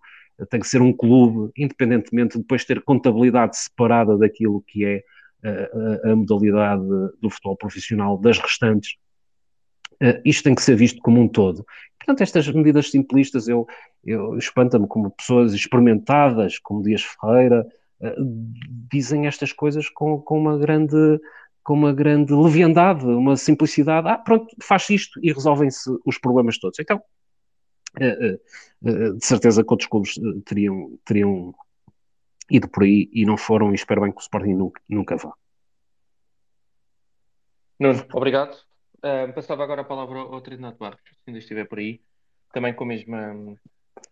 tem 0.50 0.60
que 0.60 0.68
ser 0.68 0.82
um 0.82 0.92
clube, 0.92 1.52
independentemente 1.58 2.34
de 2.34 2.42
depois 2.42 2.66
ter 2.66 2.82
contabilidade 2.82 3.58
separada 3.58 4.18
daquilo 4.18 4.64
que 4.68 4.84
é 4.84 5.04
a, 5.44 6.10
a, 6.10 6.12
a 6.12 6.16
modalidade 6.16 6.84
do 7.22 7.30
futebol 7.30 7.56
profissional 7.56 8.18
das 8.18 8.40
restantes. 8.40 8.96
Uh, 10.02 10.20
isto 10.26 10.44
tem 10.44 10.56
que 10.56 10.62
ser 10.62 10.76
visto 10.76 11.02
como 11.02 11.22
um 11.22 11.28
todo. 11.28 11.66
Portanto, 11.98 12.22
estas 12.22 12.48
medidas 12.50 12.92
simplistas, 12.92 13.48
eu, 13.48 13.66
eu 14.04 14.38
espanta-me 14.38 14.88
como 14.88 15.12
pessoas 15.12 15.54
experimentadas, 15.54 16.60
como 16.60 16.84
Dias 16.84 17.04
Ferreira, 17.04 17.66
uh, 18.02 18.14
dizem 18.92 19.28
estas 19.28 19.54
coisas 19.54 19.90
com, 19.90 20.20
com 20.20 20.38
uma 20.38 20.58
grande 20.58 21.20
com 21.66 21.74
uma 21.74 21.92
grande 21.92 22.32
leviandade, 22.32 23.04
uma 23.04 23.36
simplicidade. 23.36 24.08
Ah, 24.08 24.20
pronto, 24.20 24.56
faz 24.62 24.88
isto 24.92 25.20
e 25.22 25.34
resolvem-se 25.34 25.90
os 26.06 26.20
problemas 26.20 26.60
todos. 26.60 26.78
Então, 26.80 27.02
eh, 28.00 28.06
eh, 28.06 28.40
eh, 28.86 29.12
de 29.14 29.26
certeza 29.26 29.64
que 29.64 29.74
outros 29.74 29.90
clubes 29.90 30.14
teriam, 30.46 31.00
teriam 31.04 31.56
ido 32.52 32.70
por 32.70 32.84
aí 32.84 33.10
e 33.12 33.26
não 33.26 33.36
foram, 33.36 33.72
e 33.72 33.76
espero 33.76 34.02
bem 34.02 34.12
que 34.12 34.20
o 34.20 34.22
Sporting 34.22 34.54
nunca, 34.54 34.80
nunca 34.88 35.18
vá. 35.18 35.34
Nuno, 37.80 38.06
obrigado. 38.14 38.56
Uh, 38.98 39.34
passava 39.34 39.64
agora 39.64 39.82
a 39.82 39.86
palavra 39.86 40.20
ao, 40.20 40.36
ao 40.36 40.42
treinador 40.42 40.78
Barros, 40.78 41.02
se 41.04 41.18
ainda 41.28 41.40
estiver 41.40 41.66
por 41.66 41.80
aí, 41.80 42.00
também 42.54 42.76
com 42.76 42.84
a 42.84 42.88
mesma, 42.88 43.58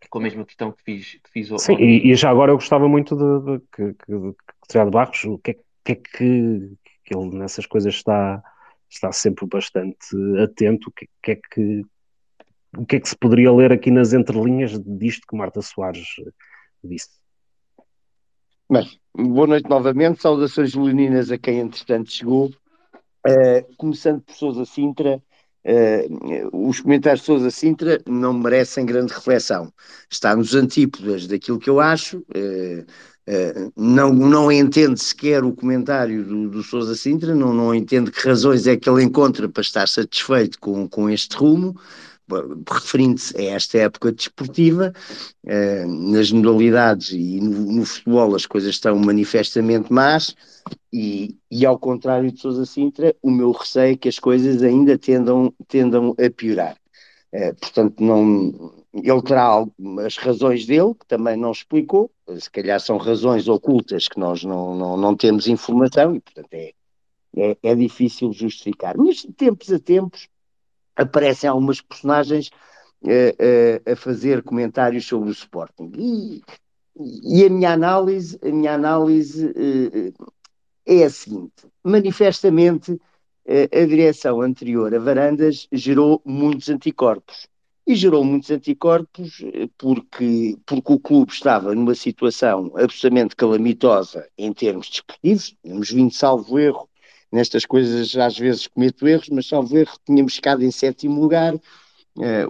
com 0.09 0.19
a 0.19 0.21
mesma 0.21 0.43
questão 0.43 0.71
que 0.71 0.83
fiz, 0.83 1.19
que 1.23 1.29
fiz 1.29 1.51
ao, 1.51 1.59
Sim, 1.59 1.75
e, 1.77 2.11
e, 2.11 2.15
já 2.15 2.31
agora 2.31 2.51
eu 2.51 2.55
gostava 2.55 2.87
muito 2.87 3.15
de, 3.15 3.59
de, 3.59 3.65
que 3.71 4.13
o 4.13 4.35
treinador 4.67 4.91
Barros, 4.91 5.23
o 5.25 5.37
que 5.37 5.51
é 5.51 5.53
que, 5.53 5.91
é 5.91 5.95
que, 7.03 7.15
ele 7.15 7.35
nessas 7.35 7.65
coisas 7.65 7.93
está, 7.93 8.43
está 8.89 9.11
sempre 9.11 9.45
bastante 9.45 10.15
atento, 10.41 10.89
o 10.89 10.91
que, 10.91 11.07
que 11.21 11.31
é 11.31 11.35
que 11.35 11.85
o 12.75 12.85
que 12.85 12.95
é 12.95 12.99
que 12.99 13.09
se 13.09 13.15
poderia 13.15 13.51
ler 13.51 13.71
aqui 13.71 13.91
nas 13.91 14.13
entrelinhas 14.13 14.79
disto 14.79 15.27
que 15.27 15.37
Marta 15.37 15.61
Soares 15.61 16.07
disse? 16.83 17.09
Bem, 18.71 18.89
boa 19.15 19.45
noite 19.45 19.69
novamente, 19.69 20.21
saudações 20.21 20.73
leoninas 20.73 21.29
a 21.31 21.37
quem 21.37 21.59
entretanto 21.59 22.11
chegou. 22.11 22.47
Uh, 23.25 23.75
começando 23.77 24.21
por 24.21 24.33
Sousa 24.33 24.65
Sintra, 24.65 25.21
uh, 25.65 26.67
os 26.67 26.81
comentários 26.81 27.21
de 27.21 27.25
Sousa 27.27 27.51
Sintra 27.51 28.01
não 28.07 28.33
merecem 28.33 28.85
grande 28.85 29.13
reflexão. 29.13 29.71
Está 30.09 30.35
nos 30.35 30.55
antípodas 30.55 31.27
daquilo 31.27 31.59
que 31.59 31.69
eu 31.69 31.79
acho, 31.79 32.19
uh, 32.19 32.85
não, 33.75 34.13
não 34.13 34.51
entende 34.51 35.01
sequer 35.01 35.43
o 35.43 35.53
comentário 35.53 36.25
do, 36.25 36.49
do 36.49 36.63
Sousa 36.63 36.95
Sintra, 36.95 37.33
não, 37.33 37.53
não 37.53 37.73
entende 37.73 38.11
que 38.11 38.27
razões 38.27 38.67
é 38.67 38.75
que 38.75 38.89
ele 38.89 39.03
encontra 39.03 39.47
para 39.47 39.61
estar 39.61 39.87
satisfeito 39.87 40.59
com, 40.59 40.87
com 40.87 41.09
este 41.09 41.35
rumo 41.35 41.75
referindo-se 42.69 43.37
a 43.37 43.55
esta 43.55 43.77
época 43.79 44.11
desportiva, 44.11 44.93
eh, 45.45 45.85
nas 45.85 46.31
modalidades 46.31 47.11
e 47.11 47.39
no, 47.41 47.71
no, 47.71 47.85
futebol 47.85 48.35
as 48.35 48.45
coisas 48.45 48.71
estão 48.71 48.97
manifestamente 48.97 49.91
más, 49.91 50.35
e, 50.91 51.35
e 51.51 51.65
ao 51.65 51.77
contrário 51.77 52.31
de 52.31 52.39
Sousa 52.39 52.65
Sintra, 52.65 53.15
o 53.21 53.29
meu 53.29 53.51
receio 53.51 53.93
é 53.93 53.97
que 53.97 54.09
as 54.09 54.19
coisas 54.19 54.63
ainda 54.63 54.97
tendam, 54.97 55.53
tendam 55.67 56.15
a 56.17 56.29
piorar. 56.29 56.77
Eh, 57.31 57.53
portanto, 57.53 58.01
não, 58.01 58.73
ele 58.93 59.21
terá 59.21 59.65
as 60.05 60.17
razões 60.17 60.65
dele, 60.65 60.93
que 60.93 61.05
também 61.07 61.35
não 61.35 61.51
explicou, 61.51 62.11
se 62.39 62.49
calhar 62.49 62.79
são 62.79 62.97
razões 62.97 63.47
ocultas 63.47 64.07
que 64.07 64.19
nós 64.19 64.43
não, 64.43 64.75
não, 64.75 64.97
não 64.97 65.15
temos 65.15 65.47
informação, 65.47 66.15
e 66.15 66.19
portanto 66.19 66.53
é, 66.53 66.73
é, 67.35 67.57
é 67.61 67.75
difícil 67.75 68.31
justificar. 68.31 68.95
Mas 68.97 69.17
de 69.17 69.33
tempos 69.33 69.71
a 69.71 69.79
tempos 69.79 70.29
aparecem 70.95 71.49
algumas 71.49 71.81
personagens 71.81 72.49
uh, 73.03 73.07
uh, 73.07 73.91
a 73.91 73.95
fazer 73.95 74.43
comentários 74.43 75.05
sobre 75.05 75.29
o 75.29 75.31
Sporting. 75.31 75.91
E, 75.97 76.41
e 77.23 77.45
a 77.45 77.49
minha 77.49 77.73
análise, 77.73 78.39
a 78.43 78.49
minha 78.49 78.73
análise 78.73 79.47
uh, 79.47 80.29
é 80.85 81.03
a 81.03 81.09
seguinte: 81.09 81.67
manifestamente 81.83 82.99
a 83.45 83.85
direção 83.85 84.41
anterior 84.41 84.95
a 84.95 84.99
Varandas 84.99 85.67
gerou 85.69 86.21
muitos 86.23 86.69
anticorpos. 86.69 87.45
E 87.85 87.95
gerou 87.95 88.23
muitos 88.23 88.49
anticorpos 88.49 89.43
porque, 89.77 90.57
porque 90.65 90.93
o 90.93 90.99
clube 90.99 91.33
estava 91.33 91.75
numa 91.75 91.93
situação 91.95 92.71
absolutamente 92.75 93.35
calamitosa 93.35 94.27
em 94.37 94.53
termos 94.53 94.89
desportivos. 94.89 95.55
Tínhamos 95.61 95.91
vindo, 95.91 96.13
salvo 96.13 96.57
erro, 96.57 96.89
nestas 97.33 97.65
coisas 97.65 98.15
às 98.15 98.37
vezes 98.37 98.67
cometo 98.67 99.07
erros, 99.07 99.27
mas 99.29 99.47
salvo 99.47 99.75
erro, 99.77 99.97
tínhamos 100.05 100.35
ficado 100.35 100.63
em 100.63 100.69
sétimo 100.69 101.19
lugar, 101.19 101.55
uh, 101.55 101.59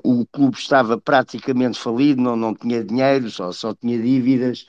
o 0.03 0.25
clube 0.27 0.57
estava 0.57 0.99
praticamente 0.99 1.79
falido, 1.79 2.21
não, 2.21 2.35
não 2.35 2.53
tinha 2.53 2.83
dinheiro, 2.83 3.31
só, 3.31 3.51
só 3.53 3.73
tinha 3.73 3.97
dívidas, 3.97 4.65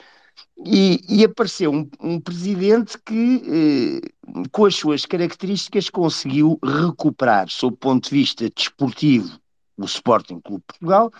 e, 0.64 1.00
e 1.08 1.24
apareceu 1.24 1.72
um, 1.72 1.88
um, 2.00 2.20
presidente 2.20 2.96
que, 3.04 4.00
eh, 4.02 4.46
com 4.52 4.64
as 4.64 4.74
suas 4.76 5.04
características, 5.04 5.90
conseguiu 5.90 6.58
recuperar, 6.62 7.48
sob 7.48 7.74
o 7.74 7.76
ponto 7.76 8.08
de 8.08 8.16
vista 8.16 8.48
desportivo, 8.50 9.38
o 9.77 9.85
Sporting 9.85 10.41
Clube 10.41 10.64
Portugal, 10.66 11.12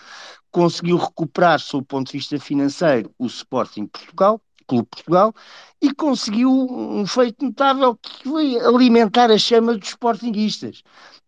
conseguiu 0.51 0.97
recuperar, 0.97 1.59
sob 1.59 1.83
o 1.83 1.85
ponto 1.85 2.07
de 2.07 2.17
vista 2.17 2.39
financeiro, 2.39 3.11
o 3.19 3.25
Sporting 3.25 3.87
Portugal, 3.87 4.41
Clube 4.67 4.87
Portugal, 4.89 5.33
e 5.81 5.93
conseguiu 5.93 6.49
um 6.51 7.05
feito 7.05 7.45
notável 7.45 7.95
que 7.95 8.23
foi 8.23 8.57
alimentar 8.59 9.29
a 9.31 9.37
chama 9.37 9.77
dos 9.77 9.89
sportinguistas. 9.89 10.81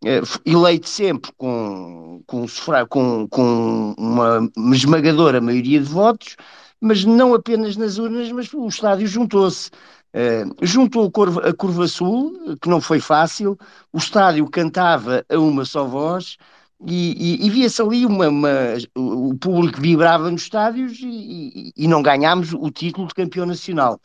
Eh, 0.06 0.22
eleito 0.46 0.88
sempre 0.88 1.32
com, 1.38 2.22
com, 2.26 2.46
com, 2.90 3.28
com 3.28 3.96
uma 3.98 4.50
esmagadora 4.74 5.42
maioria 5.42 5.80
de 5.80 5.86
votos, 5.86 6.36
mas 6.80 7.04
não 7.04 7.34
apenas 7.34 7.76
nas 7.76 7.98
urnas, 7.98 8.32
mas 8.32 8.54
o 8.54 8.68
estádio 8.68 9.08
juntou-se. 9.08 9.70
Uh, 10.14 10.66
juntou 10.66 11.06
a 11.06 11.12
curva, 11.12 11.50
a 11.50 11.54
curva 11.54 11.88
Sul, 11.88 12.58
que 12.62 12.70
não 12.70 12.82
foi 12.82 13.00
fácil, 13.00 13.58
o 13.92 13.98
estádio 13.98 14.50
cantava 14.50 15.24
a 15.30 15.38
uma 15.38 15.66
só 15.66 15.86
voz, 15.86 16.38
e, 16.86 17.42
e, 17.42 17.48
e 17.48 17.50
via-se 17.50 17.82
ali 17.82 18.06
uma, 18.06 18.28
uma, 18.28 18.50
o 18.96 19.36
público 19.36 19.82
vibrava 19.82 20.30
nos 20.30 20.44
estádios 20.44 21.00
e, 21.02 21.74
e, 21.76 21.88
não 21.88 22.04
ganhámos 22.04 22.54
o 22.54 22.70
título 22.70 23.08
de 23.08 23.16
campeão 23.16 23.48
nacional. 23.48 24.00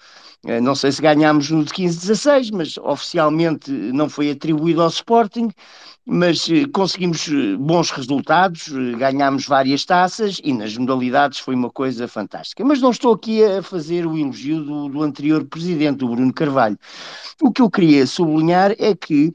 Eh, 0.47 0.61
não 0.61 0.75
sei 0.75 0.91
se 0.91 1.03
ganhámos 1.03 1.51
no 1.51 1.65
de 1.65 1.73
15-16, 1.73 2.51
mas 2.53 2.79
oficialmente 2.79 3.71
não 3.71 4.09
foi 4.09 4.31
atribuído 4.31 4.81
ao 4.81 4.89
Sporting, 4.89 5.51
mas 6.07 6.49
eh, 6.49 6.65
conseguimos 6.73 7.29
eh, 7.29 7.57
bons 7.59 7.91
resultados, 7.91 8.69
ganhámos 8.99 9.47
várias 9.47 9.85
taças 9.85 10.41
e 10.43 10.53
nas 10.55 10.75
modalidades 10.77 11.41
foi 11.41 11.55
uma 11.55 11.71
coisa 11.71 12.09
fantástica. 12.09 12.65
Mas 12.65 12.81
não 12.81 12.91
estou 12.91 13.13
aqui 13.13 13.45
a 13.45 13.63
fazer 13.63 14.07
o 14.07 14.17
elogio 14.17 14.65
do, 14.65 14.89
do 14.89 15.03
anterior 15.03 15.45
presidente, 15.45 15.99
do 15.99 16.09
Bruno 16.09 16.33
Carvalho. 16.33 16.79
O 17.43 17.53
que 17.53 17.61
eu 17.61 17.71
queria 17.71 18.07
sublinhar 18.07 18.75
é 18.79 18.95
que 18.95 19.35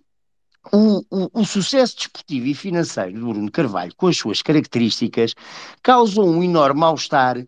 o, 0.72 1.03
o, 1.09 1.41
o, 1.41 1.45
sucesso 1.45 1.95
desportivo 1.97 2.47
e 2.47 2.53
financeiro 2.53 3.20
do 3.20 3.28
Bruno 3.28 3.51
Carvalho, 3.51 3.93
com 3.95 4.07
as 4.07 4.18
suas 4.18 4.41
características, 4.41 5.34
causou 5.82 6.28
um 6.28 6.43
enorme 6.43 6.80
mal-estar 6.80 7.38
uh, 7.38 7.45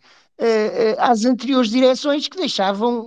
às 0.98 1.26
anteriores 1.26 1.70
direções 1.70 2.28
que 2.28 2.38
deixavam 2.38 3.06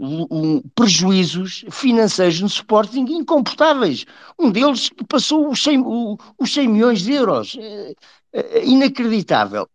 um, 0.00 0.26
um, 0.30 0.62
prejuízos 0.74 1.64
financeiros 1.70 2.40
no 2.40 2.46
Sporting 2.46 3.04
incomportáveis. 3.08 4.04
Um 4.38 4.50
deles 4.50 4.88
que 4.88 5.04
passou 5.04 5.48
os 5.50 5.62
100, 5.62 5.84
os 6.38 6.52
100 6.52 6.68
milhões 6.68 7.02
de 7.02 7.12
euros. 7.12 7.54
Uh, 7.54 7.94
inacreditável. 8.64 9.68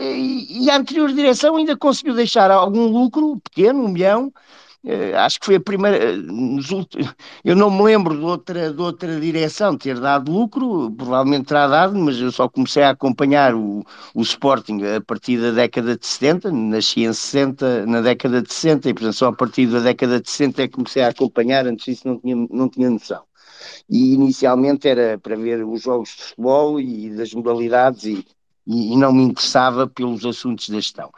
E 0.00 0.70
a 0.70 0.76
anterior 0.78 1.12
direção 1.12 1.56
ainda 1.56 1.76
conseguiu 1.76 2.14
deixar 2.14 2.50
algum 2.50 2.86
lucro 2.86 3.38
pequeno, 3.40 3.84
um 3.84 3.88
milhão, 3.88 4.32
Uh, 4.32 4.69
acho 5.16 5.40
que 5.40 5.46
foi 5.46 5.56
a 5.56 5.60
primeira. 5.60 6.16
Uh, 6.16 6.58
eu 7.44 7.54
não 7.54 7.70
me 7.70 7.82
lembro 7.82 8.16
de 8.16 8.24
outra, 8.24 8.72
de 8.72 8.80
outra 8.80 9.20
direção 9.20 9.76
ter 9.76 9.98
dado 10.00 10.32
lucro, 10.32 10.90
provavelmente 10.92 11.46
terá 11.46 11.66
dado, 11.66 11.98
mas 11.98 12.18
eu 12.18 12.32
só 12.32 12.48
comecei 12.48 12.82
a 12.82 12.90
acompanhar 12.90 13.54
o, 13.54 13.84
o 14.14 14.22
Sporting 14.22 14.80
a 14.96 15.00
partir 15.00 15.38
da 15.40 15.50
década 15.50 15.96
de 15.96 16.06
70, 16.06 16.50
nasci 16.50 17.04
em 17.04 17.12
60, 17.12 17.86
na 17.86 18.00
década 18.00 18.42
de 18.42 18.52
60, 18.52 18.88
e 18.88 18.94
portanto 18.94 19.14
só 19.14 19.28
a 19.28 19.32
partir 19.32 19.66
da 19.66 19.80
década 19.80 20.20
de 20.20 20.30
60 20.30 20.62
é 20.62 20.68
que 20.68 20.74
comecei 20.74 21.02
a 21.02 21.08
acompanhar, 21.08 21.66
antes 21.66 21.84
disso 21.84 22.08
não 22.08 22.18
tinha, 22.18 22.36
não 22.50 22.68
tinha 22.68 22.90
noção. 22.90 23.22
E 23.88 24.14
inicialmente 24.14 24.88
era 24.88 25.18
para 25.18 25.36
ver 25.36 25.64
os 25.64 25.82
jogos 25.82 26.10
de 26.10 26.22
futebol 26.22 26.80
e 26.80 27.10
das 27.10 27.34
modalidades 27.34 28.04
e, 28.04 28.26
e, 28.66 28.96
não 28.96 29.12
me 29.12 29.22
interessava 29.22 29.86
pelos 29.86 30.24
assuntos 30.24 30.68
da 30.68 30.76
gestão. 30.76 31.10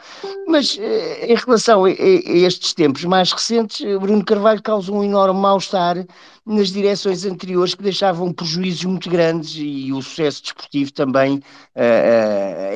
Mas 0.49 0.78
eh, 0.80 1.32
em 1.32 1.34
relação 1.34 1.84
a, 1.84 1.88
a, 1.88 1.93
estes 1.93 2.72
tempos 2.72 3.05
mais 3.05 3.32
recentes, 3.32 3.84
eh, 3.84 3.99
Bruno 3.99 4.24
Carvalho 4.24 4.62
causou 4.62 4.99
um 4.99 5.05
enorme 5.05 5.40
mal-estar 5.40 6.07
nas 6.47 6.68
direções 6.68 7.24
anteriores 7.24 7.74
que 7.74 7.82
deixavam 7.82 8.32
prejuízos 8.32 8.84
muito 8.84 9.09
grandes 9.09 9.55
e 9.57 9.93
o 9.93 10.03
sucesso 10.03 10.43
desportivo 10.43 10.93
também 10.93 11.36
uh, 11.36 11.43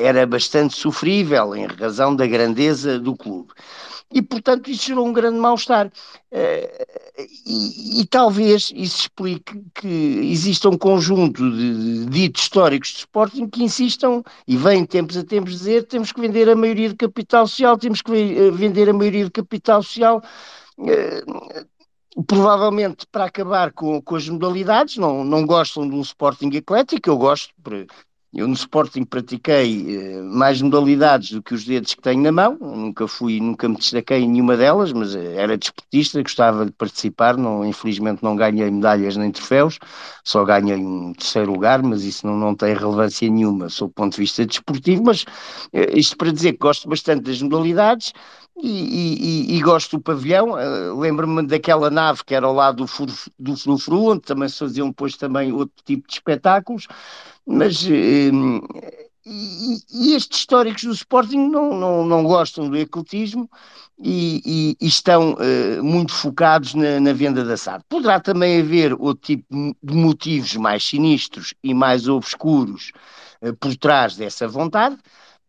era 0.01 0.25
bastante 0.25 0.73
sofrível 0.73 1.53
em 1.53 1.65
razão 1.65 2.15
da 2.15 2.25
grandeza 2.25 2.97
do 2.97 3.13
clube 3.13 3.49
e, 4.11 4.21
portanto, 4.21 4.69
isso 4.69 4.87
gerou 4.87 5.05
um 5.05 5.13
grande 5.13 5.37
mal-estar. 5.37 5.87
Uh, 5.87 7.21
e, 7.45 8.01
e, 8.01 8.05
talvez 8.05 8.71
isso 8.75 9.01
explique 9.01 9.61
que 9.73 9.87
exista 9.87 10.69
um 10.69 10.77
conjunto 10.77 11.49
de, 11.51 12.05
ditos 12.05 12.43
históricos 12.43 12.89
de 12.89 12.97
Sporting 12.99 13.47
que 13.47 13.63
insistam, 13.63 14.23
e 14.47 14.55
vêm 14.55 14.85
tempos 14.85 15.17
a 15.17 15.23
tempos 15.23 15.51
dizer, 15.51 15.85
temos 15.85 16.11
que 16.11 16.21
vender 16.21 16.49
a 16.49 16.55
maioria 16.55 16.89
de 16.89 16.95
capital 16.95 17.47
social, 17.47 17.77
temos 17.77 18.01
que 18.01 18.11
eh, 18.11 18.51
vender 18.51 18.89
a 18.89 18.93
maioria 18.93 19.25
de 19.25 19.31
capital 19.31 19.83
social. 19.83 20.21
Uh, 20.77 21.67
provavelmente 22.25 23.05
para 23.11 23.25
acabar 23.25 23.71
com, 23.71 24.01
com 24.01 24.15
as 24.15 24.27
modalidades, 24.27 24.97
não, 24.97 25.23
não 25.23 25.45
gostam 25.45 25.87
de 25.87 25.95
um 25.95 26.01
Sporting 26.01 26.49
eclético, 26.55 27.09
eu 27.09 27.17
gosto, 27.17 27.53
eu 28.37 28.47
no 28.47 28.53
Sporting 28.53 29.03
pratiquei 29.03 29.97
eh, 29.97 30.21
mais 30.21 30.61
modalidades 30.61 31.31
do 31.31 31.41
que 31.41 31.55
os 31.55 31.65
dedos 31.65 31.95
que 31.95 32.01
tenho 32.03 32.21
na 32.21 32.31
mão, 32.31 32.55
nunca 32.61 33.07
fui, 33.07 33.39
nunca 33.39 33.67
me 33.67 33.75
destaquei 33.75 34.19
em 34.19 34.29
nenhuma 34.29 34.55
delas, 34.55 34.93
mas 34.93 35.15
eh, 35.15 35.33
era 35.35 35.57
desportista, 35.57 36.21
gostava 36.21 36.63
de 36.63 36.71
participar, 36.71 37.35
não, 37.35 37.65
infelizmente 37.65 38.21
não 38.23 38.35
ganhei 38.35 38.69
medalhas 38.69 39.17
nem 39.17 39.31
troféus, 39.31 39.79
só 40.23 40.45
ganhei 40.45 40.75
um 40.77 41.13
terceiro 41.13 41.51
lugar, 41.51 41.81
mas 41.81 42.03
isso 42.03 42.27
não, 42.27 42.37
não 42.37 42.53
tem 42.53 42.75
relevância 42.75 43.27
nenhuma, 43.27 43.69
sob 43.69 43.89
o 43.89 43.93
ponto 43.95 44.13
de 44.13 44.21
vista 44.21 44.45
desportivo, 44.45 45.03
mas 45.03 45.25
eh, 45.73 45.97
isto 45.97 46.15
para 46.15 46.31
dizer 46.31 46.53
que 46.53 46.59
gosto 46.59 46.87
bastante 46.87 47.23
das 47.23 47.41
modalidades, 47.41 48.13
e, 48.61 49.53
e, 49.53 49.57
e, 49.57 49.61
gosto 49.61 49.97
do 49.97 50.03
pavilhão. 50.03 50.51
Uh, 50.51 50.99
Lembro-me 50.99 51.45
daquela 51.45 51.89
nave 51.89 52.23
que 52.23 52.33
era 52.33 52.45
ao 52.45 52.53
lado 52.53 52.85
do, 52.85 53.05
do 53.37 53.55
Frufru, 53.55 54.11
onde 54.11 54.21
também 54.21 54.49
se 54.49 54.57
faziam 54.57 54.89
depois 54.89 55.15
também 55.15 55.51
outro 55.51 55.75
tipo 55.85 56.07
de 56.07 56.13
espetáculos. 56.13 56.87
Mas 57.45 57.83
uh, 57.83 57.89
e, 59.25 59.77
e, 59.93 60.15
estes 60.15 60.39
históricos 60.39 60.83
do 60.83 60.91
Sporting 60.91 61.49
não, 61.49 61.73
não, 61.73 62.05
não 62.05 62.23
gostam 62.23 62.69
do 62.69 62.77
ecletismo 62.77 63.49
e, 63.99 64.75
estão 64.81 65.33
uh, 65.33 65.83
muito 65.83 66.13
focados 66.13 66.73
na, 66.73 66.99
na, 66.99 67.13
venda 67.13 67.43
da 67.43 67.57
SAD. 67.57 67.83
Poderá 67.87 68.19
também 68.19 68.59
haver 68.59 68.93
outro 68.93 69.23
tipo 69.23 69.75
de 69.83 69.93
motivos 69.93 70.55
mais 70.55 70.83
sinistros 70.83 71.53
e 71.63 71.73
mais 71.73 72.07
obscuros 72.07 72.91
por 73.59 73.75
trás 73.75 74.15
dessa 74.15 74.47
vontade. 74.47 74.97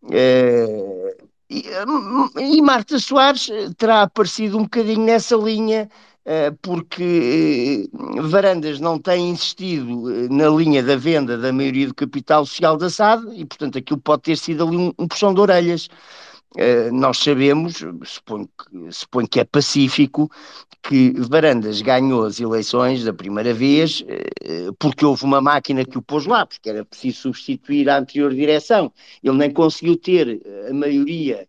Uh, 0.03 1.28
e, 1.51 1.65
e, 2.39 2.63
Marta 2.63 2.99
Soares 2.99 3.49
eh, 3.51 3.71
terá 3.77 4.03
aparecido 4.03 4.59
um 4.59 4.65
bocadinho 4.65 5.05
nessa 5.05 5.35
linha, 5.37 5.89
eh, 6.25 6.53
porque 6.61 7.89
eh, 7.91 8.21
Varandas 8.23 8.79
não 8.81 8.99
tem 8.99 9.31
insistido 9.31 10.29
na 10.31 10.49
linha 10.49 10.83
da 10.83 10.97
venda 10.97 11.39
da 11.39 11.53
maioria 11.53 11.87
do 11.89 11.95
capital 11.95 12.45
social 12.45 12.77
da 12.77 12.91
SAD 12.91 13.35
e, 13.35 13.47
portanto, 13.47 13.79
aquilo 13.79 14.01
pode 14.01 14.23
ter 14.23 14.37
sido 14.37 14.67
ali 14.67 14.77
um, 14.77 14.93
um 14.99 15.09
puxão 15.09 15.33
de 15.33 15.41
orelhas. 15.41 15.89
Nós 16.93 17.19
sabemos, 17.19 17.85
suponho 18.05 18.49
que, 18.49 18.93
suponho 18.93 19.29
que 19.29 19.41
é 19.41 19.45
pacífico, 19.45 20.31
que 20.83 21.13
Varandas 21.29 21.83
ganhou 21.83 22.25
as 22.25 22.41
eleições 22.41 23.05
da 23.05 23.13
primeira 23.13 23.53
vez 23.53 24.03
porque 24.79 25.05
houve 25.05 25.25
uma 25.25 25.41
máquina 25.41 25.85
que 25.85 25.99
o 25.99 26.03
pôs 26.03 26.27
lá, 26.27 26.47
porque 26.47 26.71
era 26.71 26.85
preciso 26.85 27.19
substituir 27.19 27.89
a 27.91 27.99
anterior 27.99 28.35
direção. 28.35 28.93
Ele 29.23 29.37
nem 29.37 29.53
conseguiu 29.53 29.97
ter 29.97 30.41
a 30.69 30.73
maioria 30.73 31.47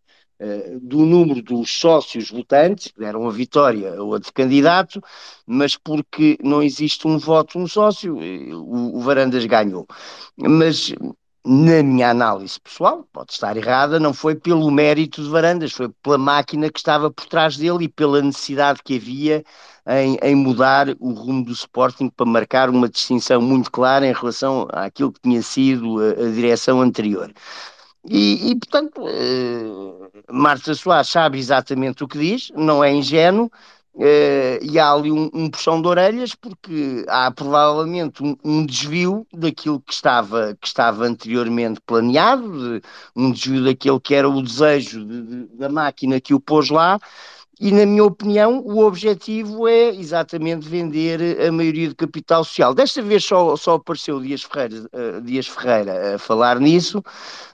do 0.82 1.06
número 1.06 1.42
dos 1.42 1.70
sócios 1.70 2.32
votantes, 2.32 2.92
que 2.92 3.00
deram 3.00 3.28
a 3.28 3.32
vitória 3.32 3.96
a 3.96 4.04
outro 4.04 4.32
candidato, 4.34 5.02
mas 5.46 5.76
porque 5.76 6.38
não 6.42 6.64
existe 6.64 7.06
um 7.08 7.18
voto, 7.18 7.60
um 7.60 7.68
sócio, 7.68 8.16
o, 8.18 8.98
o 8.98 9.02
Varandas 9.02 9.46
ganhou. 9.46 9.86
Mas 10.38 10.94
na 11.46 11.82
minha 11.82 12.10
análise 12.10 12.60
pessoal, 12.60 13.08
pode 13.14 13.32
estar 13.32 13.56
errada, 13.56 14.00
não 14.00 14.14
foi 14.14 14.36
pelo 14.36 14.70
mérito 14.70 15.24
de 15.24 15.30
Varandas, 15.30 15.72
foi 15.72 15.90
pela 16.04 16.18
máquina 16.18 16.70
que 16.70 16.80
estava 16.80 17.10
por 17.10 17.26
trás 17.26 17.58
dele 17.58 17.86
e 17.86 17.90
pela 17.90 18.22
necessidade 18.22 18.82
que 18.84 18.98
havia 18.98 19.44
em, 19.88 20.18
em, 20.22 20.36
mudar 20.36 20.90
o 21.00 21.12
rumo 21.12 21.44
do 21.46 21.52
Sporting 21.52 22.10
para 22.10 22.26
marcar 22.26 22.70
uma 22.70 22.90
distinção 22.90 23.42
muito 23.42 23.72
clara 23.72 24.06
em 24.06 24.14
relação 24.14 24.68
àquilo 24.72 25.12
que 25.14 25.22
tinha 25.22 25.42
sido 25.42 26.00
a, 26.00 26.28
a 26.28 26.32
direção 26.32 26.82
anterior. 26.82 27.32
E, 28.06 28.52
e 28.52 28.56
portanto, 28.56 29.02
uh, 29.02 30.12
Marta 30.32 30.74
Soares 30.74 31.10
sabe 31.10 31.38
exatamente 31.38 32.04
o 32.04 32.08
que 32.08 32.18
diz, 32.18 32.52
não 32.56 32.84
é 32.84 32.92
ingênuo, 32.94 33.52
Uh, 33.96 34.62
e 34.62 34.78
há 34.80 34.94
ali 34.94 35.12
um, 35.12 35.30
um 35.34 35.50
puxão 35.50 35.82
de 35.82 35.88
orelhas 35.88 36.34
porque 36.36 37.04
há 37.10 37.32
provavelmente 37.32 38.24
um, 38.24 38.38
um, 38.46 38.66
desvio 38.66 39.28
daquilo 39.34 39.82
que 39.82 39.92
estava, 39.92 40.56
que 40.62 40.68
estava 40.68 41.06
anteriormente 41.06 41.82
planeado, 41.86 42.80
de, 42.80 42.82
um 43.16 43.32
desvio 43.32 43.64
daquele 43.66 44.00
que 44.00 44.14
era 44.14 44.30
o 44.30 44.42
desejo 44.42 45.04
de, 45.04 45.22
de, 45.24 45.46
da 45.58 45.70
máquina 45.70 46.22
que 46.22 46.34
o 46.34 46.40
pôs 46.40 46.70
lá, 46.70 47.00
e 47.60 47.72
na 47.72 47.86
minha 47.86 48.06
opinião 48.06 48.60
o 48.66 48.86
objetivo 48.86 49.68
é 49.68 49.90
exatamente 49.90 50.68
vender 50.68 51.46
a 51.46 51.52
maioria 51.52 51.90
do 51.90 51.96
capital 51.96 52.44
social. 52.44 52.74
Desta 52.74 53.02
vez 53.02 53.24
só, 53.26 53.56
só 53.58 53.74
apareceu 53.76 54.20
Dias 54.22 54.44
Ferreira, 54.44 54.90
uh, 54.94 55.22
Dias 55.22 55.48
Ferreira 55.48 56.16
a 56.16 56.18
falar 56.18 56.60
nisso, 56.60 57.04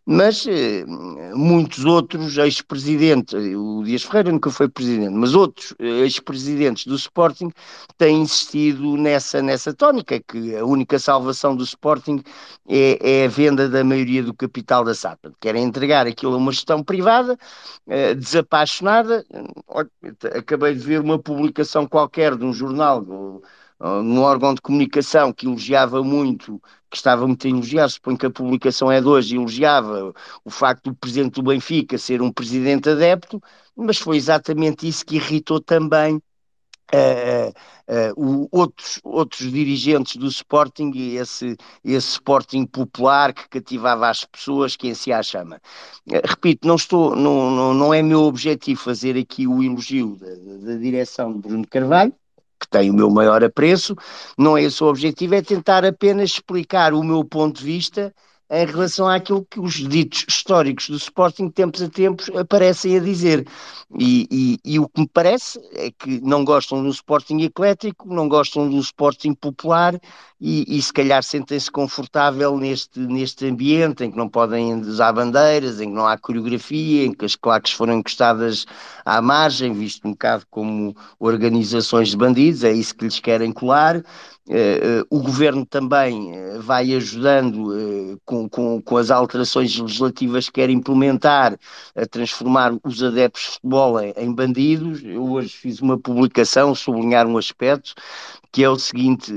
mas 0.06 0.46
eh, 0.48 0.86
muitos 1.34 1.84
outros 1.84 2.38
ex-presidentes, 2.38 3.34
o 3.34 3.84
Dias 3.84 4.04
Ferreira 4.04 4.32
nunca 4.32 4.52
foi 4.52 4.70
presidente, 4.70 5.14
mas 5.14 5.34
outros 5.34 5.74
eh, 5.80 6.04
ex-presidentes 6.04 6.86
do 6.86 6.96
Sporting 6.96 7.50
têm 7.98 8.22
insistido 8.22 8.96
nessa, 8.98 9.42
nessa 9.42 9.74
tónica, 9.74 10.20
que 10.20 10.56
a 10.56 10.64
única 10.64 11.00
salvação 11.00 11.56
do 11.56 11.64
Sporting 11.64 12.22
é, 12.70 13.22
é 13.22 13.26
a 13.26 13.28
venda 13.28 13.68
da 13.68 13.84
maioria 13.84 14.22
do 14.22 14.34
capital 14.34 14.84
da 14.84 14.94
SAP. 14.94 15.26
Querem 15.40 15.64
entregar 15.64 16.06
aquilo 16.06 16.36
a 16.36 16.38
uma 16.38 16.52
gestão 16.52 16.84
privada, 16.84 17.36
eh, 17.88 18.14
desapaixonada. 18.14 19.26
Acabei 20.38 20.74
de 20.74 20.80
ver 20.80 21.02
uma 21.02 21.20
publicação 21.20 21.88
qualquer 21.88 22.36
de 22.36 22.46
um 22.46 22.54
jornal, 22.54 23.04
num 23.80 24.22
órgão 24.22 24.54
de 24.54 24.62
comunicação 24.62 25.34
que 25.34 25.46
elogiava 25.46 26.04
muito 26.04 26.62
que 26.90 26.98
estava 26.98 27.28
muito 27.28 27.46
a 27.46 27.50
elogiar, 27.50 27.90
suponho 27.90 28.18
que 28.18 28.26
a 28.26 28.32
publicação 28.32 28.90
é 28.90 29.02
de 29.02 29.08
hoje, 29.08 29.36
elogiava 29.36 30.14
o 30.46 30.50
facto 30.50 30.92
do 30.92 30.96
presidente 30.96 31.34
do 31.36 31.44
Benfica 31.44 31.98
ser 31.98 32.22
um 32.22 32.32
presidente 32.32 32.90
adepto, 32.90 33.42
mas 33.76 33.98
foi 33.98 34.16
exatamente 34.16 34.88
isso 34.88 35.06
que 35.06 35.18
irritou 35.18 35.60
também 35.60 36.22
Uh, 36.94 37.50
uh, 37.90 38.44
uh, 38.44 38.48
outros, 38.52 39.00
outros 39.04 39.52
dirigentes 39.52 40.18
do 40.18 40.28
Sporting 40.28 40.92
e 40.94 41.18
esse, 41.18 41.58
esse 41.84 42.12
Sporting 42.12 42.66
popular 42.66 43.34
que 43.34 43.50
cativava 43.50 44.08
as 44.08 44.24
pessoas, 44.24 44.76
que 44.76 44.88
em 44.88 44.94
si 44.94 45.12
a 45.12 45.24
chama. 45.24 45.60
repito, 46.24 46.68
não, 46.68 46.76
estou, 46.76 47.16
não, 47.16 47.50
não, 47.50 47.74
não 47.74 47.94
é 47.94 48.02
meu 48.04 48.22
objetivo 48.22 48.80
fazer 48.80 49.18
aqui 49.18 49.48
o 49.48 49.64
elogio 49.64 50.16
da, 50.16 50.28
da 50.74 50.78
direção 50.78 51.34
de 51.34 51.40
Bruno 51.40 51.68
Carvalho, 51.68 52.14
que 52.60 52.68
tem 52.70 52.90
o 52.90 52.94
meu 52.94 53.10
maior 53.10 53.44
apreço, 53.44 53.96
não 54.38 54.58
é 54.58 54.64
esse 54.64 54.84
o 54.84 54.88
objetivo, 54.88 55.36
é 55.36 55.42
tentar 55.42 55.84
apenas 55.84 56.32
explicar 56.32 56.94
o 56.94 57.04
meu 57.04 57.26
ponto 57.26 57.60
de 57.60 57.66
vista 57.66 58.14
em 58.50 58.66
relação 58.66 59.08
àquilo 59.08 59.46
que 59.46 59.60
os 59.60 59.74
ditos 59.74 60.26
históricos 60.28 60.90
do 60.90 60.98
Sporting, 60.98 61.50
tempos 61.50 61.82
a 61.82 61.90
tempos, 61.90 62.30
aparecem 62.30 62.98
a 62.98 63.00
dizer. 63.00 63.48
E, 63.98 64.28
e, 64.32 64.74
e, 64.74 64.80
o 64.80 64.88
que 64.88 65.02
me 65.02 65.08
parece 65.08 65.60
é 65.74 65.92
que 65.92 66.22
não 66.22 66.44
gostam 66.46 66.84
do 66.84 66.90
Sporting 66.90 67.42
eclético, 67.42 68.08
não 68.14 68.28
gostam 68.28 68.70
do 68.70 68.78
Sporting 68.80 69.34
popular 69.34 70.00
e, 70.40 70.78
e 70.78 70.82
se 70.82 70.92
calhar 70.92 71.24
sentem-se 71.24 71.72
confortável 71.72 72.58
neste, 72.58 73.00
neste 73.00 73.46
ambiente 73.46 74.04
em 74.04 74.12
que 74.12 74.18
não 74.18 74.28
podem 74.28 74.74
usar 74.82 75.14
bandeiras, 75.14 75.80
em 75.80 75.90
que 75.90 75.96
não 75.96 76.06
há 76.06 76.18
coreografia, 76.18 77.06
em 77.06 77.14
que 77.14 77.24
as 77.24 77.36
claques 77.36 77.72
foram 77.72 78.00
encostadas 78.00 78.66
à 79.06 79.22
margem, 79.22 79.74
visto 79.74 80.06
um 80.08 80.12
bocado 80.12 80.46
como 80.50 80.96
organizações 81.20 82.10
de 82.10 82.18
bandidos, 82.18 82.64
é 82.64 82.72
isso 82.72 82.96
que 82.96 83.06
lhes 83.06 83.20
querem 83.20 83.52
colar. 83.52 84.04
Uh, 84.48 85.02
uh, 85.02 85.08
o 85.10 85.24
governo 85.24 85.66
também 85.66 86.32
uh, 86.32 86.62
vai 86.62 86.94
ajudando 86.94 88.20
com, 88.24 88.48
com, 88.48 88.80
com, 88.80 88.98
as 88.98 89.10
alterações 89.10 89.76
legislativas 89.76 90.46
que 90.46 90.62
quer 90.62 90.70
implementar 90.70 91.58
a 91.96 92.06
transformar 92.06 92.72
os 92.84 93.02
adeptos 93.02 93.42
de 93.42 93.52
futebol 93.54 94.00
em, 94.00 94.14
em 94.16 94.32
bandidos. 94.32 95.04
Eu 95.04 95.32
hoje 95.32 95.50
fiz 95.50 95.82
uma 95.82 95.98
publicação 95.98 96.76
sublinhar 96.76 97.26
um 97.26 97.40
aspecto 97.40 97.96
que 98.56 98.64
é 98.64 98.70
o 98.70 98.80
seguinte: 98.80 99.34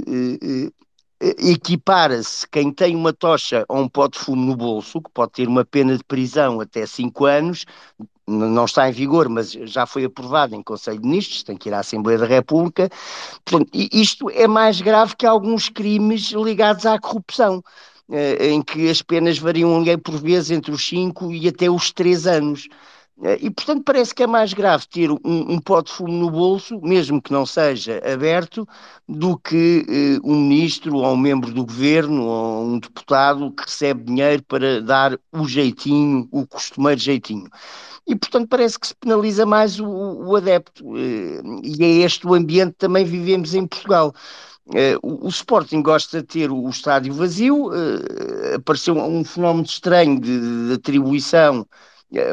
equipara-se 1.20 2.46
quem 2.48 2.72
tem 2.72 2.94
uma 2.94 3.12
tocha 3.12 3.64
ou 3.68 3.80
um 3.80 3.88
pote 3.88 4.16
de 4.16 4.24
fumo 4.24 4.46
no 4.46 4.54
bolso, 4.54 5.02
que 5.02 5.10
pode 5.12 5.32
ter 5.32 5.48
uma 5.48 5.64
pena 5.64 5.96
de 5.96 6.04
prisão 6.04 6.60
até 6.60 6.86
5 6.86 7.24
anos, 7.24 7.66
não 8.28 8.64
está 8.64 8.88
em 8.88 8.92
vigor, 8.92 9.28
mas 9.28 9.50
já 9.50 9.86
foi 9.86 10.04
aprovado 10.04 10.54
em 10.54 10.62
Conselho 10.62 11.00
de 11.00 11.08
Ministros, 11.08 11.42
tem 11.42 11.56
que 11.56 11.68
ir 11.68 11.74
à 11.74 11.80
Assembleia 11.80 12.16
da 12.16 12.26
República. 12.26 12.88
Portanto, 13.44 13.68
isto 13.74 14.30
é 14.30 14.46
mais 14.46 14.80
grave 14.80 15.16
que 15.16 15.26
alguns 15.26 15.68
crimes 15.68 16.30
ligados 16.30 16.86
à 16.86 16.96
corrupção, 16.96 17.60
eh, 18.08 18.50
em 18.50 18.62
que 18.62 18.88
as 18.88 19.02
penas 19.02 19.36
variam 19.36 19.82
por 19.98 20.16
vezes 20.20 20.52
entre 20.52 20.70
os 20.70 20.86
5 20.86 21.32
e 21.32 21.48
até 21.48 21.68
os 21.68 21.90
3 21.90 22.24
anos. 22.28 22.68
Eh, 23.22 23.38
e, 23.42 23.50
portanto, 23.50 23.82
parece 23.84 24.14
que 24.14 24.22
é 24.22 24.26
mais 24.26 24.52
grave 24.52 24.86
ter 24.86 25.10
um, 25.10 25.18
um 25.24 25.60
pote 25.60 25.90
de 25.90 25.96
fumo 25.96 26.12
no 26.12 26.30
bolso, 26.30 26.80
mesmo 26.80 27.20
que 27.20 27.32
não 27.32 27.44
seja 27.44 28.00
aberto, 28.04 28.66
do 29.08 29.36
que 29.38 29.84
eh, 29.88 30.20
um 30.24 30.36
ministro 30.42 30.96
ou 30.96 31.12
um 31.12 31.16
membro 31.16 31.52
do 31.52 31.64
governo 31.64 32.24
ou 32.24 32.64
um 32.64 32.78
deputado 32.78 33.50
que 33.52 33.64
recebe 33.64 34.04
dinheiro 34.04 34.42
para 34.44 34.80
dar 34.80 35.18
o 35.32 35.46
jeitinho, 35.48 36.28
o 36.30 36.46
costumeiro 36.46 37.00
jeitinho. 37.00 37.48
E, 38.06 38.16
portanto, 38.16 38.48
parece 38.48 38.78
que 38.78 38.86
se 38.86 38.94
penaliza 38.94 39.44
mais 39.44 39.78
o, 39.80 39.86
o 39.86 40.36
adepto. 40.36 40.96
Eh, 40.96 41.42
e 41.62 41.84
é 41.84 41.88
este 42.04 42.26
o 42.26 42.34
ambiente 42.34 42.72
que 42.72 42.78
também 42.78 43.04
vivemos 43.04 43.54
em 43.54 43.66
Portugal. 43.66 44.14
Uh, 44.66 45.00
o, 45.02 45.26
o, 45.26 45.28
Sporting 45.30 45.80
gosta 45.80 46.20
de 46.20 46.26
ter 46.26 46.50
o, 46.50 46.62
o 46.64 46.68
estádio 46.68 47.14
vazio, 47.14 47.68
uh, 47.68 48.54
apareceu 48.56 48.94
um 48.98 49.24
fenómeno 49.24 49.64
estranho 49.64 50.20
de, 50.20 50.68
de 50.68 50.74
atribuição 50.74 51.66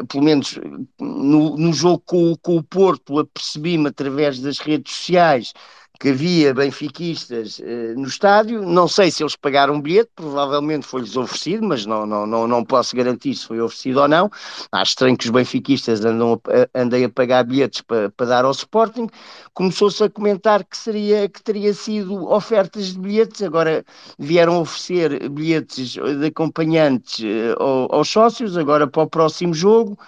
pelo 0.08 0.24
menos 0.24 0.58
no, 0.98 1.56
no 1.56 1.72
jogo 1.72 2.00
com, 2.00 2.34
com 2.36 2.56
o 2.56 2.62
Porto, 2.62 3.18
apercebi-me 3.18 3.88
através 3.88 4.40
das 4.40 4.58
redes 4.58 4.94
sociais 4.94 5.52
que 5.98 6.10
havia 6.10 6.52
benfiquistas 6.52 7.60
eh, 7.62 7.94
no 7.96 8.06
estádio. 8.06 8.62
Não 8.62 8.86
sei 8.86 9.10
se 9.10 9.22
eles 9.22 9.36
pagaram 9.36 9.80
bilhete, 9.80 10.10
provavelmente 10.14 10.86
foi-lhes 10.86 11.16
oferecido, 11.16 11.66
mas 11.66 11.86
não, 11.86 12.06
não, 12.06 12.26
não, 12.26 12.46
não 12.46 12.64
posso 12.64 12.94
garantir 12.96 13.34
se 13.34 13.46
foi 13.46 13.60
oferecido 13.60 14.00
ou 14.00 14.08
não. 14.08 14.30
Acho 14.72 14.90
estranho 14.90 15.16
que 15.16 15.24
os 15.24 15.30
benfiquistas 15.30 16.04
andam 16.04 16.40
a, 16.48 16.80
andem 16.80 17.04
a 17.04 17.08
pagar 17.08 17.44
bilhetes 17.44 17.80
para, 17.82 18.10
dar 18.26 18.44
ao 18.44 18.50
Sporting. 18.50 19.06
Começou-se 19.54 20.02
a 20.04 20.10
comentar 20.10 20.64
que, 20.64 20.76
seria, 20.76 21.28
que 21.28 21.42
teria 21.42 21.72
sido 21.72 22.30
ofertas 22.30 22.92
de 22.92 22.98
bilhetes, 22.98 23.42
agora 23.42 23.84
vieram 24.18 24.60
oferecer 24.60 25.28
bilhetes 25.30 25.92
de 25.92 26.26
acompanhantes 26.26 27.24
eh, 27.24 27.54
aos 27.58 28.08
sócios, 28.08 28.56
agora 28.56 28.86
para 28.86 29.02
o 29.02 29.08
próximo 29.08 29.54
jogo. 29.54 29.98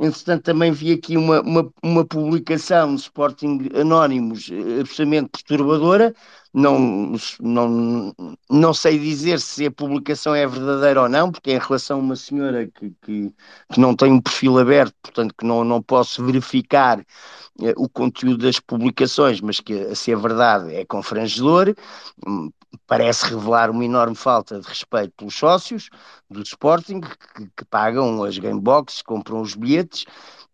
Entretanto, 0.00 0.44
também 0.44 0.70
vi 0.70 0.92
aqui 0.92 1.16
uma, 1.16 1.40
uma, 1.40 1.72
uma 1.82 2.04
publicação 2.04 2.94
de 2.94 3.00
Sporting 3.00 3.68
Anónimos 3.74 4.48
eh, 4.48 4.80
absolutamente 4.80 5.37
perturbadora. 5.42 6.14
Não, 6.52 7.12
não, 7.40 8.14
não 8.50 8.74
sei 8.74 8.98
dizer 8.98 9.38
se 9.40 9.66
a 9.66 9.70
publicação 9.70 10.34
é 10.34 10.46
verdadeira 10.46 11.02
ou 11.02 11.08
não, 11.08 11.30
porque 11.30 11.50
é 11.50 11.54
em 11.54 11.58
relação 11.58 11.98
a 11.98 12.02
uma 12.02 12.16
senhora 12.16 12.66
que, 12.66 12.90
que, 13.02 13.34
que 13.72 13.80
não 13.80 13.94
tem 13.94 14.10
um 14.12 14.20
perfil 14.20 14.58
aberto, 14.58 14.94
portanto 15.02 15.34
que 15.36 15.44
não, 15.44 15.62
não 15.62 15.82
posso 15.82 16.24
verificar 16.24 17.04
eh, 17.62 17.74
o 17.76 17.88
conteúdo 17.88 18.38
das 18.38 18.58
publicações, 18.60 19.40
mas 19.40 19.60
que 19.60 19.74
a 19.74 19.94
ser 19.94 20.16
verdade 20.16 20.74
é 20.74 20.84
confrangedor, 20.84 21.74
hum, 22.26 22.50
parece 22.86 23.26
revelar 23.26 23.70
uma 23.70 23.84
enorme 23.84 24.14
falta 24.16 24.60
de 24.60 24.66
respeito 24.68 25.12
pelos 25.16 25.34
sócios 25.34 25.90
do 26.30 26.42
Sporting, 26.42 27.00
que, 27.00 27.46
que 27.56 27.64
pagam 27.64 28.22
as 28.24 28.38
gameboxes, 28.38 29.02
compram 29.02 29.40
os 29.40 29.54
bilhetes, 29.54 30.04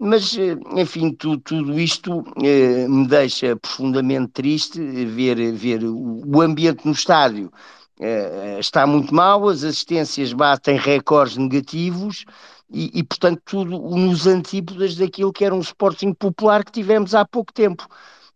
mas, 0.04 0.36
eh, 0.36 0.56
enfim, 0.76 1.12
tu, 1.14 1.38
tudo 1.38 1.80
isto 1.80 2.22
eh, 2.42 2.86
me 2.86 3.06
deixa 3.06 3.56
profundamente 3.56 4.32
triste 4.32 4.78
ver, 5.06 5.52
ver 5.52 5.82
o, 5.82 6.42
ambiente 6.42 6.84
no 6.84 6.92
estádio. 6.92 7.50
Eh, 7.98 8.58
está 8.60 8.86
muito 8.86 9.14
mal, 9.14 9.48
as 9.48 9.64
assistências 9.64 10.32
batem 10.34 10.76
recordes 10.76 11.38
negativos 11.38 12.24
e, 12.70 12.90
e, 12.98 13.02
portanto, 13.02 13.40
tudo 13.46 13.78
nos 13.96 14.26
antípodas 14.26 14.94
daquilo 14.96 15.32
que 15.32 15.44
era 15.44 15.54
um 15.54 15.60
Sporting 15.60 16.12
popular 16.12 16.64
que 16.64 16.72
tivemos 16.72 17.14
há 17.14 17.24
pouco 17.24 17.52
tempo. 17.52 17.88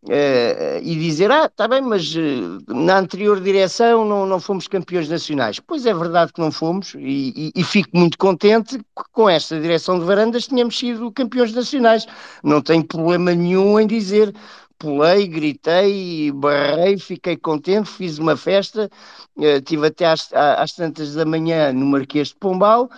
Uh, 0.09 0.81
e 0.83 0.97
dizer, 0.97 1.31
ah, 1.31 1.45
está 1.45 1.69
bem, 1.69 1.83
mas 1.83 2.15
uh, 2.15 2.75
na 2.75 2.99
anterior 2.99 3.39
direção 3.43 4.07
não, 4.07 4.25
não 4.25 4.41
fomos 4.41 4.67
campeões 4.67 5.07
nacionais. 5.07 5.61
Pois 5.61 5.85
é 5.85 5.93
verdade 5.93 6.33
que 6.33 6.41
não 6.41 6.51
fomos, 6.51 6.95
e, 6.95 7.53
e, 7.55 7.61
e, 7.61 7.63
fico 7.63 7.91
muito 7.93 8.17
contente 8.17 8.79
que 8.79 9.03
com 9.13 9.29
esta 9.29 9.61
direção 9.61 9.99
de 9.99 10.07
varandas 10.07 10.47
tenhamos 10.47 10.79
sido 10.79 11.13
campeões 11.13 11.53
nacionais. 11.53 12.07
Não 12.43 12.63
tenho 12.63 12.83
problema 12.85 13.35
nenhum 13.35 13.79
em 13.79 13.87
dizer, 13.87 14.35
pulei, 14.79 15.27
gritei, 15.27 16.33
barrei, 16.33 16.97
fiquei 16.97 17.37
contente, 17.37 17.91
fiz 17.91 18.17
uma 18.17 18.35
festa, 18.35 18.89
estive 19.37 19.89
até 19.89 20.07
às, 20.07 20.33
às 20.33 20.73
tantas 20.73 21.13
da 21.13 21.27
manhã 21.27 21.71
no 21.71 21.85
Marquês 21.85 22.29
de 22.29 22.37
Pombal. 22.37 22.89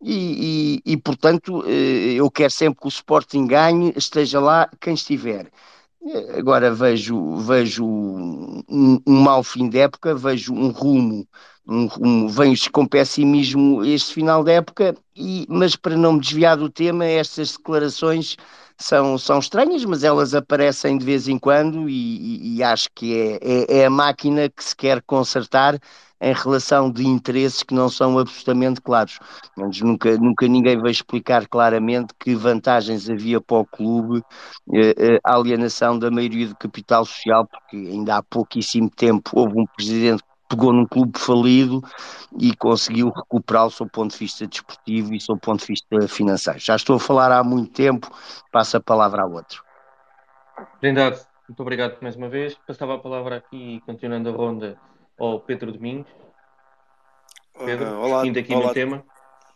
E, 0.00 0.80
e, 0.86 0.92
e, 0.92 0.96
portanto, 0.96 1.64
eu 1.66 2.30
quero 2.30 2.52
sempre 2.52 2.80
que 2.80 2.86
o 2.86 2.88
Sporting 2.88 3.46
ganhe, 3.48 3.92
esteja 3.96 4.38
lá 4.38 4.70
quem 4.80 4.94
estiver. 4.94 5.50
Agora 6.36 6.72
vejo, 6.74 7.36
vejo 7.36 7.84
um, 7.86 8.62
um 9.06 9.20
mau 9.22 9.42
fim 9.42 9.68
de 9.68 9.78
época, 9.78 10.14
vejo 10.14 10.52
um 10.54 10.68
rumo, 10.70 11.28
um, 11.70 11.88
um, 12.00 12.26
com 12.72 12.86
pessimismo 12.86 13.84
este 13.84 14.12
final 14.12 14.42
de 14.42 14.52
época, 14.52 14.94
e, 15.16 15.46
mas 15.48 15.76
para 15.76 15.96
não 15.96 16.14
me 16.14 16.20
desviar 16.20 16.56
do 16.56 16.68
tema, 16.68 17.04
estas 17.04 17.56
declarações 17.56 18.36
são, 18.76 19.16
são 19.16 19.38
estranhas, 19.38 19.84
mas 19.84 20.02
elas 20.02 20.34
aparecem 20.34 20.98
de 20.98 21.04
vez 21.04 21.28
em 21.28 21.38
quando 21.38 21.88
e, 21.88 21.94
e, 21.94 22.56
e 22.56 22.62
acho 22.62 22.88
que 22.94 23.16
é, 23.16 23.38
é, 23.40 23.78
é 23.82 23.86
a 23.86 23.90
máquina 23.90 24.48
que 24.48 24.64
se 24.64 24.74
quer 24.74 25.00
consertar 25.02 25.78
em 26.20 26.34
relação 26.34 26.90
de 26.90 27.06
interesses 27.06 27.62
que 27.62 27.72
não 27.74 27.88
são 27.88 28.18
absolutamente 28.18 28.80
claros. 28.80 29.18
Mas 29.56 29.80
nunca, 29.80 30.16
nunca 30.18 30.46
ninguém 30.46 30.78
vai 30.78 30.90
explicar 30.90 31.46
claramente 31.48 32.12
que 32.18 32.34
vantagens 32.34 33.08
havia 33.08 33.40
para 33.40 33.58
o 33.58 33.66
clube 33.66 34.22
eh, 34.74 34.94
eh, 34.98 35.20
a 35.24 35.34
alienação 35.34 35.98
da 35.98 36.10
maioria 36.10 36.48
do 36.48 36.56
capital 36.56 37.06
social, 37.06 37.46
porque 37.46 37.76
ainda 37.76 38.16
há 38.18 38.22
pouquíssimo 38.22 38.90
tempo 38.90 39.30
houve 39.34 39.58
um 39.58 39.66
presidente 39.76 40.22
pegou 40.50 40.72
num 40.72 40.84
clube 40.84 41.16
falido 41.16 41.80
e 42.38 42.54
conseguiu 42.56 43.10
recuperar 43.10 43.66
o 43.66 43.70
seu 43.70 43.88
ponto 43.88 44.10
de 44.10 44.18
vista 44.18 44.46
desportivo 44.46 45.14
e 45.14 45.16
o 45.16 45.20
seu 45.20 45.38
ponto 45.38 45.60
de 45.60 45.66
vista 45.68 46.08
financeiro. 46.08 46.58
Já 46.58 46.74
estou 46.74 46.96
a 46.96 47.00
falar 47.00 47.30
há 47.30 47.44
muito 47.44 47.72
tempo, 47.72 48.10
passo 48.50 48.76
a 48.76 48.80
palavra 48.80 49.22
a 49.22 49.26
outro. 49.26 49.64
Trindade, 50.80 51.20
muito 51.48 51.60
obrigado 51.60 51.98
mais 52.02 52.16
uma 52.16 52.28
vez. 52.28 52.54
Passava 52.66 52.96
a 52.96 52.98
palavra 52.98 53.36
aqui, 53.36 53.80
continuando 53.86 54.28
a 54.28 54.32
ronda, 54.32 54.78
ao 55.18 55.40
Pedro 55.40 55.72
Domingos. 55.72 56.10
Pedro, 57.64 57.86
uh, 57.86 58.00
olá, 58.00 58.22
aqui 58.22 58.54
olá. 58.54 58.66
no 58.66 58.72
tema. 58.74 59.04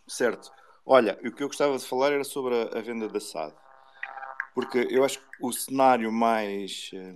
Certo. 0.07 0.51
Olha, 0.85 1.19
o 1.25 1.31
que 1.31 1.43
eu 1.43 1.47
gostava 1.47 1.77
de 1.77 1.85
falar 1.85 2.11
era 2.11 2.23
sobre 2.23 2.55
a, 2.55 2.77
a 2.77 2.81
venda 2.81 3.09
da 3.09 3.19
SAD. 3.19 3.53
Porque 4.53 4.87
eu 4.89 5.03
acho 5.03 5.19
que 5.19 5.25
o 5.41 5.51
cenário 5.51 6.11
mais, 6.11 6.91
eh, 6.93 7.15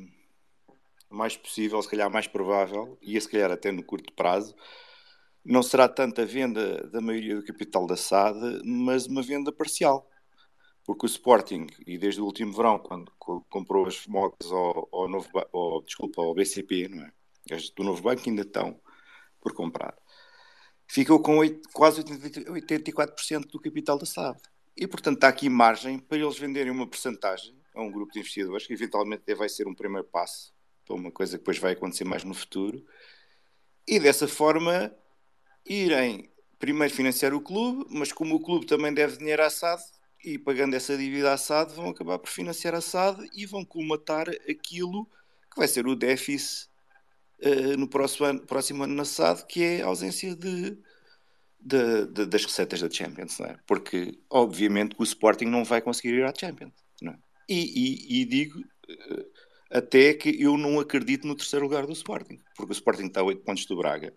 mais 1.09 1.35
possível, 1.35 1.81
se 1.81 1.89
calhar 1.89 2.09
mais 2.11 2.27
provável, 2.27 2.97
e 3.01 3.19
se 3.19 3.27
calhar 3.27 3.51
até 3.51 3.71
no 3.71 3.83
curto 3.83 4.13
prazo, 4.13 4.55
não 5.43 5.63
será 5.63 5.87
tanto 5.89 6.21
a 6.21 6.25
venda 6.25 6.87
da 6.89 7.01
maioria 7.01 7.35
do 7.35 7.43
capital 7.43 7.87
da 7.87 7.95
SAD, 7.95 8.61
mas 8.63 9.07
uma 9.07 9.21
venda 9.21 9.51
parcial. 9.51 10.07
Porque 10.85 11.05
o 11.05 11.07
Sporting, 11.07 11.67
e 11.85 11.97
desde 11.97 12.21
o 12.21 12.25
último 12.25 12.53
verão, 12.53 12.79
quando 12.79 13.11
comprou 13.49 13.85
as 13.85 13.95
FMOCs 13.95 14.51
ao, 14.51 14.89
ao, 14.91 15.07
novo, 15.07 15.29
ao, 15.53 15.81
desculpa, 15.83 16.21
ao 16.21 16.33
BCP, 16.33 16.87
não 16.87 17.03
é? 17.03 17.11
as 17.51 17.69
do 17.69 17.83
novo 17.83 18.01
banco 18.01 18.23
ainda 18.27 18.41
estão 18.41 18.79
por 19.41 19.53
comprar. 19.53 19.95
Ficou 20.87 21.21
com 21.21 21.37
8, 21.37 21.69
quase 21.73 22.03
84% 22.03 23.47
do 23.47 23.59
capital 23.59 23.97
da 23.97 24.05
SAD. 24.05 24.39
E, 24.75 24.87
portanto, 24.87 25.15
está 25.15 25.27
aqui 25.27 25.49
margem 25.49 25.99
para 25.99 26.17
eles 26.17 26.37
venderem 26.39 26.71
uma 26.71 26.87
porcentagem 26.87 27.55
a 27.75 27.81
um 27.81 27.91
grupo 27.91 28.11
de 28.11 28.19
investidores, 28.19 28.65
que 28.65 28.73
eventualmente 28.73 29.35
vai 29.35 29.47
ser 29.47 29.67
um 29.67 29.75
primeiro 29.75 30.07
passo 30.07 30.53
para 30.89 30.95
uma 30.95 31.11
coisa 31.11 31.33
que 31.33 31.43
depois 31.43 31.59
vai 31.59 31.73
acontecer 31.73 32.03
mais 32.03 32.23
no 32.23 32.33
futuro, 32.33 32.83
e 33.87 33.99
dessa 33.99 34.27
forma 34.27 34.91
irem 35.63 36.31
primeiro 36.57 36.93
financiar 36.93 37.31
o 37.33 37.41
clube, 37.41 37.85
mas 37.91 38.11
como 38.11 38.35
o 38.35 38.39
clube 38.39 38.65
também 38.65 38.91
deve 38.91 39.17
dinheiro 39.17 39.43
à 39.43 39.49
SAD, 39.51 39.81
e 40.25 40.37
pagando 40.39 40.75
essa 40.75 40.97
dívida 40.97 41.31
à 41.31 41.37
SAD, 41.37 41.73
vão 41.73 41.89
acabar 41.89 42.17
por 42.17 42.29
financiar 42.29 42.73
a 42.73 42.81
SAD 42.81 43.29
e 43.33 43.45
vão 43.45 43.63
colmatar 43.63 44.27
aquilo 44.49 45.05
que 45.51 45.57
vai 45.57 45.67
ser 45.67 45.87
o 45.87 45.95
déficit 45.95 46.67
uh, 47.43 47.77
no 47.77 47.87
próximo 47.87 48.25
ano, 48.25 48.39
próximo 48.41 48.83
ano 48.83 48.95
na 48.95 49.05
SAD, 49.05 49.45
que 49.45 49.63
é 49.63 49.81
a 49.83 49.85
ausência 49.85 50.35
de, 50.35 50.75
de, 51.59 52.07
de, 52.07 52.25
das 52.25 52.43
receitas 52.43 52.81
da 52.81 52.89
Champions, 52.89 53.39
é? 53.41 53.57
Porque, 53.67 54.19
obviamente, 54.27 54.95
o 54.97 55.03
Sporting 55.03 55.45
não 55.45 55.63
vai 55.63 55.81
conseguir 55.81 56.15
ir 56.15 56.25
à 56.25 56.33
Champions, 56.35 56.73
é? 57.03 57.15
e, 57.47 58.17
e, 58.17 58.21
e, 58.21 58.25
digo 58.25 58.59
uh, 58.59 59.38
até 59.69 60.13
que 60.13 60.41
eu 60.41 60.57
não 60.57 60.79
acredito 60.79 61.27
no 61.27 61.35
terceiro 61.35 61.65
lugar 61.65 61.85
do 61.85 61.93
Sporting, 61.93 62.39
porque 62.55 62.71
o 62.71 62.73
Sporting 62.73 63.05
está 63.05 63.21
a 63.21 63.23
8 63.23 63.43
pontos 63.43 63.65
do 63.65 63.77
Braga, 63.77 64.13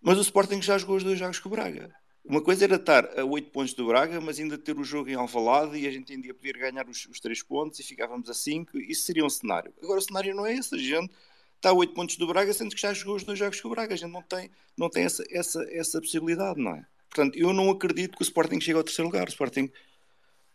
mas 0.00 0.18
o 0.18 0.22
Sporting 0.22 0.62
já 0.62 0.78
jogou 0.78 0.96
os 0.96 1.04
dois 1.04 1.18
jogos 1.18 1.38
com 1.38 1.48
o 1.48 1.52
Braga. 1.52 1.94
Uma 2.24 2.40
coisa 2.40 2.64
era 2.64 2.76
estar 2.76 3.18
a 3.18 3.24
8 3.24 3.50
pontos 3.50 3.74
do 3.74 3.86
Braga, 3.86 4.20
mas 4.20 4.38
ainda 4.38 4.56
ter 4.56 4.78
o 4.78 4.84
jogo 4.84 5.10
em 5.10 5.14
Alvalade 5.14 5.76
e 5.76 5.86
a 5.86 5.90
gente 5.90 6.12
ainda 6.12 6.32
poder 6.32 6.56
ganhar 6.56 6.88
os, 6.88 7.06
os 7.06 7.18
3 7.18 7.42
pontos 7.42 7.80
e 7.80 7.82
ficávamos 7.82 8.30
a 8.30 8.34
5. 8.34 8.78
Isso 8.78 9.02
seria 9.02 9.24
um 9.24 9.30
cenário. 9.30 9.72
Agora 9.82 9.98
o 9.98 10.02
cenário 10.02 10.34
não 10.34 10.46
é 10.46 10.54
esse. 10.54 10.74
A 10.74 10.78
gente 10.78 11.10
está 11.56 11.70
a 11.70 11.72
8 11.72 11.92
pontos 11.92 12.16
do 12.16 12.26
Braga, 12.26 12.52
sendo 12.52 12.74
que 12.74 12.80
já 12.80 12.92
jogou 12.94 13.16
os 13.16 13.24
dois 13.24 13.38
jogos 13.38 13.60
com 13.60 13.68
o 13.68 13.70
Braga. 13.72 13.94
A 13.94 13.96
gente 13.96 14.12
não 14.12 14.22
tem, 14.22 14.50
não 14.76 14.88
tem 14.88 15.04
essa, 15.04 15.24
essa, 15.30 15.66
essa 15.70 16.00
possibilidade, 16.00 16.60
não 16.60 16.76
é? 16.76 16.86
Portanto, 17.08 17.36
eu 17.36 17.52
não 17.52 17.70
acredito 17.70 18.16
que 18.16 18.22
o 18.22 18.24
Sporting 18.24 18.60
chegue 18.60 18.78
ao 18.78 18.84
terceiro 18.84 19.08
lugar. 19.08 19.26
O 19.26 19.30
Sporting 19.30 19.70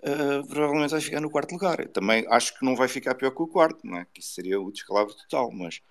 uh, 0.07 0.47
provavelmente 0.47 0.91
vai 0.91 1.01
ficar 1.01 1.21
no 1.21 1.29
quarto 1.29 1.51
lugar. 1.51 1.79
Eu 1.79 1.89
também 1.89 2.25
acho 2.29 2.57
que 2.57 2.65
não 2.65 2.75
vai 2.75 2.87
ficar 2.87 3.15
pior 3.15 3.31
que 3.31 3.41
o 3.41 3.47
quarto, 3.47 3.85
não 3.85 3.97
é? 3.97 4.07
Que 4.13 4.21
isso 4.21 4.33
seria 4.33 4.59
o 4.59 4.71
descalabro 4.71 5.13
total, 5.13 5.51
mas... 5.51 5.81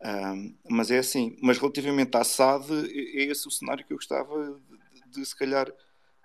Uh, 0.00 0.54
mas 0.70 0.90
é 0.90 0.98
assim, 0.98 1.36
mas 1.42 1.58
relativamente 1.58 2.16
à 2.16 2.24
SAD, 2.24 2.70
é 2.90 3.24
esse 3.24 3.46
o 3.46 3.50
cenário 3.50 3.84
que 3.84 3.92
eu 3.92 3.98
gostava 3.98 4.58
de 5.06 5.26
se 5.26 5.36
calhar 5.36 5.70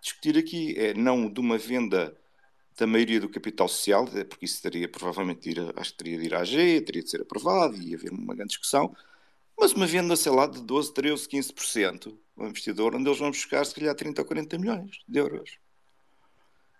discutir 0.01 0.37
aqui. 0.37 0.75
É 0.77 0.93
não 0.93 1.29
de 1.29 1.39
uma 1.39 1.57
venda 1.57 2.15
da 2.77 2.85
maioria 2.85 3.19
do 3.19 3.29
capital 3.29 3.67
social, 3.67 4.07
é 4.15 4.23
porque 4.23 4.45
isso 4.45 4.61
teria 4.61 4.87
provavelmente 4.87 5.41
de 5.41 5.59
ir, 5.59 5.73
acho 5.75 5.91
que 5.91 5.97
teria 5.97 6.19
de 6.19 6.25
ir 6.25 6.35
à 6.35 6.41
AG, 6.41 6.81
teria 6.81 7.03
de 7.03 7.09
ser 7.09 7.21
aprovado 7.21 7.81
e 7.81 7.95
haver 7.95 8.11
uma 8.11 8.35
grande 8.35 8.49
discussão, 8.49 8.95
mas 9.57 9.71
uma 9.71 9.87
venda, 9.87 10.15
sei 10.15 10.31
lá, 10.31 10.45
de 10.45 10.61
12, 10.61 10.93
13, 10.93 11.27
15%, 11.29 12.17
um 12.37 12.47
investidor, 12.47 12.95
onde 12.95 13.07
eles 13.07 13.19
vão 13.19 13.31
buscar 13.31 13.65
se 13.65 13.73
calhar 13.73 13.95
30 13.95 14.21
ou 14.21 14.27
40 14.27 14.57
milhões 14.57 14.99
de 15.07 15.19
euros. 15.19 15.57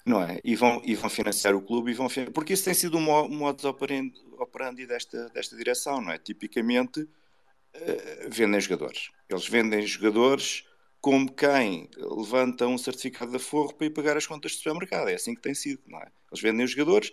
Não 0.06 0.22
é? 0.22 0.40
E 0.44 0.56
vão, 0.56 0.82
e 0.86 0.94
vão 0.94 1.10
financiar 1.10 1.56
o 1.56 1.62
clube 1.62 1.92
e 1.92 1.94
vão 1.96 2.08
porque 2.32 2.54
isso 2.54 2.64
tem 2.64 2.74
sido 2.76 2.98
um 2.98 3.28
modus 3.30 3.66
operandi, 3.66 4.86
desta, 4.86 5.30
desta 5.30 5.56
direção, 5.56 6.00
não 6.00 6.12
é? 6.12 6.20
Tipicamente 6.20 7.02
uh, 7.02 8.30
vendem 8.30 8.62
jogadores. 8.62 9.10
Eles 9.28 9.48
vendem 9.48 9.82
jogadores 9.82 10.64
como 11.02 11.32
quem 11.32 11.90
levanta 11.98 12.68
um 12.68 12.78
certificado 12.78 13.32
de 13.32 13.38
aforro 13.38 13.74
para 13.74 13.88
ir 13.88 13.92
pagar 13.92 14.16
as 14.16 14.28
contas 14.28 14.54
do 14.54 14.58
supermercado. 14.58 15.08
É 15.08 15.16
assim 15.16 15.34
que 15.34 15.42
tem 15.42 15.54
sido, 15.54 15.82
não 15.88 16.00
é? 16.00 16.08
Eles 16.32 16.42
vendem 16.42 16.66
os 16.66 16.72
jogadores 16.72 17.12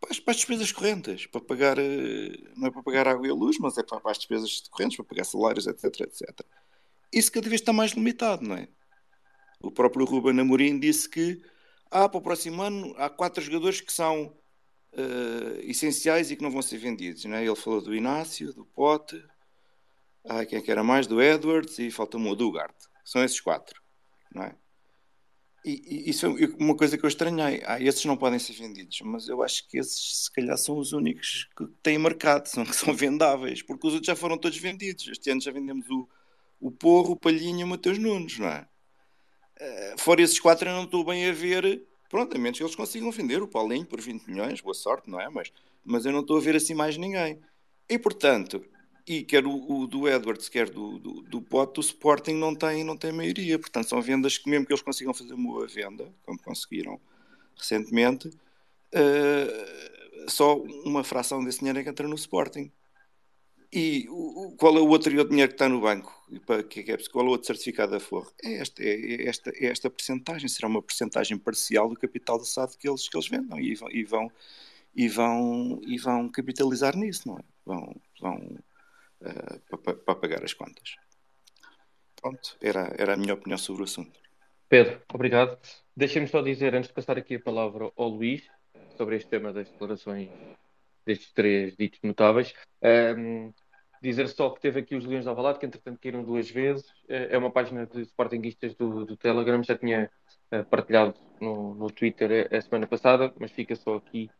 para 0.00 0.10
as, 0.10 0.36
despesas 0.36 0.72
correntes, 0.72 1.26
para 1.26 1.40
pagar, 1.40 1.78
eh, 1.78 2.32
não 2.56 2.68
é 2.68 2.70
para 2.70 2.82
pagar 2.82 3.08
água 3.08 3.26
e 3.26 3.30
luz, 3.30 3.58
mas 3.58 3.76
é 3.78 3.82
para, 3.82 4.00
para 4.00 4.10
as 4.10 4.18
despesas 4.18 4.62
correntes, 4.70 4.96
para 4.96 5.06
pagar 5.06 5.24
salários, 5.24 5.66
etc, 5.66 6.00
etc. 6.00 6.40
Isso 7.12 7.32
cada 7.32 7.48
vez 7.48 7.60
está 7.60 7.72
mais 7.72 7.92
limitado, 7.92 8.42
não 8.42 8.56
é? 8.56 8.68
O 9.60 9.70
próprio 9.70 10.04
Ruben 10.04 10.38
Amorim 10.38 10.78
disse 10.78 11.08
que 11.08 11.42
ah, 12.04 12.08
para 12.08 12.18
o 12.18 12.22
próximo 12.22 12.62
ano 12.62 12.94
há 12.98 13.08
quatro 13.08 13.42
jogadores 13.42 13.80
que 13.80 13.92
são 13.92 14.26
uh, 14.92 15.60
essenciais 15.60 16.30
e 16.30 16.36
que 16.36 16.42
não 16.42 16.50
vão 16.50 16.62
ser 16.62 16.78
vendidos. 16.78 17.24
Não 17.24 17.36
é? 17.36 17.44
Ele 17.44 17.56
falou 17.56 17.80
do 17.80 17.94
Inácio, 17.94 18.52
do 18.52 18.64
Pote, 18.64 19.22
ah, 20.28 20.44
quem 20.44 20.58
é 20.58 20.62
que 20.62 20.70
era 20.70 20.82
mais? 20.82 21.06
Do 21.06 21.22
Edwards 21.22 21.78
e 21.78 21.90
falta-me 21.90 22.28
o 22.28 22.34
Dugarte. 22.34 22.86
São 23.04 23.22
esses 23.22 23.40
quatro, 23.40 23.80
não 24.34 24.42
é? 24.42 24.54
E, 25.64 26.10
isso 26.10 26.26
é 26.26 26.28
uma 26.58 26.76
coisa 26.76 26.98
que 26.98 27.04
eu 27.04 27.08
estranhei. 27.08 27.62
Ah, 27.64 27.80
esses 27.80 28.04
não 28.04 28.16
podem 28.16 28.38
ser 28.38 28.52
vendidos, 28.54 29.00
mas 29.02 29.28
eu 29.28 29.42
acho 29.42 29.66
que 29.68 29.78
esses, 29.78 30.24
se 30.24 30.32
calhar, 30.32 30.56
são 30.58 30.78
os 30.78 30.92
únicos 30.92 31.48
que 31.56 31.66
têm 31.82 31.98
mercado, 31.98 32.46
são, 32.46 32.64
que 32.64 32.74
são 32.76 32.94
vendáveis, 32.94 33.62
porque 33.62 33.86
os 33.86 33.94
outros 33.94 34.06
já 34.06 34.16
foram 34.16 34.38
todos 34.38 34.58
vendidos. 34.58 35.08
Este 35.08 35.30
ano 35.30 35.40
já 35.40 35.52
vendemos 35.52 35.88
o, 35.90 36.08
o 36.60 36.70
Porro, 36.70 37.12
o 37.12 37.16
Palhinha 37.16 37.60
e 37.60 37.64
o 37.64 37.68
Mateus 37.68 37.98
Nunes, 37.98 38.38
não 38.38 38.48
é? 38.48 38.68
Uh, 39.60 39.98
fora 39.98 40.22
esses 40.22 40.38
quatro, 40.38 40.68
eu 40.68 40.74
não 40.74 40.84
estou 40.84 41.04
bem 41.04 41.28
a 41.28 41.32
ver. 41.32 41.82
Pronto, 42.08 42.36
a 42.36 42.38
menos 42.38 42.58
que 42.58 42.64
eles 42.64 42.74
consigam 42.74 43.10
vender 43.10 43.42
o 43.42 43.48
Paulinho 43.48 43.86
por 43.86 44.00
20 44.00 44.26
milhões, 44.26 44.60
boa 44.60 44.74
sorte, 44.74 45.10
não 45.10 45.20
é? 45.20 45.28
Mas, 45.28 45.52
mas 45.84 46.06
eu 46.06 46.12
não 46.12 46.20
estou 46.20 46.36
a 46.36 46.40
ver 46.40 46.56
assim 46.56 46.74
mais 46.74 46.96
ninguém. 46.96 47.40
E 47.88 47.98
portanto, 47.98 48.64
e 49.06 49.22
quer 49.22 49.46
o, 49.46 49.72
o, 49.72 49.86
do 49.86 50.08
Edwards, 50.08 50.48
quer 50.48 50.68
do, 50.68 50.98
do, 50.98 51.22
do 51.22 51.40
Pote, 51.40 51.78
o 51.78 51.80
Sporting 51.80 52.34
não 52.34 52.54
tem, 52.54 52.82
não 52.82 52.96
tem 52.96 53.12
maioria. 53.12 53.58
Portanto, 53.58 53.88
são 53.88 54.02
vendas 54.02 54.36
que, 54.36 54.50
mesmo 54.50 54.66
que 54.66 54.72
eles 54.72 54.82
consigam 54.82 55.14
fazer 55.14 55.34
uma 55.34 55.52
boa 55.52 55.66
venda, 55.66 56.12
como 56.24 56.42
conseguiram 56.42 57.00
recentemente, 57.56 58.28
uh, 58.28 60.30
só 60.30 60.56
uma 60.56 61.04
fração 61.04 61.44
desse 61.44 61.60
dinheiro 61.60 61.78
é 61.78 61.84
que 61.84 61.88
entra 61.88 62.08
no 62.08 62.16
Sporting. 62.16 62.70
E 63.72 64.06
qual 64.58 64.76
é 64.76 64.80
o 64.80 64.88
outro 64.88 65.10
dinheiro 65.10 65.48
que 65.48 65.54
está 65.54 65.68
no 65.68 65.80
banco? 65.80 66.14
Que 66.68 66.80
é, 66.80 66.96
qual 67.10 67.24
é 67.24 67.28
o 67.28 67.32
outro 67.32 67.46
certificado 67.46 67.92
da 67.92 68.00
Forro? 68.00 68.32
É 68.42 68.54
esta, 68.54 68.82
é, 68.82 69.26
esta, 69.26 69.50
é 69.50 69.66
esta 69.66 69.90
percentagem. 69.90 70.48
Será 70.48 70.68
uma 70.68 70.82
percentagem 70.82 71.36
parcial 71.38 71.88
do 71.88 71.96
capital 71.96 72.38
do 72.38 72.44
SAD 72.44 72.76
que 72.78 72.88
eles, 72.88 73.08
que 73.08 73.16
eles 73.16 73.28
vendam 73.28 73.58
e 73.58 73.74
vão, 73.74 73.90
e 73.90 74.04
vão, 74.04 74.32
e 74.94 75.08
vão, 75.08 75.80
e 75.86 75.98
vão 75.98 76.28
capitalizar 76.28 76.96
nisso, 76.96 77.28
não 77.28 77.38
é? 77.38 77.42
Vão, 77.64 77.96
vão 78.20 78.36
uh, 79.22 79.78
para, 79.78 79.94
para, 79.94 80.14
pagar 80.14 80.44
as 80.44 80.54
contas. 80.54 80.96
Pronto, 82.20 82.56
era, 82.60 82.94
era 82.96 83.14
a 83.14 83.16
minha 83.16 83.34
opinião 83.34 83.58
sobre 83.58 83.82
o 83.82 83.84
assunto. 83.84 84.18
Pedro, 84.68 85.00
obrigado. 85.12 85.58
Deixem-me 85.96 86.28
só 86.28 86.40
dizer, 86.40 86.74
antes 86.74 86.88
de 86.88 86.94
passar 86.94 87.18
aqui 87.18 87.36
a 87.36 87.40
palavra 87.40 87.90
ao 87.96 88.08
Luís, 88.08 88.42
sobre 88.96 89.16
este 89.16 89.28
tema 89.28 89.52
das 89.52 89.68
declarações 89.68 90.30
destes 91.06 91.32
três 91.32 91.76
ditos 91.76 92.00
notáveis, 92.02 92.52
um, 93.16 93.52
dizer 94.02 94.28
só 94.28 94.50
que 94.50 94.60
teve 94.60 94.80
aqui 94.80 94.94
os 94.94 95.04
Leões 95.04 95.24
de 95.24 95.28
Alvalade, 95.28 95.58
que 95.58 95.66
entretanto 95.66 95.98
caíram 96.00 96.22
duas 96.22 96.50
vezes, 96.50 96.84
eh, 97.08 97.28
é 97.30 97.38
uma 97.38 97.50
página 97.50 97.86
de 97.86 98.02
Sportingistas 98.02 98.74
do, 98.74 99.04
do 99.04 99.16
Telegram, 99.16 99.62
já 99.62 99.76
tinha 99.76 100.10
uh, 100.52 100.64
partilhado 100.64 101.14
no, 101.40 101.74
no 101.74 101.90
Twitter 101.90 102.48
a, 102.52 102.56
a, 102.56 102.60
semana 102.60 102.86
passada, 102.86 103.32
mas 103.38 103.52
fica 103.52 103.74
só 103.74 103.96
aqui 103.96 104.30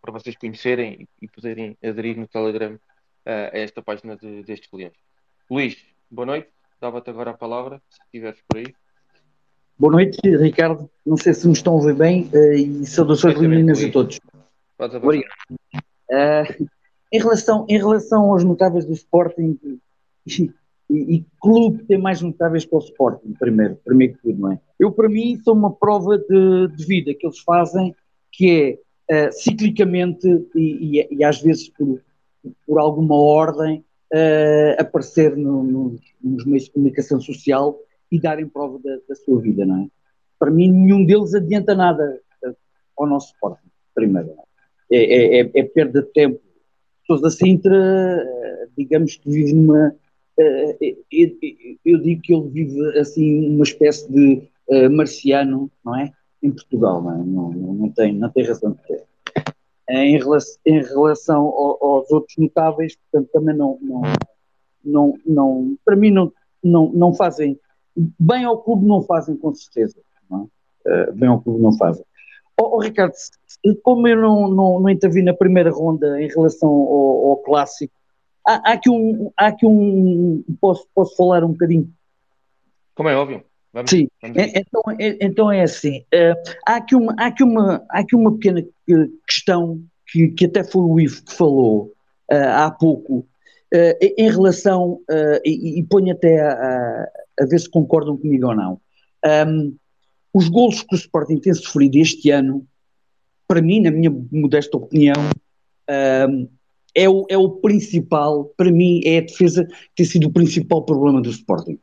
para 0.00 0.12
vocês 0.12 0.36
conhecerem 0.36 1.08
e, 1.20 1.24
e 1.24 1.28
poderem 1.28 1.76
aderir 1.82 2.18
no 2.18 2.26
Telegram 2.26 2.78
a 3.24 3.56
esta 3.56 3.80
página 3.80 4.16
de, 4.16 4.42
destes 4.42 4.68
clientes. 4.68 5.00
Luís, 5.48 5.76
boa 6.10 6.26
noite. 6.26 6.48
Dava-te 6.80 7.10
agora 7.10 7.30
a 7.30 7.34
palavra, 7.34 7.80
se 7.88 8.00
estiveres 8.02 8.42
por 8.48 8.58
aí. 8.58 8.74
Boa 9.78 9.92
noite, 9.92 10.18
Ricardo. 10.36 10.90
Não 11.06 11.16
sei 11.16 11.32
se 11.32 11.46
me 11.46 11.52
estão 11.52 11.74
a 11.74 11.76
ouvir 11.76 11.94
bem 11.94 12.28
uh, 12.34 12.52
e 12.52 12.84
saudações 12.86 13.38
meninas 13.38 13.82
a 13.84 13.90
todos. 13.90 14.18
Obrigado. 15.04 15.32
Uh, 16.10 16.68
em, 17.12 17.18
relação, 17.18 17.66
em 17.68 17.78
relação 17.78 18.32
aos 18.32 18.44
notáveis 18.44 18.84
do 18.84 18.92
Sporting 18.92 19.58
e, 20.26 20.50
e, 20.90 21.24
clube 21.40 21.84
tem 21.84 21.98
mais 21.98 22.20
notáveis 22.20 22.64
para 22.64 22.78
o 22.78 22.82
Sporting, 22.82 23.32
primeiro, 23.38 23.76
primeiro 23.84 24.14
que 24.14 24.22
tudo, 24.22 24.40
não 24.40 24.52
é? 24.52 24.60
Eu, 24.78 24.92
para 24.92 25.08
mim, 25.08 25.40
sou 25.42 25.54
uma 25.54 25.72
prova 25.72 26.18
de, 26.18 26.68
de 26.76 26.84
vida 26.84 27.14
que 27.14 27.26
eles 27.26 27.38
fazem, 27.38 27.94
que 28.30 28.78
é 29.08 29.28
uh, 29.28 29.32
ciclicamente 29.32 30.26
e, 30.54 31.00
e, 31.00 31.16
e 31.16 31.24
às 31.24 31.40
vezes 31.40 31.68
por, 31.68 32.00
por 32.66 32.78
alguma 32.78 33.16
ordem, 33.16 33.84
uh, 34.12 34.80
aparecer 34.80 35.36
no, 35.36 35.62
no, 35.62 35.96
nos 36.22 36.44
meios 36.44 36.64
de 36.64 36.72
comunicação 36.72 37.20
social 37.20 37.78
e 38.10 38.20
darem 38.20 38.48
prova 38.48 38.78
da, 38.78 38.98
da, 39.08 39.14
sua 39.14 39.40
vida, 39.40 39.64
não 39.64 39.84
é? 39.84 39.86
Para 40.38 40.50
mim, 40.50 40.70
nenhum 40.70 41.04
deles 41.04 41.34
adianta 41.34 41.74
nada 41.74 42.20
ao 42.96 43.06
nosso 43.06 43.32
esporte, 43.32 43.62
primeiro. 43.94 44.30
É? 44.30 44.51
É, 44.94 45.40
é, 45.40 45.50
é, 45.54 45.62
perda 45.64 46.02
de 46.02 46.08
tempo. 46.12 46.40
Da 47.20 47.28
Sintra, 47.28 48.26
digamos 48.76 49.16
que 49.16 49.28
vive 49.28 49.52
numa. 49.52 49.94
Eu, 50.38 50.78
eu, 51.84 51.98
digo 52.00 52.22
que 52.22 52.32
ele 52.34 52.48
vive 52.48 52.98
assim, 52.98 53.54
uma 53.54 53.64
espécie 53.64 54.10
de 54.10 54.48
marciano, 54.90 55.70
não 55.84 55.94
é? 55.94 56.10
Em 56.42 56.50
Portugal, 56.50 57.02
não, 57.02 57.12
é? 57.12 57.24
não, 57.24 57.52
não, 57.52 57.90
tem, 57.90 58.14
não 58.14 58.30
tem 58.30 58.44
razão 58.44 58.72
de 58.72 58.82
ter 58.86 59.04
em 59.88 60.18
relação, 60.18 60.60
em 60.64 60.82
relação 60.82 61.42
aos 61.46 62.10
outros 62.10 62.36
notáveis, 62.38 62.96
portanto, 62.96 63.30
também 63.32 63.56
não, 63.56 63.78
não, 63.82 64.02
não, 64.84 65.18
não 65.26 65.78
para 65.84 65.96
mim 65.96 66.10
não, 66.10 66.32
não, 66.62 66.90
não 66.92 67.14
fazem, 67.14 67.58
bem 68.18 68.44
ao 68.44 68.62
clube 68.62 68.86
não 68.86 69.02
fazem 69.02 69.36
com 69.36 69.54
certeza, 69.54 70.00
não 70.30 70.48
é? 70.86 71.12
bem 71.12 71.28
ao 71.28 71.40
clube 71.40 71.60
não 71.60 71.72
fazem. 71.72 72.04
Oh, 72.60 72.76
oh, 72.76 72.78
Ricardo, 72.80 73.14
como 73.82 74.06
eu 74.06 74.16
não, 74.16 74.48
não, 74.48 74.80
não 74.80 74.88
intervi 74.88 75.22
na 75.22 75.34
primeira 75.34 75.70
ronda 75.70 76.20
em 76.20 76.28
relação 76.28 76.68
ao, 76.68 77.30
ao 77.30 77.36
clássico, 77.38 77.94
há, 78.46 78.70
há, 78.70 78.72
aqui 78.72 78.90
um, 78.90 79.30
há 79.36 79.46
aqui 79.46 79.66
um, 79.66 80.44
posso, 80.60 80.86
posso 80.94 81.16
falar 81.16 81.44
um 81.44 81.52
bocadinho? 81.52 81.90
Como 82.94 83.08
é 83.08 83.16
óbvio. 83.16 83.42
Vamos, 83.72 83.90
Sim, 83.90 84.06
vamos 84.20 84.36
então, 84.36 84.82
é, 84.98 85.18
então 85.20 85.50
é 85.50 85.62
assim. 85.62 86.00
Uh, 86.14 86.36
há, 86.66 86.76
aqui 86.76 86.94
uma, 86.94 87.14
há, 87.18 87.26
aqui 87.26 87.42
uma, 87.42 87.84
há 87.88 88.00
aqui 88.00 88.14
uma 88.14 88.32
pequena 88.32 88.62
questão 89.26 89.80
que, 90.06 90.28
que 90.28 90.44
até 90.44 90.62
foi 90.62 90.82
o 90.82 91.00
Ivo 91.00 91.24
que 91.24 91.32
falou 91.32 91.90
uh, 92.30 92.48
há 92.54 92.70
pouco, 92.70 93.20
uh, 93.20 93.96
em 94.18 94.30
relação, 94.30 95.00
e, 95.42 95.78
e 95.78 95.82
ponho 95.84 96.12
até 96.12 96.40
a, 96.42 97.08
a 97.40 97.46
ver 97.46 97.58
se 97.58 97.70
concordam 97.70 98.16
comigo 98.16 98.48
ou 98.48 98.54
não. 98.54 98.80
Um, 99.24 99.74
os 100.32 100.48
golos 100.48 100.82
que 100.82 100.94
o 100.94 100.98
Sporting 100.98 101.38
tem 101.38 101.52
sofrido 101.52 101.96
este 101.96 102.30
ano, 102.30 102.66
para 103.46 103.60
mim, 103.60 103.80
na 103.80 103.90
minha 103.90 104.10
modesta 104.30 104.76
opinião, 104.76 105.16
um, 106.28 106.48
é, 106.94 107.08
o, 107.08 107.26
é 107.28 107.36
o 107.36 107.50
principal, 107.50 108.46
para 108.56 108.70
mim, 108.70 109.00
é 109.04 109.18
a 109.18 109.22
defesa 109.22 109.64
que 109.66 109.96
tem 109.96 110.06
sido 110.06 110.28
o 110.28 110.32
principal 110.32 110.84
problema 110.84 111.20
do 111.20 111.30
Sporting. 111.30 111.78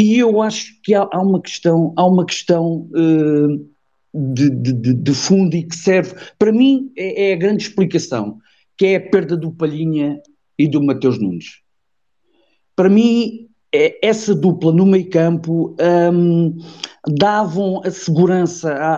E 0.00 0.18
eu 0.18 0.40
acho 0.40 0.80
que 0.82 0.94
há, 0.94 1.06
há 1.12 1.20
uma 1.20 1.40
questão, 1.40 1.92
há 1.96 2.06
uma 2.06 2.24
questão 2.24 2.88
uh, 2.94 3.70
de, 4.14 4.50
de, 4.50 4.94
de, 4.94 5.14
fundo 5.14 5.54
e 5.54 5.62
que 5.62 5.76
serve, 5.76 6.14
para 6.38 6.52
mim, 6.52 6.90
é, 6.96 7.30
é, 7.30 7.32
a 7.34 7.36
grande 7.36 7.64
explicação, 7.64 8.38
que 8.78 8.86
é 8.86 8.96
a 8.96 9.10
perda 9.10 9.36
do 9.36 9.52
Palhinha 9.52 10.20
e 10.58 10.66
do 10.66 10.82
Mateus 10.82 11.18
Nunes. 11.18 11.60
Para 12.74 12.88
mim, 12.88 13.49
essa 13.72 14.34
dupla 14.34 14.72
no 14.72 14.84
meio 14.84 15.08
campo 15.10 15.76
um, 16.12 16.58
davam 17.06 17.80
a 17.84 17.90
segurança 17.90 18.72
à, 18.72 18.94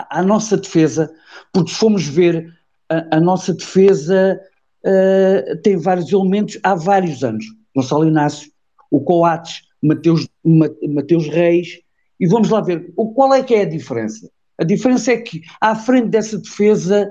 à, 0.00 0.18
à, 0.18 0.22
nossa 0.22 0.56
defesa, 0.56 1.12
porque 1.52 1.70
se 1.70 1.76
formos 1.76 2.06
ver, 2.06 2.52
a, 2.88 3.16
a 3.16 3.20
nossa 3.20 3.52
defesa 3.52 4.40
uh, 4.84 5.56
tem 5.62 5.76
vários 5.76 6.10
elementos 6.12 6.58
há 6.62 6.74
vários 6.74 7.22
anos. 7.22 7.44
Gonçalo 7.76 8.08
Inácio, 8.08 8.50
o 8.90 9.00
Coates, 9.00 9.62
Mateus, 9.82 10.26
Mateus 10.88 11.26
Reis, 11.28 11.80
e 12.18 12.26
vamos 12.26 12.48
lá 12.48 12.60
ver 12.60 12.92
qual 12.94 13.34
é 13.34 13.42
que 13.42 13.54
é 13.54 13.62
a 13.62 13.68
diferença. 13.68 14.30
A 14.58 14.64
diferença 14.64 15.12
é 15.12 15.16
que 15.18 15.42
à 15.60 15.74
frente 15.74 16.08
dessa 16.08 16.38
defesa 16.38 17.10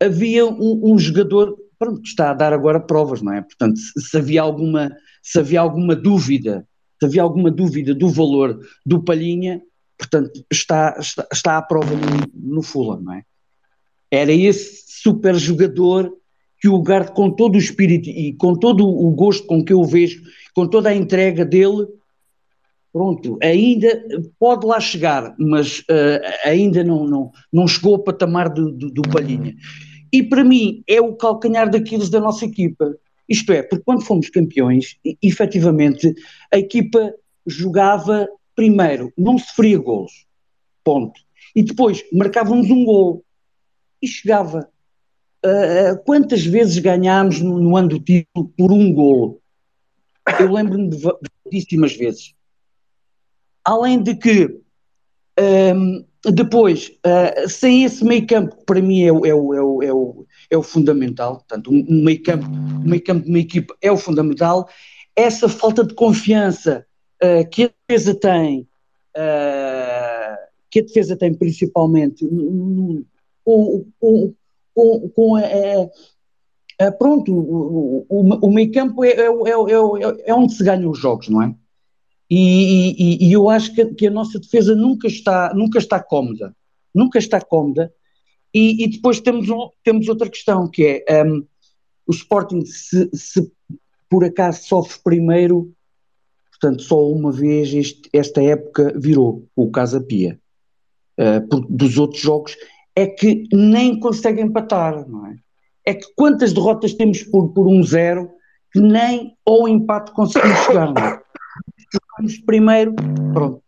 havia 0.00 0.46
um, 0.46 0.92
um 0.92 0.98
jogador 0.98 1.56
pronto, 1.78 2.02
está 2.04 2.30
a 2.30 2.34
dar 2.34 2.52
agora 2.52 2.80
provas, 2.80 3.22
não 3.22 3.32
é? 3.32 3.42
Portanto, 3.42 3.78
se, 3.78 3.92
se, 4.00 4.16
havia 4.16 4.42
alguma, 4.42 4.90
se 5.30 5.38
havia 5.38 5.60
alguma 5.60 5.94
dúvida, 5.94 6.66
se 6.98 7.04
havia 7.04 7.22
alguma 7.22 7.50
dúvida 7.50 7.94
do 7.94 8.08
valor 8.08 8.58
do 8.84 9.02
Palhinha, 9.02 9.60
portanto, 9.98 10.42
está, 10.50 10.96
está, 10.98 11.28
está 11.30 11.58
à 11.58 11.62
prova 11.62 11.94
no, 11.94 12.54
no 12.54 12.62
Fulham, 12.62 13.02
não 13.02 13.12
é? 13.12 13.22
Era 14.10 14.32
esse 14.32 14.84
super 15.02 15.34
jogador 15.34 16.10
que 16.58 16.66
o 16.66 16.80
Garde, 16.82 17.12
com 17.12 17.30
todo 17.30 17.56
o 17.56 17.58
espírito 17.58 18.08
e 18.08 18.32
com 18.32 18.54
todo 18.54 18.88
o 18.88 19.10
gosto 19.10 19.46
com 19.46 19.62
que 19.62 19.72
eu 19.72 19.80
o 19.80 19.84
vejo, 19.84 20.22
com 20.54 20.66
toda 20.66 20.88
a 20.88 20.94
entrega 20.94 21.44
dele, 21.44 21.86
pronto, 22.90 23.38
ainda 23.42 24.02
pode 24.40 24.66
lá 24.66 24.80
chegar, 24.80 25.34
mas 25.38 25.80
uh, 25.80 26.20
ainda 26.42 26.82
não, 26.82 27.06
não, 27.06 27.30
não 27.52 27.68
chegou 27.68 27.96
ao 27.96 28.02
patamar 28.02 28.48
do, 28.48 28.72
do, 28.72 28.90
do, 28.90 29.02
Palhinha. 29.02 29.54
E 30.10 30.22
para 30.22 30.42
mim 30.42 30.82
é 30.88 31.02
o 31.02 31.14
calcanhar 31.14 31.70
daqueles 31.70 32.08
da 32.08 32.18
nossa 32.18 32.46
equipa. 32.46 32.96
Isto 33.28 33.52
é, 33.52 33.62
porque 33.62 33.84
quando 33.84 34.04
fomos 34.04 34.30
campeões, 34.30 34.96
efetivamente, 35.22 36.14
a 36.52 36.58
equipa 36.58 37.14
jogava 37.46 38.28
primeiro, 38.54 39.12
não 39.16 39.38
sofria 39.38 39.78
golos, 39.78 40.26
ponto. 40.82 41.20
E 41.54 41.62
depois 41.62 42.04
marcávamos 42.12 42.70
um 42.70 42.84
gol 42.84 43.24
e 44.02 44.06
chegava. 44.06 44.68
Uh, 45.44 45.96
quantas 46.04 46.44
vezes 46.44 46.78
ganhámos 46.78 47.40
no, 47.40 47.60
no, 47.60 47.76
ano 47.76 47.90
do 47.90 48.00
título 48.00 48.52
por 48.56 48.72
um 48.72 48.92
golo? 48.92 49.40
Eu 50.40 50.52
lembro-me 50.52 50.88
de 50.88 50.96
variedíssimas 50.96 51.94
vezes. 51.94 52.34
Além 53.64 54.02
de 54.02 54.16
que 54.16 54.60
um, 55.38 56.04
depois, 56.32 56.88
uh, 57.06 57.48
sem 57.48 57.84
esse 57.84 58.04
meio 58.04 58.26
campo, 58.26 58.56
que 58.56 58.64
para 58.64 58.82
mim 58.82 59.02
é 59.02 59.12
o, 59.12 59.24
é 59.24 59.34
o, 59.34 59.82
é 59.82 59.92
o, 59.92 60.17
é 60.50 60.56
o, 60.56 60.60
é 60.60 60.62
fundamental, 60.62 61.36
portanto, 61.36 61.70
um 61.70 62.02
meio 62.02 62.22
campo, 62.22 62.46
um 62.46 62.88
meio 62.88 63.02
campo 63.02 63.24
de 63.24 63.30
uma 63.30 63.38
equipa 63.38 63.76
é 63.80 63.90
o 63.90 63.96
fundamental, 63.96 64.68
essa 65.14 65.48
falta 65.48 65.84
de 65.84 65.94
confiança 65.94 66.86
uh, 67.22 67.48
que 67.50 67.64
a 67.64 67.70
defesa 67.88 68.14
tem, 68.14 68.68
uh, 69.16 70.36
que 70.70 70.80
a 70.80 70.82
defesa 70.82 71.16
tem 71.16 71.34
principalmente 71.34 72.26
com, 73.44 73.84
com 75.14 75.36
a, 75.36 75.42
a, 76.86 76.92
pronto, 76.92 77.32
o, 77.34 78.06
o, 78.08 78.46
o 78.46 78.52
meio 78.52 78.70
campo 78.70 79.04
é, 79.04 79.10
é, 79.10 79.26
é, 79.26 80.22
é, 80.26 80.34
onde 80.34 80.54
se 80.54 80.62
ganham 80.62 80.90
os 80.90 80.98
jogos, 80.98 81.28
não 81.28 81.42
é? 81.42 81.54
E, 82.30 83.24
e, 83.24 83.28
e 83.28 83.32
eu 83.32 83.48
acho 83.48 83.74
que, 83.74 83.84
que, 83.86 84.06
a 84.06 84.10
nossa 84.10 84.38
defesa 84.38 84.76
nunca 84.76 85.08
está, 85.08 85.52
nunca 85.54 85.78
está 85.78 85.98
cómoda, 86.00 86.54
nunca 86.94 87.18
está 87.18 87.40
cómoda. 87.40 87.92
E, 88.54 88.84
e 88.84 88.88
depois 88.88 89.20
temos, 89.20 89.48
um, 89.48 89.70
temos 89.84 90.08
outra 90.08 90.28
questão 90.28 90.68
que 90.68 91.04
é 91.06 91.24
um, 91.24 91.44
o 92.06 92.12
Sporting 92.12 92.64
se, 92.64 93.10
se, 93.12 93.52
por 94.08 94.24
acaso 94.24 94.66
sofre 94.66 94.98
primeiro, 95.04 95.72
portanto 96.50 96.82
só 96.82 97.06
uma 97.08 97.30
vez 97.30 97.72
este, 97.72 98.08
esta 98.12 98.42
época 98.42 98.92
virou 98.96 99.46
o 99.54 99.70
Casa 99.70 100.00
Pia. 100.00 100.38
Uh, 101.18 101.60
dos 101.68 101.98
outros 101.98 102.20
jogos 102.22 102.56
é 102.94 103.06
que 103.06 103.44
nem 103.52 103.98
consegue 103.98 104.40
empatar, 104.40 105.08
não 105.08 105.26
é? 105.26 105.36
É 105.84 105.94
que 105.94 106.06
quantas 106.14 106.52
derrotas 106.52 106.94
temos 106.94 107.22
por, 107.24 107.48
por 107.48 107.66
um 107.66 107.82
zero 107.82 108.30
que 108.72 108.80
nem 108.80 109.36
ao 109.44 109.68
empate 109.68 110.12
conseguimos 110.12 110.58
chegar, 110.60 110.92
não 110.92 111.02
é? 111.02 111.22
jogamos 111.92 112.38
primeiro, 112.44 112.94
pronto. 113.32 113.62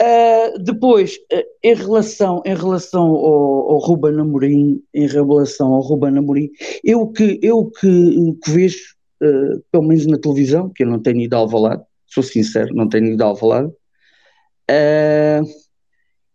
Uh, 0.00 0.58
depois, 0.58 1.16
uh, 1.32 1.44
em 1.62 1.74
relação, 1.74 2.42
em 2.44 2.56
relação 2.56 3.02
ao, 3.02 3.72
ao 3.72 3.78
Ruben 3.78 4.18
Amorim, 4.18 4.82
em 4.92 5.06
relação 5.06 5.72
ao 5.72 5.80
Ruben 5.80 6.18
Amorim, 6.18 6.50
eu 6.82 7.06
que, 7.06 7.38
eu 7.40 7.70
que, 7.70 8.36
que 8.42 8.50
vejo, 8.50 8.80
uh, 9.22 9.62
pelo 9.70 9.84
menos 9.84 10.06
na 10.06 10.18
televisão, 10.18 10.70
que 10.70 10.82
eu 10.82 10.88
não 10.88 10.98
tenho 10.98 11.20
ido 11.20 11.36
ao 11.36 11.42
Alvalade, 11.42 11.84
sou 12.06 12.22
sincero, 12.22 12.74
não 12.74 12.88
tenho 12.88 13.12
ido 13.12 13.22
ao 13.22 13.30
Alvalade, 13.30 13.72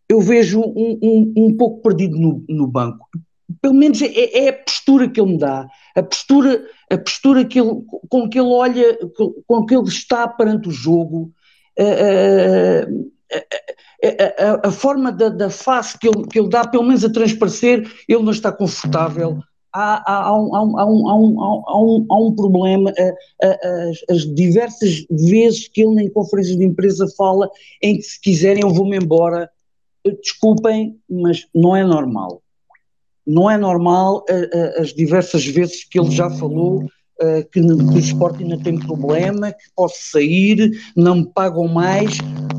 eu 0.07 0.21
vejo 0.21 0.61
um, 0.61 0.99
um, 1.03 1.33
um 1.35 1.57
pouco 1.57 1.81
perdido 1.81 2.17
no, 2.17 2.45
no 2.47 2.67
banco. 2.67 3.09
Pelo 3.61 3.73
menos 3.73 4.01
é, 4.01 4.45
é, 4.45 4.49
a 4.49 4.53
postura 4.53 5.09
que 5.09 5.19
ele 5.19 5.31
me 5.31 5.37
dá, 5.37 5.67
a 5.95 6.03
postura, 6.03 6.63
a 6.89 6.97
postura 6.97 7.43
que 7.43 7.59
ele, 7.59 7.81
com 8.07 8.29
que 8.29 8.39
ele 8.39 8.47
olha, 8.47 8.97
com 9.45 9.65
que 9.65 9.75
ele 9.75 9.87
está 9.87 10.27
perante 10.27 10.69
o 10.69 10.71
jogo, 10.71 11.33
a, 11.77 12.87
a, 14.03 14.43
a, 14.43 14.67
a 14.67 14.71
forma 14.71 15.11
da, 15.11 15.29
da, 15.29 15.49
face 15.49 15.97
que 15.97 16.07
ele, 16.07 16.27
que 16.27 16.39
ele 16.39 16.49
dá, 16.49 16.67
pelo 16.67 16.83
menos 16.83 17.03
a 17.03 17.11
transparecer, 17.11 17.89
ele 18.07 18.23
não 18.23 18.31
está 18.31 18.51
confortável. 18.51 19.39
Há, 19.73 20.33
um, 20.33 22.35
problema, 22.35 22.91
as, 23.41 24.15
as, 24.15 24.35
diversas 24.35 25.05
vezes 25.09 25.67
que 25.67 25.83
ele 25.83 26.03
em 26.03 26.09
conferências 26.09 26.57
de 26.57 26.65
empresa 26.65 27.07
fala 27.15 27.47
em 27.83 27.97
que 27.97 28.03
se 28.03 28.19
quiserem 28.19 28.63
eu 28.63 28.71
vou-me 28.71 28.97
embora, 28.97 29.49
desculpem, 30.23 30.97
mas 31.07 31.45
não 31.53 31.75
é 31.75 31.83
normal. 31.83 32.41
Não 33.25 33.51
é 33.51 33.57
normal 33.57 34.25
as 34.79 34.93
diversas 34.93 35.45
vezes 35.45 35.83
que 35.83 35.99
ele 35.99 36.09
já 36.09 36.29
falou 36.29 36.87
que, 37.51 37.51
que, 37.51 37.59
o 37.59 37.99
Sporting 37.99 38.43
ainda 38.43 38.59
tem 38.59 38.79
problema, 38.79 39.51
que 39.51 39.65
posso 39.75 40.11
sair, 40.11 40.71
não 40.95 41.15
me 41.15 41.25
pagam 41.25 41.67
mais, 41.67 42.17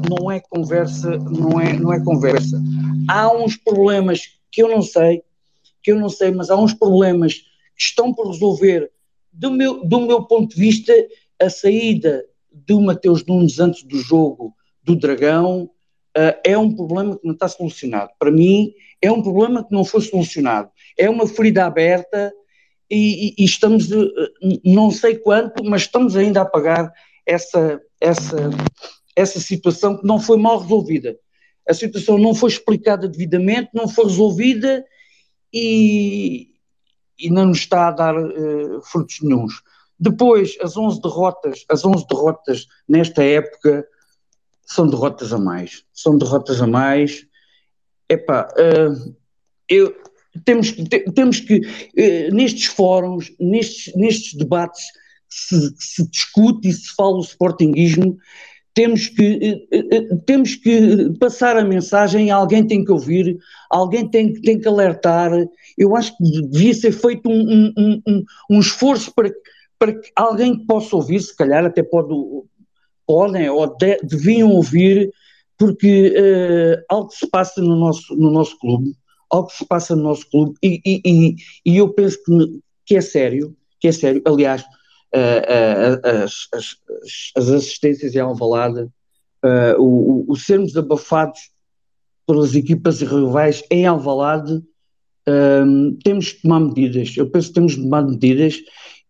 não 0.08 0.30
é 0.30 0.40
conversa, 0.40 1.16
não 1.18 1.60
é, 1.60 1.72
não 1.72 1.92
é 1.92 2.02
conversa. 2.02 2.60
Há 3.08 3.32
uns 3.32 3.56
problemas 3.56 4.38
que 4.50 4.62
eu 4.62 4.68
não 4.68 4.82
sei, 4.82 5.22
que 5.82 5.92
eu 5.92 5.98
não 5.98 6.08
sei, 6.08 6.30
mas 6.30 6.50
há 6.50 6.56
uns 6.56 6.74
problemas 6.74 7.34
que 7.34 7.82
estão 7.82 8.12
por 8.12 8.28
resolver. 8.28 8.90
Do 9.32 9.50
meu, 9.50 9.84
do 9.84 10.00
meu 10.00 10.24
ponto 10.24 10.54
de 10.54 10.60
vista, 10.60 10.92
a 11.40 11.48
saída 11.48 12.24
do 12.50 12.80
Mateus 12.80 13.24
Nunes 13.24 13.60
antes 13.60 13.82
do 13.84 13.98
jogo 13.98 14.54
do 14.82 14.96
Dragão 14.96 15.70
uh, 16.16 16.40
é 16.44 16.56
um 16.56 16.74
problema 16.74 17.16
que 17.16 17.26
não 17.26 17.34
está 17.34 17.48
solucionado. 17.48 18.10
Para 18.18 18.30
mim, 18.30 18.72
é 19.00 19.12
um 19.12 19.22
problema 19.22 19.64
que 19.64 19.72
não 19.72 19.84
foi 19.84 20.00
solucionado. 20.00 20.70
É 20.96 21.08
uma 21.08 21.26
ferida 21.26 21.64
aberta 21.64 22.32
e, 22.90 23.34
e, 23.38 23.44
estamos, 23.44 23.92
eh, 23.92 24.06
não 24.64 24.90
sei 24.90 25.16
quanto, 25.16 25.62
mas 25.62 25.82
estamos 25.82 26.16
ainda 26.16 26.40
a 26.40 26.46
pagar 26.46 26.90
essa, 27.26 27.80
essa, 28.00 28.50
essa 29.18 29.40
situação 29.40 29.98
que 29.98 30.06
não 30.06 30.20
foi 30.20 30.36
mal 30.38 30.60
resolvida. 30.60 31.18
A 31.68 31.74
situação 31.74 32.16
não 32.16 32.34
foi 32.34 32.50
explicada 32.50 33.08
devidamente, 33.08 33.70
não 33.74 33.88
foi 33.88 34.04
resolvida 34.04 34.84
e, 35.52 36.54
e 37.18 37.28
não 37.30 37.46
nos 37.46 37.58
está 37.58 37.88
a 37.88 37.92
dar 37.92 38.16
uh, 38.16 38.80
frutos 38.82 39.18
nenhums. 39.20 39.54
Depois, 39.98 40.56
as 40.60 40.76
11 40.76 41.02
derrotas, 41.02 41.64
as 41.68 41.84
11 41.84 42.06
derrotas 42.08 42.66
nesta 42.88 43.22
época 43.24 43.86
são 44.64 44.86
derrotas 44.86 45.32
a 45.32 45.38
mais. 45.38 45.84
São 45.92 46.16
derrotas 46.16 46.62
a 46.62 46.66
mais. 46.66 47.26
Epá, 48.08 48.48
uh, 48.56 49.16
eu, 49.68 49.94
temos, 50.44 50.72
temos 51.14 51.40
que, 51.40 51.60
eh, 51.96 52.30
nestes 52.30 52.66
fóruns, 52.66 53.32
nestes, 53.40 53.94
nestes 53.94 54.34
debates, 54.34 54.82
se, 55.28 55.74
se 55.78 56.08
discute 56.08 56.68
e 56.68 56.72
se 56.72 56.94
fala 56.94 57.16
o 57.16 57.22
sportinguismo, 57.22 58.16
temos 58.78 59.08
que, 59.08 59.66
eh, 59.72 59.86
eh, 59.90 60.16
temos 60.24 60.54
que 60.54 61.10
passar 61.18 61.56
a 61.56 61.64
mensagem, 61.64 62.30
alguém 62.30 62.64
tem 62.64 62.84
que 62.84 62.92
ouvir, 62.92 63.36
alguém 63.68 64.08
tem, 64.08 64.32
tem 64.34 64.60
que 64.60 64.68
alertar. 64.68 65.32
Eu 65.76 65.96
acho 65.96 66.16
que 66.16 66.42
devia 66.42 66.72
ser 66.72 66.92
feito 66.92 67.28
um, 67.28 67.72
um, 67.76 68.02
um, 68.06 68.24
um 68.48 68.60
esforço 68.60 69.12
para, 69.12 69.32
para 69.80 69.94
que 69.94 70.12
alguém 70.14 70.64
possa 70.64 70.94
ouvir, 70.94 71.18
se 71.20 71.36
calhar 71.36 71.64
até 71.64 71.82
pode, 71.82 72.14
podem 73.04 73.50
ou 73.50 73.66
de, 73.76 73.98
deviam 74.04 74.52
ouvir, 74.52 75.10
porque 75.58 76.14
uh, 76.16 76.80
algo 76.88 77.10
se 77.10 77.26
passa 77.26 77.60
no 77.60 77.74
nosso, 77.74 78.14
no 78.14 78.30
nosso 78.30 78.56
clube, 78.60 78.94
algo 79.28 79.50
se 79.50 79.66
passa 79.66 79.96
no 79.96 80.04
nosso 80.04 80.30
clube, 80.30 80.54
e, 80.62 80.80
e, 80.86 81.00
e, 81.04 81.36
e 81.66 81.76
eu 81.78 81.92
penso 81.92 82.16
que, 82.24 82.60
que 82.86 82.96
é 82.96 83.00
sério, 83.00 83.56
que 83.80 83.88
é 83.88 83.92
sério, 83.92 84.22
aliás, 84.24 84.64
as, 85.12 86.48
as, 86.52 86.76
as, 87.36 87.48
assistências 87.48 88.14
em 88.14 88.20
Alvalade, 88.20 88.88
o, 89.78 90.24
o, 90.28 90.36
sermos 90.36 90.76
abafados 90.76 91.40
pelas 92.26 92.54
equipas 92.54 93.00
rivais 93.00 93.62
em 93.70 93.86
Alvalade, 93.86 94.62
temos 96.04 96.32
que 96.32 96.42
tomar 96.42 96.60
medidas. 96.60 97.16
Eu 97.16 97.30
penso 97.30 97.48
que 97.48 97.54
temos 97.54 97.76
de 97.76 97.82
tomar 97.82 98.02
medidas 98.02 98.60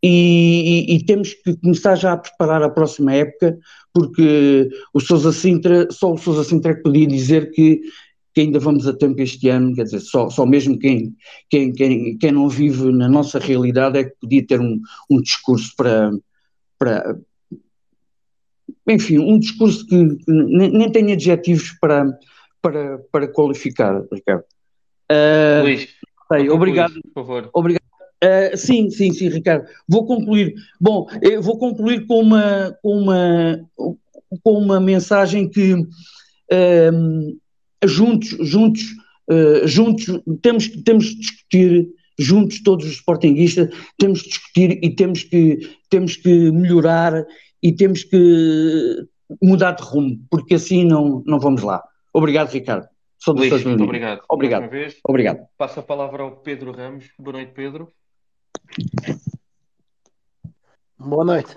e, 0.02 0.86
e, 0.88 0.96
e, 0.96 1.04
temos 1.04 1.34
que 1.34 1.56
começar 1.56 1.96
já 1.96 2.12
a 2.12 2.16
preparar 2.16 2.62
a 2.62 2.70
próxima 2.70 3.12
época, 3.12 3.58
porque 3.92 4.70
o 4.94 5.00
Sousa 5.00 5.32
Sintra, 5.32 5.88
só 5.90 6.12
o 6.12 6.18
Sousa 6.18 6.44
Sintra 6.44 6.70
é 6.70 6.74
que 6.74 6.82
podia 6.82 7.06
dizer 7.06 7.50
que, 7.50 7.80
que, 8.34 8.40
ainda 8.40 8.58
vamos 8.58 8.86
a 8.86 8.92
tempo 8.92 9.20
este 9.20 9.48
ano, 9.48 9.74
quer 9.74 9.84
dizer, 9.84 10.00
só, 10.00 10.28
só 10.28 10.46
mesmo 10.46 10.78
quem, 10.78 11.14
quem, 11.48 11.72
quem, 11.72 12.16
quem 12.18 12.32
não 12.32 12.48
vive 12.48 12.92
na 12.92 13.08
nossa 13.08 13.38
realidade 13.38 13.98
é 13.98 14.04
que 14.04 14.16
podia 14.20 14.46
ter 14.46 14.60
um, 14.60 14.80
um 15.10 15.20
discurso 15.20 15.72
para, 15.76 16.10
para. 16.78 17.18
Enfim, 18.88 19.18
um 19.18 19.38
discurso 19.38 19.86
que, 19.86 20.16
que 20.16 20.32
nem, 20.32 20.70
nem 20.70 20.90
tem 20.90 21.12
adjetivos 21.12 21.72
para, 21.80 22.18
para, 22.62 22.98
para 23.12 23.28
qualificar, 23.28 24.02
Ricardo. 24.12 24.44
Uh, 25.10 25.62
Luís, 25.62 25.88
sei, 26.32 26.50
obrigado. 26.50 26.92
Luís, 26.92 27.02
por 27.14 27.24
favor. 27.24 27.50
Obrigado 27.52 27.88
Uh, 28.22 28.56
sim, 28.56 28.90
sim, 28.90 29.12
sim, 29.12 29.28
Ricardo. 29.28 29.66
Vou 29.88 30.04
concluir. 30.04 30.54
Bom, 30.80 31.06
eu 31.22 31.40
vou 31.40 31.56
concluir 31.56 32.04
com 32.06 32.20
uma, 32.20 32.76
com 32.82 32.98
uma, 32.98 33.60
com 34.42 34.52
uma 34.58 34.80
mensagem 34.80 35.48
que 35.48 35.74
uh, 35.74 37.38
juntos, 37.84 38.36
juntos, 38.40 38.82
uh, 39.30 39.66
juntos 39.66 40.06
temos, 40.42 40.68
temos 40.82 41.04
de 41.06 41.16
discutir, 41.16 41.88
juntos 42.18 42.62
todos 42.62 42.86
os 42.86 42.92
sportinguistas, 42.94 43.74
temos 43.98 44.20
de 44.20 44.28
discutir 44.28 44.78
e 44.82 44.94
temos 44.94 45.22
que, 45.22 45.76
temos 45.88 46.16
que 46.16 46.50
melhorar 46.50 47.24
e 47.62 47.72
temos 47.72 48.04
que 48.04 49.06
mudar 49.42 49.72
de 49.72 49.82
rumo, 49.82 50.18
porque 50.30 50.54
assim 50.54 50.84
não, 50.84 51.22
não 51.26 51.38
vamos 51.38 51.62
lá. 51.62 51.82
Obrigado, 52.12 52.50
Ricardo. 52.50 52.88
Sou 53.18 53.34
do 53.34 53.40
Luís, 53.40 53.64
muito 53.64 53.82
obrigado. 53.82 54.22
Obrigado. 54.28 54.70
Obrigado. 55.04 55.48
Passo 55.56 55.80
a 55.80 55.82
palavra 55.82 56.22
ao 56.22 56.36
Pedro 56.36 56.72
Ramos. 56.72 57.10
Boa 57.18 57.32
noite, 57.32 57.52
Pedro. 57.52 57.92
Boa 60.96 61.24
noite. 61.24 61.56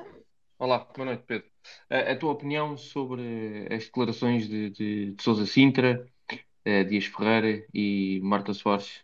Olá, 0.57 0.87
boa 0.95 1.05
noite, 1.05 1.23
Pedro. 1.25 1.50
A, 1.89 2.11
a 2.11 2.15
tua 2.17 2.31
opinião 2.31 2.77
sobre 2.77 3.67
as 3.71 3.85
declarações 3.85 4.47
de, 4.47 4.69
de, 4.69 5.11
de 5.13 5.23
Sousa 5.23 5.45
Sintra, 5.45 6.05
uh, 6.31 6.85
Dias 6.85 7.05
Ferreira 7.05 7.65
e 7.73 8.19
Marta 8.23 8.53
Soares 8.53 9.03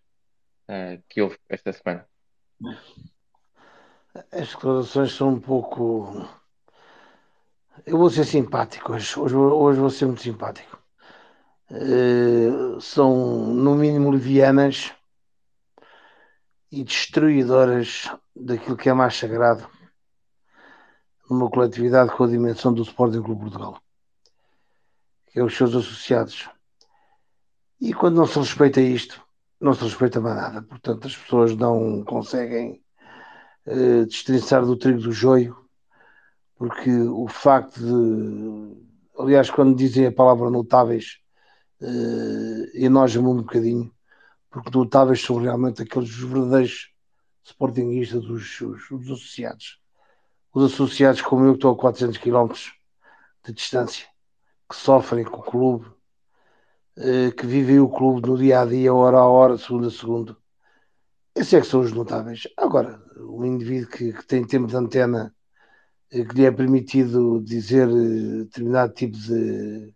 uh, 0.69 1.01
que 1.09 1.21
houve 1.21 1.37
esta 1.49 1.71
semana? 1.73 2.07
As 4.31 4.49
declarações 4.49 5.11
são 5.11 5.33
um 5.33 5.39
pouco. 5.39 6.27
Eu 7.85 7.97
vou 7.97 8.09
ser 8.09 8.25
simpático 8.25 8.93
hoje, 8.93 9.19
hoje, 9.19 9.35
hoje 9.35 9.79
vou 9.79 9.89
ser 9.89 10.05
muito 10.05 10.21
simpático. 10.21 10.81
Uh, 11.69 12.79
são, 12.79 13.53
no 13.53 13.75
mínimo, 13.75 14.09
levianas 14.09 14.93
e 16.71 16.83
destruidoras 16.83 18.09
daquilo 18.35 18.77
que 18.77 18.89
é 18.89 18.93
mais 18.93 19.15
sagrado 19.15 19.69
numa 21.29 21.49
coletividade 21.49 22.15
com 22.15 22.23
a 22.23 22.27
dimensão 22.27 22.73
do 22.73 22.81
Sporting 22.81 23.21
Clube 23.21 23.41
Portugal, 23.41 23.81
que 25.27 25.39
é 25.39 25.43
os 25.43 25.55
seus 25.55 25.75
associados. 25.75 26.49
E 27.79 27.93
quando 27.93 28.15
não 28.15 28.25
se 28.25 28.39
respeita 28.39 28.81
isto, 28.81 29.21
não 29.59 29.73
se 29.73 29.83
respeita 29.83 30.19
mais 30.19 30.35
nada. 30.35 30.61
Portanto, 30.63 31.07
as 31.07 31.15
pessoas 31.15 31.55
não 31.55 32.03
conseguem 32.03 32.81
uh, 33.65 34.05
destrinçar 34.05 34.65
do 34.65 34.77
trigo 34.77 34.99
do 34.99 35.11
joio, 35.11 35.55
porque 36.55 36.91
o 36.91 37.27
facto 37.27 37.79
de. 37.79 38.87
Aliás, 39.19 39.49
quando 39.49 39.75
dizem 39.75 40.05
a 40.05 40.11
palavra 40.11 40.49
notáveis, 40.49 41.19
uh, 41.81 42.77
enoja-me 42.77 43.27
um 43.27 43.37
bocadinho, 43.37 43.91
porque 44.49 44.75
notáveis 44.75 45.21
são 45.21 45.37
realmente 45.37 45.81
aqueles 45.81 46.09
verdadeiros 46.09 46.91
sportinguistas, 47.43 48.25
os, 48.25 48.61
os, 48.61 48.91
os, 48.91 49.05
associados. 49.05 49.79
Os 50.53 50.73
associados 50.73 51.21
como 51.21 51.45
eu 51.45 51.51
que 51.51 51.57
estou 51.57 51.73
a 51.73 51.77
400 51.77 52.17
km 52.17 52.53
de 53.45 53.53
distância, 53.53 54.07
que 54.69 54.75
sofrem 54.75 55.23
com 55.23 55.37
o 55.37 55.43
clube, 55.43 55.91
eh, 56.97 57.31
que 57.31 57.45
vivem 57.45 57.79
o 57.79 57.89
clube 57.89 58.27
no 58.27 58.37
dia 58.37 58.61
a 58.61 58.65
dia, 58.65 58.93
hora 58.93 59.17
a 59.17 59.27
hora, 59.27 59.57
segundo 59.57 59.87
a 59.87 59.91
segundo. 59.91 60.37
Esses 61.35 61.53
é 61.53 61.61
que 61.61 61.67
são 61.67 61.81
os 61.81 61.91
notáveis. 61.91 62.47
Agora, 62.57 62.99
um 63.17 63.45
indivíduo 63.45 63.89
que, 63.89 64.13
que 64.13 64.25
tem 64.25 64.45
tempo 64.45 64.67
de 64.67 64.75
antena, 64.75 65.33
eh, 66.11 66.23
que 66.25 66.35
lhe 66.35 66.45
é 66.45 66.51
permitido 66.51 67.41
dizer 67.43 67.87
eh, 67.89 68.43
determinado 68.45 68.93
tipo 68.93 69.17
de, 69.17 69.93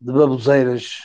de 0.00 0.12
baboseiras, 0.12 1.02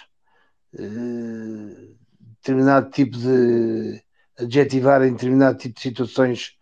determinado 2.42 2.90
tipo 2.92 3.18
de 3.18 4.02
adjetivar 4.38 5.02
em 5.04 5.14
determinado 5.14 5.58
tipo 5.58 5.76
de 5.76 5.82
situações 5.82 6.58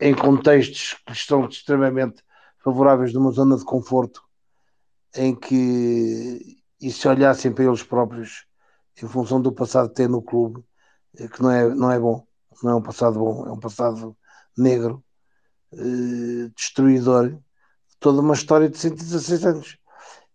em 0.00 0.14
contextos 0.14 0.96
que 1.06 1.12
estão 1.12 1.46
extremamente 1.46 2.22
favoráveis 2.62 3.12
numa 3.12 3.30
zona 3.30 3.56
de 3.56 3.64
conforto 3.64 4.22
em 5.14 5.34
que 5.34 6.60
e 6.80 6.90
se 6.90 7.06
olhassem 7.06 7.52
para 7.52 7.64
eles 7.64 7.82
próprios 7.82 8.46
em 9.00 9.06
função 9.06 9.40
do 9.40 9.52
passado 9.52 9.88
que 9.88 9.94
têm 9.94 10.08
no 10.08 10.22
clube 10.22 10.62
eh, 11.18 11.28
que 11.28 11.42
não 11.42 11.50
é, 11.50 11.68
não 11.74 11.90
é 11.90 11.98
bom 11.98 12.26
não 12.62 12.72
é 12.72 12.74
um 12.76 12.82
passado 12.82 13.18
bom, 13.18 13.46
é 13.46 13.52
um 13.52 13.58
passado 13.58 14.16
negro 14.56 15.02
eh, 15.72 16.50
destruidor 16.56 17.30
de 17.30 17.96
toda 17.98 18.20
uma 18.20 18.34
história 18.34 18.68
de 18.68 18.78
116 18.78 19.46
anos 19.46 19.78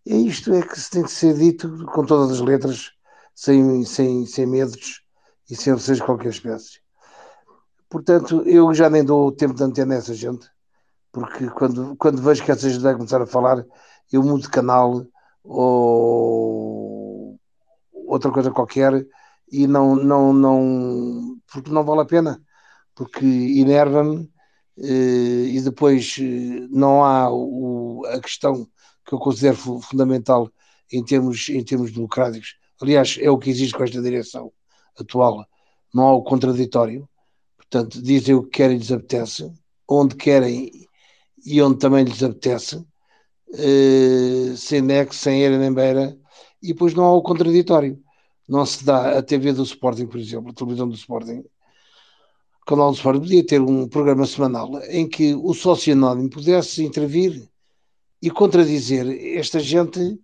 e 0.05 0.27
isto 0.27 0.53
é 0.53 0.61
que 0.61 0.79
se 0.79 0.89
tem 0.89 1.03
que 1.03 1.11
ser 1.11 1.33
dito 1.35 1.85
com 1.87 2.05
todas 2.05 2.31
as 2.31 2.41
letras 2.41 2.91
sem, 3.35 3.83
sem, 3.85 4.25
sem 4.25 4.45
medos 4.45 5.03
e 5.49 5.55
sem 5.55 5.73
receios 5.73 5.99
de 5.99 6.05
qualquer 6.05 6.29
espécie. 6.29 6.86
Portanto, 7.89 8.43
eu 8.45 8.73
já 8.73 8.89
nem 8.89 9.03
dou 9.03 9.31
tempo 9.31 9.53
de 9.53 9.63
antena 9.63 9.95
a 9.95 9.97
essa 9.97 10.13
gente, 10.13 10.49
porque 11.11 11.49
quando, 11.49 11.95
quando 11.97 12.21
vejo 12.21 12.43
que 12.43 12.51
essa 12.51 12.69
gente 12.69 12.81
vai 12.81 12.93
começar 12.95 13.21
a 13.21 13.27
falar, 13.27 13.65
eu 14.11 14.23
mudo 14.23 14.43
de 14.43 14.49
canal 14.49 15.05
ou 15.43 17.39
outra 17.93 18.31
coisa 18.31 18.51
qualquer 18.51 19.07
e 19.51 19.67
não, 19.67 19.95
não, 19.95 20.33
não, 20.33 21.37
porque 21.51 21.71
não 21.71 21.83
vale 21.83 22.01
a 22.01 22.05
pena, 22.05 22.41
porque 22.95 23.25
enerva-me 23.25 24.29
eh, 24.79 25.49
e 25.55 25.61
depois 25.61 26.17
eh, 26.19 26.67
não 26.69 27.03
há 27.05 27.31
o, 27.31 28.03
a 28.07 28.19
questão 28.19 28.67
que 29.05 29.13
eu 29.13 29.19
considero 29.19 29.57
fundamental 29.81 30.49
em 30.91 31.03
termos, 31.03 31.49
em 31.49 31.63
termos 31.63 31.91
democráticos, 31.91 32.57
Aliás, 32.79 33.17
é 33.19 33.29
o 33.29 33.39
que 33.39 33.49
existe 33.49 33.75
com 33.75 33.83
esta 33.83 34.01
direção 34.01 34.51
atual. 34.99 35.45
Não 35.93 36.07
há 36.07 36.13
o 36.13 36.23
contraditório. 36.23 37.09
Portanto, 37.69 38.01
dizem 38.01 38.35
o 38.35 38.43
que 38.43 38.49
querem 38.49 38.77
e 38.77 38.79
lhes 38.79 38.91
apetece, 38.91 39.51
onde 39.87 40.15
querem 40.15 40.71
e 41.45 41.61
onde 41.61 41.79
também 41.79 42.03
lhes 42.03 42.23
apetece, 42.23 42.83
eh, 43.53 44.53
sem 44.55 44.81
nexo, 44.81 45.19
sem 45.19 45.43
era 45.43 45.57
nem 45.57 45.73
beira, 45.73 46.17
e 46.61 46.69
depois 46.69 46.93
não 46.93 47.05
há 47.05 47.13
o 47.13 47.21
contraditório. 47.21 48.01
Não 48.47 48.65
se 48.65 48.83
dá 48.85 49.17
a 49.17 49.23
TV 49.23 49.53
do 49.53 49.63
Sporting, 49.63 50.07
por 50.07 50.19
exemplo, 50.19 50.51
a 50.51 50.53
televisão 50.53 50.87
do 50.87 50.95
Sporting, 50.95 51.43
o 52.61 52.65
canal 52.65 52.91
do 52.91 52.95
Sporting 52.95 53.19
podia 53.21 53.45
ter 53.45 53.61
um 53.61 53.87
programa 53.87 54.25
semanal 54.25 54.81
em 54.89 55.07
que 55.07 55.35
o 55.35 55.53
sócio 55.53 55.93
anónimo 55.93 56.29
pudesse 56.29 56.83
intervir 56.83 57.49
e 58.21 58.31
contradizer 58.31 59.05
esta 59.37 59.59
gente, 59.59 60.19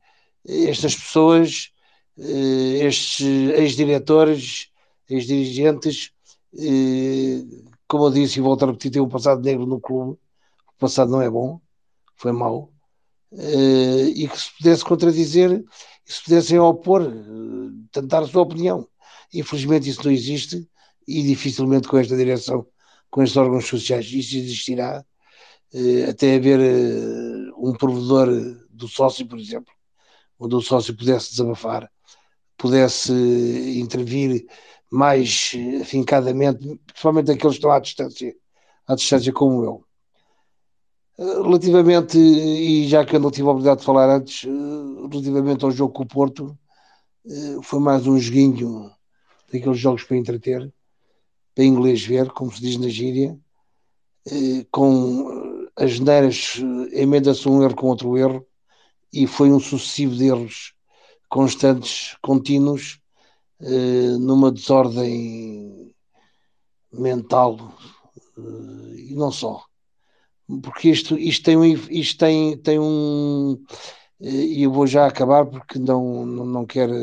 estas 0.45 0.95
pessoas 0.95 1.73
eh, 2.17 2.85
estes 2.85 3.21
ex-diretores, 3.21 4.69
ex-dirigentes, 5.09 6.11
eh, 6.57 7.43
como 7.87 8.05
eu 8.07 8.11
disse 8.11 8.39
e 8.39 8.41
volto 8.41 8.63
a 8.63 8.67
repetir, 8.67 8.91
têm 8.91 9.01
um 9.01 9.09
passado 9.09 9.41
negro 9.41 9.65
no 9.65 9.79
clube, 9.79 10.13
o 10.75 10.79
passado 10.79 11.11
não 11.11 11.21
é 11.21 11.29
bom, 11.29 11.59
foi 12.15 12.31
mau, 12.31 12.71
eh, 13.33 14.09
e 14.15 14.27
que 14.27 14.39
se 14.39 14.49
pudesse 14.57 14.83
contradizer, 14.85 15.63
se 16.05 16.23
pudessem 16.23 16.59
opor, 16.59 17.01
tentar 17.91 18.19
a 18.23 18.27
sua 18.27 18.43
opinião. 18.43 18.87
Infelizmente 19.33 19.89
isso 19.89 20.03
não 20.03 20.11
existe 20.11 20.67
e 21.07 21.23
dificilmente 21.23 21.87
com 21.87 21.97
esta 21.97 22.15
direção, 22.15 22.65
com 23.09 23.23
estes 23.23 23.37
órgãos 23.37 23.65
sociais, 23.67 24.05
isso 24.11 24.37
existirá, 24.37 25.03
até 26.09 26.35
haver 26.35 26.59
um 27.57 27.73
provedor 27.73 28.27
do 28.69 28.87
sócio, 28.87 29.27
por 29.27 29.39
exemplo, 29.39 29.73
onde 30.39 30.55
o 30.55 30.61
sócio 30.61 30.95
pudesse 30.95 31.31
desabafar 31.31 31.89
pudesse 32.63 33.11
intervir 33.77 34.45
mais 34.93 35.53
afincadamente, 35.81 36.79
principalmente 36.85 37.31
aqueles 37.31 37.55
que 37.55 37.57
estão 37.57 37.71
à 37.71 37.79
distância, 37.79 38.35
à 38.85 38.93
distância 38.93 39.33
como 39.33 39.63
eu. 39.63 39.83
Relativamente, 41.17 42.15
e 42.19 42.87
já 42.87 43.03
que 43.03 43.15
eu 43.15 43.19
não 43.19 43.31
tive 43.31 43.47
a 43.47 43.51
oportunidade 43.51 43.79
de 43.79 43.85
falar 43.87 44.07
antes, 44.15 44.43
relativamente 45.11 45.65
ao 45.65 45.71
jogo 45.71 45.93
com 45.93 46.03
o 46.03 46.07
Porto, 46.07 46.55
foi 47.63 47.79
mais 47.79 48.05
um 48.05 48.19
joguinho 48.19 48.91
daqueles 49.51 49.79
jogos 49.79 50.03
para 50.03 50.15
entreter, 50.17 50.71
para 51.55 51.63
inglês 51.63 52.05
ver, 52.05 52.29
como 52.29 52.51
se 52.51 52.61
diz 52.61 52.77
na 52.77 52.87
gíria, 52.87 53.35
com 54.69 55.67
as 55.75 55.99
neiras 55.99 56.61
emenda-se 56.91 57.49
um 57.49 57.63
erro 57.63 57.75
com 57.75 57.87
outro 57.87 58.15
erro, 58.15 58.45
e 59.11 59.25
foi 59.25 59.51
um 59.51 59.59
sucessivo 59.59 60.15
de 60.15 60.25
erros 60.25 60.75
constantes, 61.29 62.15
contínuos, 62.21 62.99
numa 64.19 64.51
desordem 64.51 65.93
mental, 66.91 67.57
e 68.95 69.13
não 69.15 69.31
só 69.31 69.63
porque 70.61 70.89
isto, 70.89 71.17
isto, 71.17 71.43
tem, 71.45 71.57
um, 71.57 71.63
isto 71.89 72.17
tem, 72.17 72.57
tem 72.57 72.79
um. 72.79 73.63
E 74.19 74.63
eu 74.63 74.71
vou 74.71 74.87
já 74.87 75.07
acabar 75.07 75.45
porque 75.45 75.79
não, 75.79 76.25
não, 76.25 76.45
não 76.45 76.65
quero 76.65 76.93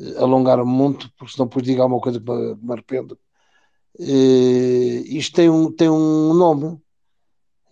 eh, 0.00 0.18
alongar 0.18 0.64
muito, 0.64 1.10
porque 1.16 1.32
senão 1.32 1.46
depois 1.46 1.64
digo 1.64 1.82
alguma 1.82 2.00
coisa 2.00 2.20
que 2.20 2.30
me 2.30 2.72
arrependo. 2.72 3.18
Uh, 3.98 5.02
isto 5.06 5.34
tem 5.34 5.50
um, 5.50 5.72
tem 5.72 5.88
um 5.90 6.34
nome, 6.34 6.80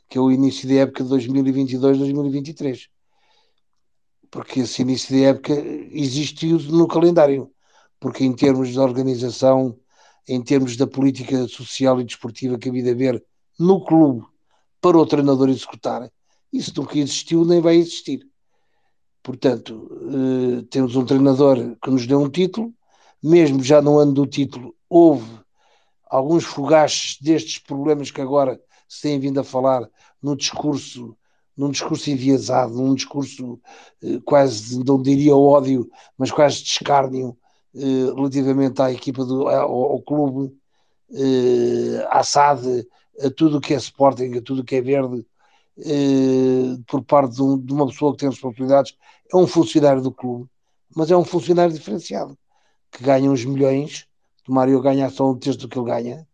que 0.09 0.19
é 0.19 0.21
o 0.21 0.31
início 0.31 0.69
da 0.69 0.75
época 0.77 1.05
de 1.05 1.11
2022-2023. 1.11 2.89
Porque 4.31 4.61
esse 4.61 4.83
início 4.83 5.15
da 5.17 5.29
época 5.29 5.53
existiu 5.93 6.59
no 6.59 6.89
calendário, 6.89 7.51
porque 8.01 8.25
em 8.25 8.33
termos 8.33 8.71
de 8.71 8.79
organização, 8.79 9.79
em 10.29 10.43
termos 10.43 10.77
da 10.77 10.87
política 10.87 11.47
social 11.49 12.01
e 12.01 12.05
desportiva 12.05 12.59
que 12.59 12.69
havia 12.69 12.83
de 12.83 12.91
haver 12.91 13.25
no 13.59 13.85
clube 13.85 14.27
para 14.81 14.99
o 14.99 15.07
treinador 15.07 15.49
executar. 15.49 16.11
Isso 16.53 16.73
nunca 16.77 16.99
existiu 16.99 17.45
nem 17.45 17.61
vai 17.61 17.77
existir. 17.77 18.27
Portanto, 19.23 19.89
eh, 19.91 20.65
temos 20.71 20.95
um 20.95 21.05
treinador 21.05 21.77
que 21.83 21.91
nos 21.91 22.07
deu 22.07 22.21
um 22.21 22.31
título, 22.31 22.73
mesmo 23.23 23.63
já 23.63 23.83
no 23.83 23.99
ano 23.99 24.13
do 24.13 24.27
título, 24.27 24.75
houve 24.89 25.41
alguns 26.09 26.45
fogaches 26.45 27.19
destes 27.21 27.59
problemas 27.59 28.11
que 28.11 28.21
agora 28.21 28.61
se 28.89 29.03
têm 29.03 29.19
vindo 29.19 29.41
a 29.41 29.45
falar 29.45 29.89
no 30.23 30.37
discurso, 30.37 31.17
num 31.57 31.71
discurso 31.71 32.11
enviesado, 32.11 32.75
num 32.75 32.95
discurso 32.95 33.61
eh, 34.03 34.21
quase, 34.25 34.79
não 34.85 35.03
diria 35.03 35.37
ódio, 35.37 35.91
mas 36.17 36.31
quase 36.31 36.63
de 36.63 36.71
escárnio 36.71 37.37
eh, 37.77 38.15
relativamente 38.15 38.81
à 38.81 38.93
equipa 38.93 39.25
do, 39.25 39.49
ao, 39.49 39.93
ao 39.93 40.03
clube, 40.03 40.57
à 42.11 42.23
SAD, 42.25 42.87
a 43.23 43.31
tudo 43.31 43.59
o 43.59 43.61
que 43.61 43.75
é 43.75 43.77
Sporting, 43.77 44.37
a 44.37 44.43
tudo 44.43 44.63
o 44.63 44.65
que 44.65 44.77
é 44.77 44.81
verde, 44.81 45.25
eh, 45.79 46.79
por 46.87 47.05
parte 47.05 47.35
de, 47.35 47.43
um, 47.43 47.59
de, 47.59 47.73
uma 47.73 47.87
pessoa 47.87 48.13
que 48.13 48.19
tem 48.19 48.31
responsabilidades, 48.31 48.97
é 49.33 49.37
um 49.37 49.47
funcionário 49.47 50.03
do 50.03 50.11
clube, 50.11 50.49
mas 50.95 51.11
é 51.11 51.17
um 51.17 51.25
funcionário 51.25 51.73
diferenciado, 51.73 52.37
que 52.91 53.05
ganha 53.05 53.31
uns 53.31 53.45
milhões, 53.45 54.07
o 54.49 54.53
Mário 54.53 54.81
ganha 54.81 55.11
só 55.11 55.31
um 55.31 55.39
terço 55.39 55.59
do 55.59 55.69
que 55.69 55.79
ele 55.79 55.87
ganha, 55.87 56.27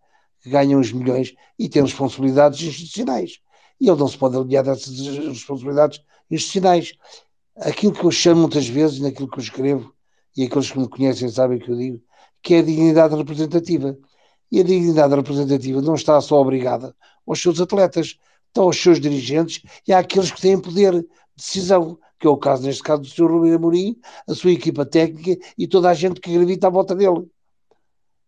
que 0.43 0.51
ganha 0.51 0.77
uns 0.77 0.93
milhões 0.93 1.35
e 1.59 1.69
tem 1.69 1.83
responsabilidades 1.83 2.61
institucionais. 2.61 3.41
E 3.81 3.89
ele 3.89 3.99
não 3.99 4.07
se 4.07 4.19
pode 4.19 4.37
aliar 4.37 4.63
dessas 4.63 4.99
responsabilidades 5.27 6.01
institucionais. 6.31 6.93
Aquilo 7.57 7.93
que 7.93 8.05
eu 8.05 8.11
chamo 8.11 8.43
muitas 8.43 8.69
vezes, 8.69 9.01
naquilo 9.01 9.29
que 9.29 9.39
eu 9.39 9.43
escrevo, 9.43 9.95
e 10.37 10.45
aqueles 10.45 10.71
que 10.71 10.79
me 10.79 10.89
conhecem 10.89 11.29
sabem 11.29 11.59
o 11.59 11.61
que 11.61 11.71
eu 11.71 11.77
digo, 11.77 12.03
que 12.43 12.55
é 12.55 12.59
a 12.59 12.63
dignidade 12.63 13.15
representativa. 13.15 13.97
E 14.51 14.61
a 14.61 14.65
dignidade 14.65 15.15
representativa 15.15 15.81
não 15.81 15.95
está 15.95 16.21
só 16.21 16.41
obrigada 16.41 16.95
aos 17.27 17.41
seus 17.41 17.61
atletas, 17.61 18.19
está 18.49 18.61
aos 18.61 18.77
seus 18.77 19.01
dirigentes 19.01 19.63
e 19.87 19.93
àqueles 19.93 20.31
que 20.31 20.41
têm 20.41 20.61
poder 20.61 20.93
de 20.93 21.09
decisão, 21.37 21.99
que 22.21 22.27
é 22.27 22.31
o 22.31 22.37
caso, 22.37 22.65
neste 22.65 22.83
caso, 22.83 23.03
do 23.03 23.09
Sr. 23.09 23.31
Rubem 23.31 23.55
Amorim, 23.55 23.97
a 24.29 24.35
sua 24.35 24.53
equipa 24.53 24.85
técnica 24.85 25.43
e 25.57 25.67
toda 25.67 25.89
a 25.89 25.95
gente 25.95 26.21
que 26.21 26.33
gravita 26.33 26.67
à 26.67 26.71
volta 26.71 26.95
dele. 26.95 27.27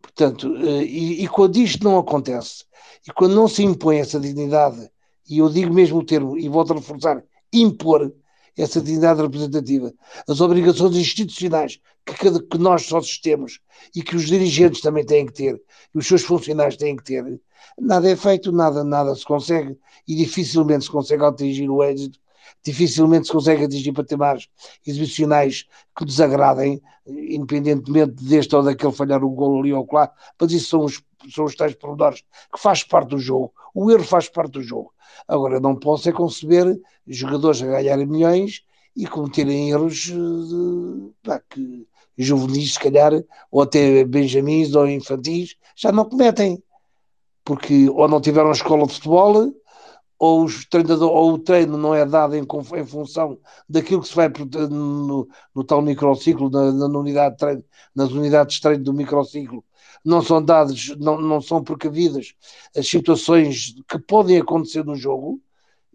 Portanto, 0.00 0.54
eh, 0.56 0.84
e, 0.84 1.24
e 1.24 1.28
quando 1.28 1.56
isto 1.56 1.84
não 1.84 1.98
acontece, 1.98 2.64
e 3.06 3.12
quando 3.12 3.34
não 3.34 3.48
se 3.48 3.62
impõe 3.62 3.98
essa 3.98 4.18
dignidade, 4.18 4.90
e 5.28 5.38
eu 5.38 5.48
digo 5.48 5.72
mesmo 5.72 5.98
o 5.98 6.04
termo, 6.04 6.38
e 6.38 6.48
volto 6.48 6.72
a 6.72 6.76
reforçar, 6.76 7.22
impor, 7.52 8.12
essa 8.56 8.80
dignidade 8.80 9.20
representativa, 9.20 9.92
as 10.28 10.40
obrigações 10.40 10.96
institucionais 10.96 11.80
que, 12.04 12.14
cada, 12.14 12.40
que 12.42 12.58
nós 12.58 12.86
só 12.86 13.00
temos 13.22 13.60
e 13.94 14.02
que 14.02 14.14
os 14.14 14.26
dirigentes 14.26 14.80
também 14.80 15.04
têm 15.04 15.26
que 15.26 15.32
ter, 15.32 15.60
e 15.94 15.98
os 15.98 16.06
seus 16.06 16.22
funcionários 16.22 16.76
têm 16.76 16.96
que 16.96 17.04
ter, 17.04 17.40
nada 17.78 18.08
é 18.08 18.16
feito, 18.16 18.52
nada, 18.52 18.84
nada 18.84 19.14
se 19.14 19.24
consegue 19.24 19.76
e 20.06 20.14
dificilmente 20.14 20.84
se 20.84 20.90
consegue 20.90 21.24
atingir 21.24 21.68
o 21.68 21.82
êxito, 21.82 22.18
dificilmente 22.62 23.26
se 23.26 23.32
consegue 23.32 23.64
atingir 23.64 23.92
patamares 23.92 24.48
exibicionais 24.86 25.66
que 25.96 26.04
desagradem, 26.04 26.80
independentemente 27.06 28.12
deste 28.24 28.54
ou 28.54 28.62
daquele 28.62 28.92
falhar 28.92 29.24
um 29.24 29.34
gol 29.34 29.60
ali 29.60 29.72
ou 29.72 29.86
lá, 29.92 30.12
mas 30.40 30.52
isso 30.52 30.68
são 30.68 30.84
os, 30.84 31.02
são 31.32 31.44
os 31.44 31.54
tais 31.56 31.74
pormenores 31.74 32.22
que 32.52 32.60
faz 32.60 32.84
parte 32.84 33.10
do 33.10 33.18
jogo, 33.18 33.52
o 33.74 33.90
erro 33.90 34.04
faz 34.04 34.28
parte 34.28 34.52
do 34.52 34.62
jogo. 34.62 34.93
Agora, 35.26 35.60
não 35.60 35.76
posso 35.76 36.08
é 36.08 36.12
conceber 36.12 36.80
jogadores 37.06 37.62
a 37.62 37.66
ganharem 37.66 38.06
milhões 38.06 38.62
e 38.96 39.06
cometerem 39.06 39.70
erros 39.70 39.96
de, 39.96 41.12
pá, 41.22 41.40
que 41.50 41.86
juvenis, 42.16 42.74
se 42.74 42.80
calhar, 42.80 43.12
ou 43.50 43.62
até 43.62 44.04
benjamins 44.04 44.74
ou 44.74 44.88
infantis, 44.88 45.56
já 45.76 45.90
não 45.90 46.04
cometem. 46.04 46.62
Porque 47.44 47.88
ou 47.90 48.08
não 48.08 48.20
tiveram 48.20 48.52
escola 48.52 48.86
de 48.86 48.94
futebol, 48.94 49.52
ou, 50.18 50.44
os 50.44 50.64
treinador, 50.66 51.10
ou 51.10 51.34
o 51.34 51.38
treino 51.38 51.76
não 51.76 51.94
é 51.94 52.06
dado 52.06 52.34
em, 52.36 52.42
em 52.42 52.86
função 52.86 53.38
daquilo 53.68 54.00
que 54.00 54.08
se 54.08 54.14
vai 54.14 54.28
no, 54.70 55.28
no 55.54 55.64
tal 55.64 55.82
microciclo, 55.82 56.48
na, 56.48 56.72
na, 56.72 56.98
unidade 56.98 57.34
de 57.34 57.38
treino, 57.38 57.64
nas 57.94 58.10
unidades 58.10 58.56
de 58.56 58.62
treino 58.62 58.84
do 58.84 58.94
microciclo, 58.94 59.64
não 60.04 60.22
são 60.22 60.42
dados, 60.44 60.94
não, 60.98 61.20
não 61.20 61.40
são 61.40 61.62
precavidas 61.62 62.34
as 62.76 62.86
situações 62.88 63.74
que 63.88 63.98
podem 63.98 64.38
acontecer 64.38 64.84
no 64.84 64.94
jogo, 64.94 65.40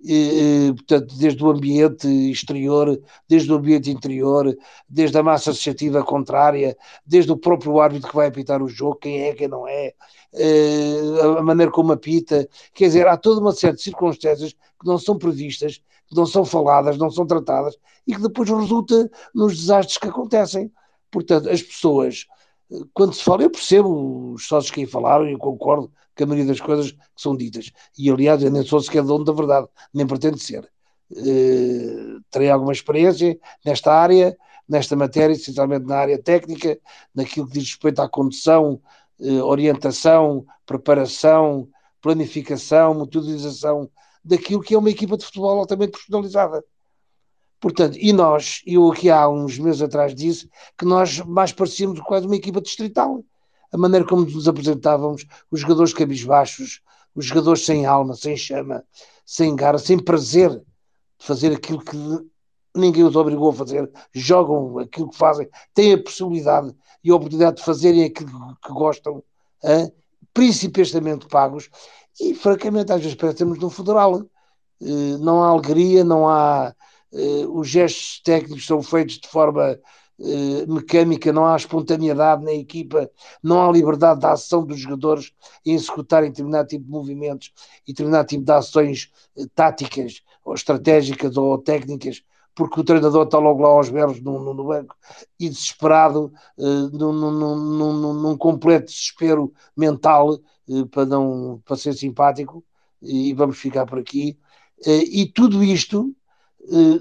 e, 0.02 0.72
portanto, 0.76 1.16
desde 1.18 1.44
o 1.44 1.50
ambiente 1.50 2.08
exterior, 2.08 3.00
desde 3.28 3.52
o 3.52 3.56
ambiente 3.56 3.92
interior, 3.92 4.58
desde 4.88 5.18
a 5.18 5.24
massa 5.24 5.52
associativa 5.52 6.04
contrária, 6.04 6.78
desde 7.06 7.32
o 7.32 7.38
próprio 7.38 7.80
árbitro 7.80 8.10
que 8.10 8.16
vai 8.16 8.28
apitar 8.28 8.64
o 8.64 8.70
jogo, 8.70 8.96
quem 8.96 9.24
é, 9.24 9.34
quem 9.34 9.48
não 9.48 9.68
é, 9.68 9.94
eh, 10.34 11.00
a 11.38 11.44
maneira 11.44 11.72
como 11.72 11.92
apita, 11.92 12.48
quer 12.74 12.86
dizer, 12.86 13.08
há 13.08 13.18
toda 13.18 13.42
uma 13.42 13.52
série 13.52 13.76
de 13.76 13.82
circunstâncias 13.82 14.54
que 14.54 14.86
não 14.86 14.98
são 14.98 15.18
previstas, 15.18 15.82
que 16.08 16.16
não 16.16 16.26
são 16.26 16.46
faladas, 16.46 16.98
não 16.98 17.12
são 17.12 17.26
tratadas 17.26 17.78
e 18.08 18.16
que 18.16 18.22
depois 18.22 18.50
resulta 18.50 19.10
nos 19.36 19.58
desastres 19.58 19.98
que 19.98 20.08
acontecem. 20.08 20.72
Portanto, 21.12 21.50
as 21.50 21.62
pessoas 21.62 22.26
quando 22.94 23.14
se 23.14 23.24
fala, 23.24 23.44
eu 23.44 23.50
percebo 23.50 24.34
os 24.34 24.48
sócios 24.48 24.72
que 24.72 24.82
aí 24.82 24.86
falaram 24.86 25.28
e 25.28 25.38
concordo 25.38 25.92
com 26.16 26.24
a 26.24 26.28
maioria 26.28 26.52
das 26.52 26.62
coisas 26.62 26.92
que 26.92 27.00
são 27.16 27.36
ditas. 27.36 27.72
E 27.98 28.10
aliás, 28.10 28.44
eu 28.44 28.52
nem 28.52 28.64
sou 28.64 28.80
sequer 28.80 29.04
dono 29.04 29.24
da 29.24 29.34
verdade, 29.34 29.68
nem 29.94 30.06
pretendo 30.06 30.38
ser. 30.38 30.70
Uh, 31.12 32.22
terei 32.30 32.52
alguma 32.52 32.72
experiência 32.72 33.40
nesta 33.66 33.92
área, 33.92 34.38
nesta 34.68 34.96
matéria, 34.96 35.34
essencialmente 35.34 35.86
na 35.86 35.98
área 35.98 36.22
técnica, 36.22 36.80
naquilo 37.16 37.48
que 37.48 37.54
diz 37.54 37.70
respeito 37.70 38.02
à 38.02 38.08
condução, 38.08 38.80
uh, 39.20 39.44
orientação, 39.44 40.46
preparação, 40.66 41.68
planificação, 42.02 42.94
metodização 42.94 43.90
daquilo 44.24 44.62
que 44.62 44.76
é 44.76 44.78
uma 44.78 44.90
equipa 44.92 45.18
de 45.18 45.26
futebol 45.26 45.60
altamente 45.60 45.94
personalizada. 45.94 46.64
Portanto, 47.60 47.98
e 48.00 48.14
nós, 48.14 48.62
eu 48.66 48.90
aqui 48.92 49.10
há 49.10 49.28
uns 49.28 49.60
meses 49.60 49.82
atrás 49.82 50.16
disse 50.16 50.50
que 50.78 50.86
nós 50.86 51.20
mais 51.20 51.52
parecíamos 51.52 52.00
quase 52.00 52.26
uma 52.26 52.36
equipa 52.36 52.62
distrital. 52.62 53.24
A 53.72 53.78
maneira 53.78 54.06
como 54.06 54.24
nos 54.24 54.48
apresentávamos, 54.48 55.26
os 55.52 55.60
jogadores 55.60 55.94
cabisbaixos, 55.94 56.82
os 57.14 57.26
jogadores 57.26 57.66
sem 57.66 57.86
alma, 57.86 58.16
sem 58.16 58.38
chama, 58.38 58.84
sem 59.26 59.56
garra, 59.56 59.78
sem 59.78 60.00
prazer 60.00 60.50
de 60.52 61.26
fazer 61.26 61.54
aquilo 61.54 61.84
que 61.84 61.98
ninguém 62.74 63.04
os 63.04 63.16
obrigou 63.16 63.50
a 63.50 63.54
fazer, 63.54 63.92
jogam 64.14 64.80
aquilo 64.80 65.10
que 65.10 65.18
fazem, 65.18 65.50
têm 65.74 65.94
a 65.94 66.02
possibilidade 66.02 66.74
e 67.04 67.12
a 67.12 67.16
oportunidade 67.16 67.58
de 67.58 67.64
fazerem 67.64 68.06
aquilo 68.06 68.32
que 68.64 68.72
gostam, 68.72 69.24
hein? 69.64 69.92
pagos, 71.28 71.70
e 72.20 72.34
francamente 72.34 72.92
às 72.92 73.02
vezes 73.02 73.16
parecemos 73.16 73.60
num 73.60 73.70
federal. 73.70 74.22
Eh, 74.82 75.18
não 75.20 75.44
há 75.44 75.50
alegria, 75.50 76.04
não 76.04 76.30
há 76.30 76.74
os 77.12 77.68
gestos 77.68 78.22
técnicos 78.24 78.66
são 78.66 78.82
feitos 78.84 79.18
de 79.18 79.28
forma 79.28 79.80
uh, 80.20 80.74
mecânica, 80.74 81.32
não 81.32 81.46
há 81.46 81.56
espontaneidade 81.56 82.44
na 82.44 82.54
equipa, 82.54 83.10
não 83.42 83.68
há 83.68 83.72
liberdade 83.72 84.20
da 84.20 84.34
ação 84.34 84.66
dos 84.66 84.80
jogadores 84.80 85.32
em 85.66 85.74
executarem 85.74 86.30
determinado 86.30 86.68
tipo 86.68 86.86
de 86.86 86.92
movimentos 86.92 87.52
e 87.88 87.92
determinado 87.92 88.28
tipo 88.28 88.44
de 88.44 88.52
ações 88.52 89.12
uh, 89.36 89.48
táticas 89.56 90.22
ou 90.44 90.54
estratégicas 90.54 91.38
ou 91.38 91.58
técnicas 91.58 92.24
porque 92.56 92.82
o 92.82 92.84
treinador 92.84 93.24
está 93.26 93.38
logo 93.38 93.62
lá 93.62 93.70
aos 93.70 93.90
berros 93.90 94.20
no, 94.20 94.54
no, 94.54 94.66
banco 94.66 94.94
e 95.40 95.48
desesperado, 95.48 96.34
num, 96.58 97.14
num, 97.14 97.32
num, 97.32 98.14
num, 98.14 98.38
completo 98.38 98.88
desespero 98.88 99.54
mental 99.78 100.38
para, 100.92 101.06
não, 101.06 101.62
para 101.64 101.78
ser 101.78 101.94
simpático, 101.94 102.62
e 103.02 103.34
vamos 103.34 103.58
ficar 103.58 103.86
por 103.86 103.98
aqui. 103.98 104.38
E 104.86 105.32
tudo 105.34 105.64
isto, 105.64 106.14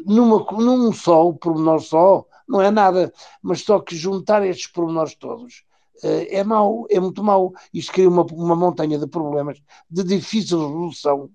numa, 0.06 0.44
num 0.52 0.93
só, 0.93 1.32
pormenor 1.32 1.80
só, 1.80 2.24
não 2.48 2.60
é 2.60 2.70
nada, 2.70 3.12
mas 3.43 3.62
só 3.62 3.80
que 3.80 3.97
juntar 3.97 4.47
estes 4.47 4.66
pormenores 4.68 5.14
todos 5.14 5.64
é 6.02 6.44
mau, 6.44 6.86
é 6.90 7.01
muito 7.01 7.22
mau. 7.22 7.52
Isto 7.72 7.93
cria 7.93 8.09
uma, 8.09 8.22
uma 8.32 8.56
montanha 8.56 8.98
de 8.98 9.06
problemas 9.06 9.60
de 9.90 10.05
difícil 10.05 10.59
resolução, 10.60 11.30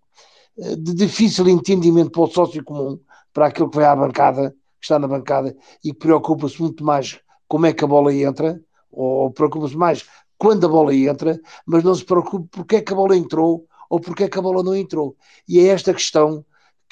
de 0.58 0.94
difícil 0.94 1.48
entendimento 1.48 2.12
para 2.12 2.22
o 2.22 2.28
sócio 2.28 2.64
comum, 2.64 3.00
para 3.34 3.48
aquele 3.48 3.70
que 3.70 3.76
vai 3.76 3.86
à 3.86 3.96
bancada, 3.96 4.52
que 4.52 4.86
está 4.86 5.00
na 5.00 5.08
bancada 5.08 5.56
e 5.84 5.92
que 5.92 6.00
preocupa-se 6.00 6.62
muito 6.62 6.84
mais 6.84 7.20
como 7.48 7.66
é 7.66 7.74
que 7.74 7.84
a 7.84 7.88
bola 7.88 8.14
entra, 8.14 8.62
ou 8.92 9.32
preocupa-se 9.32 9.76
mais 9.76 10.06
quando 10.38 10.66
a 10.66 10.70
bola 10.70 10.94
entra, 10.94 11.40
mas 11.66 11.84
não 11.84 11.96
se 11.96 12.04
preocupa 12.04 12.48
porque 12.52 12.78
é 12.78 12.82
que 12.82 12.94
a 12.94 12.96
bola 12.96 13.16
entrou 13.16 13.66
ou 13.90 14.00
porque 14.00 14.24
é 14.24 14.30
que 14.30 14.40
a 14.40 14.42
bola 14.42 14.64
não 14.64 14.76
entrou. 14.76 15.16
E 15.48 15.60
é 15.60 15.68
esta 15.68 15.94
questão 15.94 16.44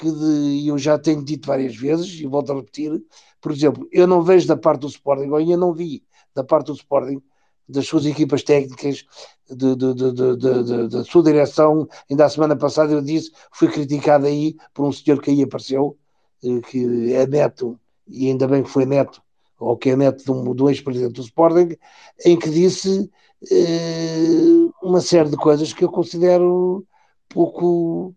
que 0.02 0.11
de, 0.11 0.68
eu 0.68 0.78
já 0.80 0.98
tenho 0.98 1.23
dito 1.23 1.48
várias 1.48 1.76
vezes, 1.76 2.19
e 2.19 2.26
volto 2.26 2.52
a 2.52 2.56
repetir, 2.56 3.03
por 3.40 3.52
exemplo, 3.52 3.88
eu 3.91 4.07
não 4.07 4.23
vejo 4.23 4.48
da 4.48 4.57
parte 4.57 4.82
do 4.82 4.88
Sporting, 4.88 5.30
ou 5.30 5.36
ainda 5.36 5.56
não 5.56 5.73
vi 5.73 6.03
da 6.34 6.44
parte 6.44 6.68
do 6.68 6.73
Sporting, 6.73 7.22
das 7.69 7.86
suas 7.86 8.06
equipas 8.07 8.41
técnicas, 8.41 9.06
de, 9.48 9.76
de, 9.76 10.88
da 10.90 11.03
sua 11.03 11.23
direção. 11.23 11.88
Ainda 12.10 12.26
a 12.26 12.30
semana 12.30 12.56
passada 12.56 12.91
eu 12.91 13.02
disse, 13.02 13.32
fui 13.52 13.68
criticado 13.68 14.26
aí 14.26 14.56
por 14.73 14.88
um 14.88 14.91
senhor 14.91 15.22
que 15.22 15.30
aí 15.30 15.44
apareceu, 15.44 15.95
eh, 16.44 16.60
que 16.61 17.14
é 17.14 17.28
neto, 17.28 17.80
e 18.07 18.28
ainda 18.28 18.48
bem 18.48 18.64
que 18.64 18.69
foi 18.69 18.86
neto, 18.86 19.22
ou 19.60 19.78
que 19.78 19.91
é 19.91 19.95
neto 19.95 20.23
de 20.26 20.32
um, 20.32 20.53
do 20.56 20.69
ex-presidente 20.69 21.14
do 21.14 21.22
Sporting, 21.22 21.78
em 22.26 22.38
que 22.38 22.49
disse 22.49 23.10
eh, 23.52 24.68
uma 24.82 24.99
série 24.99 25.30
de 25.30 25.38
coisas 25.38 25.72
que 25.72 25.86
eu 25.86 25.90
considero 25.90 26.86
pouco 27.30 28.14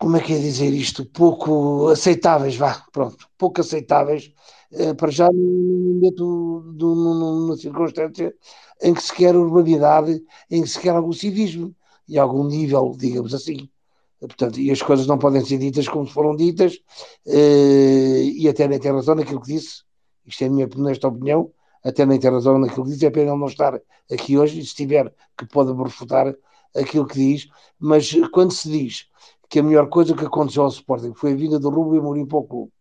como 0.00 0.16
é 0.16 0.20
que 0.22 0.32
é 0.32 0.38
dizer 0.38 0.72
isto? 0.72 1.04
Pouco 1.04 1.88
aceitáveis, 1.88 2.56
vá, 2.56 2.82
pronto, 2.90 3.28
pouco 3.36 3.60
aceitáveis, 3.60 4.32
eh, 4.72 4.94
para 4.94 5.10
já 5.10 5.28
dentro 6.00 6.72
de 6.74 6.84
uma 6.84 7.54
circunstância 7.56 8.34
em 8.82 8.94
que 8.94 9.02
se 9.02 9.14
quer 9.14 9.36
urbanidade, 9.36 10.22
em 10.50 10.62
que 10.62 10.68
se 10.68 10.80
quer 10.80 10.96
algum 10.96 11.12
civismo 11.12 11.74
e 12.08 12.18
algum 12.18 12.44
nível, 12.44 12.94
digamos 12.96 13.34
assim. 13.34 13.68
Portanto, 14.18 14.58
e 14.58 14.70
as 14.70 14.80
coisas 14.82 15.06
não 15.06 15.18
podem 15.18 15.44
ser 15.44 15.58
ditas 15.58 15.86
como 15.86 16.06
foram 16.06 16.34
ditas, 16.34 16.78
eh, 17.26 18.22
e 18.24 18.48
até 18.48 18.66
nem 18.66 18.78
tem 18.80 18.92
razão 18.92 19.14
naquilo 19.14 19.40
que 19.42 19.52
disse, 19.52 19.82
isto 20.26 20.42
é 20.42 20.46
a 20.46 20.50
minha 20.50 20.68
honesta 20.74 21.08
opinião, 21.08 21.52
até 21.84 22.06
nem 22.06 22.18
tem 22.18 22.30
razão 22.30 22.58
naquilo 22.58 22.84
que 22.84 22.92
diz, 22.92 23.02
é 23.02 23.10
pena 23.10 23.32
ele 23.32 23.40
não 23.40 23.46
estar 23.48 23.78
aqui 24.10 24.38
hoje, 24.38 24.60
e 24.60 24.64
se 24.64 24.74
tiver, 24.74 25.12
que 25.36 25.46
pode 25.46 25.72
refutar 25.74 26.34
aquilo 26.74 27.06
que 27.06 27.16
diz, 27.18 27.48
mas 27.78 28.10
quando 28.32 28.52
se 28.52 28.70
diz 28.70 29.09
que 29.50 29.58
a 29.58 29.62
melhor 29.62 29.88
coisa 29.88 30.14
que 30.14 30.24
aconteceu 30.24 30.62
ao 30.62 30.68
Sporting 30.68 31.12
foi 31.12 31.32
a 31.32 31.36
vinda 31.36 31.58
do 31.58 31.68
Rubio 31.68 32.00
Amorim 32.00 32.24
para 32.24 32.38
o 32.38 32.44
clube, 32.44 32.72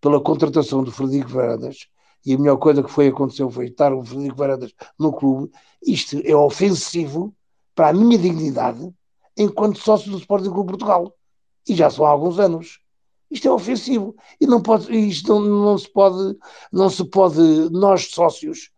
pela 0.00 0.20
contratação 0.20 0.82
do 0.82 0.90
Frederico 0.90 1.28
Varandas, 1.30 1.86
e 2.24 2.32
a 2.32 2.38
melhor 2.38 2.56
coisa 2.56 2.82
que 2.82 2.90
foi 2.90 3.08
aconteceu 3.08 3.50
foi 3.50 3.66
estar 3.66 3.92
o 3.92 4.02
Frederico 4.02 4.36
Varandas 4.36 4.72
no 4.98 5.12
clube, 5.12 5.52
isto 5.86 6.20
é 6.24 6.34
ofensivo 6.34 7.34
para 7.74 7.90
a 7.90 7.92
minha 7.92 8.16
dignidade 8.16 8.90
enquanto 9.36 9.78
sócio 9.78 10.10
do 10.10 10.18
Sporting 10.18 10.50
Clube 10.50 10.70
Portugal. 10.70 11.14
E 11.68 11.74
já 11.74 11.90
são 11.90 12.06
há 12.06 12.10
alguns 12.10 12.38
anos. 12.38 12.80
Isto 13.30 13.48
é 13.48 13.50
ofensivo. 13.50 14.14
E 14.40 14.46
não 14.46 14.62
pode, 14.62 14.90
isto 14.96 15.28
não, 15.28 15.40
não 15.40 15.78
se 15.78 15.90
pode, 15.92 16.38
não 16.72 16.88
se 16.88 17.04
pode, 17.04 17.40
nós 17.70 18.06
sócios, 18.10 18.70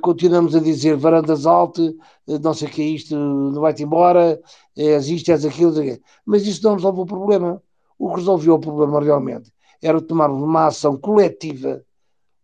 continuamos 0.00 0.54
a 0.54 0.60
dizer 0.60 0.96
varandas 0.96 1.46
altas, 1.46 1.92
eh, 2.28 2.38
não 2.38 2.54
sei 2.54 2.68
o 2.68 2.70
que 2.70 2.82
é 2.82 2.86
isto, 2.86 3.16
não 3.16 3.60
vai-te 3.60 3.82
embora, 3.82 4.40
és 4.76 5.08
isto, 5.08 5.30
és 5.30 5.44
aquilo, 5.44 5.74
mas 6.24 6.46
isso 6.46 6.64
não 6.64 6.74
resolve 6.74 7.00
o 7.00 7.06
problema. 7.06 7.62
O 7.98 8.10
que 8.10 8.16
resolveu 8.16 8.54
o 8.54 8.58
problema 8.58 9.00
realmente 9.00 9.52
era 9.82 10.00
tomarmos 10.00 10.42
uma 10.42 10.66
ação 10.66 10.96
coletiva, 10.96 11.84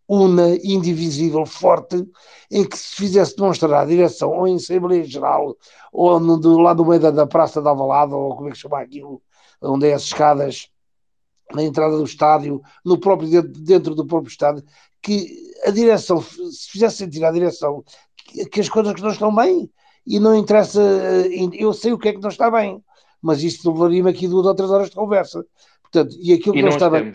una, 0.09 0.55
indivisível, 0.63 1.47
forte, 1.47 2.07
em 2.51 2.65
que 2.65 2.77
se 2.77 2.97
fizesse 2.97 3.37
demonstrar 3.37 3.73
a 3.83 3.87
direção, 3.87 4.31
ou 4.31 4.47
em 4.47 4.57
Assembleia 4.57 5.05
Geral, 5.05 5.57
ou 5.93 6.21
no, 6.21 6.39
do 6.39 6.59
lado 6.59 6.83
do 6.83 6.89
meio 6.89 7.01
da, 7.01 7.11
da 7.11 7.27
Praça 7.27 7.63
da 7.63 7.71
Avalada, 7.71 8.15
ou 8.15 8.37
como 8.37 8.49
é 8.49 8.53
que 8.53 8.59
chama 8.59 8.81
aquilo, 8.81 9.23
onde 9.61 9.89
é 9.89 9.95
as 9.95 10.03
escadas, 10.03 10.69
na 11.55 11.63
entrada 11.63 11.97
do 11.97 12.05
estádio, 12.05 12.63
no 12.85 12.99
próprio 12.99 13.29
dentro, 13.29 13.53
dentro 13.61 13.95
do 13.95 14.07
próprio 14.07 14.31
estádio, 14.31 14.65
que 15.01 15.53
a 15.65 15.71
direção, 15.71 16.23
se 16.23 16.71
fizesse 16.71 16.99
sentir 16.99 17.25
à 17.25 17.31
direção 17.31 17.85
que, 18.17 18.47
que, 18.47 18.61
as 18.61 18.69
coisas 18.69 18.95
que 18.95 19.03
não 19.03 19.11
estão 19.11 19.35
bem, 19.35 19.71
e 20.07 20.19
não 20.19 20.37
interessa, 20.37 20.81
eu 21.53 21.73
sei 21.73 21.93
o 21.93 21.99
que 21.99 22.09
é 22.09 22.13
que 22.13 22.21
não 22.21 22.29
está 22.29 22.51
bem, 22.51 22.83
mas 23.21 23.43
isto 23.43 23.71
levaria-me 23.71 24.11
aqui 24.11 24.27
duas 24.27 24.47
ou 24.47 24.55
três 24.55 24.71
horas 24.71 24.91
de 24.91 24.97
conversa. 24.97 25.47
Portanto, 25.81 26.17
e 26.21 26.33
aquilo 26.33 26.57
e 26.57 26.59
que 26.59 26.63
não 26.63 26.71
está 26.71 26.91
bem. 26.91 27.15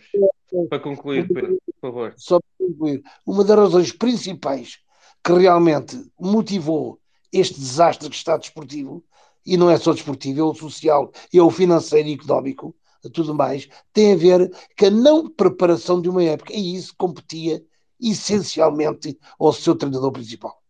Para 0.70 0.80
concluir, 0.80 1.28
Pedro, 1.28 1.58
por 1.66 1.82
favor. 1.82 2.14
Só 2.16 2.40
para 2.40 2.68
concluir, 2.68 3.04
uma 3.26 3.44
das 3.44 3.58
razões 3.58 3.92
principais 3.92 4.80
que 5.24 5.34
realmente 5.34 6.02
motivou 6.18 7.00
este 7.34 7.60
desastre 7.60 8.10
que 8.10 8.16
está 8.16 8.38
desportivo, 8.38 9.04
e 9.46 9.58
não 9.58 9.70
é 9.70 9.78
só 9.78 9.94
desportivo, 9.94 10.40
é 10.40 10.44
o 10.44 10.54
social, 10.54 11.12
é 11.34 11.42
o 11.42 11.50
financeiro 11.50 12.08
e 12.08 12.14
económico, 12.14 12.74
tudo 13.10 13.34
mais, 13.34 13.68
tem 13.94 14.14
a 14.14 14.18
ver 14.18 14.52
com 14.78 14.86
a 14.86 14.90
não 14.90 15.30
preparação 15.30 16.02
de 16.02 16.10
uma 16.10 16.24
época. 16.24 16.54
E 16.54 16.76
isso 16.76 16.94
competia 16.98 17.64
essencialmente 18.00 19.18
ao 19.40 19.52
seu 19.52 19.76
treinador 19.76 20.12
principal, 20.12 20.62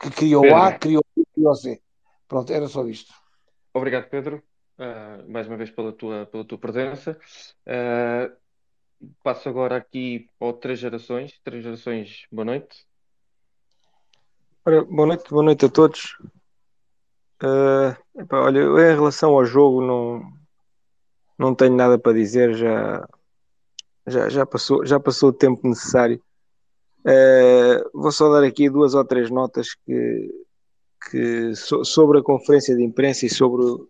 que 0.00 0.10
criou 0.10 0.42
Pedro. 0.42 0.56
A, 0.56 0.72
criou 0.72 1.04
B, 1.16 1.24
criou 1.34 1.54
C. 1.54 1.82
Pronto, 2.28 2.52
era 2.52 2.68
só 2.68 2.86
isto. 2.86 3.12
Obrigado, 3.74 4.08
Pedro, 4.08 4.42
uh, 4.78 5.30
mais 5.30 5.46
uma 5.46 5.56
vez 5.56 5.70
pela 5.70 5.92
tua, 5.92 6.26
pela 6.26 6.44
tua 6.44 6.58
presença. 6.58 7.18
Uh, 7.66 8.34
passo 9.22 9.48
agora 9.48 9.76
aqui 9.76 10.28
ao 10.40 10.52
Três 10.52 10.78
Gerações. 10.78 11.38
Três 11.44 11.62
Gerações, 11.62 12.26
boa 12.30 12.44
noite. 12.44 12.86
Ora, 14.64 14.84
boa 14.84 15.06
noite, 15.06 15.30
boa 15.30 15.42
noite 15.42 15.66
a 15.66 15.68
todos. 15.68 16.16
Uh, 17.42 17.94
epá, 18.18 18.40
olha, 18.40 18.60
em 18.60 18.94
relação 18.94 19.34
ao 19.34 19.44
jogo, 19.44 19.82
não, 19.82 20.32
não 21.38 21.54
tenho 21.54 21.74
nada 21.74 21.98
para 21.98 22.12
dizer, 22.12 22.54
já, 22.54 23.06
já, 24.06 24.28
já, 24.28 24.46
passou, 24.46 24.84
já 24.84 24.98
passou 24.98 25.30
o 25.30 25.32
tempo 25.32 25.68
necessário. 25.68 26.20
Uh, 27.00 27.88
vou 27.92 28.10
só 28.10 28.30
dar 28.32 28.44
aqui 28.44 28.68
duas 28.68 28.94
ou 28.94 29.04
três 29.04 29.30
notas 29.30 29.74
que, 29.74 30.44
que 31.08 31.54
so, 31.54 31.84
sobre 31.84 32.18
a 32.18 32.22
conferência 32.22 32.74
de 32.74 32.82
imprensa 32.82 33.26
e 33.26 33.30
sobre 33.30 33.62
o, 33.62 33.88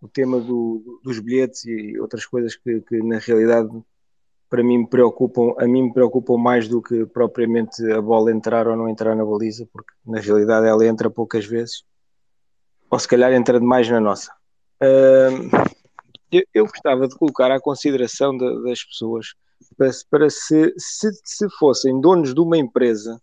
o 0.00 0.08
tema 0.08 0.40
do, 0.40 1.00
dos 1.04 1.18
bilhetes 1.18 1.64
e 1.66 1.98
outras 2.00 2.24
coisas 2.24 2.56
que, 2.56 2.80
que, 2.80 3.02
na 3.02 3.18
realidade 3.18 3.68
para 4.48 4.62
mim 4.62 4.78
me 4.78 4.88
preocupam, 4.88 5.54
a 5.58 5.66
mim 5.66 5.84
me 5.84 5.92
preocupam 5.92 6.38
mais 6.38 6.68
do 6.68 6.80
que 6.80 7.04
propriamente 7.04 7.84
a 7.92 8.00
bola 8.00 8.32
entrar 8.32 8.66
ou 8.66 8.76
não 8.76 8.88
entrar 8.88 9.14
na 9.14 9.24
baliza, 9.24 9.68
porque 9.70 9.92
na 10.06 10.20
realidade 10.20 10.66
ela 10.66 10.86
entra 10.86 11.10
poucas 11.10 11.44
vezes, 11.44 11.84
ou 12.90 12.98
se 12.98 13.06
calhar 13.06 13.30
entra 13.32 13.60
demais 13.60 13.88
na 13.90 14.00
nossa. 14.00 14.32
Uh, 14.82 15.50
eu, 16.30 16.42
eu 16.54 16.66
gostava 16.66 17.08
de 17.08 17.16
colocar 17.16 17.50
à 17.50 17.60
consideração 17.60 18.36
de, 18.36 18.62
das 18.62 18.84
pessoas 18.84 19.34
para, 19.76 19.90
para 20.10 20.30
se, 20.30 20.72
se, 20.76 21.10
se 21.24 21.48
fossem 21.58 22.00
donos 22.00 22.34
de 22.34 22.40
uma 22.40 22.56
empresa 22.56 23.20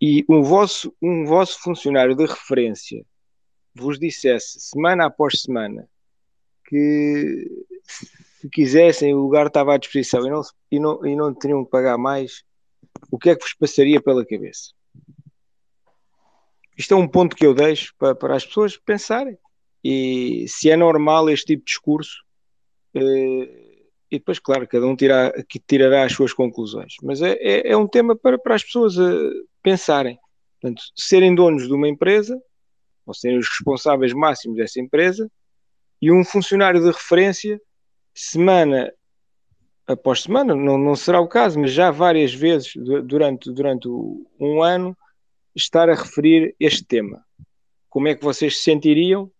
e 0.00 0.24
um 0.28 0.42
vosso, 0.42 0.94
um 1.00 1.24
vosso 1.24 1.60
funcionário 1.60 2.14
de 2.14 2.26
referência 2.26 3.04
vos 3.74 3.98
dissesse 3.98 4.60
semana 4.60 5.06
após 5.06 5.40
semana 5.40 5.88
que 6.66 7.66
se 7.84 8.48
quisessem 8.50 9.14
o 9.14 9.18
lugar 9.18 9.46
estava 9.46 9.74
à 9.74 9.78
disposição 9.78 10.26
e 10.26 10.30
não, 10.30 10.42
e 10.70 10.80
não, 10.80 11.06
e 11.06 11.16
não 11.16 11.34
teriam 11.34 11.64
que 11.64 11.70
pagar 11.70 11.98
mais, 11.98 12.42
o 13.10 13.18
que 13.18 13.30
é 13.30 13.36
que 13.36 13.42
vos 13.42 13.54
passaria 13.54 14.00
pela 14.00 14.24
cabeça? 14.24 14.72
Isto 16.76 16.94
é 16.94 16.96
um 16.96 17.06
ponto 17.06 17.36
que 17.36 17.46
eu 17.46 17.54
deixo 17.54 17.94
para, 17.98 18.14
para 18.14 18.36
as 18.36 18.46
pessoas 18.46 18.76
pensarem 18.76 19.36
e 19.82 20.46
se 20.48 20.70
é 20.70 20.76
normal 20.76 21.28
este 21.30 21.46
tipo 21.46 21.64
de 21.64 21.70
discurso, 21.70 22.22
eh, 22.94 23.72
e 24.10 24.18
depois, 24.18 24.38
claro, 24.38 24.68
cada 24.68 24.86
um 24.86 24.94
tira, 24.94 25.32
que 25.48 25.58
tirará 25.58 26.04
as 26.04 26.12
suas 26.12 26.32
conclusões, 26.32 26.94
mas 27.02 27.22
é, 27.22 27.32
é, 27.40 27.72
é 27.72 27.76
um 27.76 27.88
tema 27.88 28.14
para, 28.14 28.38
para 28.38 28.54
as 28.54 28.62
pessoas 28.62 28.96
eh, 28.98 29.30
pensarem. 29.62 30.18
Portanto, 30.60 30.82
serem 30.94 31.34
donos 31.34 31.66
de 31.66 31.72
uma 31.72 31.88
empresa, 31.88 32.40
ou 33.06 33.14
serem 33.14 33.38
os 33.38 33.48
responsáveis 33.48 34.12
máximos 34.12 34.58
dessa 34.58 34.80
empresa, 34.80 35.30
e 36.00 36.12
um 36.12 36.24
funcionário 36.24 36.80
de 36.80 36.86
referência, 36.86 37.60
semana 38.14 38.92
após 39.86 40.22
semana, 40.22 40.54
não, 40.54 40.78
não 40.78 40.94
será 40.94 41.20
o 41.20 41.28
caso, 41.28 41.58
mas 41.58 41.72
já 41.72 41.90
várias 41.90 42.32
vezes 42.32 42.72
durante, 43.04 43.52
durante 43.52 43.88
um 43.88 44.62
ano, 44.62 44.96
estar 45.54 45.88
a 45.88 45.94
referir 45.94 46.54
este 46.58 46.84
tema. 46.84 47.24
Como 47.88 48.08
é 48.08 48.14
que 48.14 48.24
vocês 48.24 48.58
se 48.58 48.62
sentiriam 48.62 49.30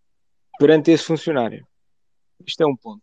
perante 0.59 0.91
esse 0.91 1.05
funcionário. 1.05 1.67
Isto 2.47 2.63
é 2.63 2.67
um 2.67 2.77
ponto. 2.77 3.03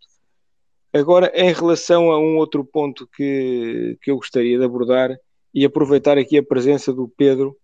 Agora, 0.94 1.32
em 1.36 1.54
relação 1.54 2.12
a 2.12 2.20
um 2.20 2.38
outro 2.38 2.66
ponto 2.66 3.08
que, 3.08 3.98
que 4.02 4.10
eu 4.10 4.16
gostaria 4.16 4.58
de 4.58 4.64
abordar 4.64 5.16
e 5.54 5.64
aproveitar 5.64 6.18
aqui 6.18 6.38
a 6.38 6.44
presença 6.44 6.92
do 6.92 7.08
Pedro, 7.08 7.56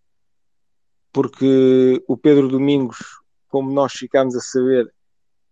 porque 1.12 2.04
o 2.08 2.16
Pedro 2.16 2.48
Domingos, 2.48 2.98
como 3.48 3.72
nós 3.72 3.94
ficámos 3.94 4.36
a 4.36 4.42
saber, 4.42 4.94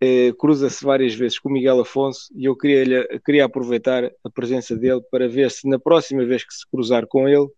eh, 0.00 0.32
cruza-se 0.38 0.84
várias 0.84 1.14
vezes 1.14 1.38
com 1.38 1.48
o 1.48 1.52
Miguel 1.52 1.80
Afonso 1.80 2.28
e 2.36 2.44
eu 2.44 2.56
queria, 2.56 3.06
queria 3.24 3.44
aproveitar 3.44 4.04
a 4.22 4.30
presença 4.30 4.76
dele 4.76 5.00
para 5.10 5.28
ver 5.28 5.50
se 5.50 5.68
na 5.68 5.78
próxima 5.78 6.24
vez 6.24 6.44
que 6.44 6.52
se 6.52 6.68
cruzar 6.70 7.06
com 7.06 7.28
ele, 7.28 7.48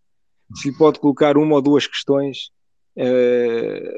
se 0.55 0.69
lhe 0.69 0.77
pode 0.77 0.99
colocar 0.99 1.37
uma 1.37 1.55
ou 1.55 1.61
duas 1.61 1.85
questões 1.85 2.49
eh, 2.95 3.91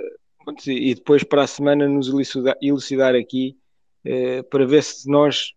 e 0.65 0.95
depois 0.95 1.23
para 1.23 1.43
a 1.43 1.47
semana 1.47 1.87
nos 1.87 2.07
elucidar, 2.07 2.57
elucidar 2.61 3.15
aqui 3.15 3.57
eh, 4.05 4.41
para 4.43 4.65
ver 4.65 4.83
se 4.83 5.09
nós, 5.09 5.53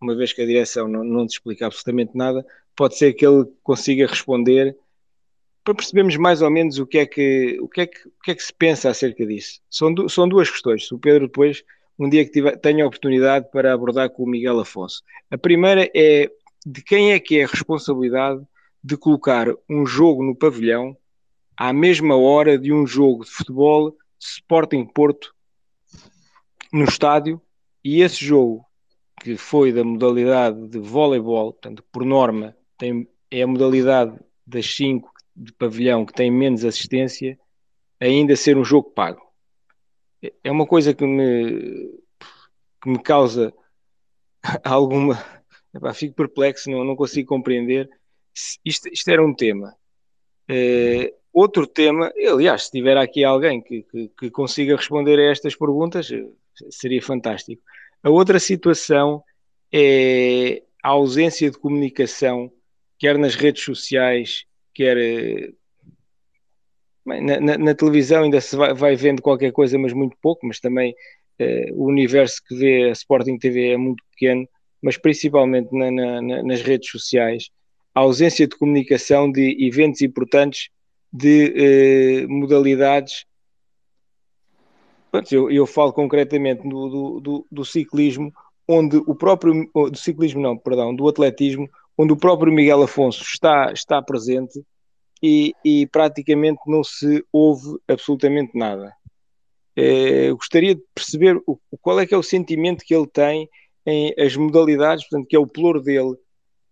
uma 0.00 0.14
vez 0.14 0.32
que 0.32 0.42
a 0.42 0.46
direção 0.46 0.88
não, 0.88 1.04
não 1.04 1.26
te 1.26 1.32
explica 1.32 1.66
absolutamente 1.66 2.16
nada, 2.16 2.44
pode 2.76 2.96
ser 2.96 3.12
que 3.12 3.26
ele 3.26 3.44
consiga 3.62 4.06
responder 4.06 4.76
para 5.64 5.74
percebermos 5.74 6.16
mais 6.16 6.42
ou 6.42 6.50
menos 6.50 6.78
o 6.78 6.86
que 6.86 6.98
é 6.98 7.06
que, 7.06 7.58
o 7.60 7.68
que, 7.68 7.82
é 7.82 7.86
que, 7.86 8.08
o 8.08 8.12
que, 8.24 8.30
é 8.32 8.34
que 8.34 8.42
se 8.42 8.52
pensa 8.52 8.90
acerca 8.90 9.24
disso. 9.24 9.60
São, 9.70 9.92
du 9.92 10.08
são 10.08 10.28
duas 10.28 10.50
questões. 10.50 10.86
Se 10.88 10.94
o 10.94 10.98
Pedro 10.98 11.26
depois, 11.26 11.62
um 11.98 12.08
dia 12.08 12.24
que 12.24 12.32
tiver, 12.32 12.56
tenha 12.56 12.84
a 12.84 12.86
oportunidade 12.86 13.48
para 13.52 13.72
abordar 13.72 14.10
com 14.10 14.24
o 14.24 14.28
Miguel 14.28 14.58
Afonso. 14.58 15.02
A 15.30 15.38
primeira 15.38 15.88
é 15.94 16.30
de 16.66 16.82
quem 16.82 17.12
é 17.12 17.20
que 17.20 17.38
é 17.38 17.44
a 17.44 17.48
responsabilidade 17.48 18.42
de 18.82 18.96
colocar 18.96 19.46
um 19.68 19.86
jogo 19.86 20.24
no 20.24 20.34
pavilhão 20.34 20.96
à 21.56 21.72
mesma 21.72 22.16
hora 22.16 22.58
de 22.58 22.72
um 22.72 22.86
jogo 22.86 23.24
de 23.24 23.30
futebol 23.30 23.96
Sporting 24.22 24.84
Porto 24.86 25.34
no 26.72 26.84
estádio 26.84 27.42
e 27.84 28.00
esse 28.00 28.24
jogo 28.24 28.64
que 29.20 29.36
foi 29.36 29.72
da 29.72 29.82
modalidade 29.82 30.68
de 30.68 30.78
voleibol, 30.78 31.52
portanto, 31.52 31.84
por 31.92 32.04
norma, 32.04 32.56
tem, 32.78 33.08
é 33.30 33.42
a 33.42 33.46
modalidade 33.46 34.18
das 34.46 34.66
cinco 34.66 35.12
de 35.34 35.52
pavilhão 35.52 36.06
que 36.06 36.12
tem 36.12 36.30
menos 36.30 36.64
assistência 36.64 37.38
ainda 38.00 38.36
ser 38.36 38.56
um 38.56 38.64
jogo 38.64 38.90
pago. 38.90 39.20
É 40.42 40.50
uma 40.50 40.66
coisa 40.66 40.94
que 40.94 41.04
me, 41.04 42.00
que 42.80 42.88
me 42.88 43.02
causa 43.02 43.52
alguma. 44.64 45.22
Epá, 45.74 45.92
fico 45.92 46.14
perplexo, 46.14 46.70
não, 46.70 46.84
não 46.84 46.94
consigo 46.94 47.28
compreender. 47.28 47.88
Isto, 48.64 48.88
isto 48.88 49.10
era 49.10 49.24
um 49.24 49.34
tema. 49.34 49.76
Uh, 50.48 51.21
outro 51.32 51.66
tema, 51.66 52.12
aliás, 52.28 52.64
se 52.64 52.70
tiver 52.70 52.96
aqui 52.96 53.24
alguém 53.24 53.60
que, 53.60 53.82
que, 53.84 54.08
que, 54.18 54.30
consiga 54.30 54.76
responder 54.76 55.18
a 55.18 55.30
estas 55.30 55.56
perguntas, 55.56 56.10
eh, 56.10 56.26
seria 56.70 57.00
fantástico. 57.00 57.62
A 58.02 58.10
outra 58.10 58.38
situação 58.38 59.22
é 59.72 60.62
a 60.82 60.90
ausência 60.90 61.50
de 61.50 61.58
comunicação, 61.58 62.52
quer 62.98 63.16
nas 63.16 63.34
redes 63.34 63.64
sociais, 63.64 64.44
quer 64.74 64.96
eh, 64.98 65.52
na, 67.04 67.40
na, 67.40 67.58
na, 67.58 67.74
televisão 67.74 68.24
ainda 68.24 68.40
se 68.40 68.54
vai, 68.54 68.74
vai, 68.74 68.96
vendo 68.96 69.22
qualquer 69.22 69.52
coisa, 69.52 69.78
mas 69.78 69.92
muito 69.92 70.16
pouco, 70.20 70.46
mas 70.46 70.60
também 70.60 70.94
eh, 71.38 71.70
o 71.72 71.86
universo 71.86 72.42
que 72.46 72.54
vê 72.54 72.84
a 72.90 72.92
Sporting 72.92 73.38
TV 73.38 73.70
é 73.70 73.76
muito 73.76 74.04
pequeno, 74.10 74.46
mas 74.82 74.98
principalmente 74.98 75.68
na, 75.72 76.20
nas 76.42 76.62
redes 76.62 76.90
sociais, 76.90 77.48
a 77.94 78.00
ausência 78.00 78.46
de 78.46 78.56
comunicação 78.56 79.30
de 79.30 79.56
eventos 79.64 80.02
importantes 80.02 80.68
de 81.12 82.22
eh, 82.22 82.26
modalidades. 82.26 83.26
Eu, 85.30 85.50
eu, 85.50 85.66
falo 85.66 85.92
concretamente 85.92 86.66
do, 86.66 86.88
do, 86.88 87.20
do, 87.20 87.46
do 87.50 87.64
ciclismo, 87.64 88.32
onde 88.66 88.96
o 88.96 89.14
próprio 89.14 89.70
do 89.74 89.96
ciclismo 89.96 90.40
não, 90.40 90.56
perdão, 90.56 90.94
do 90.94 91.06
atletismo, 91.06 91.68
onde 91.98 92.14
o 92.14 92.16
próprio 92.16 92.52
Miguel 92.52 92.82
Afonso 92.82 93.22
está, 93.22 93.70
está 93.72 94.00
presente 94.00 94.64
e, 95.22 95.54
e 95.62 95.86
praticamente 95.86 96.60
não 96.66 96.82
se 96.82 97.22
ouve 97.30 97.78
absolutamente 97.86 98.56
nada. 98.56 98.94
É, 99.76 100.30
gostaria 100.32 100.74
de 100.74 100.82
perceber 100.94 101.40
o, 101.46 101.58
qual 101.80 102.00
é 102.00 102.06
que 102.06 102.14
é 102.14 102.18
o 102.18 102.22
sentimento 102.22 102.84
que 102.84 102.94
ele 102.94 103.06
tem 103.06 103.48
em 103.84 104.14
as 104.18 104.36
modalidades, 104.36 105.06
portanto, 105.08 105.28
que 105.28 105.36
é 105.36 105.38
o 105.38 105.46
pluro 105.46 105.80
dele, 105.82 106.16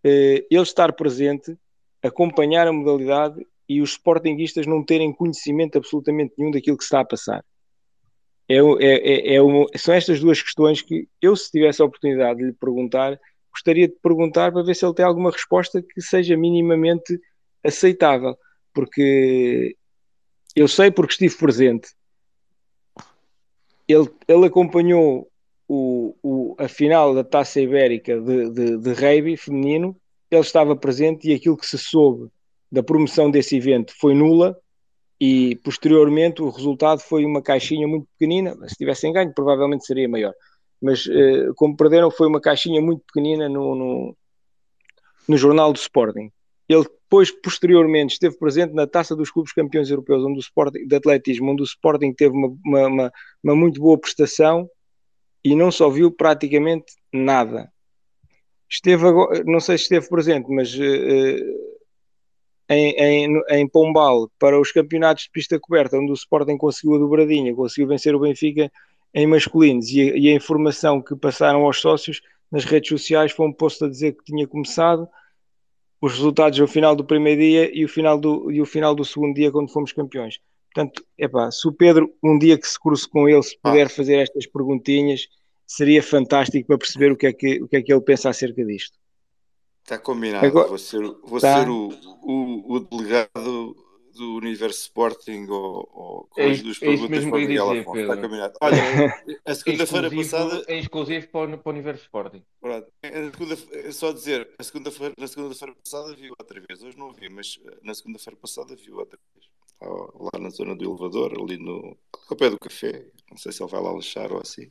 é, 0.02 0.46
ele 0.50 0.62
estar 0.62 0.92
presente, 0.92 1.56
acompanhar 2.02 2.66
a 2.66 2.72
modalidade 2.72 3.46
e 3.70 3.80
os 3.80 3.92
sportinguistas 3.92 4.66
não 4.66 4.84
terem 4.84 5.12
conhecimento 5.12 5.78
absolutamente 5.78 6.34
nenhum 6.36 6.50
daquilo 6.50 6.76
que 6.76 6.82
está 6.82 6.98
a 6.98 7.04
passar. 7.04 7.44
É, 8.48 8.56
é, 8.56 9.34
é, 9.34 9.36
é 9.36 9.78
são 9.78 9.94
estas 9.94 10.18
duas 10.18 10.42
questões 10.42 10.82
que 10.82 11.08
eu, 11.22 11.36
se 11.36 11.52
tivesse 11.52 11.80
a 11.80 11.84
oportunidade 11.84 12.40
de 12.40 12.46
lhe 12.46 12.52
perguntar, 12.52 13.16
gostaria 13.52 13.86
de 13.86 13.94
perguntar 14.02 14.50
para 14.50 14.64
ver 14.64 14.74
se 14.74 14.84
ele 14.84 14.94
tem 14.94 15.04
alguma 15.04 15.30
resposta 15.30 15.80
que 15.80 16.02
seja 16.02 16.36
minimamente 16.36 17.16
aceitável, 17.62 18.36
porque 18.74 19.76
eu 20.56 20.66
sei 20.66 20.90
porque 20.90 21.12
estive 21.12 21.36
presente. 21.36 21.90
Ele, 23.86 24.10
ele 24.26 24.46
acompanhou 24.46 25.30
o, 25.68 26.16
o, 26.20 26.56
a 26.58 26.66
final 26.66 27.14
da 27.14 27.22
Taça 27.22 27.60
Ibérica 27.60 28.20
de, 28.20 28.50
de, 28.50 28.78
de 28.78 29.36
feminino, 29.36 29.96
ele 30.28 30.40
estava 30.40 30.74
presente 30.74 31.30
e 31.30 31.34
aquilo 31.34 31.56
que 31.56 31.66
se 31.66 31.78
soube 31.78 32.32
da 32.70 32.82
promoção 32.82 33.30
desse 33.30 33.56
evento 33.56 33.92
foi 33.98 34.14
nula 34.14 34.56
e 35.20 35.56
posteriormente 35.56 36.42
o 36.42 36.48
resultado 36.48 37.00
foi 37.00 37.24
uma 37.24 37.42
caixinha 37.42 37.86
muito 37.86 38.06
pequenina, 38.18 38.56
se 38.68 38.76
tivessem 38.76 39.12
ganho 39.12 39.34
provavelmente 39.34 39.84
seria 39.84 40.08
maior 40.08 40.34
mas 40.80 41.04
uh, 41.06 41.52
como 41.56 41.76
perderam 41.76 42.10
foi 42.10 42.26
uma 42.26 42.40
caixinha 42.40 42.80
muito 42.80 43.04
pequenina 43.04 43.48
no, 43.48 43.74
no, 43.74 44.16
no, 45.28 45.36
jornal 45.36 45.72
do 45.72 45.76
Sporting. 45.76 46.32
Ele 46.68 46.84
depois, 46.84 47.30
posteriormente, 47.30 48.12
esteve 48.12 48.38
presente 48.38 48.72
na 48.72 48.86
Taça 48.86 49.14
dos 49.16 49.30
Clubes 49.30 49.52
Campeões 49.52 49.90
Europeus 49.90 50.24
onde 50.24 50.38
o 50.38 50.40
Sporting, 50.40 50.86
de 50.86 50.96
Atletismo, 50.96 51.50
onde 51.50 51.62
o 51.62 51.64
Sporting 51.64 52.12
teve 52.12 52.34
uma, 52.34 52.56
uma, 52.64 52.86
uma, 52.86 53.12
uma 53.42 53.56
muito 53.56 53.80
boa 53.80 53.98
prestação 53.98 54.70
e 55.44 55.54
não 55.56 55.70
só 55.72 55.90
viu 55.90 56.12
praticamente 56.12 56.92
nada. 57.12 57.70
Esteve 58.70 59.06
agora, 59.06 59.42
não 59.44 59.58
sei 59.58 59.76
se 59.76 59.84
esteve 59.84 60.08
presente, 60.08 60.48
mas 60.48 60.72
uh, 60.72 61.69
em, 62.70 62.92
em, 62.92 63.42
em, 63.50 63.68
Pombal, 63.68 64.30
para 64.38 64.58
os 64.58 64.70
campeonatos 64.70 65.24
de 65.24 65.30
pista 65.30 65.58
coberta, 65.58 65.98
onde 65.98 66.12
o 66.12 66.14
Sporting 66.14 66.56
conseguiu 66.56 66.94
a 66.94 66.98
dobradinha, 66.98 67.52
conseguiu 67.52 67.88
vencer 67.88 68.14
o 68.14 68.20
Benfica 68.20 68.70
em 69.12 69.26
masculinos 69.26 69.90
e 69.90 70.00
a, 70.02 70.16
e 70.16 70.28
a, 70.28 70.34
informação 70.34 71.02
que 71.02 71.16
passaram 71.16 71.64
aos 71.64 71.80
sócios 71.80 72.20
nas 72.48 72.64
redes 72.64 72.88
sociais 72.88 73.32
foi 73.32 73.48
um 73.48 73.52
posto 73.52 73.84
a 73.84 73.88
dizer 73.88 74.12
que 74.12 74.22
tinha 74.22 74.46
começado, 74.46 75.08
os 76.00 76.12
resultados 76.12 76.60
ao 76.60 76.68
final 76.68 76.94
do 76.94 77.04
primeiro 77.04 77.40
dia 77.40 77.70
e 77.76 77.84
o 77.84 77.88
final 77.88 78.18
do, 78.18 78.52
e 78.52 78.62
o 78.62 78.66
final 78.66 78.94
do 78.94 79.04
segundo 79.04 79.34
dia 79.34 79.50
quando 79.50 79.72
fomos 79.72 79.92
campeões. 79.92 80.38
Portanto, 80.72 81.04
epá, 81.18 81.50
se 81.50 81.66
o 81.66 81.72
Pedro 81.72 82.14
um 82.22 82.38
dia 82.38 82.56
que 82.56 82.66
se 82.66 82.78
cruze 82.78 83.08
com 83.08 83.28
ele, 83.28 83.42
se 83.42 83.58
puder 83.60 83.86
ah. 83.86 83.90
fazer 83.90 84.18
estas 84.18 84.46
perguntinhas, 84.46 85.26
seria 85.66 86.02
fantástico 86.02 86.68
para 86.68 86.78
perceber 86.78 87.10
o 87.10 87.16
que 87.16 87.26
é 87.26 87.32
que, 87.32 87.62
o 87.62 87.66
que, 87.66 87.76
é 87.76 87.82
que 87.82 87.92
ele 87.92 88.00
pensa 88.00 88.30
acerca 88.30 88.64
disto. 88.64 88.96
Está 89.90 89.98
combinado, 89.98 90.46
Agora, 90.46 90.68
vou 90.68 90.78
ser, 90.78 91.00
vou 91.00 91.40
tá. 91.40 91.58
ser 91.58 91.68
o, 91.68 91.88
o, 92.22 92.74
o 92.74 92.78
delegado 92.78 93.76
do 94.14 94.36
Universo 94.36 94.82
Sporting 94.82 95.48
ou, 95.48 95.88
ou 95.92 96.28
com 96.30 96.40
é, 96.40 96.50
as 96.52 96.62
duas 96.62 96.76
é 96.76 96.86
perguntas 96.86 97.24
para 97.24 97.34
o 97.34 97.40
Miguel 97.40 97.68
dizer, 97.70 97.80
Afonso. 97.80 97.98
Está 97.98 98.16
combinado. 98.16 98.54
Olha, 98.60 98.76
a 99.44 99.54
segunda-feira 99.56 100.08
passada. 100.08 100.64
É 100.68 100.78
exclusivo 100.78 101.26
para 101.26 101.56
o, 101.56 101.58
para 101.58 101.68
o 101.68 101.72
Universo 101.72 102.02
Sporting. 102.04 102.44
Pronto. 102.60 102.86
Segunda, 103.32 103.58
é 103.72 103.90
só 103.90 104.12
dizer, 104.12 104.48
a 104.56 104.62
segunda 104.62 104.92
na 105.18 105.26
segunda-feira 105.26 105.74
passada 105.74 106.14
viu 106.14 106.34
outra 106.38 106.60
vez. 106.68 106.84
Hoje 106.84 106.96
não 106.96 107.12
vi, 107.12 107.28
mas 107.28 107.58
eh, 107.66 107.78
na 107.82 107.92
segunda-feira 107.92 108.38
passada 108.40 108.76
viu 108.76 108.96
outra 108.96 109.18
vez. 109.34 109.50
Lá 109.80 110.38
na 110.38 110.50
zona 110.50 110.76
do 110.76 110.84
elevador, 110.84 111.32
ali 111.36 111.56
no 111.56 111.96
ao 112.30 112.36
pé 112.36 112.48
do 112.48 112.60
café. 112.60 113.06
Não 113.28 113.36
sei 113.36 113.50
se 113.50 113.60
ele 113.60 113.72
vai 113.72 113.82
lá 113.82 113.90
lanchar 113.90 114.30
ou 114.30 114.40
assim. 114.40 114.70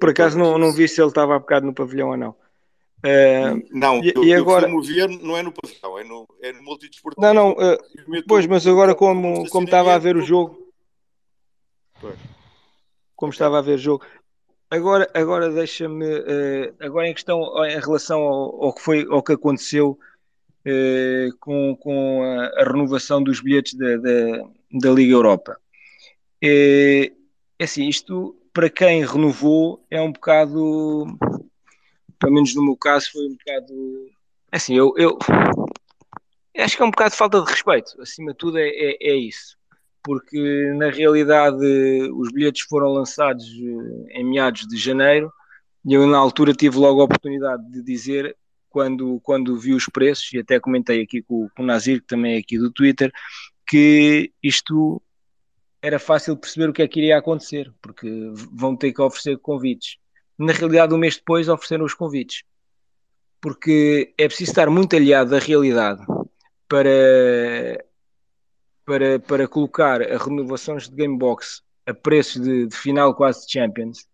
Por 0.00 0.10
acaso 0.10 0.38
não, 0.38 0.56
não 0.58 0.72
vi 0.72 0.88
se 0.88 0.98
ele 0.98 1.08
estava 1.08 1.36
há 1.36 1.38
bocado 1.38 1.66
no 1.66 1.74
pavilhão 1.74 2.08
ou 2.08 2.16
não. 2.16 2.45
Uh, 3.04 3.62
não, 3.70 4.02
e, 4.02 4.12
eu, 4.14 4.24
e 4.24 4.34
agora 4.34 4.68
eu 4.68 5.08
não 5.20 5.36
é 5.36 5.42
no 5.42 5.52
pavilhão, 5.52 5.98
é 5.98 6.04
no, 6.04 6.26
é 6.42 6.52
no 6.52 6.62
multidesportivo. 6.62 7.24
Não, 7.24 7.34
não, 7.34 7.52
uh, 7.52 8.22
pois, 8.26 8.46
mas 8.46 8.66
agora 8.66 8.94
como, 8.94 9.48
como 9.50 9.66
estava 9.66 9.94
a 9.94 9.98
ver 9.98 10.16
o 10.16 10.22
jogo, 10.22 10.72
pois. 12.00 12.18
como 13.14 13.32
estava 13.32 13.58
a 13.58 13.62
ver 13.62 13.74
o 13.74 13.78
jogo, 13.78 14.04
agora, 14.70 15.08
agora 15.14 15.52
deixa-me, 15.52 16.06
uh, 16.06 16.74
agora 16.80 17.08
em 17.08 17.14
questão, 17.14 17.42
em 17.66 17.78
relação 17.78 18.20
ao, 18.22 18.64
ao, 18.64 18.74
que 18.74 18.80
foi, 18.80 19.06
ao 19.10 19.22
que 19.22 19.32
aconteceu 19.32 19.98
com, 21.38 21.76
com 21.76 22.24
a, 22.24 22.60
a, 22.60 22.64
renovação 22.64 23.22
dos 23.22 23.40
bilhetes 23.40 23.74
da, 23.74 23.98
da, 23.98 24.48
da 24.72 24.90
Liga 24.90 25.12
Europa. 25.12 25.56
É 26.42 27.12
assim, 27.60 27.88
isto 27.88 28.36
para 28.52 28.68
quem 28.68 29.06
renovou 29.06 29.84
é 29.88 30.00
um 30.00 30.10
bocado 30.10 31.06
pelo 32.18 32.34
menos 32.34 32.54
no 32.54 32.64
meu 32.64 32.76
caso, 32.76 33.10
foi 33.12 33.26
um 33.26 33.34
bocado. 33.34 34.10
Assim, 34.52 34.74
eu, 34.74 34.94
eu 34.96 35.18
acho 36.58 36.76
que 36.76 36.82
é 36.82 36.86
um 36.86 36.90
bocado 36.90 37.10
de 37.10 37.16
falta 37.16 37.40
de 37.40 37.50
respeito, 37.50 38.00
acima 38.00 38.32
de 38.32 38.38
tudo 38.38 38.58
é, 38.58 38.68
é, 38.68 38.96
é, 39.00 39.16
isso, 39.16 39.56
porque 40.02 40.72
na 40.76 40.90
realidade 40.90 41.56
os 42.14 42.32
bilhetes 42.32 42.62
foram 42.62 42.92
lançados 42.92 43.44
eh, 43.44 44.20
em 44.20 44.24
meados 44.24 44.66
de 44.66 44.76
janeiro 44.76 45.30
e 45.86 45.94
eu 45.94 46.06
na 46.06 46.18
altura 46.18 46.52
tive 46.52 46.78
logo 46.78 47.00
a 47.00 47.04
oportunidade 47.04 47.62
de 47.70 47.80
dizer, 47.80 48.36
quando, 48.68 49.20
quando 49.20 49.56
vi 49.56 49.72
os 49.72 49.86
preços, 49.86 50.32
e 50.32 50.38
até 50.38 50.58
comentei 50.58 51.00
aqui 51.00 51.22
com, 51.22 51.48
com 51.54 51.62
o 51.62 51.66
Nazir, 51.66 52.00
que 52.00 52.08
também 52.08 52.34
é 52.34 52.38
aqui 52.38 52.58
do 52.58 52.72
Twitter, 52.72 53.12
que 53.64 54.32
isto 54.42 55.00
era 55.80 56.00
fácil 56.00 56.36
perceber 56.36 56.68
o 56.68 56.72
que 56.72 56.82
é 56.82 56.88
que 56.88 56.98
iria 56.98 57.16
acontecer, 57.16 57.72
porque 57.80 58.08
vão 58.52 58.76
ter 58.76 58.92
que 58.92 59.00
oferecer 59.00 59.38
convites. 59.38 59.98
Na 60.38 60.52
realidade, 60.52 60.94
um 60.94 60.98
mês 60.98 61.16
depois 61.16 61.48
ofereceram 61.48 61.84
os 61.84 61.94
convites, 61.94 62.42
porque 63.40 64.12
é 64.18 64.26
preciso 64.26 64.50
estar 64.50 64.68
muito 64.68 64.94
aliado 64.94 65.30
da 65.30 65.38
realidade 65.38 66.04
para, 66.68 67.84
para, 68.84 69.18
para 69.20 69.48
colocar 69.48 70.02
a 70.02 70.18
renovações 70.18 70.88
de 70.88 70.96
Gamebox 70.96 71.62
a 71.86 71.94
preços 71.94 72.42
de, 72.42 72.66
de 72.66 72.76
final 72.76 73.14
quase 73.14 73.46
de 73.46 73.52
Champions 73.52 74.06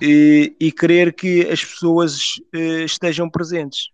e, 0.00 0.54
e 0.60 0.70
querer 0.70 1.12
que 1.12 1.48
as 1.48 1.64
pessoas 1.64 2.36
uh, 2.54 2.84
estejam 2.84 3.28
presentes. 3.28 3.90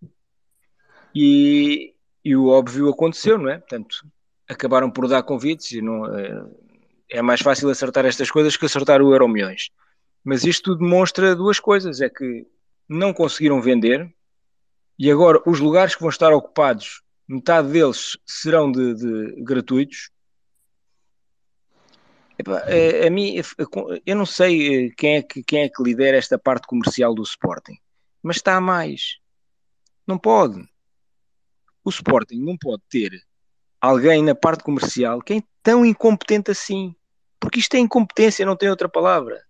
E, 1.15 1.95
e, 2.25 2.37
o 2.37 2.49
óbvio 2.49 2.89
aconteceu, 2.89 3.39
não 3.39 3.51
é? 3.51 3.59
Portanto, 3.59 4.07
acabaram 4.49 4.91
por 4.91 5.09
dar 5.09 5.23
convites 5.23 5.73
e 5.73 5.81
não, 5.81 6.03
uh, 6.03 6.55
é 7.09 7.23
mais 7.23 7.41
fácil 7.41 7.69
acertar 7.71 8.05
estas 8.05 8.31
coisas 8.31 8.57
que 8.57 8.67
acertar 8.67 9.03
o 9.03 9.13
Euro 9.13 9.29
Milhões. 9.29 9.71
Mas 10.25 10.45
isto 10.45 10.75
demonstra 10.75 11.35
duas 11.35 11.59
coisas: 11.59 12.01
é 12.01 12.09
que 12.09 12.47
não 12.89 13.13
conseguiram 13.13 13.61
vender 13.61 14.13
e 14.99 15.11
agora 15.11 15.41
os 15.47 15.61
lugares 15.61 15.95
que 15.95 16.01
vão 16.03 16.11
estar 16.11 16.33
ocupados, 16.33 17.03
metade 17.27 17.69
deles 17.69 18.19
serão 18.27 18.71
de, 18.71 18.95
de 18.95 19.43
gratuitos 19.43 20.11
Epá, 22.41 22.63
a, 22.65 22.71
eh, 22.71 23.07
a 23.07 23.11
mim, 23.11 23.35
eu 24.07 24.17
não 24.17 24.25
sei 24.25 24.87
eh, 24.87 24.91
quem 24.97 25.17
é, 25.17 25.23
que, 25.23 25.43
quem 25.43 25.63
é 25.63 25.69
que 25.69 25.83
lidera 25.83 26.17
esta 26.17 26.39
parte 26.39 26.67
comercial 26.67 27.15
do 27.15 27.23
Sporting, 27.23 27.77
mas 28.23 28.37
está 28.37 28.57
a 28.57 28.61
mais. 28.61 29.19
Não 30.07 30.19
pode. 30.19 30.67
O 31.85 31.91
Sporting 31.91 32.39
não 32.39 32.57
pode 32.57 32.83
ter 32.89 33.13
alguém 33.79 34.23
na 34.23 34.35
parte 34.35 34.65
comercial 34.65 35.21
que 35.21 35.35
é 35.35 35.43
tão 35.63 35.85
incompetente 35.85 36.51
assim. 36.51 36.95
Porque 37.39 37.59
isto 37.59 37.75
é 37.75 37.79
incompetência, 37.79 38.47
não 38.47 38.57
tem 38.57 38.71
outra 38.71 38.89
palavra. 38.89 39.43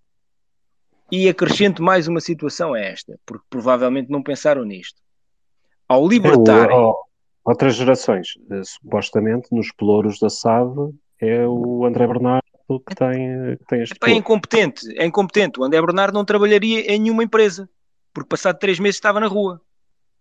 E 1.11 1.28
acrescento 1.28 1.82
mais 1.82 2.07
uma 2.09 2.20
situação 2.20 2.74
a 2.74 2.81
esta, 2.81 3.19
porque 3.27 3.45
provavelmente 3.51 4.11
não 4.11 4.23
pensaram 4.23 4.65
nisto. 4.65 5.01
Ao 5.89 6.07
libertarem. 6.07 6.77
outras 7.45 7.74
gerações, 7.74 8.28
eh, 8.51 8.62
supostamente 8.65 9.49
nos 9.51 9.73
pelouros 9.73 10.19
da 10.20 10.31
SAD 10.31 10.93
é 11.20 11.47
o 11.47 11.85
André 11.85 12.07
Bernardo 12.07 12.45
que 12.78 12.95
tem, 12.95 13.57
que 13.57 13.65
tem 13.66 13.82
este 13.82 13.97
é 14.05 14.11
incompetente, 14.12 14.87
é 14.97 15.05
incompetente. 15.05 15.59
O 15.59 15.65
André 15.65 15.81
Bernardo 15.81 16.15
não 16.15 16.24
trabalharia 16.24 16.93
em 16.93 17.01
nenhuma 17.01 17.24
empresa, 17.24 17.69
porque 18.15 18.28
passado 18.28 18.59
três 18.59 18.78
meses 18.78 18.97
estava 18.97 19.19
na 19.19 19.27
rua. 19.27 19.61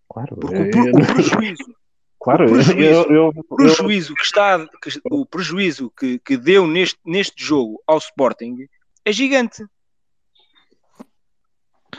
Claro, 0.08 0.36
porque 0.36 0.56
o, 0.56 0.60
o, 0.60 0.90
o 1.00 1.06
prejuízo, 1.06 1.74
claro, 2.18 2.46
o 2.46 2.52
prejuízo, 2.52 2.82
eu, 2.82 3.10
eu, 3.10 3.32
eu, 3.36 3.56
prejuízo 3.56 4.14
que 4.14 4.24
está, 4.24 4.66
que, 4.82 5.00
o 5.10 5.24
prejuízo 5.24 5.92
que, 5.96 6.18
que 6.18 6.36
deu 6.36 6.66
neste, 6.66 6.98
neste 7.06 7.44
jogo 7.44 7.80
ao 7.86 7.98
Sporting 7.98 8.66
é 9.04 9.12
gigante. 9.12 9.64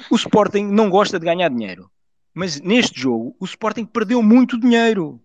O 0.09 0.15
Sporting 0.15 0.63
não 0.63 0.89
gosta 0.89 1.19
de 1.19 1.25
ganhar 1.25 1.49
dinheiro, 1.49 1.91
mas 2.33 2.59
neste 2.59 2.99
jogo 2.99 3.35
o 3.39 3.45
Sporting 3.45 3.85
perdeu 3.85 4.21
muito 4.21 4.59
dinheiro. 4.59 5.21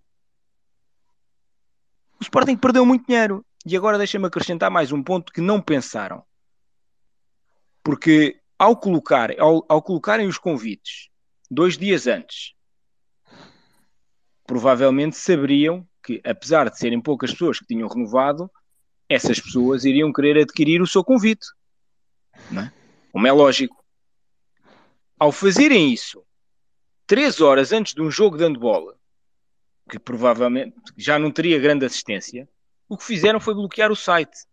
O 2.19 2.23
Sporting 2.23 2.57
perdeu 2.57 2.85
muito 2.85 3.07
dinheiro. 3.07 3.45
E 3.69 3.77
agora 3.77 3.99
deixa-me 3.99 4.27
acrescentar 4.27 4.71
mais 4.71 4.93
um 4.93 5.03
ponto 5.03 5.33
que 5.33 5.41
não 5.41 5.61
pensaram. 5.61 6.23
Porque 7.83 8.41
ao, 8.57 8.77
colocar, 8.77 9.31
ao, 9.41 9.65
ao 9.69 9.83
colocarem 9.83 10.29
os 10.29 10.39
convites 10.39 11.09
dois 11.51 11.77
dias 11.77 12.07
antes, 12.07 12.55
provavelmente 14.47 15.17
saberiam 15.17 15.87
que, 16.01 16.21
apesar 16.25 16.71
de 16.71 16.79
serem 16.79 17.01
poucas 17.01 17.33
pessoas 17.33 17.59
que 17.59 17.67
tinham 17.67 17.89
renovado, 17.89 18.49
essas 19.09 19.41
pessoas 19.41 19.85
iriam 19.85 20.13
querer 20.13 20.39
adquirir 20.39 20.81
o 20.81 20.87
seu 20.87 21.03
convite. 21.03 21.47
É? 22.53 22.71
Como 23.11 23.27
é 23.27 23.33
lógico. 23.33 23.85
Ao 25.19 25.33
fazerem 25.33 25.93
isso, 25.93 26.23
três 27.07 27.41
horas 27.41 27.73
antes 27.73 27.95
de 27.95 28.03
um 28.03 28.11
jogo 28.11 28.37
de 28.37 28.45
handbola, 28.45 28.97
que 29.89 29.99
provavelmente 29.99 30.75
já 30.97 31.19
não 31.19 31.31
teria 31.31 31.59
grande 31.59 31.87
assistência, 31.87 32.49
o 32.89 32.97
que 32.97 33.05
fizeram 33.05 33.41
foi 33.41 33.55
bloquear 33.55 33.91
o 33.91 33.97
site. 33.97 34.47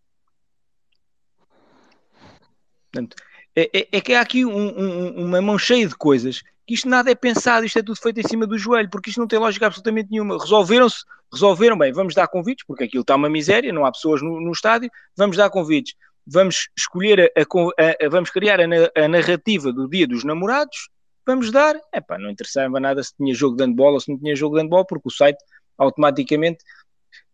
Portanto, 2.92 3.16
é, 3.56 3.70
é, 3.74 3.88
é 3.92 4.02
que 4.02 4.14
há 4.14 4.22
aqui 4.22 4.46
um, 4.46 4.52
um, 4.52 5.26
uma 5.26 5.42
mão 5.42 5.58
cheia 5.58 5.88
de 5.88 5.96
coisas 5.96 6.42
que 6.66 6.76
isto 6.76 6.88
nada 6.88 7.12
é 7.12 7.16
pensado, 7.16 7.66
isto 7.66 7.78
é 7.80 7.84
tudo 7.84 8.00
feito 8.00 8.20
em 8.20 8.28
cima 8.28 8.48
do 8.48 8.58
joelho, 8.58 8.90
porque 8.90 9.10
isto 9.10 9.20
não 9.20 9.28
tem 9.28 9.38
lógica 9.38 9.68
absolutamente 9.68 10.10
nenhuma. 10.12 10.40
Resolveram-se, 10.40 11.04
resolveram 11.32 11.78
bem, 11.78 11.92
vamos 11.92 12.16
dar 12.16 12.28
convites, 12.28 12.66
porque 12.66 12.86
aquilo 12.86 13.02
está 13.02 13.16
uma 13.16 13.30
miséria, 13.30 13.74
não 13.74 13.86
há 13.86 13.92
pessoas 13.92 14.22
no, 14.22 14.40
no 14.40 14.52
estádio, 14.52 14.90
vamos 15.16 15.36
dar 15.36 15.50
convites, 15.50 15.96
vamos 16.26 16.70
escolher, 16.78 17.32
a, 17.36 17.42
a, 17.42 18.06
a, 18.06 18.10
vamos 18.10 18.30
criar 18.30 18.60
a, 18.60 19.08
narrativa 19.08 19.72
do 19.72 19.88
dia 19.88 20.08
dos 20.08 20.24
namorados, 20.24 20.90
vamos 21.26 21.52
dar, 21.52 21.76
epá, 21.94 22.18
não 22.18 22.30
interessava 22.30 22.80
nada 22.80 23.04
se 23.04 23.16
tinha 23.16 23.34
jogo 23.34 23.56
de 23.58 23.64
handball 23.64 23.94
ou 23.94 24.00
se 24.00 24.12
não 24.12 24.18
tinha 24.18 24.36
jogo 24.36 24.56
de 24.56 24.64
handball, 24.64 24.86
porque 24.86 25.08
o 25.08 25.12
site 25.12 25.44
automaticamente 25.78 26.64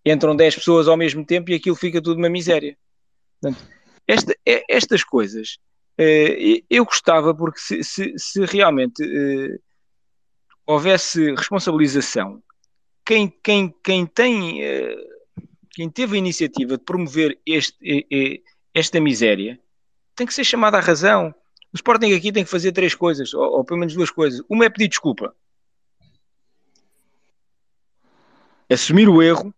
entram 0.06 0.36
10 0.36 0.56
pessoas 0.56 0.88
ao 0.88 0.98
mesmo 0.98 1.26
tempo 1.26 1.52
e 1.52 1.56
aquilo 1.56 1.76
fica 1.76 2.02
tudo 2.02 2.18
uma 2.18 2.30
miséria. 2.30 2.78
Portanto, 3.42 3.64
esta, 4.08 4.34
é, 4.46 4.64
estas 4.70 5.04
coisas 5.04 5.60
eh, 5.98 6.64
eu 6.70 6.86
gostava 6.86 7.36
porque 7.36 7.60
se, 7.60 7.84
se, 7.84 8.14
se 8.18 8.46
realmente 8.46 9.04
eh, 9.04 9.60
houvesse 10.66 11.36
responsabilização, 11.36 12.42
quem, 13.06 13.30
quem, 13.44 13.74
quem 13.84 14.06
tem 14.06 14.64
eh, 14.64 14.96
quem 15.72 15.90
teve 15.90 16.16
a 16.16 16.20
iniciativa 16.20 16.78
de 16.78 16.84
promover 16.84 17.40
este, 17.46 17.78
esta 18.80 19.00
miséria 19.00 19.60
tem 20.16 20.26
que 20.26 20.34
ser 20.34 20.44
chamado 20.44 20.76
à 20.76 20.80
razão. 20.80 21.34
O 21.72 21.76
Sporting 21.76 22.14
aqui 22.14 22.32
tem 22.32 22.44
que 22.44 22.50
fazer 22.50 22.72
três 22.72 22.96
coisas, 22.96 23.34
ou, 23.34 23.58
ou 23.58 23.64
pelo 23.64 23.80
menos 23.80 23.94
duas 23.94 24.10
coisas. 24.10 24.42
Uma 24.50 24.66
é 24.66 24.70
pedir 24.70 24.88
desculpa. 24.88 25.34
Assumir 28.70 29.08
o 29.10 29.22
erro 29.22 29.54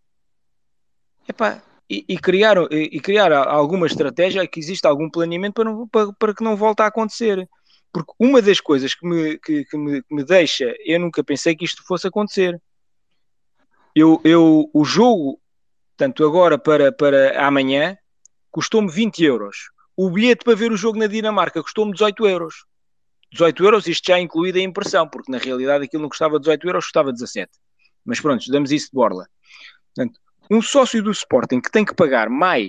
Epá, 1.28 1.62
e, 1.88 2.04
e, 2.08 2.18
criar, 2.18 2.56
e, 2.70 2.90
e, 2.92 3.00
criar 3.00 3.32
alguma 3.32 3.86
estratégia 3.86 4.46
que 4.46 4.58
exista 4.58 4.88
algum 4.88 5.10
planeamento 5.10 5.54
para, 5.54 5.64
não, 5.64 5.88
para, 5.88 6.12
para, 6.14 6.34
que 6.34 6.42
não 6.42 6.56
volte 6.56 6.82
a 6.82 6.86
acontecer. 6.86 7.48
Porque 7.92 8.12
uma 8.18 8.40
das 8.40 8.60
coisas 8.60 8.94
que 8.94 9.06
me, 9.06 9.38
que, 9.38 9.64
que, 9.64 9.76
me, 9.76 10.02
que 10.02 10.14
me 10.14 10.24
deixa, 10.24 10.74
eu 10.84 10.98
nunca 10.98 11.22
pensei 11.22 11.54
que 11.54 11.64
isto 11.64 11.84
fosse 11.86 12.06
acontecer. 12.06 12.60
Eu, 13.94 14.20
eu, 14.24 14.70
o 14.72 14.84
jogo, 14.84 15.38
tanto 15.96 16.24
agora 16.24 16.58
para, 16.58 16.90
para 16.90 17.46
amanhã, 17.46 17.96
custou-me 18.52 18.90
20 18.90 19.24
euros. 19.24 19.70
O 19.96 20.10
bilhete 20.10 20.44
para 20.44 20.54
ver 20.54 20.70
o 20.70 20.76
jogo 20.76 20.98
na 20.98 21.06
Dinamarca 21.06 21.62
custou-me 21.62 21.92
18 21.92 22.26
euros. 22.28 22.64
18 23.32 23.64
euros, 23.64 23.86
isto 23.86 24.06
já 24.06 24.20
incluída 24.20 24.58
a 24.58 24.62
impressão, 24.62 25.08
porque 25.08 25.32
na 25.32 25.38
realidade 25.38 25.84
aquilo 25.84 26.02
não 26.02 26.08
custava 26.10 26.38
18 26.38 26.66
euros, 26.68 26.84
custava 26.84 27.12
17. 27.12 27.50
Mas 28.04 28.20
pronto, 28.20 28.44
damos 28.50 28.70
isso 28.70 28.86
de 28.86 28.92
borla. 28.92 29.26
Portanto, 29.94 30.20
um 30.50 30.60
sócio 30.60 31.02
do 31.02 31.10
Sporting 31.10 31.60
que 31.60 31.70
tem 31.70 31.84
que 31.84 31.94
pagar 31.94 32.28
mais 32.28 32.68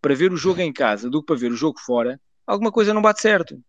para 0.00 0.14
ver 0.14 0.32
o 0.32 0.36
jogo 0.36 0.60
em 0.60 0.72
casa 0.72 1.10
do 1.10 1.20
que 1.20 1.26
para 1.26 1.36
ver 1.36 1.50
o 1.50 1.56
jogo 1.56 1.80
fora, 1.80 2.20
alguma 2.46 2.70
coisa 2.70 2.94
não 2.94 3.02
bate 3.02 3.20
certo. 3.20 3.60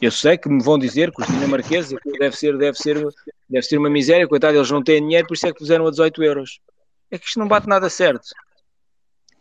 Eu 0.00 0.10
sei 0.10 0.36
que 0.36 0.48
me 0.48 0.62
vão 0.62 0.78
dizer 0.78 1.10
que 1.10 1.22
os 1.22 1.28
dinamarqueses 1.28 1.98
deve 2.18 2.36
ser, 2.36 2.58
deve 2.58 2.76
ser, 2.76 3.02
deve 3.48 3.62
ser 3.62 3.78
uma 3.78 3.88
miséria, 3.88 4.28
coitado, 4.28 4.58
eles 4.58 4.70
não 4.70 4.82
têm 4.82 5.00
dinheiro, 5.00 5.26
por 5.26 5.34
isso 5.34 5.46
é 5.46 5.52
que 5.52 5.58
puseram 5.58 5.86
a 5.86 5.90
18 5.90 6.22
euros. 6.22 6.60
É 7.10 7.18
que 7.18 7.26
isto 7.26 7.38
não 7.38 7.48
bate 7.48 7.66
nada 7.66 7.88
certo. 7.88 8.28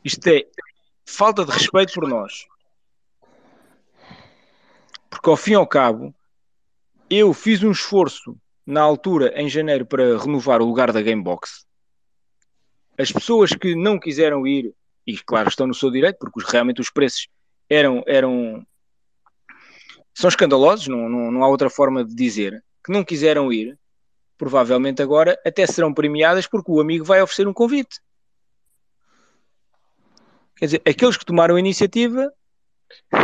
Isto 0.05 0.27
é 0.27 0.45
falta 1.03 1.43
de 1.43 1.51
respeito 1.51 1.93
por 1.93 2.07
nós. 2.07 2.45
Porque 5.09 5.27
ao 5.27 5.35
fim 5.35 5.53
e 5.53 5.55
ao 5.55 5.65
cabo, 5.65 6.13
eu 7.09 7.33
fiz 7.33 7.63
um 7.63 7.71
esforço 7.71 8.37
na 8.63 8.81
altura, 8.81 9.33
em 9.35 9.49
janeiro, 9.49 9.83
para 9.83 10.15
renovar 10.19 10.61
o 10.61 10.65
lugar 10.65 10.91
da 10.91 11.01
Gamebox. 11.01 11.65
As 12.95 13.11
pessoas 13.11 13.49
que 13.49 13.73
não 13.73 13.99
quiseram 13.99 14.45
ir, 14.45 14.75
e 15.07 15.17
claro, 15.17 15.49
estão 15.49 15.65
no 15.65 15.73
seu 15.73 15.89
direito, 15.89 16.19
porque 16.19 16.39
realmente 16.51 16.81
os 16.81 16.91
preços 16.91 17.27
eram, 17.67 18.03
eram 18.05 18.63
são 20.13 20.27
escandalosos, 20.27 20.87
não, 20.87 21.09
não, 21.09 21.31
não 21.31 21.43
há 21.43 21.47
outra 21.47 21.69
forma 21.69 22.05
de 22.05 22.13
dizer, 22.13 22.63
que 22.85 22.91
não 22.91 23.03
quiseram 23.03 23.51
ir, 23.51 23.75
provavelmente 24.37 25.01
agora 25.01 25.35
até 25.43 25.65
serão 25.65 25.91
premiadas 25.91 26.45
porque 26.45 26.71
o 26.71 26.79
amigo 26.79 27.03
vai 27.03 27.23
oferecer 27.23 27.47
um 27.47 27.53
convite. 27.53 27.99
Quer 30.55 30.65
dizer, 30.65 30.81
aqueles 30.85 31.17
que 31.17 31.25
tomaram 31.25 31.55
a 31.55 31.59
iniciativa. 31.59 32.31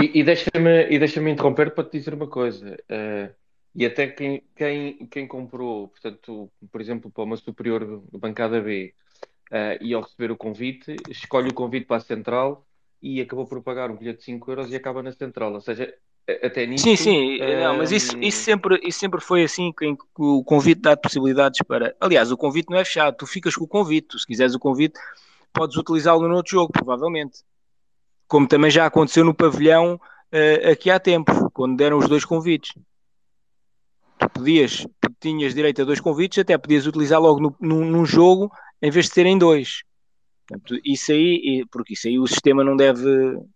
E, 0.01 0.19
e 0.19 0.23
deixa-me 0.23 0.99
deixa 0.99 1.29
interromper 1.29 1.71
para 1.73 1.83
te 1.83 1.97
dizer 1.97 2.13
uma 2.13 2.27
coisa. 2.27 2.77
Uh, 2.89 3.33
e 3.73 3.85
até 3.85 4.07
quem, 4.07 4.43
quem, 4.55 5.05
quem 5.07 5.27
comprou, 5.27 5.87
portanto, 5.87 6.51
por 6.71 6.81
exemplo, 6.81 7.09
para 7.09 7.23
uma 7.23 7.37
superior 7.37 8.03
bancada 8.11 8.59
B, 8.59 8.93
uh, 9.51 9.81
e 9.81 9.93
ao 9.93 10.01
receber 10.01 10.31
o 10.31 10.37
convite, 10.37 10.95
escolhe 11.09 11.49
o 11.49 11.53
convite 11.53 11.85
para 11.85 11.97
a 11.97 12.01
central 12.01 12.65
e 13.01 13.21
acabou 13.21 13.47
por 13.47 13.61
pagar 13.61 13.89
um 13.89 13.95
bilhete 13.95 14.19
de 14.19 14.25
5 14.25 14.51
euros 14.51 14.71
e 14.71 14.75
acaba 14.75 15.01
na 15.01 15.11
central. 15.13 15.53
Ou 15.53 15.61
seja, 15.61 15.93
até 16.43 16.65
nisso. 16.65 16.83
Sim, 16.83 16.95
sim, 16.95 17.37
não, 17.39 17.77
mas 17.77 17.91
isso, 17.91 18.17
isso, 18.19 18.43
sempre, 18.43 18.79
isso 18.83 18.99
sempre 18.99 19.21
foi 19.21 19.43
assim: 19.43 19.71
que 19.71 19.95
o 20.17 20.43
convite 20.43 20.81
dá 20.81 20.95
possibilidades 20.95 21.61
para. 21.65 21.95
Aliás, 21.99 22.31
o 22.31 22.37
convite 22.37 22.69
não 22.69 22.77
é 22.77 22.85
fechado, 22.85 23.15
tu 23.17 23.25
ficas 23.25 23.55
com 23.55 23.63
o 23.63 23.67
convite, 23.67 24.09
tu, 24.09 24.19
se 24.19 24.27
quiseres 24.27 24.53
o 24.53 24.59
convite, 24.59 24.99
podes 25.53 25.77
utilizá-lo 25.77 26.27
no 26.27 26.35
outro 26.35 26.51
jogo, 26.51 26.71
provavelmente. 26.71 27.39
Como 28.27 28.47
também 28.47 28.71
já 28.71 28.85
aconteceu 28.85 29.23
no 29.25 29.33
pavilhão 29.33 29.95
uh, 29.95 30.71
aqui 30.71 30.89
há 30.89 30.99
tempo, 30.99 31.49
quando 31.51 31.77
deram 31.77 31.97
os 31.97 32.07
dois 32.07 32.25
convites. 32.25 32.73
Tu 34.17 34.29
podias, 34.29 34.87
tinhas 35.19 35.53
direito 35.53 35.81
a 35.81 35.85
dois 35.85 35.99
convites, 35.99 36.39
até 36.39 36.57
podias 36.57 36.85
utilizar 36.85 37.19
logo 37.19 37.39
no, 37.39 37.55
no, 37.59 37.85
num 37.85 38.05
jogo 38.05 38.51
em 38.81 38.91
vez 38.91 39.05
de 39.05 39.13
terem 39.13 39.37
dois. 39.37 39.83
Portanto, 40.47 40.81
isso 40.83 41.11
aí, 41.11 41.63
porque 41.71 41.93
isso 41.93 42.07
aí 42.07 42.19
o 42.19 42.27
sistema 42.27 42.63
não 42.63 42.75
deve, 42.75 43.07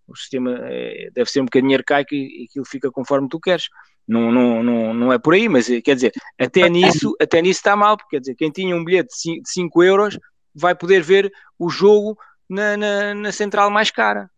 o 0.08 0.16
sistema 0.16 0.58
é, 0.64 1.10
deve 1.14 1.30
ser 1.30 1.42
um 1.42 1.46
bocadinho 1.46 1.78
arcaico 1.78 2.14
e 2.14 2.48
aquilo 2.50 2.66
fica 2.66 2.92
conforme 2.92 3.28
tu 3.28 3.40
queres. 3.40 3.68
Não, 4.08 4.32
não, 4.32 4.64
não, 4.64 4.94
não 4.94 5.14
é 5.14 5.18
por 5.18 5.34
aí, 5.34 5.50
mas 5.50 5.70
eh, 5.70 5.82
quer 5.82 5.96
dizer, 5.96 6.14
até 6.40 6.70
nisso, 6.70 7.16
até 7.20 7.42
nisso 7.42 7.60
está 7.60 7.76
mal, 7.76 7.98
porque 7.98 8.16
quer 8.16 8.20
dizer, 8.20 8.36
quem 8.36 8.52
tinha 8.52 8.76
um 8.76 8.84
bilhete 8.84 9.10
de 9.24 9.42
5 9.44 9.84
euros 9.84 10.20
vai 10.56 10.74
poder 10.74 11.02
ver 11.02 11.32
o 11.60 11.70
jogo 11.70 12.18
na, 12.50 12.78
na, 12.78 13.14
na 13.14 13.32
central 13.32 13.70
mais 13.70 13.92
cara. 13.92 14.30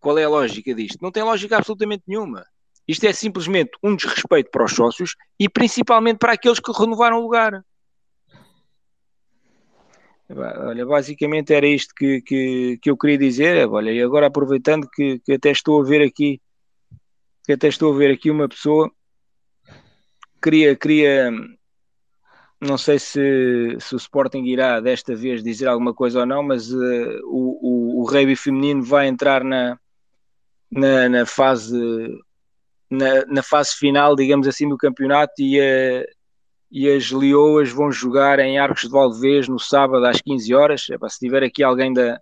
Qual 0.00 0.18
é 0.18 0.24
a 0.24 0.28
lógica 0.28 0.74
disto? 0.74 0.98
Não 1.00 1.12
tem 1.12 1.22
lógica 1.22 1.56
absolutamente 1.56 2.04
nenhuma. 2.06 2.44
Isto 2.86 3.06
é 3.06 3.12
simplesmente 3.12 3.70
um 3.82 3.96
desrespeito 3.96 4.50
para 4.50 4.64
os 4.64 4.72
sócios 4.72 5.16
e 5.38 5.48
principalmente 5.48 6.18
para 6.18 6.32
aqueles 6.32 6.60
que 6.60 6.72
renovaram 6.72 7.18
o 7.18 7.22
lugar. 7.22 7.64
Olha, 10.28 10.84
basicamente 10.84 11.54
era 11.54 11.66
isto 11.66 11.94
que, 11.94 12.20
que, 12.20 12.78
que 12.82 12.90
eu 12.90 12.96
queria 12.96 13.18
dizer. 13.18 13.68
Olha, 13.68 13.90
e 13.90 14.02
agora 14.02 14.26
aproveitando 14.26 14.88
que, 14.88 15.20
que 15.20 15.32
até 15.32 15.50
estou 15.50 15.80
a 15.80 15.84
ver 15.84 16.02
aqui 16.02 16.40
que 17.44 17.52
até 17.52 17.68
estou 17.68 17.94
a 17.94 17.96
ver 17.96 18.10
aqui 18.10 18.28
uma 18.28 18.48
pessoa 18.48 18.90
queria, 20.42 20.74
queria 20.74 21.30
não 22.60 22.78
sei 22.78 22.98
se, 22.98 23.76
se 23.78 23.94
o 23.94 23.98
Sporting 23.98 24.44
irá 24.44 24.80
desta 24.80 25.14
vez 25.14 25.42
dizer 25.42 25.66
alguma 25.66 25.92
coisa 25.94 26.20
ou 26.20 26.26
não, 26.26 26.42
mas 26.42 26.72
uh, 26.72 27.20
o, 27.24 28.02
o, 28.02 28.04
o 28.04 28.36
feminino 28.36 28.82
vai 28.82 29.08
entrar 29.08 29.44
na, 29.44 29.78
na, 30.70 31.08
na 31.08 31.26
fase 31.26 31.78
na, 32.90 33.26
na, 33.26 33.42
fase 33.42 33.74
final, 33.76 34.16
digamos 34.16 34.46
assim, 34.48 34.68
do 34.68 34.76
campeonato 34.76 35.34
e, 35.38 35.60
uh, 35.60 36.04
e 36.70 36.88
as 36.88 37.10
Leoas 37.10 37.70
vão 37.70 37.90
jogar 37.92 38.38
em 38.38 38.58
Arcos 38.58 38.82
de 38.82 38.90
Valdevez 38.90 39.48
no 39.48 39.58
sábado 39.58 40.06
às 40.06 40.20
15 40.20 40.54
horas. 40.54 40.88
Epá, 40.88 41.08
se 41.08 41.18
tiver 41.18 41.42
aqui 41.42 41.62
alguém 41.62 41.92
da 41.92 42.20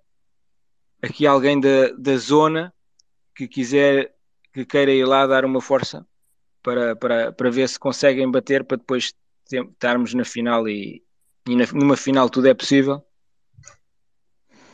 aqui 1.02 1.26
alguém 1.26 1.60
da, 1.60 1.90
da 1.98 2.16
zona 2.16 2.72
que 3.34 3.46
quiser 3.46 4.14
que 4.52 4.64
queira 4.64 4.90
ir 4.90 5.04
lá 5.04 5.26
dar 5.26 5.44
uma 5.44 5.60
força 5.60 6.06
para, 6.62 6.96
para, 6.96 7.32
para 7.32 7.50
ver 7.50 7.68
se 7.68 7.78
conseguem 7.78 8.30
bater 8.30 8.64
para 8.64 8.78
depois 8.78 9.12
estarmos 9.50 10.14
na 10.14 10.24
final 10.24 10.68
e, 10.68 11.02
e 11.48 11.56
na, 11.56 11.64
numa 11.72 11.96
final 11.96 12.28
tudo 12.30 12.48
é 12.48 12.54
possível. 12.54 13.04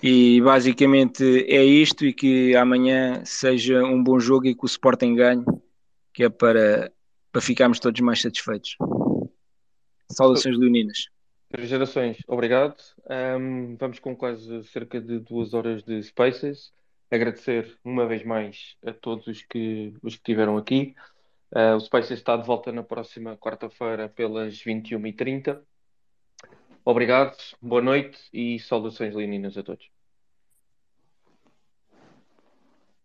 E 0.02 0.40
basicamente 0.40 1.22
é 1.46 1.62
isto 1.62 2.06
e 2.06 2.12
que 2.12 2.56
amanhã 2.56 3.22
seja 3.24 3.82
um 3.84 4.02
bom 4.02 4.18
jogo 4.18 4.46
e 4.46 4.54
que 4.54 4.64
o 4.64 4.66
Sporting 4.66 5.14
ganhe, 5.14 5.44
que 6.14 6.24
é 6.24 6.30
para, 6.30 6.90
para 7.30 7.40
ficarmos 7.42 7.78
todos 7.78 8.00
mais 8.00 8.22
satisfeitos. 8.22 8.76
Saudações 10.10 10.58
leoninas. 10.58 11.10
Três 11.50 11.68
gerações, 11.68 12.16
obrigado. 12.26 12.76
Um, 13.38 13.76
vamos 13.76 13.98
com 13.98 14.16
quase 14.16 14.64
cerca 14.64 15.00
de 15.00 15.18
duas 15.18 15.52
horas 15.52 15.82
de 15.82 16.02
Spaces. 16.02 16.72
Agradecer 17.10 17.76
uma 17.84 18.06
vez 18.06 18.24
mais 18.24 18.76
a 18.86 18.92
todos 18.92 19.26
os 19.26 19.42
que, 19.42 19.92
os 20.02 20.14
que 20.14 20.20
estiveram 20.20 20.56
aqui. 20.56 20.94
Uh, 21.52 21.74
o 21.76 21.80
Spaces 21.80 22.12
está 22.12 22.36
de 22.36 22.46
volta 22.46 22.70
na 22.70 22.82
próxima 22.82 23.36
quarta-feira 23.36 24.08
pelas 24.08 24.62
21h30. 24.62 25.60
Obrigado, 26.84 27.36
boa 27.60 27.82
noite 27.82 28.18
e 28.32 28.58
saudações 28.60 29.14
leoninas 29.14 29.56
a 29.58 29.62
todos. 29.62 29.99